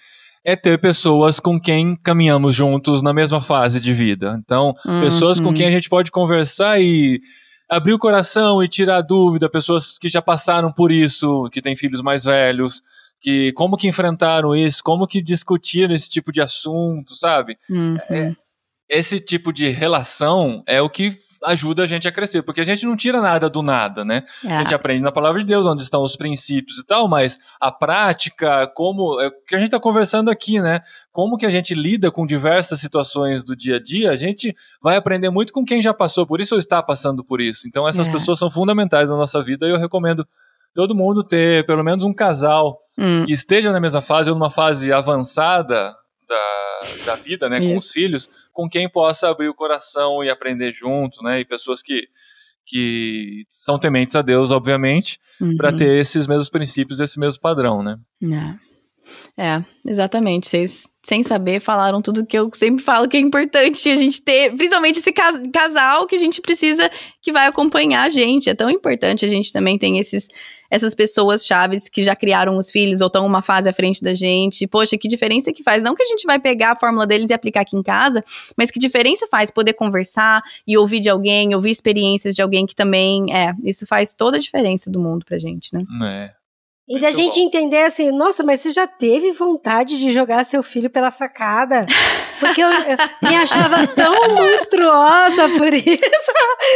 é 0.45 0.55
ter 0.55 0.79
pessoas 0.79 1.39
com 1.39 1.59
quem 1.59 1.95
caminhamos 1.95 2.55
juntos 2.55 3.01
na 3.01 3.11
mesma 3.11 3.41
fase 3.41 3.79
de 3.79 3.91
vida. 3.91 4.39
Então, 4.45 4.75
pessoas 5.01 5.39
com 5.39 5.47
Uhum. 5.47 5.53
quem 5.55 5.65
a 5.67 5.71
gente 5.71 5.89
pode 5.89 6.11
conversar 6.11 6.79
e 6.79 7.19
abrir 7.67 7.93
o 7.93 7.99
coração 7.99 8.63
e 8.63 8.67
tirar 8.67 9.01
dúvida, 9.01 9.49
pessoas 9.49 9.97
que 9.97 10.07
já 10.07 10.21
passaram 10.21 10.71
por 10.71 10.91
isso, 10.91 11.49
que 11.51 11.63
têm 11.63 11.75
filhos 11.75 11.99
mais 11.99 12.23
velhos, 12.25 12.83
que 13.19 13.51
como 13.53 13.75
que 13.75 13.87
enfrentaram 13.87 14.55
isso, 14.55 14.83
como 14.83 15.07
que 15.07 15.19
discutiram 15.19 15.95
esse 15.95 16.07
tipo 16.07 16.31
de 16.31 16.41
assunto, 16.41 17.15
sabe? 17.15 17.57
Uhum. 17.67 18.35
Esse 18.87 19.19
tipo 19.19 19.51
de 19.51 19.67
relação 19.69 20.63
é 20.67 20.79
o 20.79 20.87
que 20.87 21.17
ajuda 21.43 21.83
a 21.83 21.85
gente 21.87 22.07
a 22.07 22.11
crescer, 22.11 22.41
porque 22.43 22.61
a 22.61 22.63
gente 22.63 22.85
não 22.85 22.95
tira 22.95 23.19
nada 23.21 23.49
do 23.49 23.61
nada, 23.61 24.03
né? 24.05 24.23
A 24.43 24.59
gente 24.59 24.73
É. 24.73 24.75
aprende 24.75 25.01
na 25.01 25.11
palavra 25.11 25.39
de 25.41 25.45
Deus 25.47 25.65
onde 25.65 25.81
estão 25.83 26.01
os 26.01 26.15
princípios 26.15 26.77
e 26.79 26.83
tal, 26.85 27.07
mas 27.07 27.37
a 27.59 27.71
prática, 27.71 28.67
como 28.75 29.19
é 29.21 29.27
o 29.27 29.31
que 29.47 29.55
a 29.55 29.57
gente 29.59 29.67
está 29.67 29.79
conversando 29.79 30.29
aqui, 30.29 30.59
né? 30.61 30.81
Como 31.11 31.37
que 31.37 31.45
a 31.45 31.49
gente 31.49 31.73
lida 31.73 32.11
com 32.11 32.25
diversas 32.25 32.79
situações 32.79 33.43
do 33.43 33.55
dia 33.55 33.77
a 33.77 33.83
dia, 33.83 34.11
a 34.11 34.15
gente 34.15 34.55
vai 34.81 34.95
aprender 34.95 35.29
muito 35.29 35.51
com 35.53 35.63
quem 35.65 35.81
já 35.81 35.93
passou 35.93 36.25
por 36.25 36.39
isso 36.41 36.55
ou 36.55 36.59
está 36.59 36.81
passando 36.83 37.23
por 37.23 37.39
isso. 37.41 37.67
Então 37.67 37.87
essas 37.87 38.07
É. 38.07 38.11
pessoas 38.11 38.39
são 38.39 38.49
fundamentais 38.49 39.09
na 39.09 39.15
nossa 39.15 39.41
vida 39.41 39.67
e 39.67 39.71
eu 39.71 39.77
recomendo 39.77 40.27
todo 40.73 40.93
mundo 40.95 41.23
ter 41.23 41.65
pelo 41.65 41.83
menos 41.83 42.03
um 42.03 42.13
casal 42.13 42.79
Hum. 42.97 43.23
que 43.25 43.31
esteja 43.33 43.71
na 43.71 43.79
mesma 43.79 44.01
fase 44.01 44.29
ou 44.29 44.35
numa 44.37 44.49
fase 44.49 44.91
avançada 44.91 45.93
da, 46.27 46.79
da 47.05 47.15
vida, 47.15 47.47
né, 47.49 47.59
com 47.59 47.77
os 47.77 47.91
filhos, 47.91 48.29
com 48.51 48.69
quem 48.69 48.89
possa 48.89 49.29
abrir 49.29 49.49
o 49.49 49.53
coração 49.53 50.23
e 50.23 50.29
aprender 50.29 50.71
junto, 50.71 51.21
né, 51.23 51.39
e 51.39 51.45
pessoas 51.45 51.81
que, 51.81 52.07
que 52.65 53.45
são 53.49 53.77
tementes 53.77 54.15
a 54.15 54.21
Deus, 54.21 54.51
obviamente, 54.51 55.19
para 55.57 55.69
Uhum. 55.71 55.75
ter 55.75 55.97
esses 55.99 56.25
mesmos 56.27 56.49
princípios, 56.49 56.99
esse 56.99 57.19
mesmo 57.19 57.39
padrão, 57.41 57.83
né. 57.83 57.97
É. 58.23 58.65
É, 59.37 59.63
exatamente. 59.87 60.47
Vocês, 60.47 60.87
sem 61.05 61.21
saber, 61.21 61.59
falaram 61.59 62.01
tudo 62.01 62.25
que 62.25 62.35
eu 62.35 62.49
sempre 62.55 62.83
falo 62.83 63.07
que 63.07 63.15
é 63.15 63.19
importante 63.19 63.87
a 63.87 63.95
gente 63.95 64.19
ter, 64.19 64.51
principalmente 64.55 64.97
esse 64.97 65.13
cas- 65.13 65.39
casal 65.53 66.07
que 66.07 66.15
a 66.15 66.17
gente 66.17 66.41
precisa, 66.41 66.89
que 67.21 67.31
vai 67.31 67.45
acompanhar 67.45 68.01
a 68.05 68.09
gente. 68.09 68.49
É 68.49 68.55
tão 68.55 68.67
importante 68.67 69.23
a 69.23 69.27
gente 69.27 69.53
também 69.53 69.77
ter 69.77 69.95
esses, 69.95 70.27
essas 70.69 70.95
pessoas 70.95 71.45
chaves 71.45 71.87
que 71.89 72.03
já 72.03 72.15
criaram 72.15 72.57
os 72.57 72.69
filhos 72.69 73.01
ou 73.01 73.07
estão 73.07 73.25
uma 73.25 73.41
fase 73.41 73.69
à 73.69 73.73
frente 73.73 74.01
da 74.01 74.13
gente. 74.13 74.67
Poxa, 74.67 74.97
que 74.97 75.07
diferença 75.07 75.51
que 75.53 75.63
faz. 75.63 75.83
Não 75.83 75.95
que 75.95 76.03
a 76.03 76.07
gente 76.07 76.25
vai 76.25 76.39
pegar 76.39 76.71
a 76.71 76.75
fórmula 76.75 77.05
deles 77.05 77.29
e 77.29 77.33
aplicar 77.33 77.61
aqui 77.61 77.75
em 77.75 77.83
casa, 77.83 78.23
mas 78.57 78.71
que 78.71 78.79
diferença 78.79 79.27
faz 79.27 79.51
poder 79.51 79.73
conversar 79.73 80.41
e 80.67 80.77
ouvir 80.77 80.99
de 80.99 81.09
alguém, 81.09 81.53
ouvir 81.53 81.71
experiências 81.71 82.35
de 82.35 82.41
alguém 82.41 82.65
que 82.65 82.75
também, 82.75 83.33
é, 83.33 83.53
isso 83.63 83.85
faz 83.85 84.13
toda 84.13 84.37
a 84.37 84.39
diferença 84.39 84.89
do 84.89 84.99
mundo 84.99 85.25
pra 85.25 85.37
gente, 85.37 85.73
né? 85.73 85.83
É. 86.03 86.44
E 86.87 86.99
da 86.99 87.09
gente 87.09 87.39
bom. 87.39 87.47
entender 87.47 87.83
assim, 87.83 88.11
nossa, 88.11 88.43
mas 88.43 88.59
você 88.61 88.71
já 88.71 88.85
teve 88.85 89.31
vontade 89.31 89.97
de 89.97 90.11
jogar 90.11 90.43
seu 90.43 90.61
filho 90.61 90.89
pela 90.89 91.09
sacada? 91.09 91.85
Porque 92.39 92.61
eu, 92.61 92.69
eu 92.69 92.97
me 93.27 93.35
achava 93.35 93.87
tão 93.87 94.13
monstruosa 94.35 95.49
por 95.57 95.73
isso. 95.73 95.99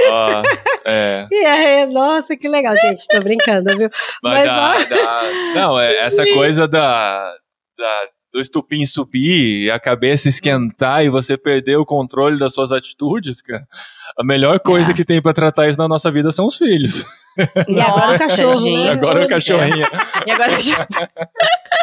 Ó, 0.10 0.44
é. 0.86 1.28
E 1.32 1.46
aí, 1.46 1.86
nossa, 1.86 2.36
que 2.36 2.48
legal, 2.48 2.76
gente, 2.82 3.06
tô 3.08 3.20
brincando, 3.20 3.78
viu? 3.78 3.90
Mas 4.24 4.46
Mas, 4.46 4.46
dá, 4.46 4.76
ó. 4.78 4.96
dá- 5.06 5.24
Não, 5.56 5.80
é 5.80 5.98
essa 5.98 6.24
coisa 6.26 6.68
da, 6.68 7.32
da- 7.78 8.08
do 8.34 8.40
estupim 8.40 8.86
subir 8.86 9.66
e 9.66 9.72
a 9.72 9.80
cabeça 9.80 10.30
esquentar 10.30 11.04
e 11.04 11.10
você 11.10 11.38
perder 11.38 11.78
o 11.78 11.86
controle 11.86 12.38
das 12.40 12.54
suas 12.54 12.72
atitudes, 12.72 13.42
cara. 13.42 13.68
A 14.18 14.24
melhor 14.24 14.60
coisa 14.60 14.92
É. 14.92 14.94
que 14.96 15.04
tem 15.06 15.22
pra 15.22 15.34
tratar 15.34 15.68
isso 15.68 15.78
na 15.80 15.88
nossa 15.88 16.10
vida 16.12 16.32
são 16.32 16.46
os 16.48 16.56
filhos. 16.58 17.06
E 17.68 17.80
agora 17.80 18.16
o 18.16 18.20
cachorro, 18.20 18.62
né? 18.62 18.70
E 18.70 18.90
agora 18.90 19.20
o 19.20 19.22
do 19.22 19.28
céu. 19.28 19.38
cachorrinho. 19.38 19.88
E 20.26 20.32
agora. 20.32 20.58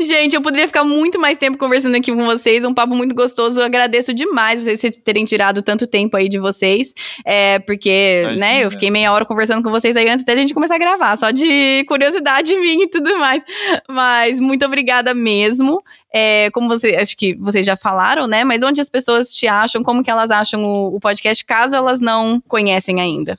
Gente, 0.00 0.34
eu 0.34 0.42
poderia 0.42 0.66
ficar 0.66 0.84
muito 0.84 1.20
mais 1.20 1.38
tempo 1.38 1.56
conversando 1.56 1.96
aqui 1.96 2.12
com 2.12 2.24
vocês. 2.24 2.64
Um 2.64 2.74
papo 2.74 2.94
muito 2.94 3.14
gostoso. 3.14 3.60
Eu 3.60 3.64
agradeço 3.64 4.12
demais 4.12 4.62
vocês 4.62 4.96
terem 5.04 5.24
tirado 5.24 5.62
tanto 5.62 5.86
tempo 5.86 6.16
aí 6.16 6.28
de 6.28 6.38
vocês. 6.38 6.94
É, 7.24 7.58
porque, 7.60 8.20
Imagina. 8.22 8.46
né, 8.46 8.64
eu 8.64 8.70
fiquei 8.70 8.90
meia 8.90 9.12
hora 9.12 9.24
conversando 9.24 9.62
com 9.62 9.70
vocês 9.70 9.96
aí 9.96 10.08
antes 10.08 10.22
até 10.22 10.32
a 10.32 10.36
gente 10.36 10.54
começar 10.54 10.74
a 10.74 10.78
gravar, 10.78 11.16
só 11.16 11.30
de 11.30 11.84
curiosidade 11.86 12.54
minha 12.58 12.84
e 12.84 12.88
tudo 12.88 13.16
mais. 13.18 13.42
Mas 13.88 14.40
muito 14.40 14.64
obrigada 14.64 15.14
mesmo. 15.14 15.82
É, 16.14 16.50
como 16.50 16.68
você, 16.68 16.96
acho 16.96 17.16
que 17.16 17.34
vocês 17.36 17.64
já 17.64 17.76
falaram, 17.76 18.26
né? 18.26 18.44
Mas 18.44 18.62
onde 18.62 18.80
as 18.80 18.90
pessoas 18.90 19.32
te 19.32 19.46
acham, 19.46 19.82
como 19.82 20.02
que 20.02 20.10
elas 20.10 20.30
acham 20.30 20.62
o, 20.62 20.96
o 20.96 21.00
podcast, 21.00 21.44
caso 21.44 21.74
elas 21.74 22.00
não 22.00 22.42
conhecem 22.46 23.00
ainda? 23.00 23.38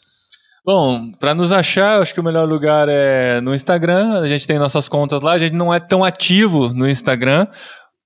Bom, 0.66 1.12
pra 1.20 1.36
nos 1.36 1.52
achar, 1.52 2.02
acho 2.02 2.14
que 2.14 2.20
o 2.20 2.24
melhor 2.24 2.48
lugar 2.48 2.88
é 2.90 3.42
no 3.42 3.54
Instagram. 3.54 4.22
A 4.22 4.28
gente 4.28 4.48
tem 4.48 4.58
nossas 4.58 4.88
contas 4.88 5.22
lá. 5.22 5.34
A 5.34 5.40
gente 5.40 5.54
não 5.54 5.74
é 5.74 5.80
tão 5.80 6.04
ativo 6.04 6.74
no 6.74 6.88
Instagram. 6.88 7.48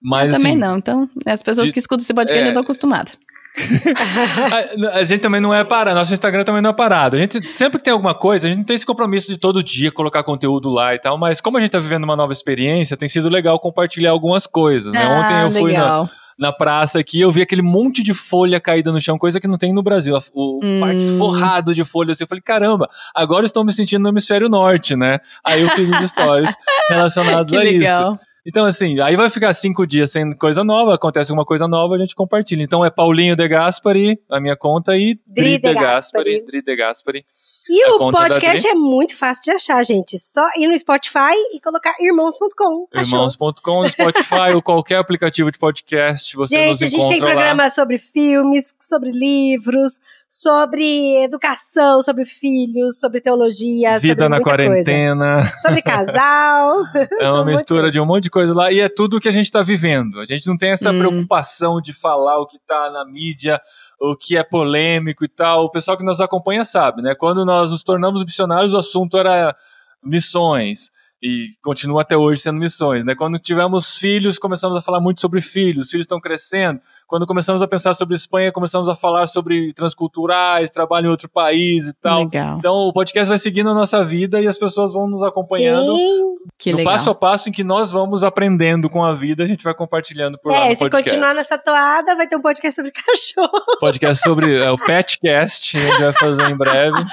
Mas, 0.01 0.31
eu 0.31 0.37
também 0.37 0.51
assim, 0.53 0.61
não. 0.61 0.77
Então, 0.77 1.09
as 1.25 1.41
pessoas 1.43 1.67
de- 1.67 1.73
que 1.73 1.79
escutam 1.79 2.03
esse 2.03 2.13
podcast 2.13 2.39
é. 2.39 2.43
já 2.43 2.49
estão 2.49 2.63
acostumadas. 2.63 3.13
A, 4.93 4.99
a 4.99 5.03
gente 5.03 5.21
também 5.21 5.41
não 5.41 5.51
é 5.51 5.63
parado, 5.63 5.97
nosso 5.97 6.13
Instagram 6.13 6.43
também 6.43 6.61
não 6.61 6.69
é 6.69 6.73
parado. 6.73 7.15
A 7.15 7.19
gente 7.19 7.41
sempre 7.57 7.79
que 7.79 7.83
tem 7.85 7.91
alguma 7.93 8.13
coisa, 8.13 8.45
a 8.45 8.49
gente 8.49 8.59
não 8.59 8.63
tem 8.65 8.75
esse 8.75 8.85
compromisso 8.85 9.27
de 9.27 9.37
todo 9.37 9.63
dia 9.63 9.91
colocar 9.91 10.21
conteúdo 10.21 10.69
lá 10.69 10.93
e 10.93 10.99
tal, 10.99 11.17
mas 11.17 11.41
como 11.41 11.57
a 11.57 11.59
gente 11.59 11.71
tá 11.71 11.79
vivendo 11.79 12.03
uma 12.03 12.15
nova 12.15 12.31
experiência, 12.31 12.95
tem 12.95 13.09
sido 13.09 13.29
legal 13.29 13.59
compartilhar 13.59 14.11
algumas 14.11 14.45
coisas, 14.45 14.93
né? 14.93 15.07
Ontem 15.07 15.41
eu 15.41 15.51
fui 15.51 15.73
na, 15.73 15.79
Ah, 15.79 15.83
legal. 15.83 16.09
Na 16.37 16.51
praça 16.53 16.99
aqui, 16.99 17.19
eu 17.19 17.31
vi 17.31 17.41
aquele 17.41 17.61
monte 17.61 18.03
de 18.03 18.13
folha 18.13 18.59
caída 18.59 18.91
no 18.91 19.01
chão, 19.01 19.17
coisa 19.17 19.39
que 19.39 19.47
não 19.47 19.57
tem 19.57 19.73
no 19.73 19.81
Brasil. 19.81 20.15
O 20.33 20.59
Hum. 20.63 20.79
parque 20.79 21.07
forrado 21.17 21.73
de 21.73 21.83
folhas. 21.83 22.17
Assim, 22.17 22.23
eu 22.23 22.27
falei, 22.27 22.41
caramba, 22.41 22.87
agora 23.15 23.45
estou 23.45 23.63
me 23.63 23.71
sentindo 23.73 24.03
no 24.03 24.09
hemisfério 24.09 24.47
norte, 24.49 24.95
né? 24.95 25.19
Aí 25.43 25.61
eu 25.61 25.69
fiz 25.69 25.89
os 25.89 26.09
stories 26.09 26.53
relacionados 26.89 27.53
a 27.53 27.63
isso. 27.63 27.73
legal. 27.73 28.19
Então, 28.45 28.65
assim, 28.65 28.97
aí 29.01 29.15
vai 29.17 29.29
ficar 29.29 29.51
cinco 29.51 29.85
dias 29.85 30.09
sem 30.11 30.31
coisa 30.31 30.63
nova, 30.63 30.95
acontece 30.95 31.31
alguma 31.31 31.43
coisa 31.45 31.67
nova, 31.67 31.95
a 31.95 31.97
gente 31.97 32.15
compartilha. 32.15 32.63
Então 32.63 32.85
é 32.85 32.89
Paulinho 32.89 33.35
de 33.35 33.45
Gaspari, 33.47 34.17
a 34.29 34.39
minha 34.39 34.55
conta, 34.55 34.95
e 34.95 35.19
Dri 35.27 35.57
de 35.57 35.67
de 35.67 35.73
Gaspari. 35.73 35.83
Gaspari, 35.83 36.45
Dri 36.45 36.61
de 36.61 36.75
Gaspari. 36.75 37.25
E 37.69 37.89
o 37.91 38.11
podcast 38.11 38.67
é 38.67 38.73
muito 38.73 39.15
fácil 39.15 39.43
de 39.43 39.51
achar, 39.51 39.83
gente. 39.83 40.17
Só 40.17 40.47
ir 40.57 40.67
no 40.67 40.77
Spotify 40.77 41.33
e 41.53 41.59
colocar 41.59 41.95
irmãos.com. 41.99 42.87
Irmãos.com, 42.93 43.81
no 43.83 43.89
Spotify 43.89 44.51
ou 44.55 44.61
qualquer 44.61 44.97
aplicativo 44.97 45.51
de 45.51 45.57
podcast, 45.59 46.35
você 46.35 46.69
nos 46.69 46.79
Gente, 46.79 46.83
a 46.83 46.87
gente 46.87 47.07
tem 47.07 47.17
encontra 47.17 47.27
lá. 47.27 47.41
programas 47.41 47.75
sobre 47.75 47.97
filmes, 47.97 48.75
sobre 48.79 49.11
livros, 49.11 49.99
sobre 50.29 51.23
educação, 51.23 52.01
sobre 52.01 52.25
filhos, 52.25 52.99
sobre 52.99 53.19
teologia, 53.21 53.97
Vida 53.99 54.23
sobre 54.23 54.29
na 54.29 54.35
muita 54.37 54.43
coisa. 54.55 54.69
quarentena. 54.69 55.53
Sobre 55.61 55.81
casal. 55.81 56.83
É 57.19 57.29
uma 57.29 57.45
mistura 57.45 57.89
de 57.91 57.99
um 57.99 58.05
monte 58.05 58.23
de 58.23 58.29
coisa 58.29 58.53
lá 58.53 58.71
e 58.71 58.79
é 58.79 58.89
tudo 58.89 59.19
que 59.19 59.27
a 59.29 59.31
gente 59.31 59.51
tá 59.51 59.61
vivendo. 59.61 60.19
A 60.19 60.25
gente 60.25 60.47
não 60.47 60.57
tem 60.57 60.71
essa 60.71 60.91
Hum. 60.91 60.99
preocupação 60.99 61.81
de 61.81 61.93
falar 61.93 62.39
o 62.39 62.45
que 62.47 62.57
tá 62.67 62.89
na 62.91 63.05
mídia, 63.05 63.59
o 63.99 64.15
que 64.15 64.37
é 64.37 64.43
polêmico 64.43 65.25
e 65.25 65.27
tal. 65.27 65.65
O 65.65 65.71
pessoal 65.71 65.97
que 65.97 66.05
nos 66.05 66.21
acompanha 66.21 66.63
sabe, 66.63 67.01
né? 67.01 67.15
Quando 67.15 67.45
nós 67.45 67.71
nos 67.71 67.83
tornamos 67.83 68.23
missionários, 68.23 68.73
o 68.73 68.77
assunto 68.77 69.17
era 69.17 69.55
missões. 70.03 70.91
E 71.21 71.47
continua 71.63 72.01
até 72.01 72.15
hoje 72.15 72.41
sendo 72.41 72.59
missões, 72.59 73.03
né? 73.03 73.15
Quando 73.15 73.39
tivemos 73.39 73.97
filhos, 73.97 74.37
começamos 74.37 74.77
a 74.77 74.81
falar 74.81 74.99
muito 75.01 75.19
sobre 75.19 75.41
filhos, 75.41 75.85
os 75.85 75.89
filhos 75.89 76.03
estão 76.03 76.19
crescendo. 76.19 76.79
Quando 77.07 77.25
começamos 77.25 77.61
a 77.61 77.67
pensar 77.67 77.93
sobre 77.95 78.15
Espanha, 78.15 78.51
começamos 78.51 78.87
a 78.89 78.95
falar 78.95 79.25
sobre 79.27 79.73
transculturais, 79.73 80.69
trabalho 80.69 81.07
em 81.07 81.09
outro 81.09 81.27
país 81.29 81.87
e 81.87 81.93
tal. 81.93 82.19
Legal. 82.19 82.57
Então 82.59 82.73
o 82.73 82.93
podcast 82.93 83.27
vai 83.29 83.37
seguindo 83.39 83.69
a 83.69 83.73
nossa 83.73 84.03
vida 84.03 84.39
e 84.41 84.47
as 84.47 84.57
pessoas 84.57 84.93
vão 84.93 85.07
nos 85.07 85.23
acompanhando 85.23 85.95
Sim. 85.95 86.23
Que 86.57 86.71
no 86.71 86.77
legal. 86.77 86.93
passo 86.93 87.09
a 87.09 87.15
passo 87.15 87.49
em 87.49 87.51
que 87.51 87.63
nós 87.63 87.91
vamos 87.91 88.23
aprendendo 88.23 88.89
com 88.89 89.03
a 89.03 89.13
vida, 89.13 89.43
a 89.43 89.47
gente 89.47 89.63
vai 89.63 89.73
compartilhando 89.73 90.37
por 90.39 90.51
lá 90.51 90.59
É, 90.59 90.69
no 90.69 90.71
se 90.75 90.77
podcast. 90.79 91.09
continuar 91.09 91.33
nessa 91.33 91.57
toada, 91.57 92.15
vai 92.15 92.25
ter 92.27 92.35
um 92.37 92.41
podcast 92.41 92.75
sobre 92.75 92.91
cachorro. 92.95 93.65
Podcast 93.79 94.23
sobre 94.23 94.57
é, 94.57 94.69
o 94.71 94.77
Petcast, 94.77 95.75
a 95.77 95.79
gente 95.79 95.99
vai 96.01 96.13
fazer 96.13 96.49
em 96.49 96.55
breve. 96.55 97.03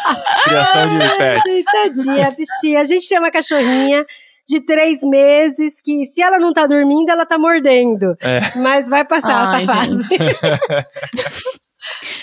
Criação 0.44 0.98
de 0.98 1.16
pets. 1.16 1.64
Tadinha, 1.64 2.28
a 2.28 2.30
bichinha. 2.30 2.80
A 2.80 2.84
gente 2.84 3.08
tem 3.08 3.18
uma 3.18 3.30
cachorrinha 3.94 4.06
de 4.46 4.60
três 4.60 5.02
meses 5.02 5.80
que, 5.82 6.04
se 6.04 6.20
ela 6.20 6.38
não 6.38 6.52
tá 6.52 6.66
dormindo, 6.66 7.08
ela 7.08 7.24
tá 7.24 7.38
mordendo. 7.38 8.14
É. 8.20 8.56
Mas 8.58 8.88
vai 8.88 9.04
passar 9.04 9.48
Ai, 9.48 9.62
essa 9.62 9.72
fase. 9.72 10.08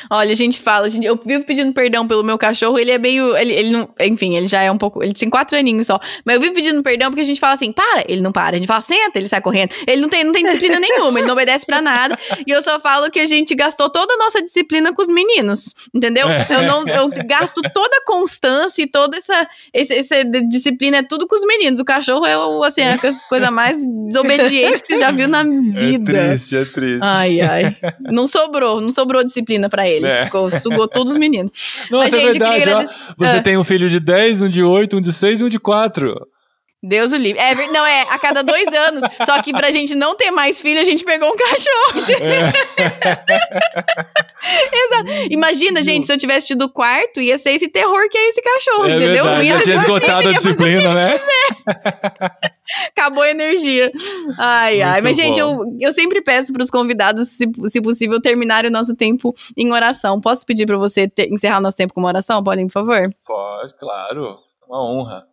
Olha, 0.10 0.32
a 0.32 0.36
gente 0.36 0.60
fala, 0.60 0.90
gente- 0.90 1.06
eu 1.06 1.20
vivo 1.26 1.44
pedindo 1.44 1.72
perdão 1.74 2.08
pelo 2.08 2.24
meu 2.24 2.38
cachorro, 2.38 2.78
ele 2.78 2.92
é 2.92 2.98
meio, 2.98 3.36
ele, 3.38 3.54
ele 3.54 3.70
não, 3.72 3.90
enfim, 4.00 4.36
ele 4.36 4.48
já 4.48 4.62
é 4.62 4.72
um 4.72 4.78
pouco, 4.78 5.02
ele 5.04 5.14
tem 5.14 5.30
quatro 5.30 5.58
aninhos 5.58 5.88
só, 5.88 6.00
mas 6.26 6.36
eu 6.36 6.42
vivo 6.42 6.54
pedindo 6.54 6.82
perdão 6.84 7.10
porque 7.10 7.22
a 7.22 7.26
gente 7.26 7.40
fala 7.40 7.54
assim, 7.54 7.72
para, 7.72 8.04
ele 8.08 8.22
não 8.22 8.32
para, 8.32 8.56
a 8.56 8.60
gente 8.60 8.68
fala, 8.68 8.82
senta, 8.82 9.18
ele 9.18 9.28
sai 9.28 9.42
correndo, 9.42 9.72
ele 9.88 10.02
não 10.02 10.10
tem, 10.10 10.24
não 10.24 10.34
tem 10.34 10.44
disciplina 10.46 10.78
nenhuma, 10.82 11.20
ele 11.20 11.28
não 11.28 11.34
obedece 11.34 11.66
pra 11.66 11.82
nada, 11.82 12.18
e 12.46 12.52
eu 12.52 12.62
só 12.62 12.80
falo 12.80 13.10
que 13.10 13.20
a 13.20 13.28
gente 13.28 13.54
gastou 13.56 13.90
toda 13.90 14.14
a 14.14 14.18
nossa 14.18 14.42
disciplina 14.44 14.94
com 14.94 15.02
os 15.02 15.08
meninos, 15.10 15.74
entendeu? 15.94 16.28
Eu 16.50 16.64
não, 16.64 16.88
eu 16.88 17.10
gasto 17.26 17.62
toda 17.74 17.96
a 17.98 18.06
constância 18.06 18.82
e 18.84 18.88
toda 18.88 19.18
essa, 19.18 19.48
esse- 19.74 19.94
essa 19.96 20.24
disciplina 20.50 20.98
é 20.98 21.04
tudo 21.04 21.28
com 21.28 21.36
os 21.36 21.46
meninos, 21.46 21.80
o 21.80 21.86
cachorro 21.86 22.26
é, 22.26 22.36
assim, 22.66 22.82
a 22.82 22.98
coisa 23.30 23.50
mais 23.52 23.78
desobediente 24.08 24.84
que 24.84 24.96
você 24.96 25.00
já 25.00 25.12
viu 25.12 25.28
na 25.28 25.42
É 25.42 25.44
vida. 25.44 26.12
triste, 26.30 26.56
é 26.58 26.66
triste. 26.66 27.00
Ai, 27.02 27.42
ai. 27.42 27.78
Não 28.12 28.28
sobrou, 28.28 28.82
não 28.82 28.92
sobrou 28.92 29.24
disciplina 29.24 29.51
pra 29.70 29.88
eles. 29.88 30.12
É. 30.12 30.24
Ficou, 30.26 30.50
sugou 30.52 30.88
todos 30.88 31.14
os 31.14 31.18
meninos. 31.18 31.52
Nossa, 31.90 32.12
Mas, 32.12 32.14
é 32.14 32.20
gente, 32.22 32.34
queria 32.34 32.50
verdade. 32.52 32.70
ó. 32.72 32.78
agradecer- 32.80 33.14
Você 33.18 33.36
Ah. 33.38 33.42
tem 33.42 33.58
um 33.58 33.64
filho 33.64 33.90
de 33.90 34.00
10, 34.00 34.42
um 34.42 34.50
de 34.50 34.64
8, 34.64 34.98
um 34.98 35.02
de 35.02 35.12
6 35.14 35.42
e 35.42 35.44
um 35.44 35.50
de 35.50 35.60
4. 35.60 36.28
Deus 36.84 37.12
o 37.14 37.18
livre. 37.18 37.40
É, 37.40 37.54
não, 37.72 37.86
é 37.86 38.02
a 38.10 38.18
cada 38.18 38.42
dois 38.42 38.68
anos. 38.68 39.04
Só 39.26 39.40
que 39.42 39.52
pra 39.54 39.70
gente 39.72 39.94
não 39.94 40.16
ter 40.16 40.32
mais 40.32 40.60
filho, 40.60 40.80
a 40.80 40.84
gente 40.84 41.04
pegou 41.06 41.30
um 41.32 41.36
cachorro. 41.38 42.02
Exato. 44.74 45.12
Imagina, 45.30 45.84
gente, 45.84 46.06
se 46.06 46.14
eu 46.14 46.18
tivesse 46.18 46.48
tido 46.48 46.64
o 46.64 46.70
quarto, 46.70 47.22
ia 47.22 47.38
ser 47.38 47.52
esse 47.52 47.68
terror 47.68 48.10
que 48.10 48.18
é 48.18 48.30
esse 48.30 48.42
cachorro, 48.42 48.86
É 48.88 48.96
entendeu? 48.96 49.26
Não 49.26 49.36
verdade, 49.36 49.48
ia 49.48 49.58
já 49.58 49.64
tinha 49.64 49.76
esgotado 49.78 50.28
a 50.30 50.32
disciplina, 50.32 50.94
né? 50.96 51.20
Acabou 52.98 53.24
a 53.24 53.30
energia. 53.30 53.92
Ai, 54.40 54.82
ai. 54.82 55.02
Muito 55.02 55.04
Mas, 55.04 55.18
gente, 55.18 55.40
bom. 55.42 55.64
eu, 55.64 55.78
eu 55.90 55.94
sempre 55.94 56.22
peço 56.22 56.52
pros 56.54 56.70
convidados, 56.70 57.28
se, 57.30 57.46
se 57.66 57.82
possível, 57.82 58.22
terminarem 58.22 58.70
o 58.70 58.74
nosso 58.74 58.96
tempo 58.96 59.36
em 59.56 59.72
oração. 59.72 60.20
Posso 60.20 60.46
pedir 60.46 60.66
pra 60.66 60.78
você 60.78 61.08
ter- 61.08 61.28
encerrar 61.32 61.60
o 61.60 61.62
nosso 61.62 61.78
tempo 61.78 61.94
com 61.94 62.00
uma 62.00 62.10
oração, 62.10 62.44
Paulinho, 62.44 62.68
por 62.68 62.74
favor? 62.74 63.10
Pode, 63.26 63.76
claro. 63.78 64.38
Uma 64.68 64.84
honra. 64.84 65.31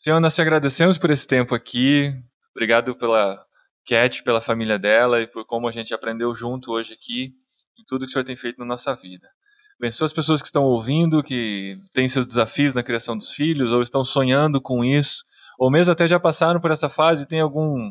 Senhor, 0.00 0.20
nós 0.20 0.32
te 0.32 0.40
agradecemos 0.40 0.96
por 0.96 1.10
esse 1.10 1.26
tempo 1.26 1.56
aqui. 1.56 2.14
Obrigado 2.54 2.94
pela 2.94 3.44
Cat, 3.84 4.22
pela 4.22 4.40
família 4.40 4.78
dela 4.78 5.20
e 5.20 5.26
por 5.26 5.44
como 5.44 5.66
a 5.66 5.72
gente 5.72 5.92
aprendeu 5.92 6.32
junto 6.36 6.70
hoje 6.70 6.92
aqui 6.92 7.34
em 7.76 7.84
tudo 7.84 8.04
que 8.04 8.10
o 8.10 8.12
Senhor 8.12 8.24
tem 8.24 8.36
feito 8.36 8.58
na 8.60 8.64
nossa 8.64 8.94
vida. 8.94 9.28
Abençoa 9.76 10.04
as 10.04 10.12
pessoas 10.12 10.40
que 10.40 10.46
estão 10.46 10.62
ouvindo, 10.62 11.20
que 11.20 11.80
têm 11.92 12.08
seus 12.08 12.24
desafios 12.24 12.74
na 12.74 12.82
criação 12.84 13.18
dos 13.18 13.32
filhos 13.32 13.72
ou 13.72 13.82
estão 13.82 14.04
sonhando 14.04 14.60
com 14.60 14.84
isso, 14.84 15.24
ou 15.58 15.68
mesmo 15.68 15.92
até 15.92 16.06
já 16.06 16.20
passaram 16.20 16.60
por 16.60 16.70
essa 16.70 16.88
fase 16.88 17.24
e 17.24 17.26
tem 17.26 17.40
algum 17.40 17.90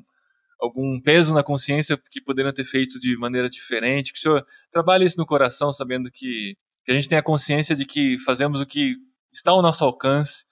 algum 0.61 1.01
peso 1.01 1.33
na 1.33 1.43
consciência 1.43 1.99
que 2.09 2.21
poderiam 2.21 2.53
ter 2.53 2.63
feito 2.63 2.97
de 3.01 3.17
maneira 3.17 3.49
diferente. 3.49 4.13
Que 4.13 4.19
o 4.19 4.21
Senhor 4.21 4.45
trabalhe 4.71 5.03
isso 5.03 5.17
no 5.17 5.25
coração, 5.25 5.73
sabendo 5.73 6.09
que, 6.09 6.55
que 6.85 6.91
a 6.93 6.95
gente 6.95 7.09
tem 7.09 7.17
a 7.17 7.23
consciência 7.23 7.75
de 7.75 7.83
que 7.83 8.17
fazemos 8.19 8.61
o 8.61 8.65
que 8.65 8.95
está 9.33 9.51
ao 9.51 9.61
nosso 9.61 9.83
alcance 9.83 10.46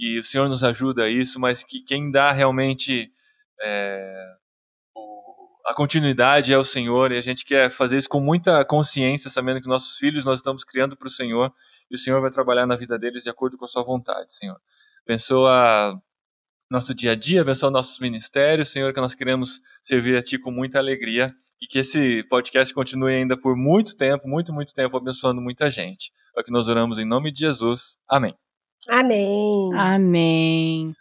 e 0.00 0.18
o 0.18 0.24
Senhor 0.24 0.48
nos 0.48 0.64
ajuda 0.64 1.04
a 1.04 1.08
isso, 1.10 1.38
mas 1.38 1.62
que 1.62 1.80
quem 1.82 2.10
dá 2.10 2.32
realmente 2.32 3.12
é, 3.62 4.26
o- 4.96 5.46
a 5.66 5.74
continuidade 5.74 6.52
é 6.52 6.58
o 6.58 6.64
Senhor 6.64 7.12
e 7.12 7.18
a 7.18 7.20
gente 7.20 7.44
quer 7.44 7.70
fazer 7.70 7.98
isso 7.98 8.08
com 8.08 8.20
muita 8.20 8.64
consciência, 8.64 9.28
sabendo 9.30 9.60
que 9.60 9.68
nossos 9.68 9.98
filhos 9.98 10.24
nós 10.24 10.38
estamos 10.40 10.64
criando 10.64 10.96
para 10.96 11.06
o 11.06 11.10
Senhor 11.10 11.52
e 11.90 11.94
o 11.94 11.98
Senhor 11.98 12.20
vai 12.20 12.30
trabalhar 12.30 12.66
na 12.66 12.76
vida 12.76 12.98
deles 12.98 13.22
de 13.24 13.30
acordo 13.30 13.58
com 13.58 13.66
a 13.66 13.68
sua 13.68 13.82
vontade, 13.82 14.32
Senhor. 14.32 14.58
Abençoa 15.06 16.00
nosso 16.70 16.94
dia 16.94 17.12
a 17.12 17.14
dia, 17.14 17.42
abençoa 17.42 17.70
nossos 17.70 17.98
ministérios, 17.98 18.70
Senhor, 18.70 18.92
que 18.94 19.00
nós 19.00 19.14
queremos 19.14 19.60
servir 19.82 20.16
a 20.16 20.22
Ti 20.22 20.38
com 20.38 20.50
muita 20.52 20.78
alegria 20.78 21.34
e 21.60 21.66
que 21.66 21.78
esse 21.80 22.22
podcast 22.30 22.72
continue 22.72 23.12
ainda 23.14 23.38
por 23.38 23.54
muito 23.56 23.96
tempo, 23.96 24.26
muito, 24.28 24.52
muito 24.52 24.72
tempo, 24.72 24.96
abençoando 24.96 25.42
muita 25.42 25.70
gente. 25.70 26.10
É 26.36 26.40
o 26.40 26.44
que 26.44 26.52
nós 26.52 26.68
oramos 26.68 26.98
em 26.98 27.04
nome 27.04 27.30
de 27.32 27.40
Jesus. 27.40 27.98
Amém. 28.08 28.39
Amém. 28.90 29.70
Amém. 29.74 30.94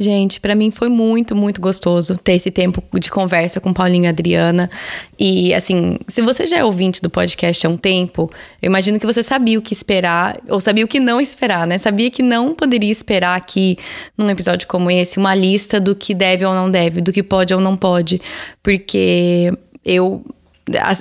Gente, 0.00 0.40
pra 0.40 0.54
mim 0.54 0.70
foi 0.70 0.88
muito, 0.88 1.36
muito 1.36 1.60
gostoso 1.60 2.16
ter 2.16 2.32
esse 2.32 2.50
tempo 2.50 2.82
de 2.98 3.10
conversa 3.10 3.60
com 3.60 3.70
Paulinho 3.70 4.06
e 4.06 4.08
Adriana. 4.08 4.70
E, 5.18 5.52
assim, 5.52 5.98
se 6.08 6.22
você 6.22 6.46
já 6.46 6.56
é 6.56 6.64
ouvinte 6.64 7.02
do 7.02 7.10
podcast 7.10 7.66
há 7.66 7.68
um 7.68 7.76
tempo, 7.76 8.30
eu 8.62 8.68
imagino 8.68 8.98
que 8.98 9.04
você 9.04 9.22
sabia 9.22 9.58
o 9.58 9.62
que 9.62 9.74
esperar, 9.74 10.40
ou 10.48 10.58
sabia 10.58 10.86
o 10.86 10.88
que 10.88 10.98
não 10.98 11.20
esperar, 11.20 11.66
né? 11.66 11.76
Sabia 11.76 12.10
que 12.10 12.22
não 12.22 12.54
poderia 12.54 12.90
esperar 12.90 13.36
aqui, 13.36 13.76
num 14.16 14.30
episódio 14.30 14.66
como 14.66 14.90
esse, 14.90 15.18
uma 15.18 15.34
lista 15.34 15.78
do 15.78 15.94
que 15.94 16.14
deve 16.14 16.46
ou 16.46 16.54
não 16.54 16.70
deve, 16.70 17.02
do 17.02 17.12
que 17.12 17.22
pode 17.22 17.52
ou 17.52 17.60
não 17.60 17.76
pode. 17.76 18.22
Porque 18.62 19.52
eu 19.84 20.24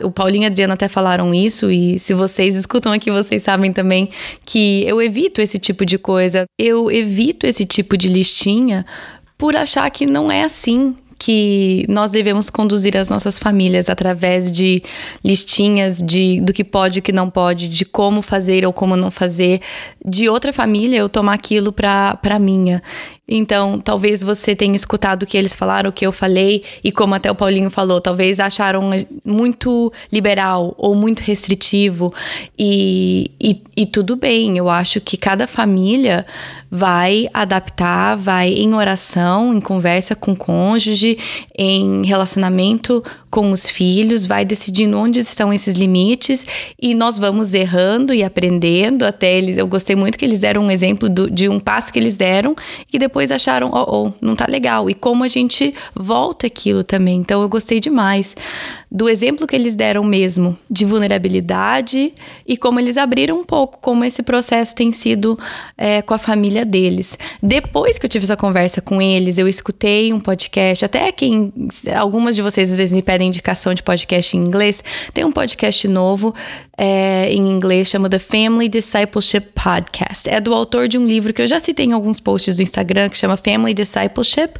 o 0.04 0.12
Paulinho 0.12 0.44
e 0.44 0.46
a 0.46 0.50
Adriana 0.50 0.74
até 0.74 0.88
falaram 0.88 1.34
isso, 1.34 1.72
e 1.72 2.00
se 2.00 2.14
vocês 2.14 2.56
escutam 2.56 2.92
aqui, 2.92 3.12
vocês 3.12 3.44
sabem 3.44 3.72
também 3.72 4.10
que 4.46 4.84
eu 4.88 5.02
evito 5.02 5.42
esse 5.42 5.60
tipo 5.60 5.86
de 5.86 5.98
coisa. 5.98 6.46
Eu 6.58 6.92
evito 6.92 7.46
esse 7.46 7.66
tipo 7.66 7.98
de 7.98 8.08
listinha 8.08 8.86
por 9.38 9.56
achar 9.56 9.90
que 9.90 10.06
não 10.06 10.32
é 10.32 10.44
assim 10.44 10.96
que 11.20 11.86
nós 11.90 12.12
devemos 12.12 12.50
conduzir 12.50 12.96
as 12.96 13.10
nossas 13.10 13.38
famílias 13.38 13.90
através 13.90 14.50
de 14.50 14.82
listinhas 15.24 16.02
de 16.02 16.40
do 16.40 16.54
que 16.54 16.64
pode 16.64 17.00
e 17.00 17.02
que 17.02 17.12
não 17.12 17.30
pode, 17.30 17.68
de 17.68 17.84
como 17.84 18.22
fazer 18.22 18.66
ou 18.66 18.72
como 18.72 18.96
não 18.96 19.12
fazer, 19.12 19.60
de 20.04 20.30
outra 20.30 20.54
família 20.54 20.98
eu 20.98 21.10
tomar 21.10 21.34
aquilo 21.34 21.74
para 21.74 22.16
para 22.16 22.40
minha. 22.40 22.82
Então, 23.30 23.80
talvez 23.80 24.24
você 24.24 24.56
tenha 24.56 24.76
escutado 24.76 25.24
o 25.24 25.26
que 25.28 25.38
eles 25.38 25.56
falaram, 25.56 25.90
o 25.90 25.94
que 25.94 26.06
eu 26.06 26.12
falei, 26.12 26.64
e 26.84 26.92
como 26.92 27.14
até 27.14 27.30
o 27.30 27.36
Paulinho 27.36 27.70
falou, 27.70 28.02
talvez 28.02 28.40
acharam 28.40 28.90
muito 29.24 29.94
liberal 30.12 30.74
ou 30.78 30.96
muito 30.96 31.20
restritivo. 31.20 32.12
E, 32.58 33.30
e, 33.40 33.62
e 33.78 33.86
tudo 33.86 34.16
bem, 34.16 34.58
eu 34.58 34.70
acho 34.70 35.00
que 35.00 35.16
cada 35.18 35.46
família 35.46 36.26
vai 36.72 37.28
adaptar, 37.34 38.16
vai 38.16 38.50
em 38.54 38.74
oração, 38.76 39.54
em 39.54 39.60
conversa 39.62 40.16
com 40.16 40.32
o 40.34 40.36
cônjuge, 40.38 41.18
em 41.58 42.06
relacionamento 42.06 43.04
com 43.30 43.52
os 43.52 43.70
filhos, 43.70 44.26
vai 44.26 44.44
decidindo 44.46 44.98
onde 44.98 45.20
estão 45.20 45.54
esses 45.54 45.76
limites 45.76 46.46
e 46.82 46.94
nós 46.96 47.18
vamos 47.18 47.54
errando 47.54 48.14
e 48.14 48.24
aprendendo 48.24 49.04
até 49.04 49.36
eles. 49.38 49.58
Eu 49.58 49.68
gostei 49.68 49.96
muito 49.96 50.18
que 50.18 50.26
eles 50.26 50.40
deram 50.40 50.64
um 50.64 50.72
exemplo 50.72 51.08
do- 51.10 51.30
de 51.30 51.48
um 51.50 51.60
passo 51.60 51.92
que 51.92 52.00
eles 52.00 52.18
deram 52.18 52.56
e 52.92 52.98
depois 52.98 53.19
acharam, 53.22 53.70
oh, 53.74 54.08
oh, 54.08 54.14
não 54.22 54.36
tá 54.36 54.46
legal. 54.48 54.90
E 54.90 54.94
como 54.94 55.24
a 55.24 55.28
gente 55.28 55.74
volta 55.94 56.48
aquilo 56.48 56.84
também. 56.84 57.18
Então 57.18 57.42
eu 57.42 57.50
gostei 57.50 57.80
demais 57.80 58.36
do 58.92 59.08
exemplo 59.08 59.46
que 59.46 59.56
eles 59.56 59.76
deram 59.76 60.04
mesmo 60.04 60.58
de 60.70 60.84
vulnerabilidade 60.84 62.12
e 62.48 62.58
como 62.58 62.80
eles 62.80 62.98
abriram 62.98 63.40
um 63.40 63.44
pouco 63.44 63.78
como 63.80 64.04
esse 64.04 64.24
processo 64.24 64.76
tem 64.76 64.92
sido 64.92 65.38
é, 65.78 66.02
com 66.02 66.14
a 66.14 66.18
família 66.18 66.66
deles. 66.66 67.18
Depois 67.42 68.00
que 68.00 68.06
eu 68.06 68.10
tive 68.10 68.26
essa 68.26 68.38
conversa 68.38 68.82
com 68.82 69.02
eles, 69.02 69.38
eu 69.38 69.48
escutei 69.48 70.12
um 70.12 70.20
podcast, 70.20 70.86
até 70.86 71.12
quem 71.12 71.54
algumas 71.96 72.36
de 72.36 72.42
vocês 72.42 72.72
às 72.72 72.78
vezes 72.78 72.96
me 72.96 73.02
pedem 73.02 73.28
indicação 73.28 73.74
de 73.74 73.84
podcast 73.84 74.36
em 74.36 74.40
inglês, 74.40 74.84
tem 75.14 75.24
um 75.24 75.32
podcast 75.32 75.88
novo 75.88 76.34
é, 76.82 77.30
em 77.30 77.50
inglês 77.50 77.90
chama 77.90 78.10
The 78.10 78.20
Family 78.20 78.70
Discipleship 78.70 79.52
Podcast. 79.54 80.30
É 80.30 80.40
do 80.40 80.54
autor 80.54 80.88
de 80.88 80.98
um 80.98 81.06
livro 81.06 81.34
que 81.34 81.42
eu 81.42 81.48
já 81.48 81.60
citei 81.60 81.86
em 81.86 81.92
alguns 81.92 82.22
posts 82.22 82.56
do 82.56 82.64
Instagram 82.64 83.10
que 83.10 83.18
chama 83.18 83.36
Family 83.36 83.74
Discipleship, 83.74 84.54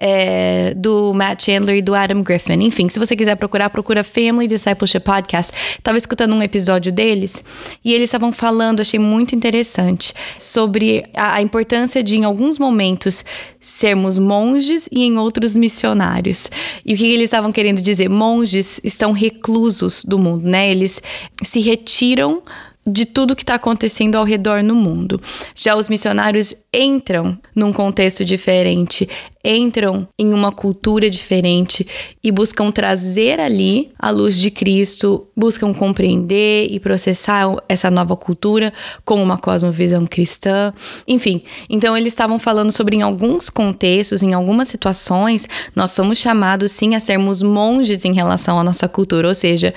é, 0.00 0.72
do 0.74 1.12
Matt 1.12 1.44
Chandler 1.44 1.76
e 1.76 1.82
do 1.82 1.94
Adam 1.94 2.22
Griffin. 2.22 2.54
Enfim, 2.62 2.88
se 2.88 2.98
você 2.98 3.14
quiser 3.14 3.36
procurar, 3.36 3.68
procura 3.68 4.02
Family 4.02 4.48
Discipleship 4.48 5.00
Podcast. 5.00 5.52
Tava 5.82 5.98
escutando 5.98 6.34
um 6.34 6.42
episódio 6.42 6.90
deles 6.90 7.44
e 7.84 7.94
eles 7.94 8.06
estavam 8.06 8.32
falando, 8.32 8.80
achei 8.80 8.98
muito 8.98 9.36
interessante, 9.36 10.14
sobre 10.38 11.04
a, 11.14 11.36
a 11.36 11.42
importância 11.42 12.02
de, 12.02 12.16
em 12.16 12.24
alguns 12.24 12.58
momentos, 12.58 13.24
sermos 13.60 14.18
monges 14.18 14.88
e 14.90 15.04
em 15.04 15.18
outros 15.18 15.54
missionários. 15.54 16.50
E 16.84 16.94
o 16.94 16.96
que 16.96 17.12
eles 17.12 17.24
estavam 17.24 17.52
querendo 17.52 17.82
dizer? 17.82 18.08
Monges 18.08 18.80
estão 18.82 19.12
reclusos 19.12 20.04
do 20.04 20.18
mundo, 20.18 20.48
né? 20.48 20.70
Eles 20.70 21.02
se 21.44 21.60
retiram 21.60 22.42
de 22.86 23.04
tudo 23.04 23.36
que 23.36 23.42
está 23.42 23.54
acontecendo 23.54 24.16
ao 24.16 24.24
redor 24.24 24.62
no 24.62 24.74
mundo. 24.74 25.20
Já 25.54 25.76
os 25.76 25.88
missionários 25.88 26.54
entram 26.72 27.38
num 27.54 27.72
contexto 27.72 28.24
diferente, 28.24 29.08
entram 29.44 30.08
em 30.18 30.32
uma 30.32 30.52
cultura 30.52 31.10
diferente 31.10 31.86
e 32.22 32.30
buscam 32.30 32.70
trazer 32.70 33.40
ali 33.40 33.90
a 33.98 34.10
luz 34.10 34.36
de 34.38 34.50
Cristo, 34.50 35.26
buscam 35.36 35.74
compreender 35.74 36.68
e 36.70 36.80
processar 36.80 37.46
essa 37.68 37.90
nova 37.90 38.16
cultura 38.16 38.72
com 39.04 39.22
uma 39.22 39.36
cosmovisão 39.36 40.06
cristã. 40.06 40.72
Enfim, 41.06 41.42
então 41.68 41.96
eles 41.96 42.12
estavam 42.12 42.38
falando 42.38 42.70
sobre 42.70 42.96
em 42.96 43.02
alguns 43.02 43.50
contextos, 43.50 44.22
em 44.22 44.32
algumas 44.32 44.68
situações, 44.68 45.46
nós 45.74 45.90
somos 45.90 46.18
chamados 46.18 46.72
sim 46.72 46.94
a 46.94 47.00
sermos 47.00 47.42
monges 47.42 48.04
em 48.04 48.14
relação 48.14 48.58
à 48.58 48.64
nossa 48.64 48.88
cultura, 48.88 49.28
ou 49.28 49.34
seja, 49.34 49.74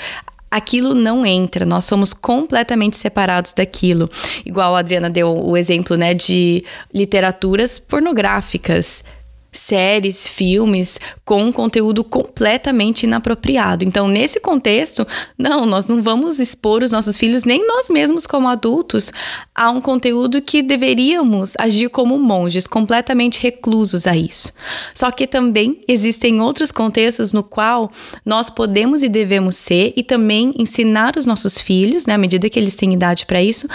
aquilo 0.54 0.94
não 0.94 1.26
entra, 1.26 1.66
nós 1.66 1.86
somos 1.86 2.14
completamente 2.14 2.96
separados 2.96 3.52
daquilo. 3.54 4.10
Igual 4.46 4.76
a 4.76 4.80
Adriana 4.80 5.10
deu 5.10 5.36
o 5.36 5.58
exemplo, 5.58 5.98
né, 5.98 6.14
de 6.14 6.64
literaturas 6.94 7.80
pornográficas 7.80 9.04
séries, 9.54 10.28
filmes 10.28 11.00
com 11.24 11.52
conteúdo 11.52 12.04
completamente 12.04 13.04
inapropriado. 13.04 13.84
Então, 13.84 14.08
nesse 14.08 14.40
contexto, 14.40 15.08
não, 15.38 15.66
nós 15.66 15.88
não 15.88 16.02
vamos 16.02 16.40
expor 16.40 16.84
os 16.84 16.92
nossos 16.92 17.18
filhos, 17.18 17.44
nem 17.44 17.66
nós 17.66 17.90
mesmos 17.90 18.28
como 18.28 18.48
adultos, 18.48 19.12
a 19.56 19.70
um 19.70 19.80
conteúdo 19.80 20.42
que 20.42 20.62
deveríamos 20.62 21.54
agir 21.58 21.90
como 21.90 22.18
monges, 22.18 22.68
completamente 22.68 23.42
reclusos 23.42 24.08
a 24.08 24.16
isso. 24.16 24.52
Só 24.94 25.12
que 25.12 25.28
também 25.28 25.82
existem 25.88 26.42
outros 26.42 26.72
contextos 26.72 27.32
no 27.34 27.44
qual 27.44 27.92
nós 28.26 28.50
podemos 28.50 29.04
e 29.04 29.10
devemos 29.10 29.56
ser 29.56 29.94
e 29.96 30.04
também 30.04 30.54
ensinar 30.58 31.16
os 31.18 31.26
nossos 31.26 31.60
filhos, 31.60 32.06
né, 32.06 32.16
à 32.16 32.18
medida 32.18 32.50
que 32.50 32.60
eles 32.60 32.76
têm 32.76 32.94
idade 32.94 33.26
para 33.26 33.42
isso, 33.42 33.68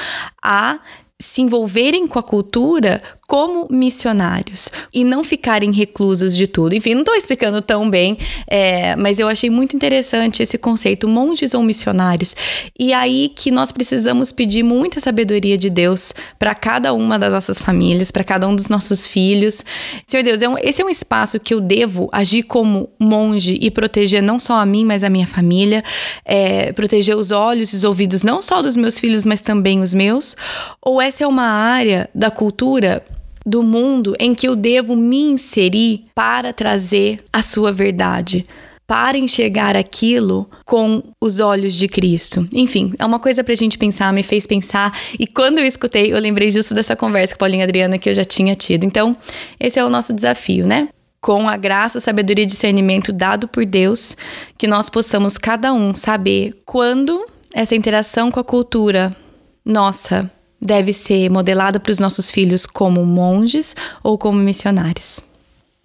a 0.43 0.79
se 1.21 1.43
envolverem 1.43 2.07
com 2.07 2.19
a 2.19 2.23
cultura 2.23 3.03
como 3.27 3.67
missionários 3.69 4.71
e 4.95 5.05
não 5.05 5.23
ficarem 5.23 5.71
reclusos 5.71 6.35
de 6.35 6.47
tudo. 6.47 6.75
Enfim, 6.75 6.95
não 6.95 7.01
estou 7.01 7.15
explicando 7.15 7.61
tão 7.61 7.91
bem, 7.91 8.17
é, 8.47 8.97
mas 8.97 9.19
eu 9.19 9.29
achei 9.29 9.51
muito 9.51 9.77
interessante 9.77 10.43
esse 10.43 10.57
conceito, 10.57 11.07
monges 11.07 11.53
ou 11.53 11.63
missionários. 11.63 12.35
E 12.79 12.95
aí 12.95 13.31
que 13.35 13.51
nós 13.51 13.71
precisamos 13.71 14.33
pedir 14.33 14.63
muita 14.63 14.99
sabedoria 14.99 15.59
de 15.59 15.69
Deus 15.69 16.15
para 16.39 16.55
cada 16.55 16.95
uma 16.95 17.19
das 17.19 17.33
nossas 17.33 17.59
famílias, 17.59 18.11
para 18.11 18.25
cada 18.25 18.49
um 18.49 18.57
dos 18.57 18.69
nossos 18.69 19.07
filhos. 19.07 19.63
Senhor 20.07 20.23
Deus, 20.23 20.41
é 20.41 20.49
um, 20.49 20.57
esse 20.57 20.81
é 20.81 20.85
um 20.85 20.89
espaço 20.89 21.39
que 21.39 21.53
eu 21.53 21.61
devo 21.61 22.09
agir 22.13 22.45
como 22.45 22.89
monge 22.99 23.59
e 23.61 23.71
proteger 23.71 24.23
não 24.23 24.39
só 24.39 24.55
a 24.55 24.65
mim, 24.65 24.87
mas 24.87 25.05
a 25.05 25.11
minha 25.11 25.27
família, 25.27 25.85
é, 26.25 26.73
proteger 26.73 27.17
os 27.17 27.31
olhos 27.31 27.75
e 27.75 27.77
os 27.77 27.85
ouvidos 27.85 28.23
não 28.23 28.41
só 28.41 28.63
dos 28.63 28.77
meus 28.77 28.99
filhos, 28.99 29.27
mas 29.27 29.43
também 29.43 29.83
os 29.83 29.93
meus? 29.93 30.35
Ou 30.81 31.03
essa 31.09 31.25
é 31.25 31.27
uma 31.27 31.47
área 31.47 32.09
da 32.15 32.31
cultura 32.31 33.03
do 33.45 33.63
mundo 33.63 34.15
em 34.21 34.35
que 34.35 34.47
eu 34.47 34.55
devo 34.55 34.95
me 34.95 35.23
inserir 35.23 36.05
para 36.15 36.53
trazer 36.53 37.19
a 37.33 37.41
sua 37.41 37.73
verdade, 37.73 38.47
para 38.87 39.17
enxergar 39.17 39.75
aquilo 39.75 40.49
com 40.67 41.03
os 41.19 41.41
olhos 41.41 41.75
de 41.75 41.89
Cristo. 41.89 42.47
Enfim, 42.53 42.93
é 42.99 43.07
uma 43.07 43.19
coisa 43.19 43.43
para 43.43 43.55
a 43.55 43.57
gente 43.57 43.79
pensar, 43.79 44.13
me 44.13 44.23
fez 44.23 44.47
pensar. 44.47 44.97
E 45.19 45.27
quando 45.27 45.59
eu 45.59 45.65
escutei, 45.65 46.13
eu 46.13 46.19
lembrei 46.19 46.51
justo 46.51 46.75
dessa 46.75 46.95
conversa 46.95 47.35
com 47.35 47.39
a 47.39 47.41
Paulinha 47.41 47.65
Adriana 47.65 47.97
que 47.97 48.11
eu 48.11 48.15
já 48.15 48.25
tinha 48.25 48.55
tido. 48.55 48.85
Então, 48.85 49.17
esse 49.59 49.79
é 49.79 49.85
o 49.85 49.89
nosso 49.89 50.13
desafio, 50.13 50.67
né? 50.67 50.91
Com 51.23 51.49
a 51.49 51.57
graça, 51.57 52.01
sabedoria 52.01 52.45
e 52.45 52.47
discernimento 52.47 53.15
dado 53.15 53.49
por 53.49 53.65
Deus, 53.65 54.15
que 54.59 54.67
nós 54.67 54.91
possamos 54.91 55.39
cada 55.39 55.73
um 55.73 55.95
saber 55.95 56.53
quando 56.67 57.27
essa 57.55 57.75
interação 57.75 58.31
com 58.31 58.41
a 58.41 58.45
cultura 58.45 59.17
nossa 59.65 60.31
deve 60.61 60.93
ser 60.93 61.31
modelada 61.31 61.79
para 61.81 61.93
os 61.93 61.99
nossos 61.99 62.31
filhos 62.31 62.67
como 62.67 63.05
monges 63.05 63.75
ou 64.03 64.19
como 64.19 64.39
missionários. 64.39 65.28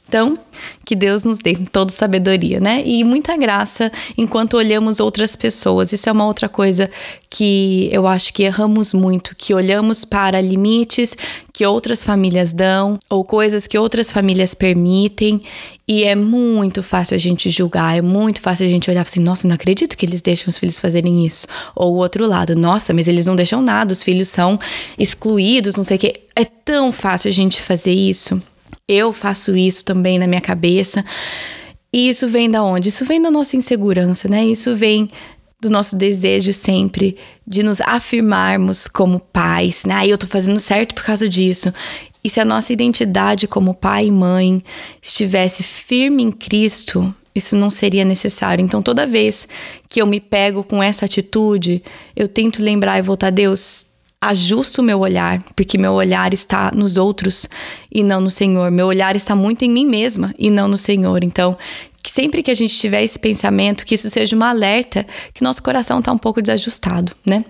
Então, 0.08 0.38
que 0.86 0.96
Deus 0.96 1.24
nos 1.24 1.40
dê 1.40 1.56
toda 1.72 1.92
sabedoria, 1.92 2.60
né? 2.60 2.84
E 2.86 3.04
muita 3.04 3.36
graça 3.38 3.92
enquanto 4.18 4.58
olhamos 4.58 5.00
outras 5.00 5.36
pessoas. 5.36 5.92
Isso 5.92 6.08
é 6.08 6.12
uma 6.12 6.26
outra 6.26 6.48
coisa 6.48 6.90
que 7.30 7.90
eu 7.92 8.06
acho 8.06 8.34
que 8.34 8.44
erramos 8.44 8.94
muito, 8.94 9.36
que 9.36 9.54
olhamos 9.54 10.06
para 10.06 10.40
limites 10.40 11.16
que 11.52 11.66
outras 11.66 12.04
famílias 12.04 12.54
dão 12.54 13.00
ou 13.10 13.24
coisas 13.24 13.66
que 13.66 13.78
outras 13.78 14.12
famílias 14.12 14.54
permitem 14.54 15.42
e 15.88 16.04
é 16.04 16.16
muito 16.16 16.82
fácil 16.82 17.16
a 17.16 17.18
gente 17.18 17.50
julgar, 17.50 17.98
é 17.98 18.02
muito 18.02 18.42
fácil 18.42 18.66
a 18.66 18.70
gente 18.70 18.90
olhar 18.90 19.02
assim, 19.02 19.20
nossa, 19.20 19.48
não 19.48 19.56
acredito 19.56 19.98
que 19.98 20.06
eles 20.06 20.22
deixam 20.22 20.50
os 20.50 20.58
filhos 20.58 20.80
fazerem 20.80 21.26
isso. 21.26 21.46
Ou 21.76 21.94
o 21.94 21.98
outro 21.98 22.26
lado, 22.26 22.56
nossa, 22.56 22.94
mas 22.94 23.08
eles 23.08 23.26
não 23.26 23.36
deixam 23.36 23.62
nada, 23.62 23.92
os 23.92 24.02
filhos 24.02 24.30
são 24.30 24.60
excluídos, 24.98 25.76
não 25.76 25.84
sei 25.84 25.98
o 25.98 26.00
quê. 26.00 26.22
É 26.36 26.46
tão 26.46 26.92
fácil 26.92 27.30
a 27.30 27.34
gente 27.34 27.62
fazer 27.62 27.92
isso. 27.92 28.42
Eu 28.88 29.14
faço 29.14 29.56
isso 29.56 29.86
também 29.86 30.20
na 30.20 30.28
minha 30.28 30.42
cabeça. 30.42 31.06
E 31.92 32.10
isso 32.10 32.28
vem 32.28 32.50
da 32.50 32.64
onde? 32.64 32.90
Isso 32.90 33.06
vem 33.06 33.22
da 33.22 33.32
nossa 33.32 33.56
insegurança, 33.56 34.28
né? 34.28 34.44
Isso 34.44 34.76
vem 34.76 35.10
do 35.62 35.70
nosso 35.70 35.96
desejo 35.96 36.52
sempre 36.52 37.16
de 37.48 37.64
nos 37.64 37.80
afirmarmos 37.80 38.88
como 38.88 39.20
pais, 39.20 39.86
né? 39.86 39.94
Ah, 39.96 40.08
eu 40.08 40.18
tô 40.18 40.28
fazendo 40.28 40.60
certo 40.60 40.94
por 40.94 41.04
causa 41.04 41.30
disso. 41.30 41.74
E 42.22 42.30
se 42.30 42.40
a 42.40 42.46
nossa 42.46 42.74
identidade 42.74 43.48
como 43.48 43.74
pai 43.74 44.08
e 44.08 44.12
mãe 44.12 44.62
estivesse 45.02 45.64
firme 45.64 46.24
em 46.24 46.32
Cristo, 46.32 47.14
isso 47.34 47.56
não 47.56 47.72
seria 47.72 48.04
necessário. 48.04 48.64
Então, 48.64 48.82
toda 48.82 49.08
vez 49.08 49.48
que 49.88 50.02
eu 50.02 50.06
me 50.06 50.20
pego 50.20 50.64
com 50.64 50.84
essa 50.84 51.06
atitude, 51.06 51.82
eu 52.16 52.28
tento 52.28 52.62
lembrar 52.62 53.00
e 53.00 53.02
voltar, 53.02 53.30
Deus, 53.30 53.88
ajusto 54.30 54.82
o 54.82 54.84
meu 54.84 55.00
olhar, 55.00 55.44
porque 55.56 55.78
meu 55.78 55.94
olhar 55.94 56.34
está 56.34 56.72
nos 56.74 56.98
outros 56.98 57.48
e 57.92 58.04
não 58.04 58.22
no 58.22 58.30
Senhor. 58.30 58.72
Meu 58.72 58.88
olhar 58.88 59.16
está 59.16 59.36
muito 59.36 59.64
em 59.64 59.70
mim 59.70 59.86
mesma 59.86 60.34
e 60.38 60.50
não 60.50 60.68
no 60.68 60.78
Senhor. 60.78 61.24
Então, 61.24 61.58
que 62.02 62.12
sempre 62.12 62.44
que 62.44 62.52
a 62.52 62.56
gente 62.56 62.78
tiver 62.78 63.04
esse 63.04 63.18
pensamento, 63.18 63.86
que 63.86 63.96
isso 63.96 64.10
seja 64.10 64.36
uma 64.36 64.50
alerta 64.50 65.06
que 65.34 65.44
nosso 65.44 65.64
coração 65.64 66.00
está 66.00 66.12
um 66.12 66.18
pouco 66.18 66.42
desajustado, 66.42 67.14
né? 67.26 67.46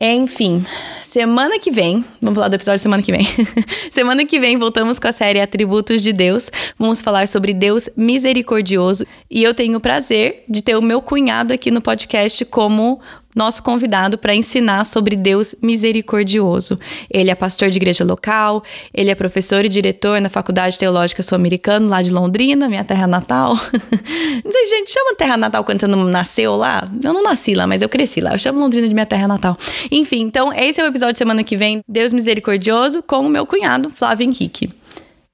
Enfim, 0.00 0.66
semana 1.12 1.56
que 1.56 1.70
vem, 1.70 2.04
vamos 2.20 2.34
falar 2.34 2.48
do 2.48 2.54
episódio 2.54 2.80
semana 2.80 3.00
que 3.00 3.12
vem. 3.12 3.24
semana 3.92 4.26
que 4.26 4.40
vem 4.40 4.58
voltamos 4.58 4.98
com 4.98 5.06
a 5.06 5.12
série 5.12 5.40
Atributos 5.40 6.02
de 6.02 6.12
Deus. 6.12 6.50
Vamos 6.76 7.00
falar 7.00 7.28
sobre 7.28 7.54
Deus 7.54 7.88
misericordioso 7.96 9.06
e 9.30 9.44
eu 9.44 9.54
tenho 9.54 9.78
o 9.78 9.80
prazer 9.80 10.42
de 10.48 10.62
ter 10.62 10.76
o 10.76 10.82
meu 10.82 11.00
cunhado 11.00 11.54
aqui 11.54 11.70
no 11.70 11.80
podcast 11.80 12.44
como 12.46 13.00
nosso 13.34 13.62
convidado 13.62 14.16
para 14.16 14.34
ensinar 14.34 14.84
sobre 14.84 15.16
Deus 15.16 15.54
misericordioso. 15.60 16.78
Ele 17.10 17.30
é 17.30 17.34
pastor 17.34 17.70
de 17.70 17.76
igreja 17.76 18.04
local, 18.04 18.62
ele 18.92 19.10
é 19.10 19.14
professor 19.14 19.64
e 19.64 19.68
diretor 19.68 20.20
na 20.20 20.28
Faculdade 20.28 20.78
Teológica 20.78 21.22
Sul-Americana, 21.22 21.88
lá 21.88 22.02
de 22.02 22.10
Londrina, 22.10 22.68
minha 22.68 22.84
terra 22.84 23.06
natal. 23.06 23.54
não 24.44 24.52
sei, 24.52 24.66
gente, 24.66 24.92
chama 24.92 25.16
terra 25.16 25.36
natal 25.36 25.64
quando 25.64 25.80
você 25.80 25.86
não 25.86 26.04
nasceu 26.04 26.54
lá? 26.56 26.88
Eu 27.02 27.12
não 27.12 27.22
nasci 27.22 27.54
lá, 27.54 27.66
mas 27.66 27.82
eu 27.82 27.88
cresci 27.88 28.20
lá. 28.20 28.32
Eu 28.32 28.38
chamo 28.38 28.60
Londrina 28.60 28.86
de 28.86 28.94
minha 28.94 29.06
terra 29.06 29.26
natal. 29.26 29.56
Enfim, 29.90 30.20
então 30.20 30.52
esse 30.52 30.80
é 30.80 30.84
o 30.84 30.86
episódio 30.86 31.14
de 31.14 31.18
semana 31.18 31.42
que 31.42 31.56
vem, 31.56 31.82
Deus 31.88 32.12
misericordioso, 32.12 33.02
com 33.02 33.20
o 33.20 33.28
meu 33.28 33.44
cunhado, 33.44 33.90
Flávio 33.90 34.24
Henrique. 34.24 34.70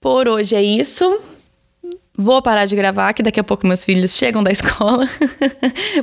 Por 0.01 0.29
hoje 0.29 0.57
é 0.57 0.63
isso. 0.63 1.21
Vou 2.21 2.43
parar 2.43 2.67
de 2.67 2.77
gravar, 2.77 3.15
que 3.15 3.23
daqui 3.23 3.41
a 3.41 3.43
pouco 3.43 3.67
meus 3.67 3.83
filhos 3.83 4.15
chegam 4.15 4.43
da 4.43 4.51
escola. 4.53 5.09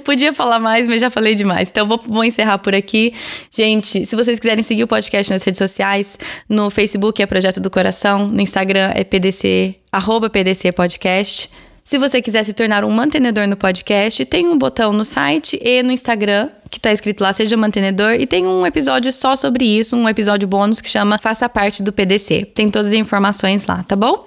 Podia 0.03 0.33
falar 0.33 0.57
mais, 0.59 0.87
mas 0.87 0.99
já 0.99 1.11
falei 1.11 1.35
demais. 1.35 1.69
Então 1.69 1.85
vou, 1.85 2.01
vou 2.07 2.23
encerrar 2.23 2.57
por 2.57 2.73
aqui. 2.73 3.13
Gente, 3.51 4.03
se 4.03 4.15
vocês 4.15 4.39
quiserem 4.39 4.63
seguir 4.63 4.83
o 4.83 4.87
podcast 4.87 5.31
nas 5.31 5.43
redes 5.43 5.59
sociais, 5.59 6.17
no 6.49 6.71
Facebook 6.71 7.21
é 7.21 7.27
Projeto 7.27 7.59
do 7.59 7.69
Coração, 7.69 8.27
no 8.27 8.41
Instagram 8.41 8.91
é 8.95 9.03
PDC, 9.03 9.75
arroba 9.91 10.27
PDC 10.27 10.71
Podcast. 10.71 11.51
Se 11.83 11.99
você 11.99 12.19
quiser 12.19 12.43
se 12.43 12.51
tornar 12.51 12.83
um 12.83 12.89
mantenedor 12.89 13.47
no 13.47 13.55
podcast, 13.55 14.25
tem 14.25 14.47
um 14.47 14.57
botão 14.57 14.91
no 14.91 15.05
site 15.05 15.59
e 15.63 15.83
no 15.83 15.91
Instagram 15.91 16.49
que 16.69 16.79
tá 16.79 16.91
escrito 16.91 17.21
lá 17.21 17.31
Seja 17.31 17.55
Mantenedor 17.55 18.13
e 18.13 18.25
tem 18.25 18.45
um 18.45 18.65
episódio 18.65 19.11
só 19.11 19.35
sobre 19.35 19.65
isso, 19.65 19.95
um 19.95 20.09
episódio 20.09 20.47
bônus 20.47 20.81
que 20.81 20.89
chama 20.89 21.19
Faça 21.19 21.47
Parte 21.47 21.83
do 21.83 21.93
PDC. 21.93 22.45
Tem 22.55 22.71
todas 22.71 22.87
as 22.87 22.93
informações 22.93 23.67
lá, 23.67 23.83
tá 23.83 23.95
bom? 23.95 24.26